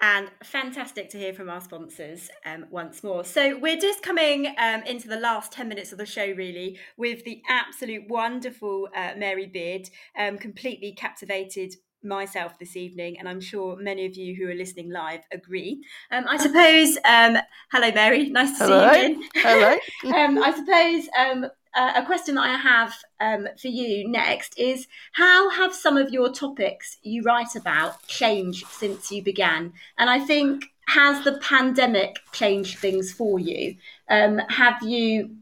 And 0.00 0.30
fantastic 0.42 1.10
to 1.10 1.18
hear 1.18 1.32
from 1.32 1.48
our 1.48 1.60
sponsors 1.60 2.28
um, 2.44 2.66
once 2.70 3.04
more. 3.04 3.24
So, 3.24 3.56
we're 3.56 3.78
just 3.78 4.02
coming 4.02 4.52
um, 4.58 4.82
into 4.82 5.06
the 5.06 5.20
last 5.20 5.52
10 5.52 5.68
minutes 5.68 5.92
of 5.92 5.98
the 5.98 6.06
show, 6.06 6.26
really, 6.32 6.76
with 6.96 7.22
the 7.24 7.40
absolute 7.48 8.08
wonderful 8.08 8.88
uh, 8.96 9.12
Mary 9.16 9.46
Beard, 9.46 9.88
um, 10.18 10.38
completely 10.38 10.92
captivated 10.92 11.74
myself 12.02 12.58
this 12.58 12.76
evening, 12.76 13.18
and 13.18 13.28
I'm 13.28 13.40
sure 13.40 13.76
many 13.76 14.06
of 14.06 14.16
you 14.16 14.34
who 14.34 14.50
are 14.50 14.54
listening 14.54 14.90
live 14.90 15.20
agree. 15.32 15.82
Um, 16.10 16.24
I 16.28 16.36
suppose, 16.36 16.98
um, 17.04 17.38
hello, 17.70 17.92
Mary, 17.92 18.28
nice 18.28 18.58
to 18.58 18.64
hello. 18.64 18.92
see 18.92 19.00
you 19.00 19.04
again. 19.04 19.22
Hello. 19.36 19.72
um, 20.18 20.42
I 20.42 20.52
suppose 20.52 21.08
um, 21.16 21.46
uh, 21.74 21.92
a 21.96 22.04
question 22.04 22.34
that 22.34 22.44
I 22.44 22.56
have 22.56 22.94
um, 23.20 23.48
for 23.60 23.68
you 23.68 24.08
next 24.08 24.58
is 24.58 24.86
how 25.12 25.50
have 25.50 25.74
some 25.74 25.96
of 25.96 26.10
your 26.10 26.32
topics 26.32 26.98
you 27.02 27.22
write 27.22 27.56
about 27.56 28.06
changed 28.06 28.66
since 28.68 29.10
you 29.10 29.22
began? 29.22 29.72
And 29.98 30.10
I 30.10 30.20
think, 30.20 30.64
has 30.88 31.24
the 31.24 31.38
pandemic 31.38 32.16
changed 32.32 32.78
things 32.78 33.12
for 33.12 33.38
you? 33.38 33.76
Um, 34.08 34.38
have 34.48 34.82
you 34.82 35.36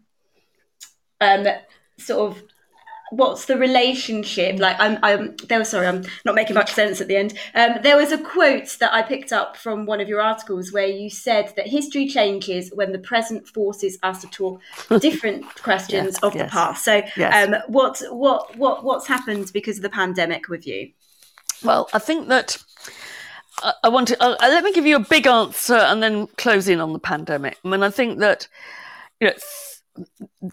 um, 1.20 1.46
sort 1.98 2.30
of 2.30 2.42
what's 3.10 3.46
the 3.46 3.56
relationship 3.56 4.58
like 4.58 4.76
i'm 4.78 4.98
i'm 5.02 5.34
there 5.48 5.58
was 5.58 5.68
sorry 5.68 5.86
i'm 5.86 6.02
not 6.24 6.34
making 6.34 6.54
much 6.54 6.72
sense 6.72 7.00
at 7.00 7.08
the 7.08 7.16
end 7.16 7.36
um, 7.54 7.74
there 7.82 7.96
was 7.96 8.12
a 8.12 8.18
quote 8.18 8.76
that 8.78 8.92
i 8.92 9.02
picked 9.02 9.32
up 9.32 9.56
from 9.56 9.84
one 9.84 10.00
of 10.00 10.08
your 10.08 10.20
articles 10.20 10.72
where 10.72 10.86
you 10.86 11.10
said 11.10 11.52
that 11.56 11.66
history 11.66 12.06
changes 12.06 12.70
when 12.74 12.92
the 12.92 12.98
present 12.98 13.46
forces 13.48 13.98
us 14.02 14.20
to 14.20 14.28
talk 14.28 14.60
different 15.00 15.44
questions 15.56 16.14
yes, 16.14 16.22
of 16.22 16.34
yes. 16.34 16.44
the 16.44 16.52
past 16.52 16.84
so 16.84 17.02
yes. 17.16 17.48
um, 17.48 17.56
what 17.68 18.00
what 18.10 18.56
what 18.56 18.84
what's 18.84 19.06
happened 19.06 19.50
because 19.52 19.76
of 19.76 19.82
the 19.82 19.90
pandemic 19.90 20.48
with 20.48 20.66
you 20.66 20.90
well 21.64 21.88
i 21.92 21.98
think 21.98 22.28
that 22.28 22.62
uh, 23.62 23.72
I 23.82 23.88
want 23.88 24.08
to 24.08 24.22
uh, 24.22 24.36
let 24.40 24.64
me 24.64 24.72
give 24.72 24.86
you 24.86 24.96
a 24.96 25.00
big 25.00 25.26
answer 25.26 25.74
and 25.74 26.02
then 26.02 26.28
close 26.38 26.66
in 26.66 26.80
on 26.80 26.94
the 26.94 26.98
pandemic. 26.98 27.58
I 27.62 27.68
mean, 27.68 27.82
I 27.82 27.90
think 27.90 28.18
that 28.20 28.48
you 29.20 29.26
know 29.28 29.34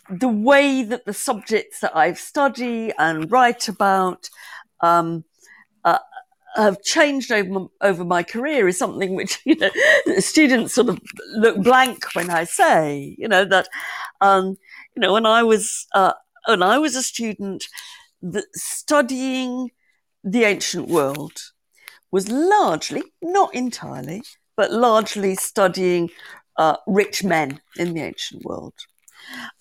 the 0.09 0.27
way 0.27 0.84
that 0.84 1.05
the 1.05 1.14
subjects 1.14 1.80
that 1.80 1.95
I 1.95 2.14
study 2.14 2.91
and 2.97 3.31
write 3.31 3.68
about 3.68 4.30
um, 4.81 5.23
uh, 5.84 5.99
have 6.55 6.81
changed 6.81 7.31
over 7.31 7.68
over 7.81 8.03
my 8.03 8.23
career 8.23 8.68
is 8.68 8.77
something 8.77 9.15
which 9.15 9.39
you 9.45 9.55
know 9.55 9.69
students 10.18 10.73
sort 10.73 10.89
of 10.89 10.99
look 11.35 11.61
blank 11.64 12.03
when 12.14 12.30
I 12.30 12.43
say 12.43 13.15
you 13.18 13.27
know 13.27 13.45
that 13.45 13.68
um, 14.22 14.57
you 14.95 15.01
know 15.01 15.14
when 15.14 15.26
I 15.26 15.43
was 15.43 15.88
uh, 15.93 16.14
when 16.47 16.64
I 16.64 16.77
was 16.80 16.95
a 16.95 17.03
student 17.03 17.65
the, 18.22 18.43
studying 18.53 19.69
the 20.23 20.43
ancient 20.43 20.88
world 20.88 21.38
was 22.11 22.30
largely 22.30 23.03
not 23.22 23.53
entirely 23.53 24.23
but 24.55 24.72
largely 24.72 25.35
studying 25.35 26.09
uh, 26.57 26.77
rich 26.88 27.23
men 27.23 27.61
in 27.77 27.93
the 27.93 28.01
ancient 28.01 28.43
world 28.43 28.73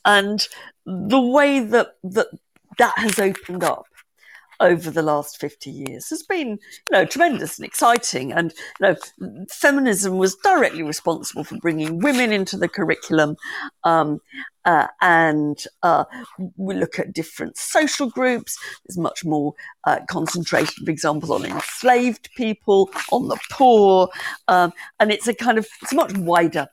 and 0.05 0.47
the 0.85 1.21
way 1.21 1.61
that 1.61 1.97
that, 2.05 2.29
that 2.79 2.95
has 2.99 3.19
opened 3.19 3.65
up 3.65 3.87
over 4.61 4.91
the 4.91 5.03
last 5.03 5.39
50 5.39 5.71
years 5.71 6.09
has 6.11 6.23
been 6.23 6.49
you 6.49 6.59
know 6.93 7.05
tremendous 7.05 7.59
and 7.59 7.67
exciting. 7.67 8.33
And 8.33 8.53
you 8.81 8.89
know 8.89 9.47
feminism 9.51 10.19
was 10.19 10.37
directly 10.37 10.83
responsible 10.83 11.45
for 11.45 11.57
bringing 11.59 12.01
women 12.01 12.33
into 12.33 12.57
the 12.57 12.69
curriculum 12.69 13.37
um, 13.85 14.21
uh, 14.65 14.89
and 15.01 15.63
uh, 15.83 16.05
we 16.57 16.75
look 16.75 16.99
at 16.99 17.13
different 17.13 17.57
social 17.57 18.09
groups. 18.09 18.59
There's 18.87 18.99
much 18.99 19.25
more 19.25 19.55
uh, 19.85 20.01
concentration 20.09 20.85
for 20.85 20.91
example 20.91 21.33
on 21.33 21.45
enslaved 21.45 22.31
people 22.37 22.91
on 23.13 23.29
the 23.29 23.39
poor 23.51 24.09
um, 24.49 24.73
and 25.01 25.13
it's 25.13 25.29
a 25.29 25.35
kind 25.35 25.59
of 25.59 25.67
it's 25.83 25.93
a 25.93 25.97
much 25.97 26.17
wider 26.17 26.69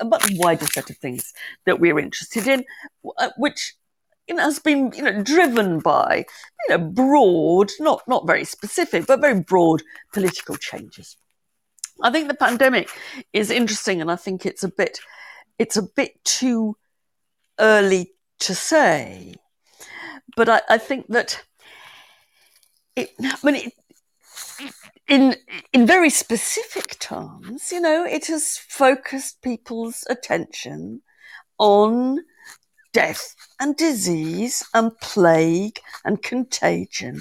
a 0.00 0.04
much 0.04 0.26
wider 0.32 0.66
set 0.66 0.90
of 0.90 0.96
things 0.98 1.32
that 1.66 1.80
we're 1.80 1.98
interested 1.98 2.46
in, 2.46 2.64
uh, 3.18 3.30
which 3.36 3.74
you 4.28 4.34
know, 4.34 4.42
has 4.42 4.58
been 4.58 4.92
you 4.94 5.02
know 5.02 5.22
driven 5.22 5.80
by 5.80 6.24
you 6.68 6.76
know 6.76 6.84
broad, 6.84 7.70
not 7.80 8.02
not 8.06 8.26
very 8.26 8.44
specific, 8.44 9.06
but 9.06 9.20
very 9.20 9.40
broad 9.40 9.82
political 10.12 10.56
changes. 10.56 11.16
I 12.02 12.10
think 12.10 12.28
the 12.28 12.34
pandemic 12.34 12.88
is 13.32 13.50
interesting, 13.50 14.00
and 14.00 14.10
I 14.10 14.16
think 14.16 14.46
it's 14.46 14.64
a 14.64 14.68
bit 14.68 14.98
it's 15.58 15.76
a 15.76 15.82
bit 15.82 16.24
too 16.24 16.76
early 17.58 18.12
to 18.40 18.54
say, 18.54 19.34
but 20.36 20.48
I, 20.48 20.62
I 20.68 20.78
think 20.78 21.08
that 21.08 21.42
it. 22.96 23.10
I 23.20 23.36
mean, 23.42 23.56
it, 23.56 23.72
in 25.08 25.36
in 25.72 25.86
very 25.86 26.10
specific 26.10 26.98
terms, 26.98 27.72
you 27.72 27.80
know, 27.80 28.04
it 28.04 28.26
has 28.26 28.58
focused 28.58 29.42
people's 29.42 30.04
attention 30.08 31.02
on 31.58 32.20
death 32.92 33.34
and 33.58 33.76
disease 33.76 34.62
and 34.74 34.98
plague 35.00 35.80
and 36.04 36.22
contagion 36.22 37.20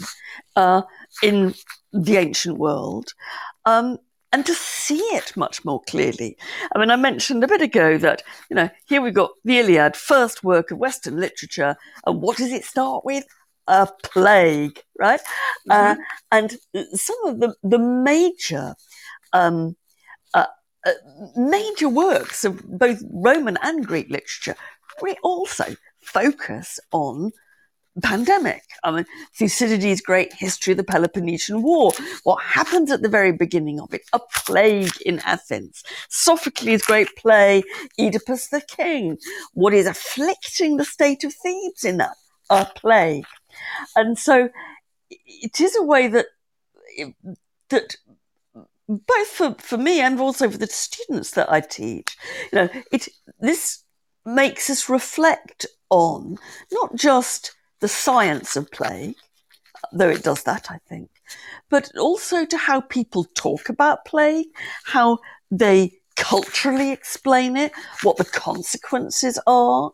uh, 0.55 0.81
in 1.23 1.53
the 1.93 2.17
ancient 2.17 2.57
world. 2.57 3.13
Um, 3.65 3.97
and 4.33 4.45
to 4.45 4.53
see 4.53 4.99
it 4.99 5.35
much 5.35 5.65
more 5.65 5.81
clearly. 5.89 6.37
I 6.73 6.79
mean, 6.79 6.89
I 6.89 6.95
mentioned 6.95 7.43
a 7.43 7.47
bit 7.47 7.61
ago 7.61 7.97
that, 7.97 8.23
you 8.49 8.55
know, 8.55 8.69
here 8.87 9.01
we've 9.01 9.13
got 9.13 9.31
the 9.43 9.59
Iliad, 9.59 9.97
first 9.97 10.43
work 10.43 10.71
of 10.71 10.77
Western 10.77 11.19
literature, 11.19 11.75
and 12.05 12.21
what 12.21 12.37
does 12.37 12.51
it 12.51 12.63
start 12.63 13.03
with? 13.03 13.25
A 13.71 13.87
plague, 14.03 14.81
right? 14.99 15.21
Uh, 15.69 15.95
mm-hmm. 15.95 16.01
Uh, 16.01 16.03
and 16.31 16.57
some 16.93 17.17
of 17.25 17.39
the, 17.39 17.55
the 17.63 17.79
major 17.79 18.75
um, 19.33 19.75
uh, 20.33 20.45
uh, 20.85 20.91
major 21.35 21.89
works 21.89 22.43
of 22.43 22.61
both 22.67 23.01
Roman 23.11 23.57
and 23.61 23.85
Greek 23.85 24.09
literature 24.09 24.55
we 25.01 25.15
also 25.23 25.75
focus 26.01 26.79
on 26.91 27.31
pandemic. 28.01 28.63
I 28.83 28.91
mean, 28.91 29.05
Thucydides' 29.37 30.01
great 30.01 30.33
history 30.33 30.71
of 30.71 30.77
the 30.77 30.83
Peloponnesian 30.83 31.61
War. 31.61 31.91
What 32.23 32.41
happens 32.41 32.91
at 32.91 33.01
the 33.01 33.09
very 33.09 33.31
beginning 33.31 33.79
of 33.79 33.93
it? 33.93 34.01
A 34.13 34.19
plague 34.45 34.93
in 35.05 35.19
Athens. 35.19 35.83
Sophocles' 36.09 36.83
great 36.83 37.09
play, 37.17 37.63
Oedipus 37.99 38.47
the 38.47 38.61
King. 38.61 39.17
What 39.53 39.73
is 39.73 39.87
afflicting 39.87 40.77
the 40.77 40.85
state 40.85 41.23
of 41.23 41.33
Thebes 41.33 41.83
in 41.83 41.97
that? 41.97 42.15
A 42.49 42.65
plague. 42.65 43.25
And 43.95 44.17
so 44.17 44.49
it 45.09 45.59
is 45.59 45.75
a 45.75 45.83
way 45.83 46.07
that, 46.07 46.27
that 47.69 47.95
both 48.87 49.27
for, 49.27 49.55
for 49.59 49.77
me 49.77 50.01
and 50.01 50.19
also 50.19 50.49
for 50.49 50.57
the 50.57 50.67
students 50.67 51.31
that 51.31 51.51
I 51.51 51.61
teach, 51.61 52.17
you 52.51 52.59
know, 52.59 52.69
it, 52.91 53.07
this 53.39 53.83
makes 54.25 54.69
us 54.69 54.89
reflect 54.89 55.65
on 55.89 56.37
not 56.71 56.95
just 56.95 57.55
the 57.79 57.87
science 57.87 58.55
of 58.55 58.71
play, 58.71 59.15
though 59.91 60.09
it 60.09 60.23
does 60.23 60.43
that, 60.43 60.69
I 60.69 60.79
think, 60.87 61.09
but 61.69 61.91
also 61.97 62.45
to 62.45 62.57
how 62.57 62.81
people 62.81 63.25
talk 63.35 63.69
about 63.69 64.05
play, 64.05 64.45
how 64.85 65.19
they 65.49 65.93
culturally 66.15 66.91
explain 66.91 67.57
it, 67.57 67.71
what 68.03 68.17
the 68.17 68.25
consequences 68.25 69.39
are. 69.47 69.91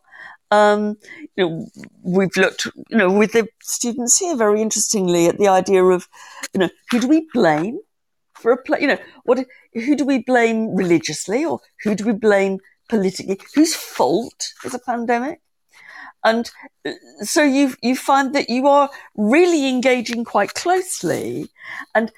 Um, 0.50 0.98
you 1.36 1.50
know, 1.50 1.68
we've 2.04 2.36
looked, 2.38 2.68
you 2.90 2.98
know, 2.98 3.12
with 3.12 3.34
the 3.34 3.48
students 3.62 4.18
here 4.18 4.36
very 4.36 4.62
interestingly 4.62 5.28
at 5.28 5.38
the 5.38 5.48
idea 5.48 5.84
of, 5.84 6.08
you 6.54 6.60
know, 6.60 6.70
who 6.90 7.00
do 7.00 7.08
we 7.08 7.28
blame 7.34 7.80
for 8.34 8.52
a 8.52 8.58
play? 8.58 8.82
You 8.82 8.88
know, 8.88 8.98
what, 9.24 9.46
who 9.74 9.96
do 9.96 10.06
we 10.06 10.20
blame 10.20 10.74
religiously 10.74 11.44
or 11.44 11.60
who 11.84 11.96
do 11.96 12.06
we 12.06 12.14
blame 12.14 12.60
politically? 12.88 13.40
Whose 13.56 13.76
fault 13.76 14.54
is 14.64 14.74
a 14.74 14.80
pandemic? 14.80 15.42
And 16.24 16.50
uh, 16.86 16.92
so 17.22 17.44
you 17.44 17.76
you 17.82 17.96
find 17.96 18.34
that 18.36 18.50
you 18.50 18.68
are 18.68 18.90
really 19.16 19.70
engaging 19.70 20.26
quite 20.26 20.54
closely 20.56 21.50
and 21.94 22.12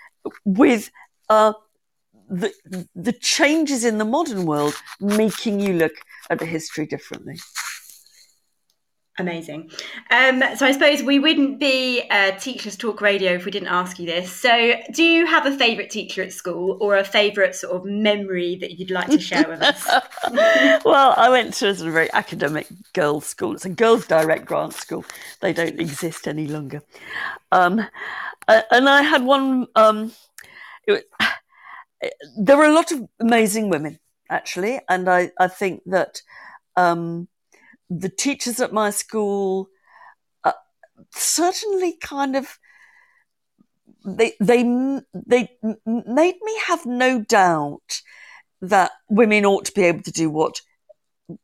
with 0.46 0.90
uh, 1.30 1.54
the 2.30 2.54
the 2.96 3.12
changes 3.12 3.84
in 3.84 3.98
the 3.98 4.06
modern 4.06 4.46
world 4.46 4.76
making 5.00 5.60
you 5.60 5.74
look 5.74 5.94
at 6.30 6.40
the 6.40 6.46
history 6.46 6.86
differently. 6.86 7.40
Amazing. 9.20 9.70
Um, 10.12 10.42
so 10.56 10.66
I 10.66 10.72
suppose 10.72 11.04
we 11.04 11.20
wouldn't 11.20 11.60
be 11.60 12.04
uh, 12.10 12.32
Teachers 12.32 12.78
Talk 12.78 13.02
Radio 13.02 13.34
if 13.34 13.44
we 13.44 13.52
didn't 13.52 13.68
ask 13.68 14.00
you 14.00 14.06
this. 14.06 14.32
So, 14.32 14.76
do 14.94 15.04
you 15.04 15.26
have 15.26 15.46
a 15.46 15.56
favourite 15.58 15.90
teacher 15.90 16.24
at 16.24 16.32
school 16.32 16.78
or 16.80 16.98
a 16.98 17.04
favourite 17.04 17.54
sort 17.54 17.76
of 17.76 17.86
memory 17.86 18.56
that 18.56 18.80
you'd 18.80 18.92
like 18.92 19.08
to 19.08 19.20
share 19.20 19.46
with 19.48 19.62
us? 19.62 19.86
well, 20.86 21.14
I 21.18 21.30
went 21.30 21.54
to 21.56 21.68
a 21.68 21.76
sort 21.76 21.88
of 21.90 21.94
very 21.94 22.12
academic 22.14 22.68
girls' 22.94 23.26
school. 23.26 23.56
It's 23.56 23.66
a 23.66 23.70
girls' 23.70 24.08
direct 24.08 24.46
grant 24.46 24.74
school. 24.74 25.04
They 25.42 25.52
don't 25.52 25.80
exist 25.80 26.26
any 26.26 26.48
longer. 26.48 26.82
Um, 27.52 27.86
and 28.48 28.90
I 28.90 29.02
had 29.02 29.24
one. 29.26 29.68
Um, 29.76 30.14
was, 30.88 31.02
there 32.38 32.58
were 32.58 32.66
a 32.66 32.74
lot 32.74 32.94
of 32.94 33.06
amazing 33.20 33.70
women 33.70 34.00
actually, 34.30 34.80
and 34.88 35.10
I, 35.10 35.32
I 35.38 35.50
think 35.50 35.82
that. 35.88 36.22
Um, 36.78 37.28
the 37.90 38.10
teachers 38.10 38.60
at 38.60 38.74
my 38.74 38.90
school 38.90 39.70
uh, 40.44 40.52
certainly 41.12 41.98
kind 42.02 42.36
of 42.36 42.58
they 44.06 44.34
they 44.40 44.64
they 45.14 45.50
made 45.86 46.36
me 46.42 46.60
have 46.68 46.86
no 46.86 47.22
doubt 47.22 48.02
that 48.62 48.92
women 49.10 49.46
ought 49.46 49.66
to 49.66 49.74
be 49.74 49.84
able 49.84 50.04
to 50.04 50.12
do 50.12 50.30
what 50.30 50.62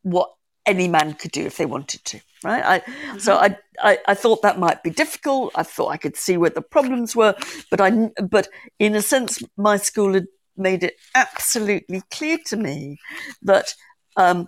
what 0.02 0.32
any 0.66 0.88
man 0.88 1.14
could 1.14 1.32
do 1.32 1.46
if 1.46 1.58
they 1.58 1.66
wanted 1.66 2.04
to 2.06 2.20
right 2.44 2.64
I, 2.66 2.80
mm-hmm. 2.80 3.20
so 3.20 3.36
I, 3.36 3.58
I 3.80 4.00
i 4.08 4.14
thought 4.14 4.42
that 4.42 4.60
might 4.60 4.84
be 4.84 4.90
difficult 4.90 5.52
i 5.56 5.64
thought 5.64 5.90
i 5.90 5.98
could 5.98 6.16
see 6.16 6.38
where 6.38 6.50
the 6.50 6.62
problems 6.62 7.16
were 7.16 7.36
but 7.70 7.82
i 7.82 8.10
but 8.30 8.48
in 8.80 8.96
a 8.96 9.02
sense 9.02 9.44
my 9.58 9.78
school 9.78 10.14
had 10.14 10.28
made 10.58 10.84
it 10.84 10.96
absolutely 11.14 12.02
clear 12.12 12.38
to 12.48 12.56
me 12.56 12.98
that 13.42 13.74
um, 14.18 14.48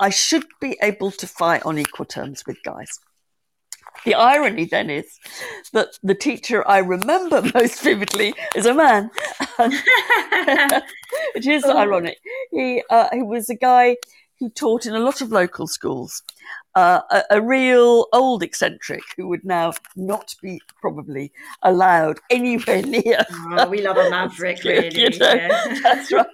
I 0.00 0.10
should 0.10 0.46
be 0.60 0.78
able 0.82 1.10
to 1.12 1.26
fight 1.26 1.64
on 1.64 1.78
equal 1.78 2.06
terms 2.06 2.44
with 2.46 2.62
guys. 2.64 2.98
The 4.04 4.14
irony 4.14 4.64
then 4.64 4.88
is 4.88 5.18
that 5.74 5.98
the 6.02 6.14
teacher 6.14 6.66
I 6.66 6.78
remember 6.78 7.42
most 7.54 7.82
vividly 7.82 8.34
is 8.56 8.66
a 8.66 8.74
man. 8.74 9.10
it 9.58 11.46
is 11.46 11.64
oh. 11.64 11.76
ironic. 11.76 12.18
He, 12.50 12.82
uh, 12.88 13.08
he 13.12 13.22
was 13.22 13.50
a 13.50 13.54
guy 13.54 13.96
who 14.38 14.48
taught 14.48 14.86
in 14.86 14.94
a 14.94 15.00
lot 15.00 15.20
of 15.20 15.30
local 15.30 15.66
schools. 15.66 16.22
Uh, 16.74 17.00
a, 17.10 17.22
a, 17.32 17.42
real 17.42 18.06
old 18.12 18.44
eccentric 18.44 19.02
who 19.16 19.26
would 19.26 19.44
now 19.44 19.72
not 19.96 20.34
be 20.40 20.60
probably 20.80 21.32
allowed 21.62 22.20
anywhere 22.30 22.80
near. 22.86 23.24
Oh, 23.30 23.68
we 23.68 23.82
love 23.82 23.96
a 23.96 24.08
maverick, 24.08 24.62
really. 24.62 24.96
you 24.96 25.10
know, 25.18 25.34
yeah. 25.34 25.80
That's 25.82 26.12
right. 26.12 26.26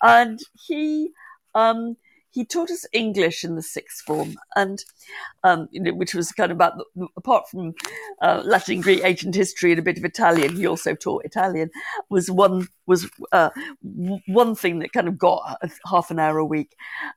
And 0.00 0.40
he 0.66 1.10
um, 1.54 1.96
he 2.32 2.46
taught 2.46 2.70
us 2.70 2.86
English 2.92 3.44
in 3.44 3.56
the 3.56 3.62
sixth 3.62 4.04
form, 4.04 4.36
and 4.56 4.82
um, 5.44 5.68
you 5.70 5.80
know, 5.80 5.92
which 5.92 6.14
was 6.14 6.32
kind 6.32 6.50
of 6.50 6.56
about 6.56 6.74
apart 7.16 7.48
from 7.48 7.74
uh, 8.22 8.42
Latin, 8.44 8.80
Greek, 8.80 9.02
ancient 9.04 9.34
history, 9.34 9.70
and 9.70 9.78
a 9.78 9.82
bit 9.82 9.98
of 9.98 10.04
Italian. 10.04 10.56
He 10.56 10.66
also 10.66 10.94
taught 10.94 11.26
Italian. 11.26 11.70
Was 12.08 12.30
one 12.30 12.68
was 12.86 13.08
uh, 13.32 13.50
one 14.26 14.54
thing 14.54 14.78
that 14.78 14.92
kind 14.92 15.08
of 15.08 15.18
got 15.18 15.58
half 15.86 16.10
an 16.10 16.18
hour 16.18 16.38
a 16.38 16.44
week, 16.44 16.74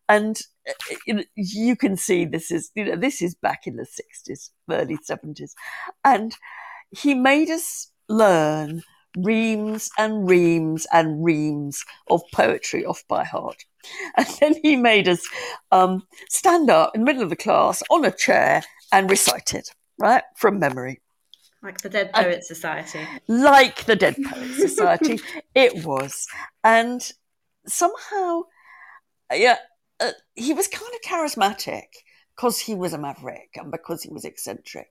and 0.09 0.39
uh, 0.67 1.21
you 1.35 1.75
can 1.77 1.95
see 1.95 2.25
this 2.25 2.51
is 2.51 2.71
you 2.75 2.83
know 2.83 2.97
this 2.97 3.21
is 3.21 3.35
back 3.35 3.65
in 3.65 3.77
the 3.77 3.85
sixties, 3.85 4.51
early 4.69 4.97
seventies, 5.01 5.55
and 6.03 6.35
he 6.91 7.13
made 7.13 7.49
us 7.49 7.89
learn 8.09 8.83
reams 9.17 9.89
and 9.97 10.29
reams 10.29 10.85
and 10.91 11.23
reams 11.23 11.83
of 12.09 12.21
poetry 12.33 12.85
off 12.85 13.03
by 13.07 13.23
heart. 13.23 13.63
And 14.17 14.27
then 14.39 14.55
he 14.61 14.75
made 14.75 15.07
us 15.07 15.27
um, 15.71 16.03
stand 16.29 16.69
up 16.69 16.95
in 16.95 17.01
the 17.01 17.05
middle 17.05 17.23
of 17.23 17.29
the 17.29 17.35
class 17.35 17.83
on 17.89 18.05
a 18.05 18.11
chair 18.11 18.63
and 18.91 19.09
recite 19.09 19.53
it, 19.53 19.69
right, 19.97 20.23
from 20.37 20.59
memory. 20.59 21.01
Like 21.61 21.81
the 21.81 21.89
Dead 21.89 22.13
Poets 22.13 22.47
Society. 22.47 22.99
Like 23.27 23.85
the 23.85 23.95
Dead 23.95 24.15
Poets 24.23 24.57
Society. 24.57 25.19
it 25.55 25.83
was. 25.83 26.27
And 26.63 27.11
somehow, 27.65 28.43
yeah, 29.33 29.57
uh, 29.99 30.11
he 30.35 30.53
was 30.53 30.67
kind 30.67 30.91
of 30.93 31.01
charismatic 31.01 31.87
because 32.35 32.59
he 32.59 32.75
was 32.75 32.93
a 32.93 32.97
maverick 32.97 33.49
and 33.55 33.71
because 33.71 34.03
he 34.03 34.09
was 34.09 34.25
eccentric. 34.25 34.89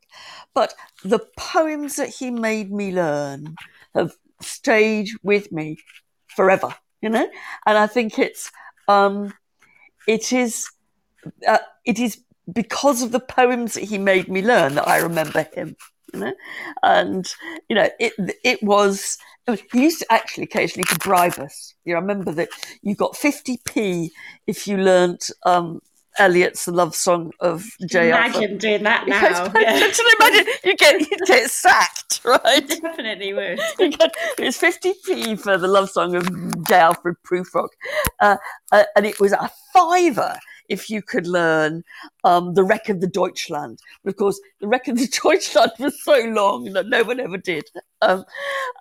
But 0.55 0.75
the 1.05 1.21
poems 1.37 1.97
that 1.97 2.09
he 2.09 2.31
made 2.31 2.73
me 2.73 2.93
learn 2.93 3.55
have 3.95 4.17
stayed 4.41 5.09
with 5.23 5.53
me 5.53 5.79
forever, 6.27 6.75
you 7.01 7.11
know? 7.11 7.29
And 7.67 7.79
I 7.79 7.87
think 7.87 8.19
it's, 8.19 8.51
um, 8.89 9.33
it 10.07 10.33
is, 10.33 10.69
uh, 11.47 11.59
it 11.85 11.99
is 11.99 12.19
because 12.53 13.03
of 13.03 13.13
the 13.13 13.21
poems 13.21 13.75
that 13.75 13.85
he 13.85 13.99
made 13.99 14.29
me 14.29 14.43
learn 14.43 14.75
that 14.75 14.89
I 14.89 14.99
remember 14.99 15.47
him, 15.55 15.77
you 16.13 16.21
know? 16.21 16.35
And, 16.83 17.27
you 17.69 17.77
know, 17.77 17.89
it, 17.99 18.13
it 18.45 18.63
was, 18.63 19.19
he 19.73 19.83
used 19.83 20.01
to 20.01 20.13
actually 20.13 20.45
occasionally 20.45 20.85
to 20.85 20.99
bribe 20.99 21.39
us. 21.39 21.75
You 21.85 21.93
know, 21.93 21.99
I 21.99 22.03
remember 22.03 22.33
that 22.33 22.49
you 22.83 22.95
got 22.95 23.15
50p 23.15 24.11
if 24.47 24.67
you 24.67 24.77
learnt 24.77 25.31
um, 25.45 25.81
Eliot's 26.19 26.65
The 26.65 26.73
Love 26.73 26.95
Song 26.95 27.33
of 27.41 27.65
J. 27.89 28.13
Alfred, 28.13 28.35
imagine 28.35 28.59
doing 28.59 28.83
that 28.85 29.07
now. 29.09 29.53
Yeah. 29.61 29.77
imagine 30.21 30.53
you 30.65 30.77
get 30.77 31.01
you 31.01 31.19
get 31.27 31.51
sacked, 31.51 32.21
right? 32.25 32.67
Definitely 32.67 33.33
would. 33.35 33.59
it's 34.39 34.57
fifty 34.57 34.95
p 35.05 35.37
for 35.37 35.59
the 35.59 35.69
Love 35.69 35.91
Song 35.91 36.15
of 36.15 36.29
J. 36.67 36.75
Alfred 36.75 37.17
Prufrock, 37.27 37.69
uh, 38.21 38.37
uh, 38.73 38.85
and 38.97 39.07
it 39.07 39.21
was 39.21 39.33
a 39.33 39.51
fiver 39.73 40.39
if 40.69 40.89
you 40.89 41.03
could 41.03 41.27
learn 41.27 41.83
um, 42.25 42.55
the 42.55 42.65
Wreck 42.65 42.89
of 42.89 43.01
the 43.01 43.07
Deutschland. 43.07 43.79
Of 44.07 44.17
course, 44.17 44.41
the 44.61 44.69
Wreck 44.69 44.89
of 44.89 44.99
the 44.99 45.07
Deutschland 45.23 45.73
was 45.79 46.03
so 46.03 46.19
long 46.21 46.73
that 46.73 46.89
no 46.89 47.05
one 47.05 47.21
ever 47.21 47.37
did. 47.37 47.65
Um, 48.01 48.25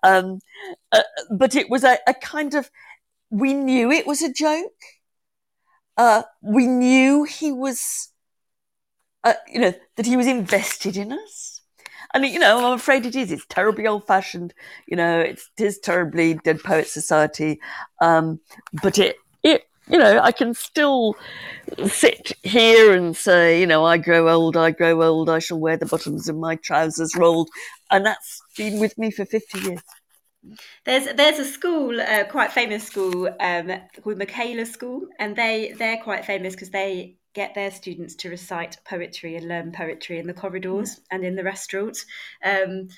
um, 0.04 0.40
uh, 0.92 1.02
but 1.32 1.56
it 1.56 1.70
was 1.70 1.84
a, 1.84 1.98
a 2.08 2.14
kind 2.14 2.54
of 2.54 2.70
we 3.30 3.54
knew 3.54 3.92
it 3.92 4.06
was 4.06 4.22
a 4.22 4.32
joke 4.32 4.72
uh, 5.98 6.24
we 6.42 6.68
knew 6.68 7.24
he 7.24 7.52
was, 7.52 8.10
uh, 9.24 9.34
you 9.52 9.60
know, 9.60 9.74
that 9.96 10.06
he 10.06 10.18
was 10.18 10.28
invested 10.28 10.98
in 10.98 11.12
us. 11.12 11.62
And, 12.14 12.26
you 12.26 12.40
know, 12.40 12.66
I'm 12.68 12.74
afraid 12.74 13.06
it 13.06 13.16
is. 13.16 13.32
It's 13.32 13.46
terribly 13.50 13.88
old 13.88 14.06
fashioned. 14.06 14.54
You 14.88 14.98
know, 14.98 15.20
it's, 15.20 15.50
it 15.58 15.64
is 15.66 15.80
terribly 15.80 16.36
Dead 16.36 16.62
Poet 16.62 16.88
Society. 16.88 17.60
Um, 18.02 18.40
but 18.84 19.00
it, 19.00 19.16
it, 19.42 19.64
you 19.88 19.98
know, 19.98 20.20
I 20.20 20.32
can 20.32 20.54
still 20.54 21.16
sit 21.88 22.34
here 22.44 22.94
and 22.94 23.18
say, 23.18 23.60
you 23.60 23.68
know, 23.68 23.84
I 23.84 23.98
grow 23.98 24.30
old, 24.30 24.56
I 24.56 24.72
grow 24.72 25.02
old, 25.02 25.30
I 25.30 25.40
shall 25.40 25.60
wear 25.60 25.76
the 25.76 25.88
bottoms 25.88 26.30
of 26.30 26.36
my 26.36 26.56
trousers 26.56 27.16
rolled. 27.16 27.50
And 27.90 28.06
that's 28.06 28.42
been 28.58 28.80
with 28.80 28.98
me 28.98 29.10
for 29.10 29.26
50 29.26 29.60
years. 29.60 29.82
There's 30.86 31.14
there's 31.16 31.40
a 31.40 31.46
school, 31.46 32.00
uh, 32.00 32.26
quite 32.26 32.52
famous 32.52 32.84
school 32.84 33.30
um, 33.40 33.72
called 34.02 34.18
Michaela 34.18 34.66
School, 34.66 35.08
and 35.20 35.36
they 35.36 35.74
they're 35.78 36.02
quite 36.02 36.26
famous 36.26 36.54
because 36.54 36.70
they 36.72 37.16
get 37.34 37.56
their 37.56 37.72
students 37.72 38.16
to 38.16 38.30
recite 38.30 38.78
poetry 38.86 39.36
and 39.36 39.48
learn 39.48 39.72
poetry 39.72 40.20
in 40.20 40.28
the 40.28 40.34
corridors 40.34 41.02
and 41.12 41.26
in 41.26 41.36
the 41.36 41.44
restaurants. 41.44 42.06
Um, 42.44 42.90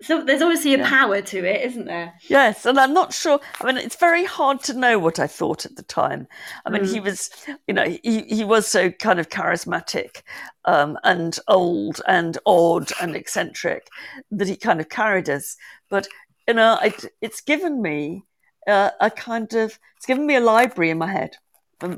so 0.00 0.22
there's 0.24 0.42
obviously 0.42 0.74
a 0.74 0.78
yeah. 0.78 0.88
power 0.88 1.20
to 1.20 1.38
it, 1.38 1.66
isn't 1.66 1.86
there? 1.86 2.14
Yes, 2.28 2.64
and 2.64 2.78
I'm 2.78 2.94
not 2.94 3.12
sure. 3.12 3.40
I 3.60 3.66
mean, 3.66 3.78
it's 3.78 3.96
very 3.96 4.24
hard 4.24 4.62
to 4.64 4.74
know 4.74 4.98
what 4.98 5.18
I 5.18 5.26
thought 5.26 5.66
at 5.66 5.74
the 5.74 5.82
time. 5.82 6.28
I 6.64 6.70
mean, 6.70 6.82
mm. 6.82 6.92
he 6.92 7.00
was, 7.00 7.30
you 7.66 7.74
know, 7.74 7.84
he, 8.04 8.22
he 8.22 8.44
was 8.44 8.68
so 8.68 8.92
kind 8.92 9.18
of 9.18 9.28
charismatic 9.28 10.22
um, 10.66 10.96
and 11.02 11.36
old 11.48 12.00
and 12.06 12.38
odd 12.46 12.92
and 13.00 13.16
eccentric 13.16 13.88
that 14.30 14.46
he 14.46 14.54
kind 14.54 14.80
of 14.80 14.88
carried 14.88 15.28
us. 15.28 15.56
But 15.90 16.06
you 16.48 16.54
know, 16.54 16.78
it, 16.82 17.04
it's 17.20 17.42
given 17.42 17.80
me 17.80 18.24
uh, 18.66 18.90
a 19.00 19.10
kind 19.10 19.52
of, 19.54 19.78
it's 19.96 20.06
given 20.06 20.26
me 20.26 20.34
a 20.34 20.40
library 20.40 20.90
in 20.90 20.98
my 20.98 21.12
head. 21.12 21.36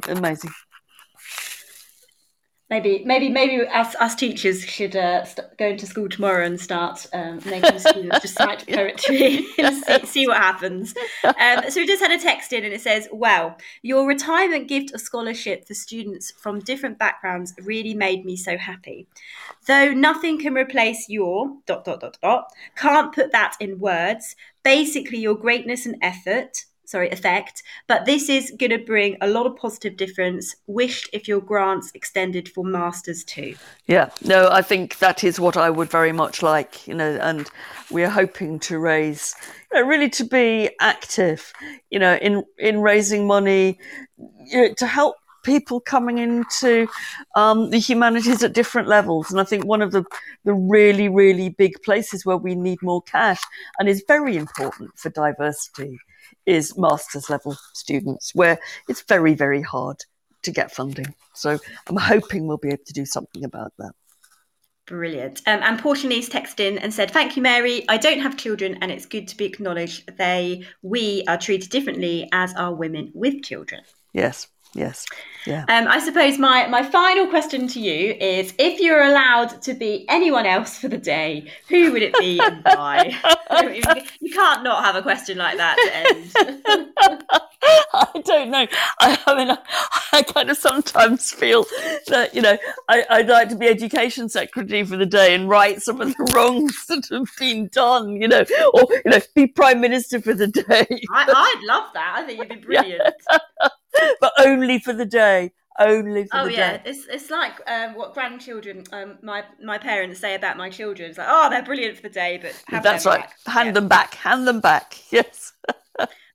Amazing 0.09 0.51
maybe 2.71 3.03
maybe 3.05 3.29
maybe 3.29 3.67
us 3.67 3.95
us 3.97 4.15
teachers 4.15 4.65
should 4.65 4.95
uh, 4.97 5.25
st- 5.25 5.57
go 5.59 5.67
into 5.67 5.87
school 5.87 6.09
tomorrow 6.09 6.47
and 6.47 6.59
start 6.59 7.07
um, 7.13 7.41
making 7.45 7.79
students 7.79 8.19
recite 8.23 8.67
poetry 8.67 9.45
and 9.59 9.85
see, 9.85 10.07
see, 10.07 10.27
what 10.27 10.37
happens. 10.37 10.95
Um, 11.25 11.69
so 11.69 11.81
we 11.81 11.87
just 11.87 12.01
had 12.01 12.13
a 12.13 12.19
text 12.19 12.53
in 12.53 12.65
and 12.65 12.73
it 12.73 12.81
says, 12.81 13.09
"Well, 13.13 13.57
your 13.83 14.07
retirement 14.07 14.69
gift 14.69 14.95
of 14.95 15.01
scholarship 15.01 15.67
for 15.67 15.75
students 15.75 16.31
from 16.31 16.61
different 16.61 16.99
backgrounds 16.99 17.53
really 17.61 17.95
made 17.95 18.25
me 18.25 18.37
so 18.37 18.57
happy. 18.57 19.09
Though 19.67 19.93
nothing 19.93 20.39
can 20.39 20.55
replace 20.55 21.09
your 21.09 21.57
dot 21.67 21.85
dot 21.85 22.01
dot 22.01 22.19
dot. 22.23 22.53
Can't 22.77 23.13
put 23.13 23.33
that 23.33 23.57
in 23.61 23.81
words. 23.81 24.37
Basically, 24.63 25.19
your 25.19 25.35
greatness 25.35 25.85
and 25.85 25.97
effort." 26.01 26.65
Sorry, 26.91 27.09
effect. 27.11 27.63
But 27.87 28.05
this 28.05 28.29
is 28.29 28.53
going 28.59 28.71
to 28.71 28.79
bring 28.79 29.17
a 29.21 29.29
lot 29.29 29.47
of 29.47 29.57
positive 29.57 29.97
difference. 29.97 30.57
Wished 30.67 31.09
if 31.13 31.29
your 31.29 31.41
grants 31.41 31.93
extended 31.95 32.49
for 32.49 32.65
masters 32.65 33.23
too. 33.23 33.55
Yeah, 33.87 34.11
no, 34.25 34.49
I 34.51 34.63
think 34.63 34.99
that 34.99 35.23
is 35.23 35.39
what 35.39 35.57
I 35.57 35.71
would 35.71 35.91
very 35.91 36.13
much 36.13 36.43
like, 36.43 36.87
you 36.89 36.95
know, 36.95 37.19
and 37.23 37.49
we're 37.91 38.11
hoping 38.11 38.59
to 38.61 38.79
raise, 38.79 39.35
you 39.73 39.81
know, 39.81 39.87
really 39.87 40.11
to 40.11 40.25
be 40.25 40.71
active, 40.81 41.53
you 41.91 41.99
know, 41.99 42.17
in 42.17 42.43
in 42.59 42.81
raising 42.81 43.27
money 43.27 43.79
you 44.47 44.63
know, 44.63 44.75
to 44.75 44.87
help 44.87 45.17
people 45.43 45.81
coming 45.81 46.19
into 46.19 46.87
um, 47.35 47.71
the 47.71 47.79
humanities 47.79 48.43
at 48.43 48.53
different 48.53 48.89
levels. 48.89 49.31
And 49.31 49.41
I 49.41 49.45
think 49.45 49.65
one 49.65 49.81
of 49.81 49.93
the, 49.93 50.05
the 50.45 50.53
really, 50.53 51.09
really 51.09 51.49
big 51.49 51.81
places 51.83 52.27
where 52.27 52.37
we 52.37 52.55
need 52.55 52.79
more 52.83 53.01
cash 53.03 53.41
and 53.79 53.89
is 53.89 54.05
very 54.07 54.37
important 54.37 54.91
for 54.99 55.09
diversity 55.09 55.99
is 56.47 56.77
master's 56.77 57.31
level 57.31 57.57
students, 57.75 58.35
where 58.35 58.59
it's 58.89 59.03
very, 59.03 59.35
very 59.35 59.63
hard 59.63 59.97
to 60.43 60.51
get 60.51 60.73
funding. 60.73 61.15
So 61.35 61.59
I'm 61.89 61.97
hoping 61.97 62.47
we'll 62.47 62.57
be 62.57 62.69
able 62.69 62.85
to 62.87 62.93
do 62.93 63.05
something 63.05 63.45
about 63.45 63.73
that. 63.79 63.93
Brilliant. 64.87 65.43
Um, 65.47 65.61
and 65.63 65.79
Portionese 65.79 66.29
texted 66.29 66.61
in 66.61 66.79
and 66.79 66.93
said, 66.93 67.13
"Thank 67.13 67.37
you, 67.37 67.43
Mary. 67.43 67.85
I 67.89 67.97
don't 67.97 68.19
have 68.21 68.37
children, 68.37 68.79
and 68.81 68.91
it's 68.91 69.07
good 69.07 69.29
to 69.29 69.37
be 69.37 69.45
acknowledged. 69.45 70.17
They, 70.19 70.65
we 70.83 71.23
are 71.29 71.39
treated 71.39 71.71
differently 71.71 72.29
as 72.33 72.53
are 72.55 72.75
women 72.75 73.13
with 73.15 73.45
children." 73.45 73.83
Yes, 74.13 74.49
Yes. 74.75 75.05
Yeah. 75.47 75.65
Um, 75.69 75.89
I 75.89 75.99
suppose 75.99 76.39
my, 76.39 76.67
my 76.69 76.83
final 76.83 77.27
question 77.27 77.67
to 77.69 77.81
you 77.81 78.15
is 78.21 78.55
if 78.59 78.79
you're 78.79 79.03
allowed 79.03 79.63
to 79.63 79.75
be 79.75 80.05
anyone 80.09 80.47
else 80.47 80.79
for 80.79 80.89
the 80.89 80.99
day, 80.99 81.51
who 81.69 81.93
would 81.93 82.03
it 82.03 82.15
be 82.19 82.39
and 82.41 82.63
why? 82.63 83.13
you 84.21 84.33
can't 84.33 84.63
not 84.63 84.85
have 84.85 84.95
a 84.95 85.03
question 85.03 85.39
like 85.39 85.57
that 85.57 85.77
to 85.77 85.97
end. 85.97 86.89
I 87.93 88.23
don't 88.25 88.51
know. 88.51 88.67
I, 89.01 89.19
I 89.27 89.35
mean, 89.37 89.51
I, 89.51 89.59
I, 90.13 90.23
kind 90.23 90.51
of 90.51 90.57
sometimes 90.57 91.31
feel 91.33 91.65
that, 92.07 92.31
you 92.35 92.43
know, 92.43 92.57
I, 92.89 93.05
would 93.19 93.29
like 93.29 93.49
to 93.49 93.57
be 93.57 93.67
education 93.67 94.29
secretary 94.29 94.85
for 94.85 94.97
the 94.97 95.07
day 95.07 95.35
and 95.35 95.49
right 95.49 95.83
some 95.83 96.01
of 96.01 96.17
the 96.17 96.33
wrongs 96.35 96.87
that 96.87 97.07
have 97.11 97.29
been 97.39 97.69
done, 97.69 98.21
you 98.21 98.29
know, 98.29 98.45
or, 98.73 98.87
you 99.05 99.11
know, 99.11 99.21
be 99.35 99.47
prime 99.47 99.81
minister 99.81 100.21
for 100.21 100.35
the 100.35 100.47
day. 100.47 100.87
I, 101.13 101.55
would 101.57 101.67
love 101.67 101.91
that. 101.95 102.15
I 102.17 102.27
think 102.27 102.39
you'd 102.39 102.49
be 102.49 102.57
brilliant. 102.67 103.15
Yeah. 103.31 103.69
But 104.21 104.33
only 104.39 104.79
for 104.79 104.93
the 104.93 105.07
day. 105.07 105.53
Only 105.79 106.25
for 106.25 106.41
oh, 106.41 106.45
the 106.45 106.53
yeah. 106.53 106.77
day. 106.77 106.83
It's 106.87 107.07
it's 107.07 107.31
like 107.31 107.55
um, 107.67 107.95
what 107.95 108.13
grandchildren, 108.13 108.85
um, 108.93 109.19
my 109.23 109.45
my 109.63 109.79
parents 109.79 110.21
say 110.21 110.35
about 110.35 110.59
my 110.59 110.69
children. 110.69 111.09
It's 111.09 111.19
like, 111.19 111.29
oh, 111.31 111.49
they're 111.49 111.63
brilliant 111.63 111.97
for 111.97 112.03
the 112.03 112.11
day, 112.11 112.39
but 112.41 112.83
that's 112.83 113.07
right. 113.07 113.21
Back. 113.21 113.39
Hand 113.47 113.67
yeah. 113.69 113.73
them 113.73 113.89
back. 113.89 114.15
Hand 114.15 114.47
them 114.47 114.61
back. 114.61 114.99
Yes. 115.11 115.53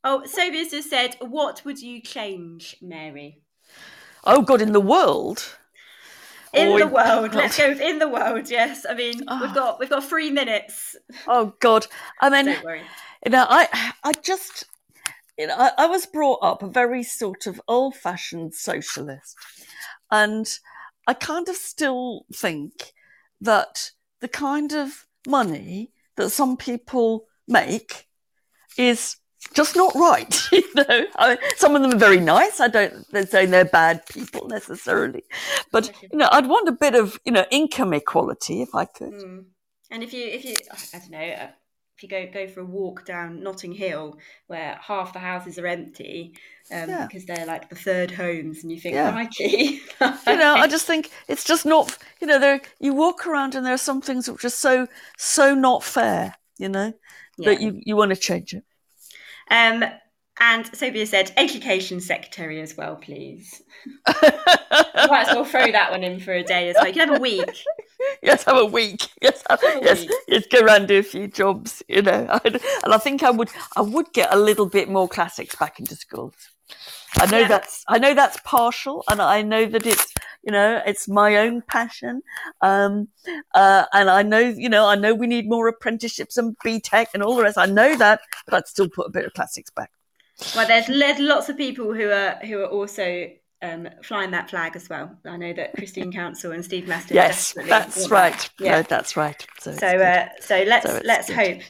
oh, 0.03 0.23
Sobia's 0.25 0.71
just 0.71 0.89
said, 0.89 1.15
what 1.19 1.63
would 1.63 1.79
you 1.81 2.01
change, 2.01 2.75
Mary? 2.81 3.41
Oh 4.23 4.41
God, 4.41 4.61
in 4.61 4.73
the 4.73 4.81
world. 4.81 5.57
In 6.53 6.69
oh, 6.69 6.79
the 6.79 6.87
world, 6.87 7.35
let's 7.35 7.57
go 7.65 7.69
in 7.69 7.99
the 7.99 8.07
world. 8.07 8.49
Yes, 8.49 8.85
I 8.89 8.95
mean 8.95 9.23
oh. 9.27 9.41
we've 9.41 9.53
got 9.53 9.79
we've 9.79 9.89
got 9.89 10.03
three 10.03 10.31
minutes. 10.31 10.95
Oh 11.27 11.53
God, 11.59 11.85
I 12.21 12.29
mean, 12.29 12.55
you 13.25 13.31
know, 13.31 13.45
I 13.47 13.93
I 14.03 14.13
just 14.13 14.63
you 15.37 15.47
know, 15.47 15.55
I, 15.57 15.71
I 15.77 15.85
was 15.87 16.05
brought 16.05 16.39
up 16.41 16.63
a 16.63 16.67
very 16.67 17.03
sort 17.03 17.47
of 17.47 17.61
old 17.67 17.95
fashioned 17.95 18.53
socialist. 18.53 19.35
And 20.11 20.47
I 21.07 21.13
kind 21.13 21.47
of 21.49 21.55
still 21.55 22.25
think 22.33 22.93
that 23.41 23.91
the 24.21 24.27
kind 24.27 24.73
of 24.73 25.05
money 25.27 25.91
that 26.15 26.29
some 26.29 26.57
people 26.57 27.25
make 27.47 28.07
is 28.77 29.17
just 29.53 29.75
not 29.75 29.93
right. 29.95 30.41
You 30.51 30.63
know, 30.75 31.05
I 31.15 31.29
mean, 31.29 31.37
some 31.55 31.75
of 31.75 31.81
them 31.81 31.93
are 31.93 31.97
very 31.97 32.19
nice. 32.19 32.59
I 32.59 32.67
don't 32.67 33.09
they're 33.11 33.25
saying 33.25 33.51
they're 33.51 33.63
bad 33.63 34.05
people 34.07 34.47
necessarily, 34.47 35.23
but 35.71 35.89
you 36.01 36.17
know, 36.17 36.27
I'd 36.31 36.47
want 36.47 36.67
a 36.67 36.73
bit 36.73 36.95
of 36.95 37.17
you 37.23 37.31
know 37.31 37.45
income 37.49 37.93
equality 37.93 38.61
if 38.61 38.75
I 38.75 38.83
could. 38.83 39.13
Mm. 39.13 39.45
And 39.89 40.03
if 40.03 40.13
you 40.13 40.25
if 40.25 40.43
you 40.43 40.55
I 40.93 40.99
don't 40.99 41.11
know 41.11 41.19
uh, 41.19 41.47
if 41.95 42.03
you 42.03 42.09
go 42.09 42.27
go 42.31 42.47
for 42.47 42.59
a 42.61 42.65
walk 42.65 43.05
down 43.05 43.41
Notting 43.41 43.71
Hill 43.71 44.17
where 44.47 44.77
half 44.81 45.13
the 45.13 45.19
houses 45.19 45.57
are 45.57 45.67
empty 45.67 46.33
um, 46.71 46.89
yeah. 46.89 47.07
because 47.07 47.25
they're 47.25 47.45
like 47.45 47.69
the 47.69 47.75
third 47.75 48.11
homes, 48.11 48.63
and 48.63 48.71
you 48.71 48.79
think, 48.79 48.95
yeah. 48.95 49.11
Mikey. 49.11 49.81
you 50.01 50.37
know, 50.37 50.55
I 50.55 50.67
just 50.67 50.87
think 50.87 51.11
it's 51.27 51.43
just 51.43 51.65
not. 51.65 51.97
You 52.19 52.27
know, 52.27 52.39
there 52.39 52.61
you 52.79 52.93
walk 52.93 53.27
around 53.27 53.55
and 53.55 53.65
there 53.65 53.73
are 53.73 53.77
some 53.77 54.01
things 54.01 54.29
which 54.29 54.43
are 54.43 54.49
so 54.49 54.87
so 55.17 55.53
not 55.53 55.83
fair. 55.83 56.35
You 56.57 56.69
know, 56.69 56.93
yeah. 57.37 57.49
that 57.49 57.61
you 57.61 57.79
you 57.85 57.95
want 57.95 58.09
to 58.09 58.15
change 58.15 58.53
it. 58.53 58.63
Um, 59.51 59.83
and 60.39 60.65
Sobia 60.65 61.07
said, 61.07 61.31
education 61.37 62.01
secretary 62.01 62.59
as 62.59 62.75
well, 62.75 62.97
please. 62.97 63.61
Might 64.07 65.27
as 65.29 65.35
well 65.35 65.45
throw 65.45 65.71
that 65.71 65.91
one 65.91 66.03
in 66.03 66.19
for 66.19 66.33
a 66.33 66.43
day 66.43 66.69
as 66.69 66.75
well. 66.75 66.87
You 66.87 66.93
can 66.93 67.07
have 67.07 67.17
a 67.17 67.21
week. 67.21 67.45
Yes, 68.21 68.43
have 68.43 68.57
a 68.57 68.65
week. 68.65 69.07
Yes, 69.21 69.43
have, 69.49 69.61
have 69.61 69.83
yes, 69.83 70.01
week. 70.01 70.11
yes. 70.27 70.47
Go 70.47 70.59
around 70.65 70.87
do 70.87 70.99
a 70.99 71.03
few 71.03 71.27
jobs, 71.27 71.83
you 71.87 72.01
know. 72.01 72.39
and 72.45 72.59
I 72.93 72.97
think 72.97 73.23
I 73.23 73.29
would, 73.29 73.49
I 73.75 73.81
would 73.81 74.11
get 74.13 74.33
a 74.33 74.37
little 74.37 74.67
bit 74.67 74.89
more 74.89 75.07
classics 75.07 75.55
back 75.55 75.79
into 75.79 75.95
schools. 75.95 76.33
I 77.17 77.27
know 77.27 77.39
yeah. 77.39 77.47
that's, 77.47 77.83
I 77.87 77.97
know 77.97 78.13
that's 78.13 78.37
partial, 78.43 79.03
and 79.09 79.21
I 79.21 79.41
know 79.41 79.65
that 79.65 79.85
it's, 79.85 80.13
you 80.43 80.51
know, 80.51 80.81
it's 80.85 81.07
my 81.07 81.37
own 81.37 81.61
passion. 81.61 82.21
Um, 82.61 83.07
uh, 83.53 83.85
and 83.93 84.09
I 84.09 84.23
know, 84.23 84.39
you 84.39 84.67
know, 84.69 84.85
I 84.85 84.95
know 84.95 85.13
we 85.13 85.27
need 85.27 85.47
more 85.47 85.67
apprenticeships 85.67 86.37
and 86.37 86.57
BTEC 86.65 87.07
and 87.13 87.23
all 87.23 87.35
the 87.35 87.43
rest. 87.43 87.57
I 87.57 87.67
know 87.67 87.95
that, 87.97 88.21
but 88.45 88.55
I'd 88.55 88.67
still 88.67 88.89
put 88.89 89.07
a 89.07 89.11
bit 89.11 89.25
of 89.25 89.33
classics 89.33 89.69
back. 89.69 89.91
Well, 90.55 90.67
there's, 90.67 90.87
there's 90.87 91.19
lots 91.19 91.47
of 91.47 91.55
people 91.55 91.93
who 91.93 92.09
are 92.09 92.35
who 92.43 92.59
are 92.59 92.67
also 92.67 93.29
um, 93.61 93.89
flying 94.03 94.31
that 94.31 94.49
flag 94.49 94.75
as 94.75 94.89
well. 94.89 95.17
I 95.25 95.37
know 95.37 95.53
that 95.53 95.73
Christine 95.75 96.11
Counsell 96.11 96.51
and 96.51 96.63
Steve 96.63 96.87
Master. 96.87 97.13
Yes, 97.13 97.53
that's 97.67 98.09
right. 98.09 98.33
That. 98.33 98.51
Yeah, 98.59 98.71
no, 98.77 98.81
that's 98.83 99.17
right. 99.17 99.45
So, 99.59 99.71
so, 99.73 99.87
uh, 99.87 100.27
so 100.39 100.63
let's 100.67 100.85
so 100.85 101.01
let's 101.03 101.27
good. 101.27 101.35
hope. 101.35 101.61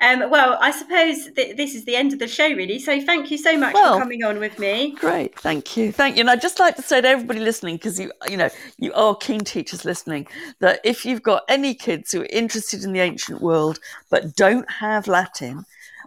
Um, 0.00 0.30
well, 0.30 0.58
I 0.60 0.70
suppose 0.70 1.30
th- 1.34 1.56
this 1.56 1.74
is 1.74 1.84
the 1.84 1.94
end 1.94 2.12
of 2.12 2.18
the 2.18 2.26
show, 2.26 2.48
really. 2.48 2.78
So 2.78 3.00
thank 3.00 3.30
you 3.30 3.38
so 3.38 3.56
much 3.56 3.74
well, 3.74 3.94
for 3.94 4.00
coming 4.00 4.24
on 4.24 4.38
with 4.38 4.58
me. 4.58 4.92
Great, 4.92 5.38
thank 5.38 5.76
you, 5.76 5.92
thank 5.92 6.16
you. 6.16 6.20
And 6.20 6.30
I'd 6.30 6.40
just 6.40 6.58
like 6.58 6.76
to 6.76 6.82
say 6.82 7.00
to 7.00 7.08
everybody 7.08 7.40
listening, 7.40 7.76
because 7.76 7.98
you 7.98 8.12
you 8.28 8.36
know 8.36 8.50
you 8.78 8.92
are 8.94 9.14
keen 9.16 9.40
teachers 9.40 9.84
listening, 9.84 10.26
that 10.60 10.80
if 10.84 11.04
you've 11.04 11.22
got 11.22 11.44
any 11.48 11.74
kids 11.74 12.12
who 12.12 12.22
are 12.22 12.28
interested 12.30 12.84
in 12.84 12.92
the 12.92 13.00
ancient 13.00 13.40
world 13.40 13.78
but 14.10 14.36
don't 14.36 14.70
have 14.70 15.06
Latin 15.06 15.64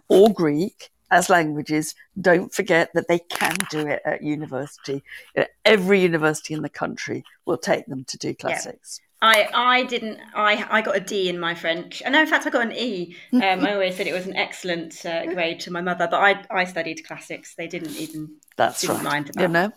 or 0.08 0.32
Greek 0.32 0.90
as 1.10 1.30
languages, 1.30 1.94
don't 2.20 2.52
forget 2.52 2.90
that 2.94 3.08
they 3.08 3.18
can 3.18 3.56
do 3.70 3.86
it 3.86 4.02
at 4.04 4.22
university. 4.22 5.02
Every 5.64 6.00
university 6.00 6.54
in 6.54 6.62
the 6.62 6.68
country 6.68 7.24
will 7.44 7.58
take 7.58 7.86
them 7.86 8.04
to 8.04 8.18
do 8.18 8.34
classics. 8.34 9.00
Yeah. 9.00 9.04
I, 9.22 9.48
I 9.54 9.84
didn't 9.84 10.20
I, 10.34 10.66
I 10.70 10.82
got 10.82 10.96
a 10.96 11.00
D 11.00 11.30
in 11.30 11.38
my 11.40 11.54
French 11.54 12.02
and 12.02 12.12
no 12.12 12.20
in 12.20 12.26
fact 12.26 12.46
I 12.46 12.50
got 12.50 12.66
an 12.66 12.72
E 12.72 13.16
um, 13.32 13.42
I 13.42 13.72
always 13.72 13.96
said 13.96 14.06
it 14.06 14.12
was 14.12 14.26
an 14.26 14.36
excellent 14.36 15.06
uh, 15.06 15.24
grade 15.32 15.60
to 15.60 15.70
my 15.70 15.80
mother 15.80 16.06
but 16.10 16.20
I, 16.20 16.44
I 16.50 16.64
studied 16.64 17.06
classics 17.06 17.54
they 17.54 17.66
didn't 17.66 17.96
even 17.96 18.34
that's 18.56 18.82
didn't 18.82 18.96
right 18.96 19.04
mind 19.04 19.30
you 19.38 19.48
know 19.48 19.72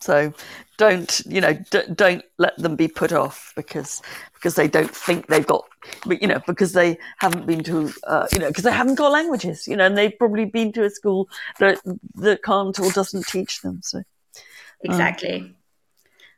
So 0.00 0.32
don't 0.78 1.20
you 1.26 1.42
know 1.42 1.52
d- 1.70 1.92
don't 1.94 2.24
let 2.38 2.56
them 2.56 2.74
be 2.74 2.88
put 2.88 3.12
off 3.12 3.52
because 3.54 4.00
because 4.34 4.54
they 4.54 4.66
don't 4.66 4.94
think 4.94 5.26
they've 5.26 5.46
got 5.46 5.66
you 6.08 6.26
know 6.26 6.40
because 6.46 6.72
they 6.72 6.98
haven't 7.18 7.46
been 7.46 7.62
to 7.64 7.92
uh, 8.06 8.26
you 8.32 8.38
know 8.38 8.48
because 8.48 8.64
they 8.64 8.72
haven't 8.72 8.94
got 8.94 9.12
languages 9.12 9.68
you 9.68 9.76
know 9.76 9.84
and 9.84 9.98
they've 9.98 10.18
probably 10.18 10.46
been 10.46 10.72
to 10.72 10.84
a 10.84 10.90
school 10.90 11.28
that 11.58 11.78
that 12.14 12.42
can't 12.42 12.80
or 12.80 12.90
doesn't 12.92 13.26
teach 13.26 13.60
them 13.60 13.80
so 13.82 14.02
exactly. 14.82 15.40
Um, 15.40 15.54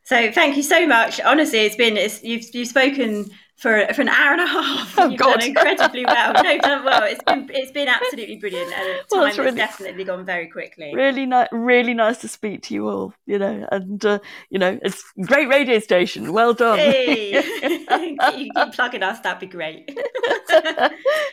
so 0.04 0.32
thank 0.32 0.56
you 0.56 0.64
so 0.64 0.84
much. 0.88 1.20
Honestly 1.20 1.60
it's 1.60 1.76
been 1.76 1.96
it's, 1.96 2.22
you've 2.24 2.52
you've 2.52 2.68
spoken 2.68 3.30
for 3.56 3.86
for 3.94 4.02
an 4.02 4.08
hour 4.08 4.32
and 4.32 4.40
a 4.40 4.46
half. 4.58 4.98
Oh, 4.98 5.08
You've 5.08 5.18
God. 5.18 5.40
done 5.40 5.48
incredibly 5.48 6.04
well. 6.04 6.32
No, 6.42 6.58
done 6.58 6.84
well. 6.84 7.04
It's 7.04 7.22
been 7.22 7.50
it's 7.52 7.70
been 7.70 7.88
absolutely 7.88 8.36
brilliant, 8.36 8.72
and 8.72 8.88
time 8.98 9.04
well, 9.10 9.28
really, 9.28 9.44
has 9.44 9.54
definitely 9.54 10.04
gone 10.04 10.24
very 10.24 10.48
quickly. 10.48 10.92
Really 10.94 11.26
nice, 11.26 11.48
really 11.52 11.94
nice 11.94 12.18
to 12.18 12.28
speak 12.28 12.62
to 12.64 12.74
you 12.74 12.88
all. 12.88 13.14
You 13.26 13.38
know, 13.38 13.66
and 13.70 14.04
uh, 14.04 14.18
you 14.50 14.58
know, 14.58 14.78
it's 14.82 15.02
great 15.26 15.48
radio 15.48 15.78
station. 15.78 16.32
Well 16.32 16.54
done. 16.54 16.78
Hey, 16.78 17.32
you 17.62 18.16
keep 18.32 18.52
plugging 18.72 19.02
us. 19.02 19.20
That'd 19.20 19.40
be 19.40 19.46
great. 19.46 19.88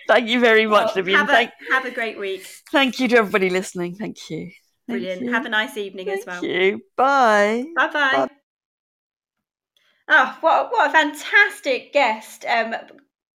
Thank 0.08 0.30
you 0.30 0.40
very 0.40 0.66
much, 0.66 0.96
well, 0.96 1.06
Have, 1.06 1.30
a, 1.30 1.52
have 1.72 1.86
a 1.86 1.92
great 1.92 2.18
week. 2.18 2.48
Thank 2.72 3.00
you 3.00 3.08
to 3.10 3.18
everybody 3.18 3.50
listening. 3.50 3.96
Thank 3.96 4.30
you. 4.30 4.52
Thank 4.88 5.02
Brilliant. 5.02 5.22
You. 5.22 5.32
Have 5.32 5.46
a 5.46 5.50
nice 5.50 5.78
evening 5.78 6.08
Thank 6.08 6.20
as 6.22 6.26
well. 6.26 6.42
Thank 6.42 6.54
you. 6.54 6.82
Bye. 6.98 7.66
Bye-bye. 7.76 8.12
Bye. 8.28 8.30
Oh, 10.12 10.36
what, 10.42 10.72
what 10.72 10.90
a 10.90 10.92
fantastic 10.92 11.94
guest. 11.94 12.44
Um, 12.46 12.74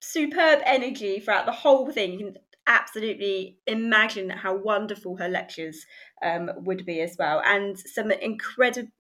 superb 0.01 0.61
energy 0.65 1.19
throughout 1.19 1.47
the 1.47 1.53
whole 1.53 1.91
thing. 1.91 2.13
You 2.13 2.19
can 2.19 2.37
absolutely 2.69 3.59
imagine 3.67 4.31
how 4.31 4.55
wonderful 4.57 5.17
her 5.17 5.29
lectures 5.29 5.85
um, 6.23 6.49
would 6.59 6.87
be 6.87 7.01
as 7.01 7.17
well. 7.19 7.43
And 7.45 7.77
some 7.77 8.13
incredible 8.13 8.93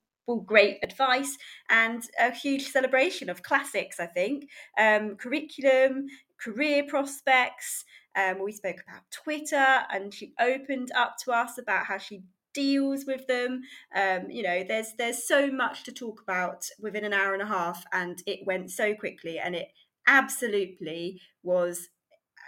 great 0.44 0.78
advice 0.82 1.38
and 1.68 2.02
a 2.18 2.32
huge 2.32 2.66
celebration 2.68 3.30
of 3.30 3.44
classics, 3.44 4.00
I 4.00 4.06
think. 4.06 4.48
Um, 4.76 5.14
curriculum, 5.14 6.08
career 6.40 6.84
prospects. 6.88 7.84
Um, 8.16 8.42
we 8.42 8.50
spoke 8.50 8.78
about 8.88 9.02
Twitter, 9.12 9.84
and 9.92 10.12
she 10.12 10.34
opened 10.40 10.90
up 10.96 11.16
to 11.24 11.30
us 11.30 11.58
about 11.58 11.86
how 11.86 11.98
she 11.98 12.22
deals 12.54 13.04
with 13.06 13.26
them. 13.26 13.62
Um, 13.94 14.30
you 14.30 14.42
know 14.42 14.64
there's 14.66 14.94
there's 14.98 15.26
so 15.26 15.50
much 15.50 15.84
to 15.84 15.92
talk 15.92 16.20
about 16.22 16.66
within 16.80 17.04
an 17.04 17.12
hour 17.12 17.32
and 17.32 17.42
a 17.42 17.46
half 17.46 17.84
and 17.92 18.22
it 18.26 18.40
went 18.46 18.70
so 18.70 18.94
quickly 18.94 19.38
and 19.38 19.54
it 19.54 19.68
absolutely 20.06 21.20
was 21.42 21.88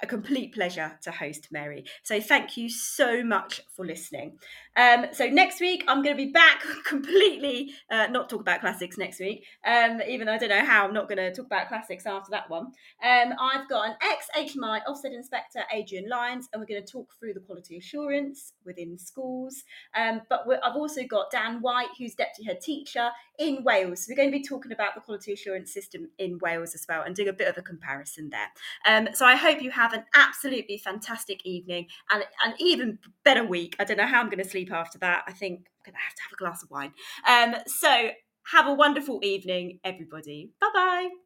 a 0.03 0.07
complete 0.07 0.53
pleasure 0.53 0.99
to 1.03 1.11
host 1.11 1.49
Mary. 1.51 1.85
So 2.03 2.21
thank 2.21 2.57
you 2.57 2.69
so 2.69 3.23
much 3.23 3.63
for 3.75 3.87
listening. 3.87 4.39
Um, 4.75 5.07
so 5.13 5.27
next 5.27 5.61
week 5.61 5.85
I'm 5.87 6.03
going 6.03 6.17
to 6.17 6.25
be 6.25 6.33
back 6.33 6.63
completely 6.87 7.75
uh, 7.91 8.07
not 8.09 8.29
talk 8.29 8.41
about 8.41 8.61
classics 8.61 8.99
next 8.99 9.21
week. 9.21 9.45
Um, 9.65 10.01
even 10.09 10.27
though 10.27 10.33
I 10.33 10.39
don't 10.39 10.49
know 10.49 10.65
how 10.65 10.87
I'm 10.87 10.95
not 10.95 11.09
going 11.09 11.19
to 11.19 11.33
talk 11.33 11.47
about 11.47 11.69
classics 11.69 12.07
after 12.07 12.31
that 12.31 12.51
one. 12.51 12.73
Um, 13.03 13.35
I've 13.41 13.69
got 13.69 13.89
an 13.89 13.95
ex 14.03 14.27
HMI 14.37 14.81
Ofsted 14.89 15.15
inspector 15.15 15.61
Adrian 15.73 16.09
Lyons, 16.09 16.49
and 16.53 16.61
we're 16.61 16.67
going 16.67 16.85
to 16.85 16.91
talk 16.91 17.15
through 17.19 17.35
the 17.35 17.41
quality 17.41 17.77
assurance 17.77 18.55
within 18.65 18.99
schools. 18.99 19.65
Um, 19.95 20.23
but 20.29 20.47
I've 20.65 20.77
also 20.77 21.05
got 21.05 21.31
Dan 21.31 21.61
White, 21.61 21.89
who's 21.99 22.15
deputy 22.15 22.45
head 22.45 22.61
teacher 22.61 23.11
in 23.39 23.63
Wales. 23.65 24.05
So 24.05 24.11
we're 24.11 24.17
going 24.17 24.33
to 24.33 24.39
be 24.39 24.45
talking 24.45 24.73
about 24.73 24.95
the 24.95 25.01
quality 25.01 25.33
assurance 25.33 25.73
system 25.73 26.09
in 26.19 26.39
Wales 26.39 26.75
as 26.75 26.87
well, 26.89 27.03
and 27.03 27.15
doing 27.15 27.29
a 27.29 27.33
bit 27.33 27.49
of 27.49 27.59
a 27.59 27.63
comparison 27.63 28.31
there. 28.31 28.49
Um, 28.87 29.09
so 29.15 29.27
I 29.27 29.37
hope 29.37 29.63
you 29.63 29.71
have 29.93 30.01
an 30.01 30.07
absolutely 30.15 30.79
fantastic 30.79 31.45
evening 31.45 31.87
and 32.11 32.25
an 32.45 32.55
even 32.59 32.99
better 33.25 33.45
week. 33.45 33.77
I 33.79 33.85
don't 33.85 33.97
know 33.97 34.07
how 34.07 34.21
I'm 34.21 34.27
going 34.27 34.43
to 34.43 34.49
sleep 34.49 34.73
after 34.73 34.99
that. 34.99 35.25
I 35.27 35.33
think 35.33 35.61
I'm 35.87 35.93
going 35.93 35.95
to 35.95 36.01
have 36.01 36.15
to 36.15 36.23
have 36.23 36.33
a 36.33 36.37
glass 36.37 36.63
of 36.63 36.71
wine. 36.71 36.93
Um, 37.29 37.55
so 37.67 38.11
have 38.53 38.67
a 38.67 38.75
wonderful 38.75 39.21
evening, 39.23 39.79
everybody. 39.85 40.51
Bye 40.61 40.71
bye. 40.75 41.22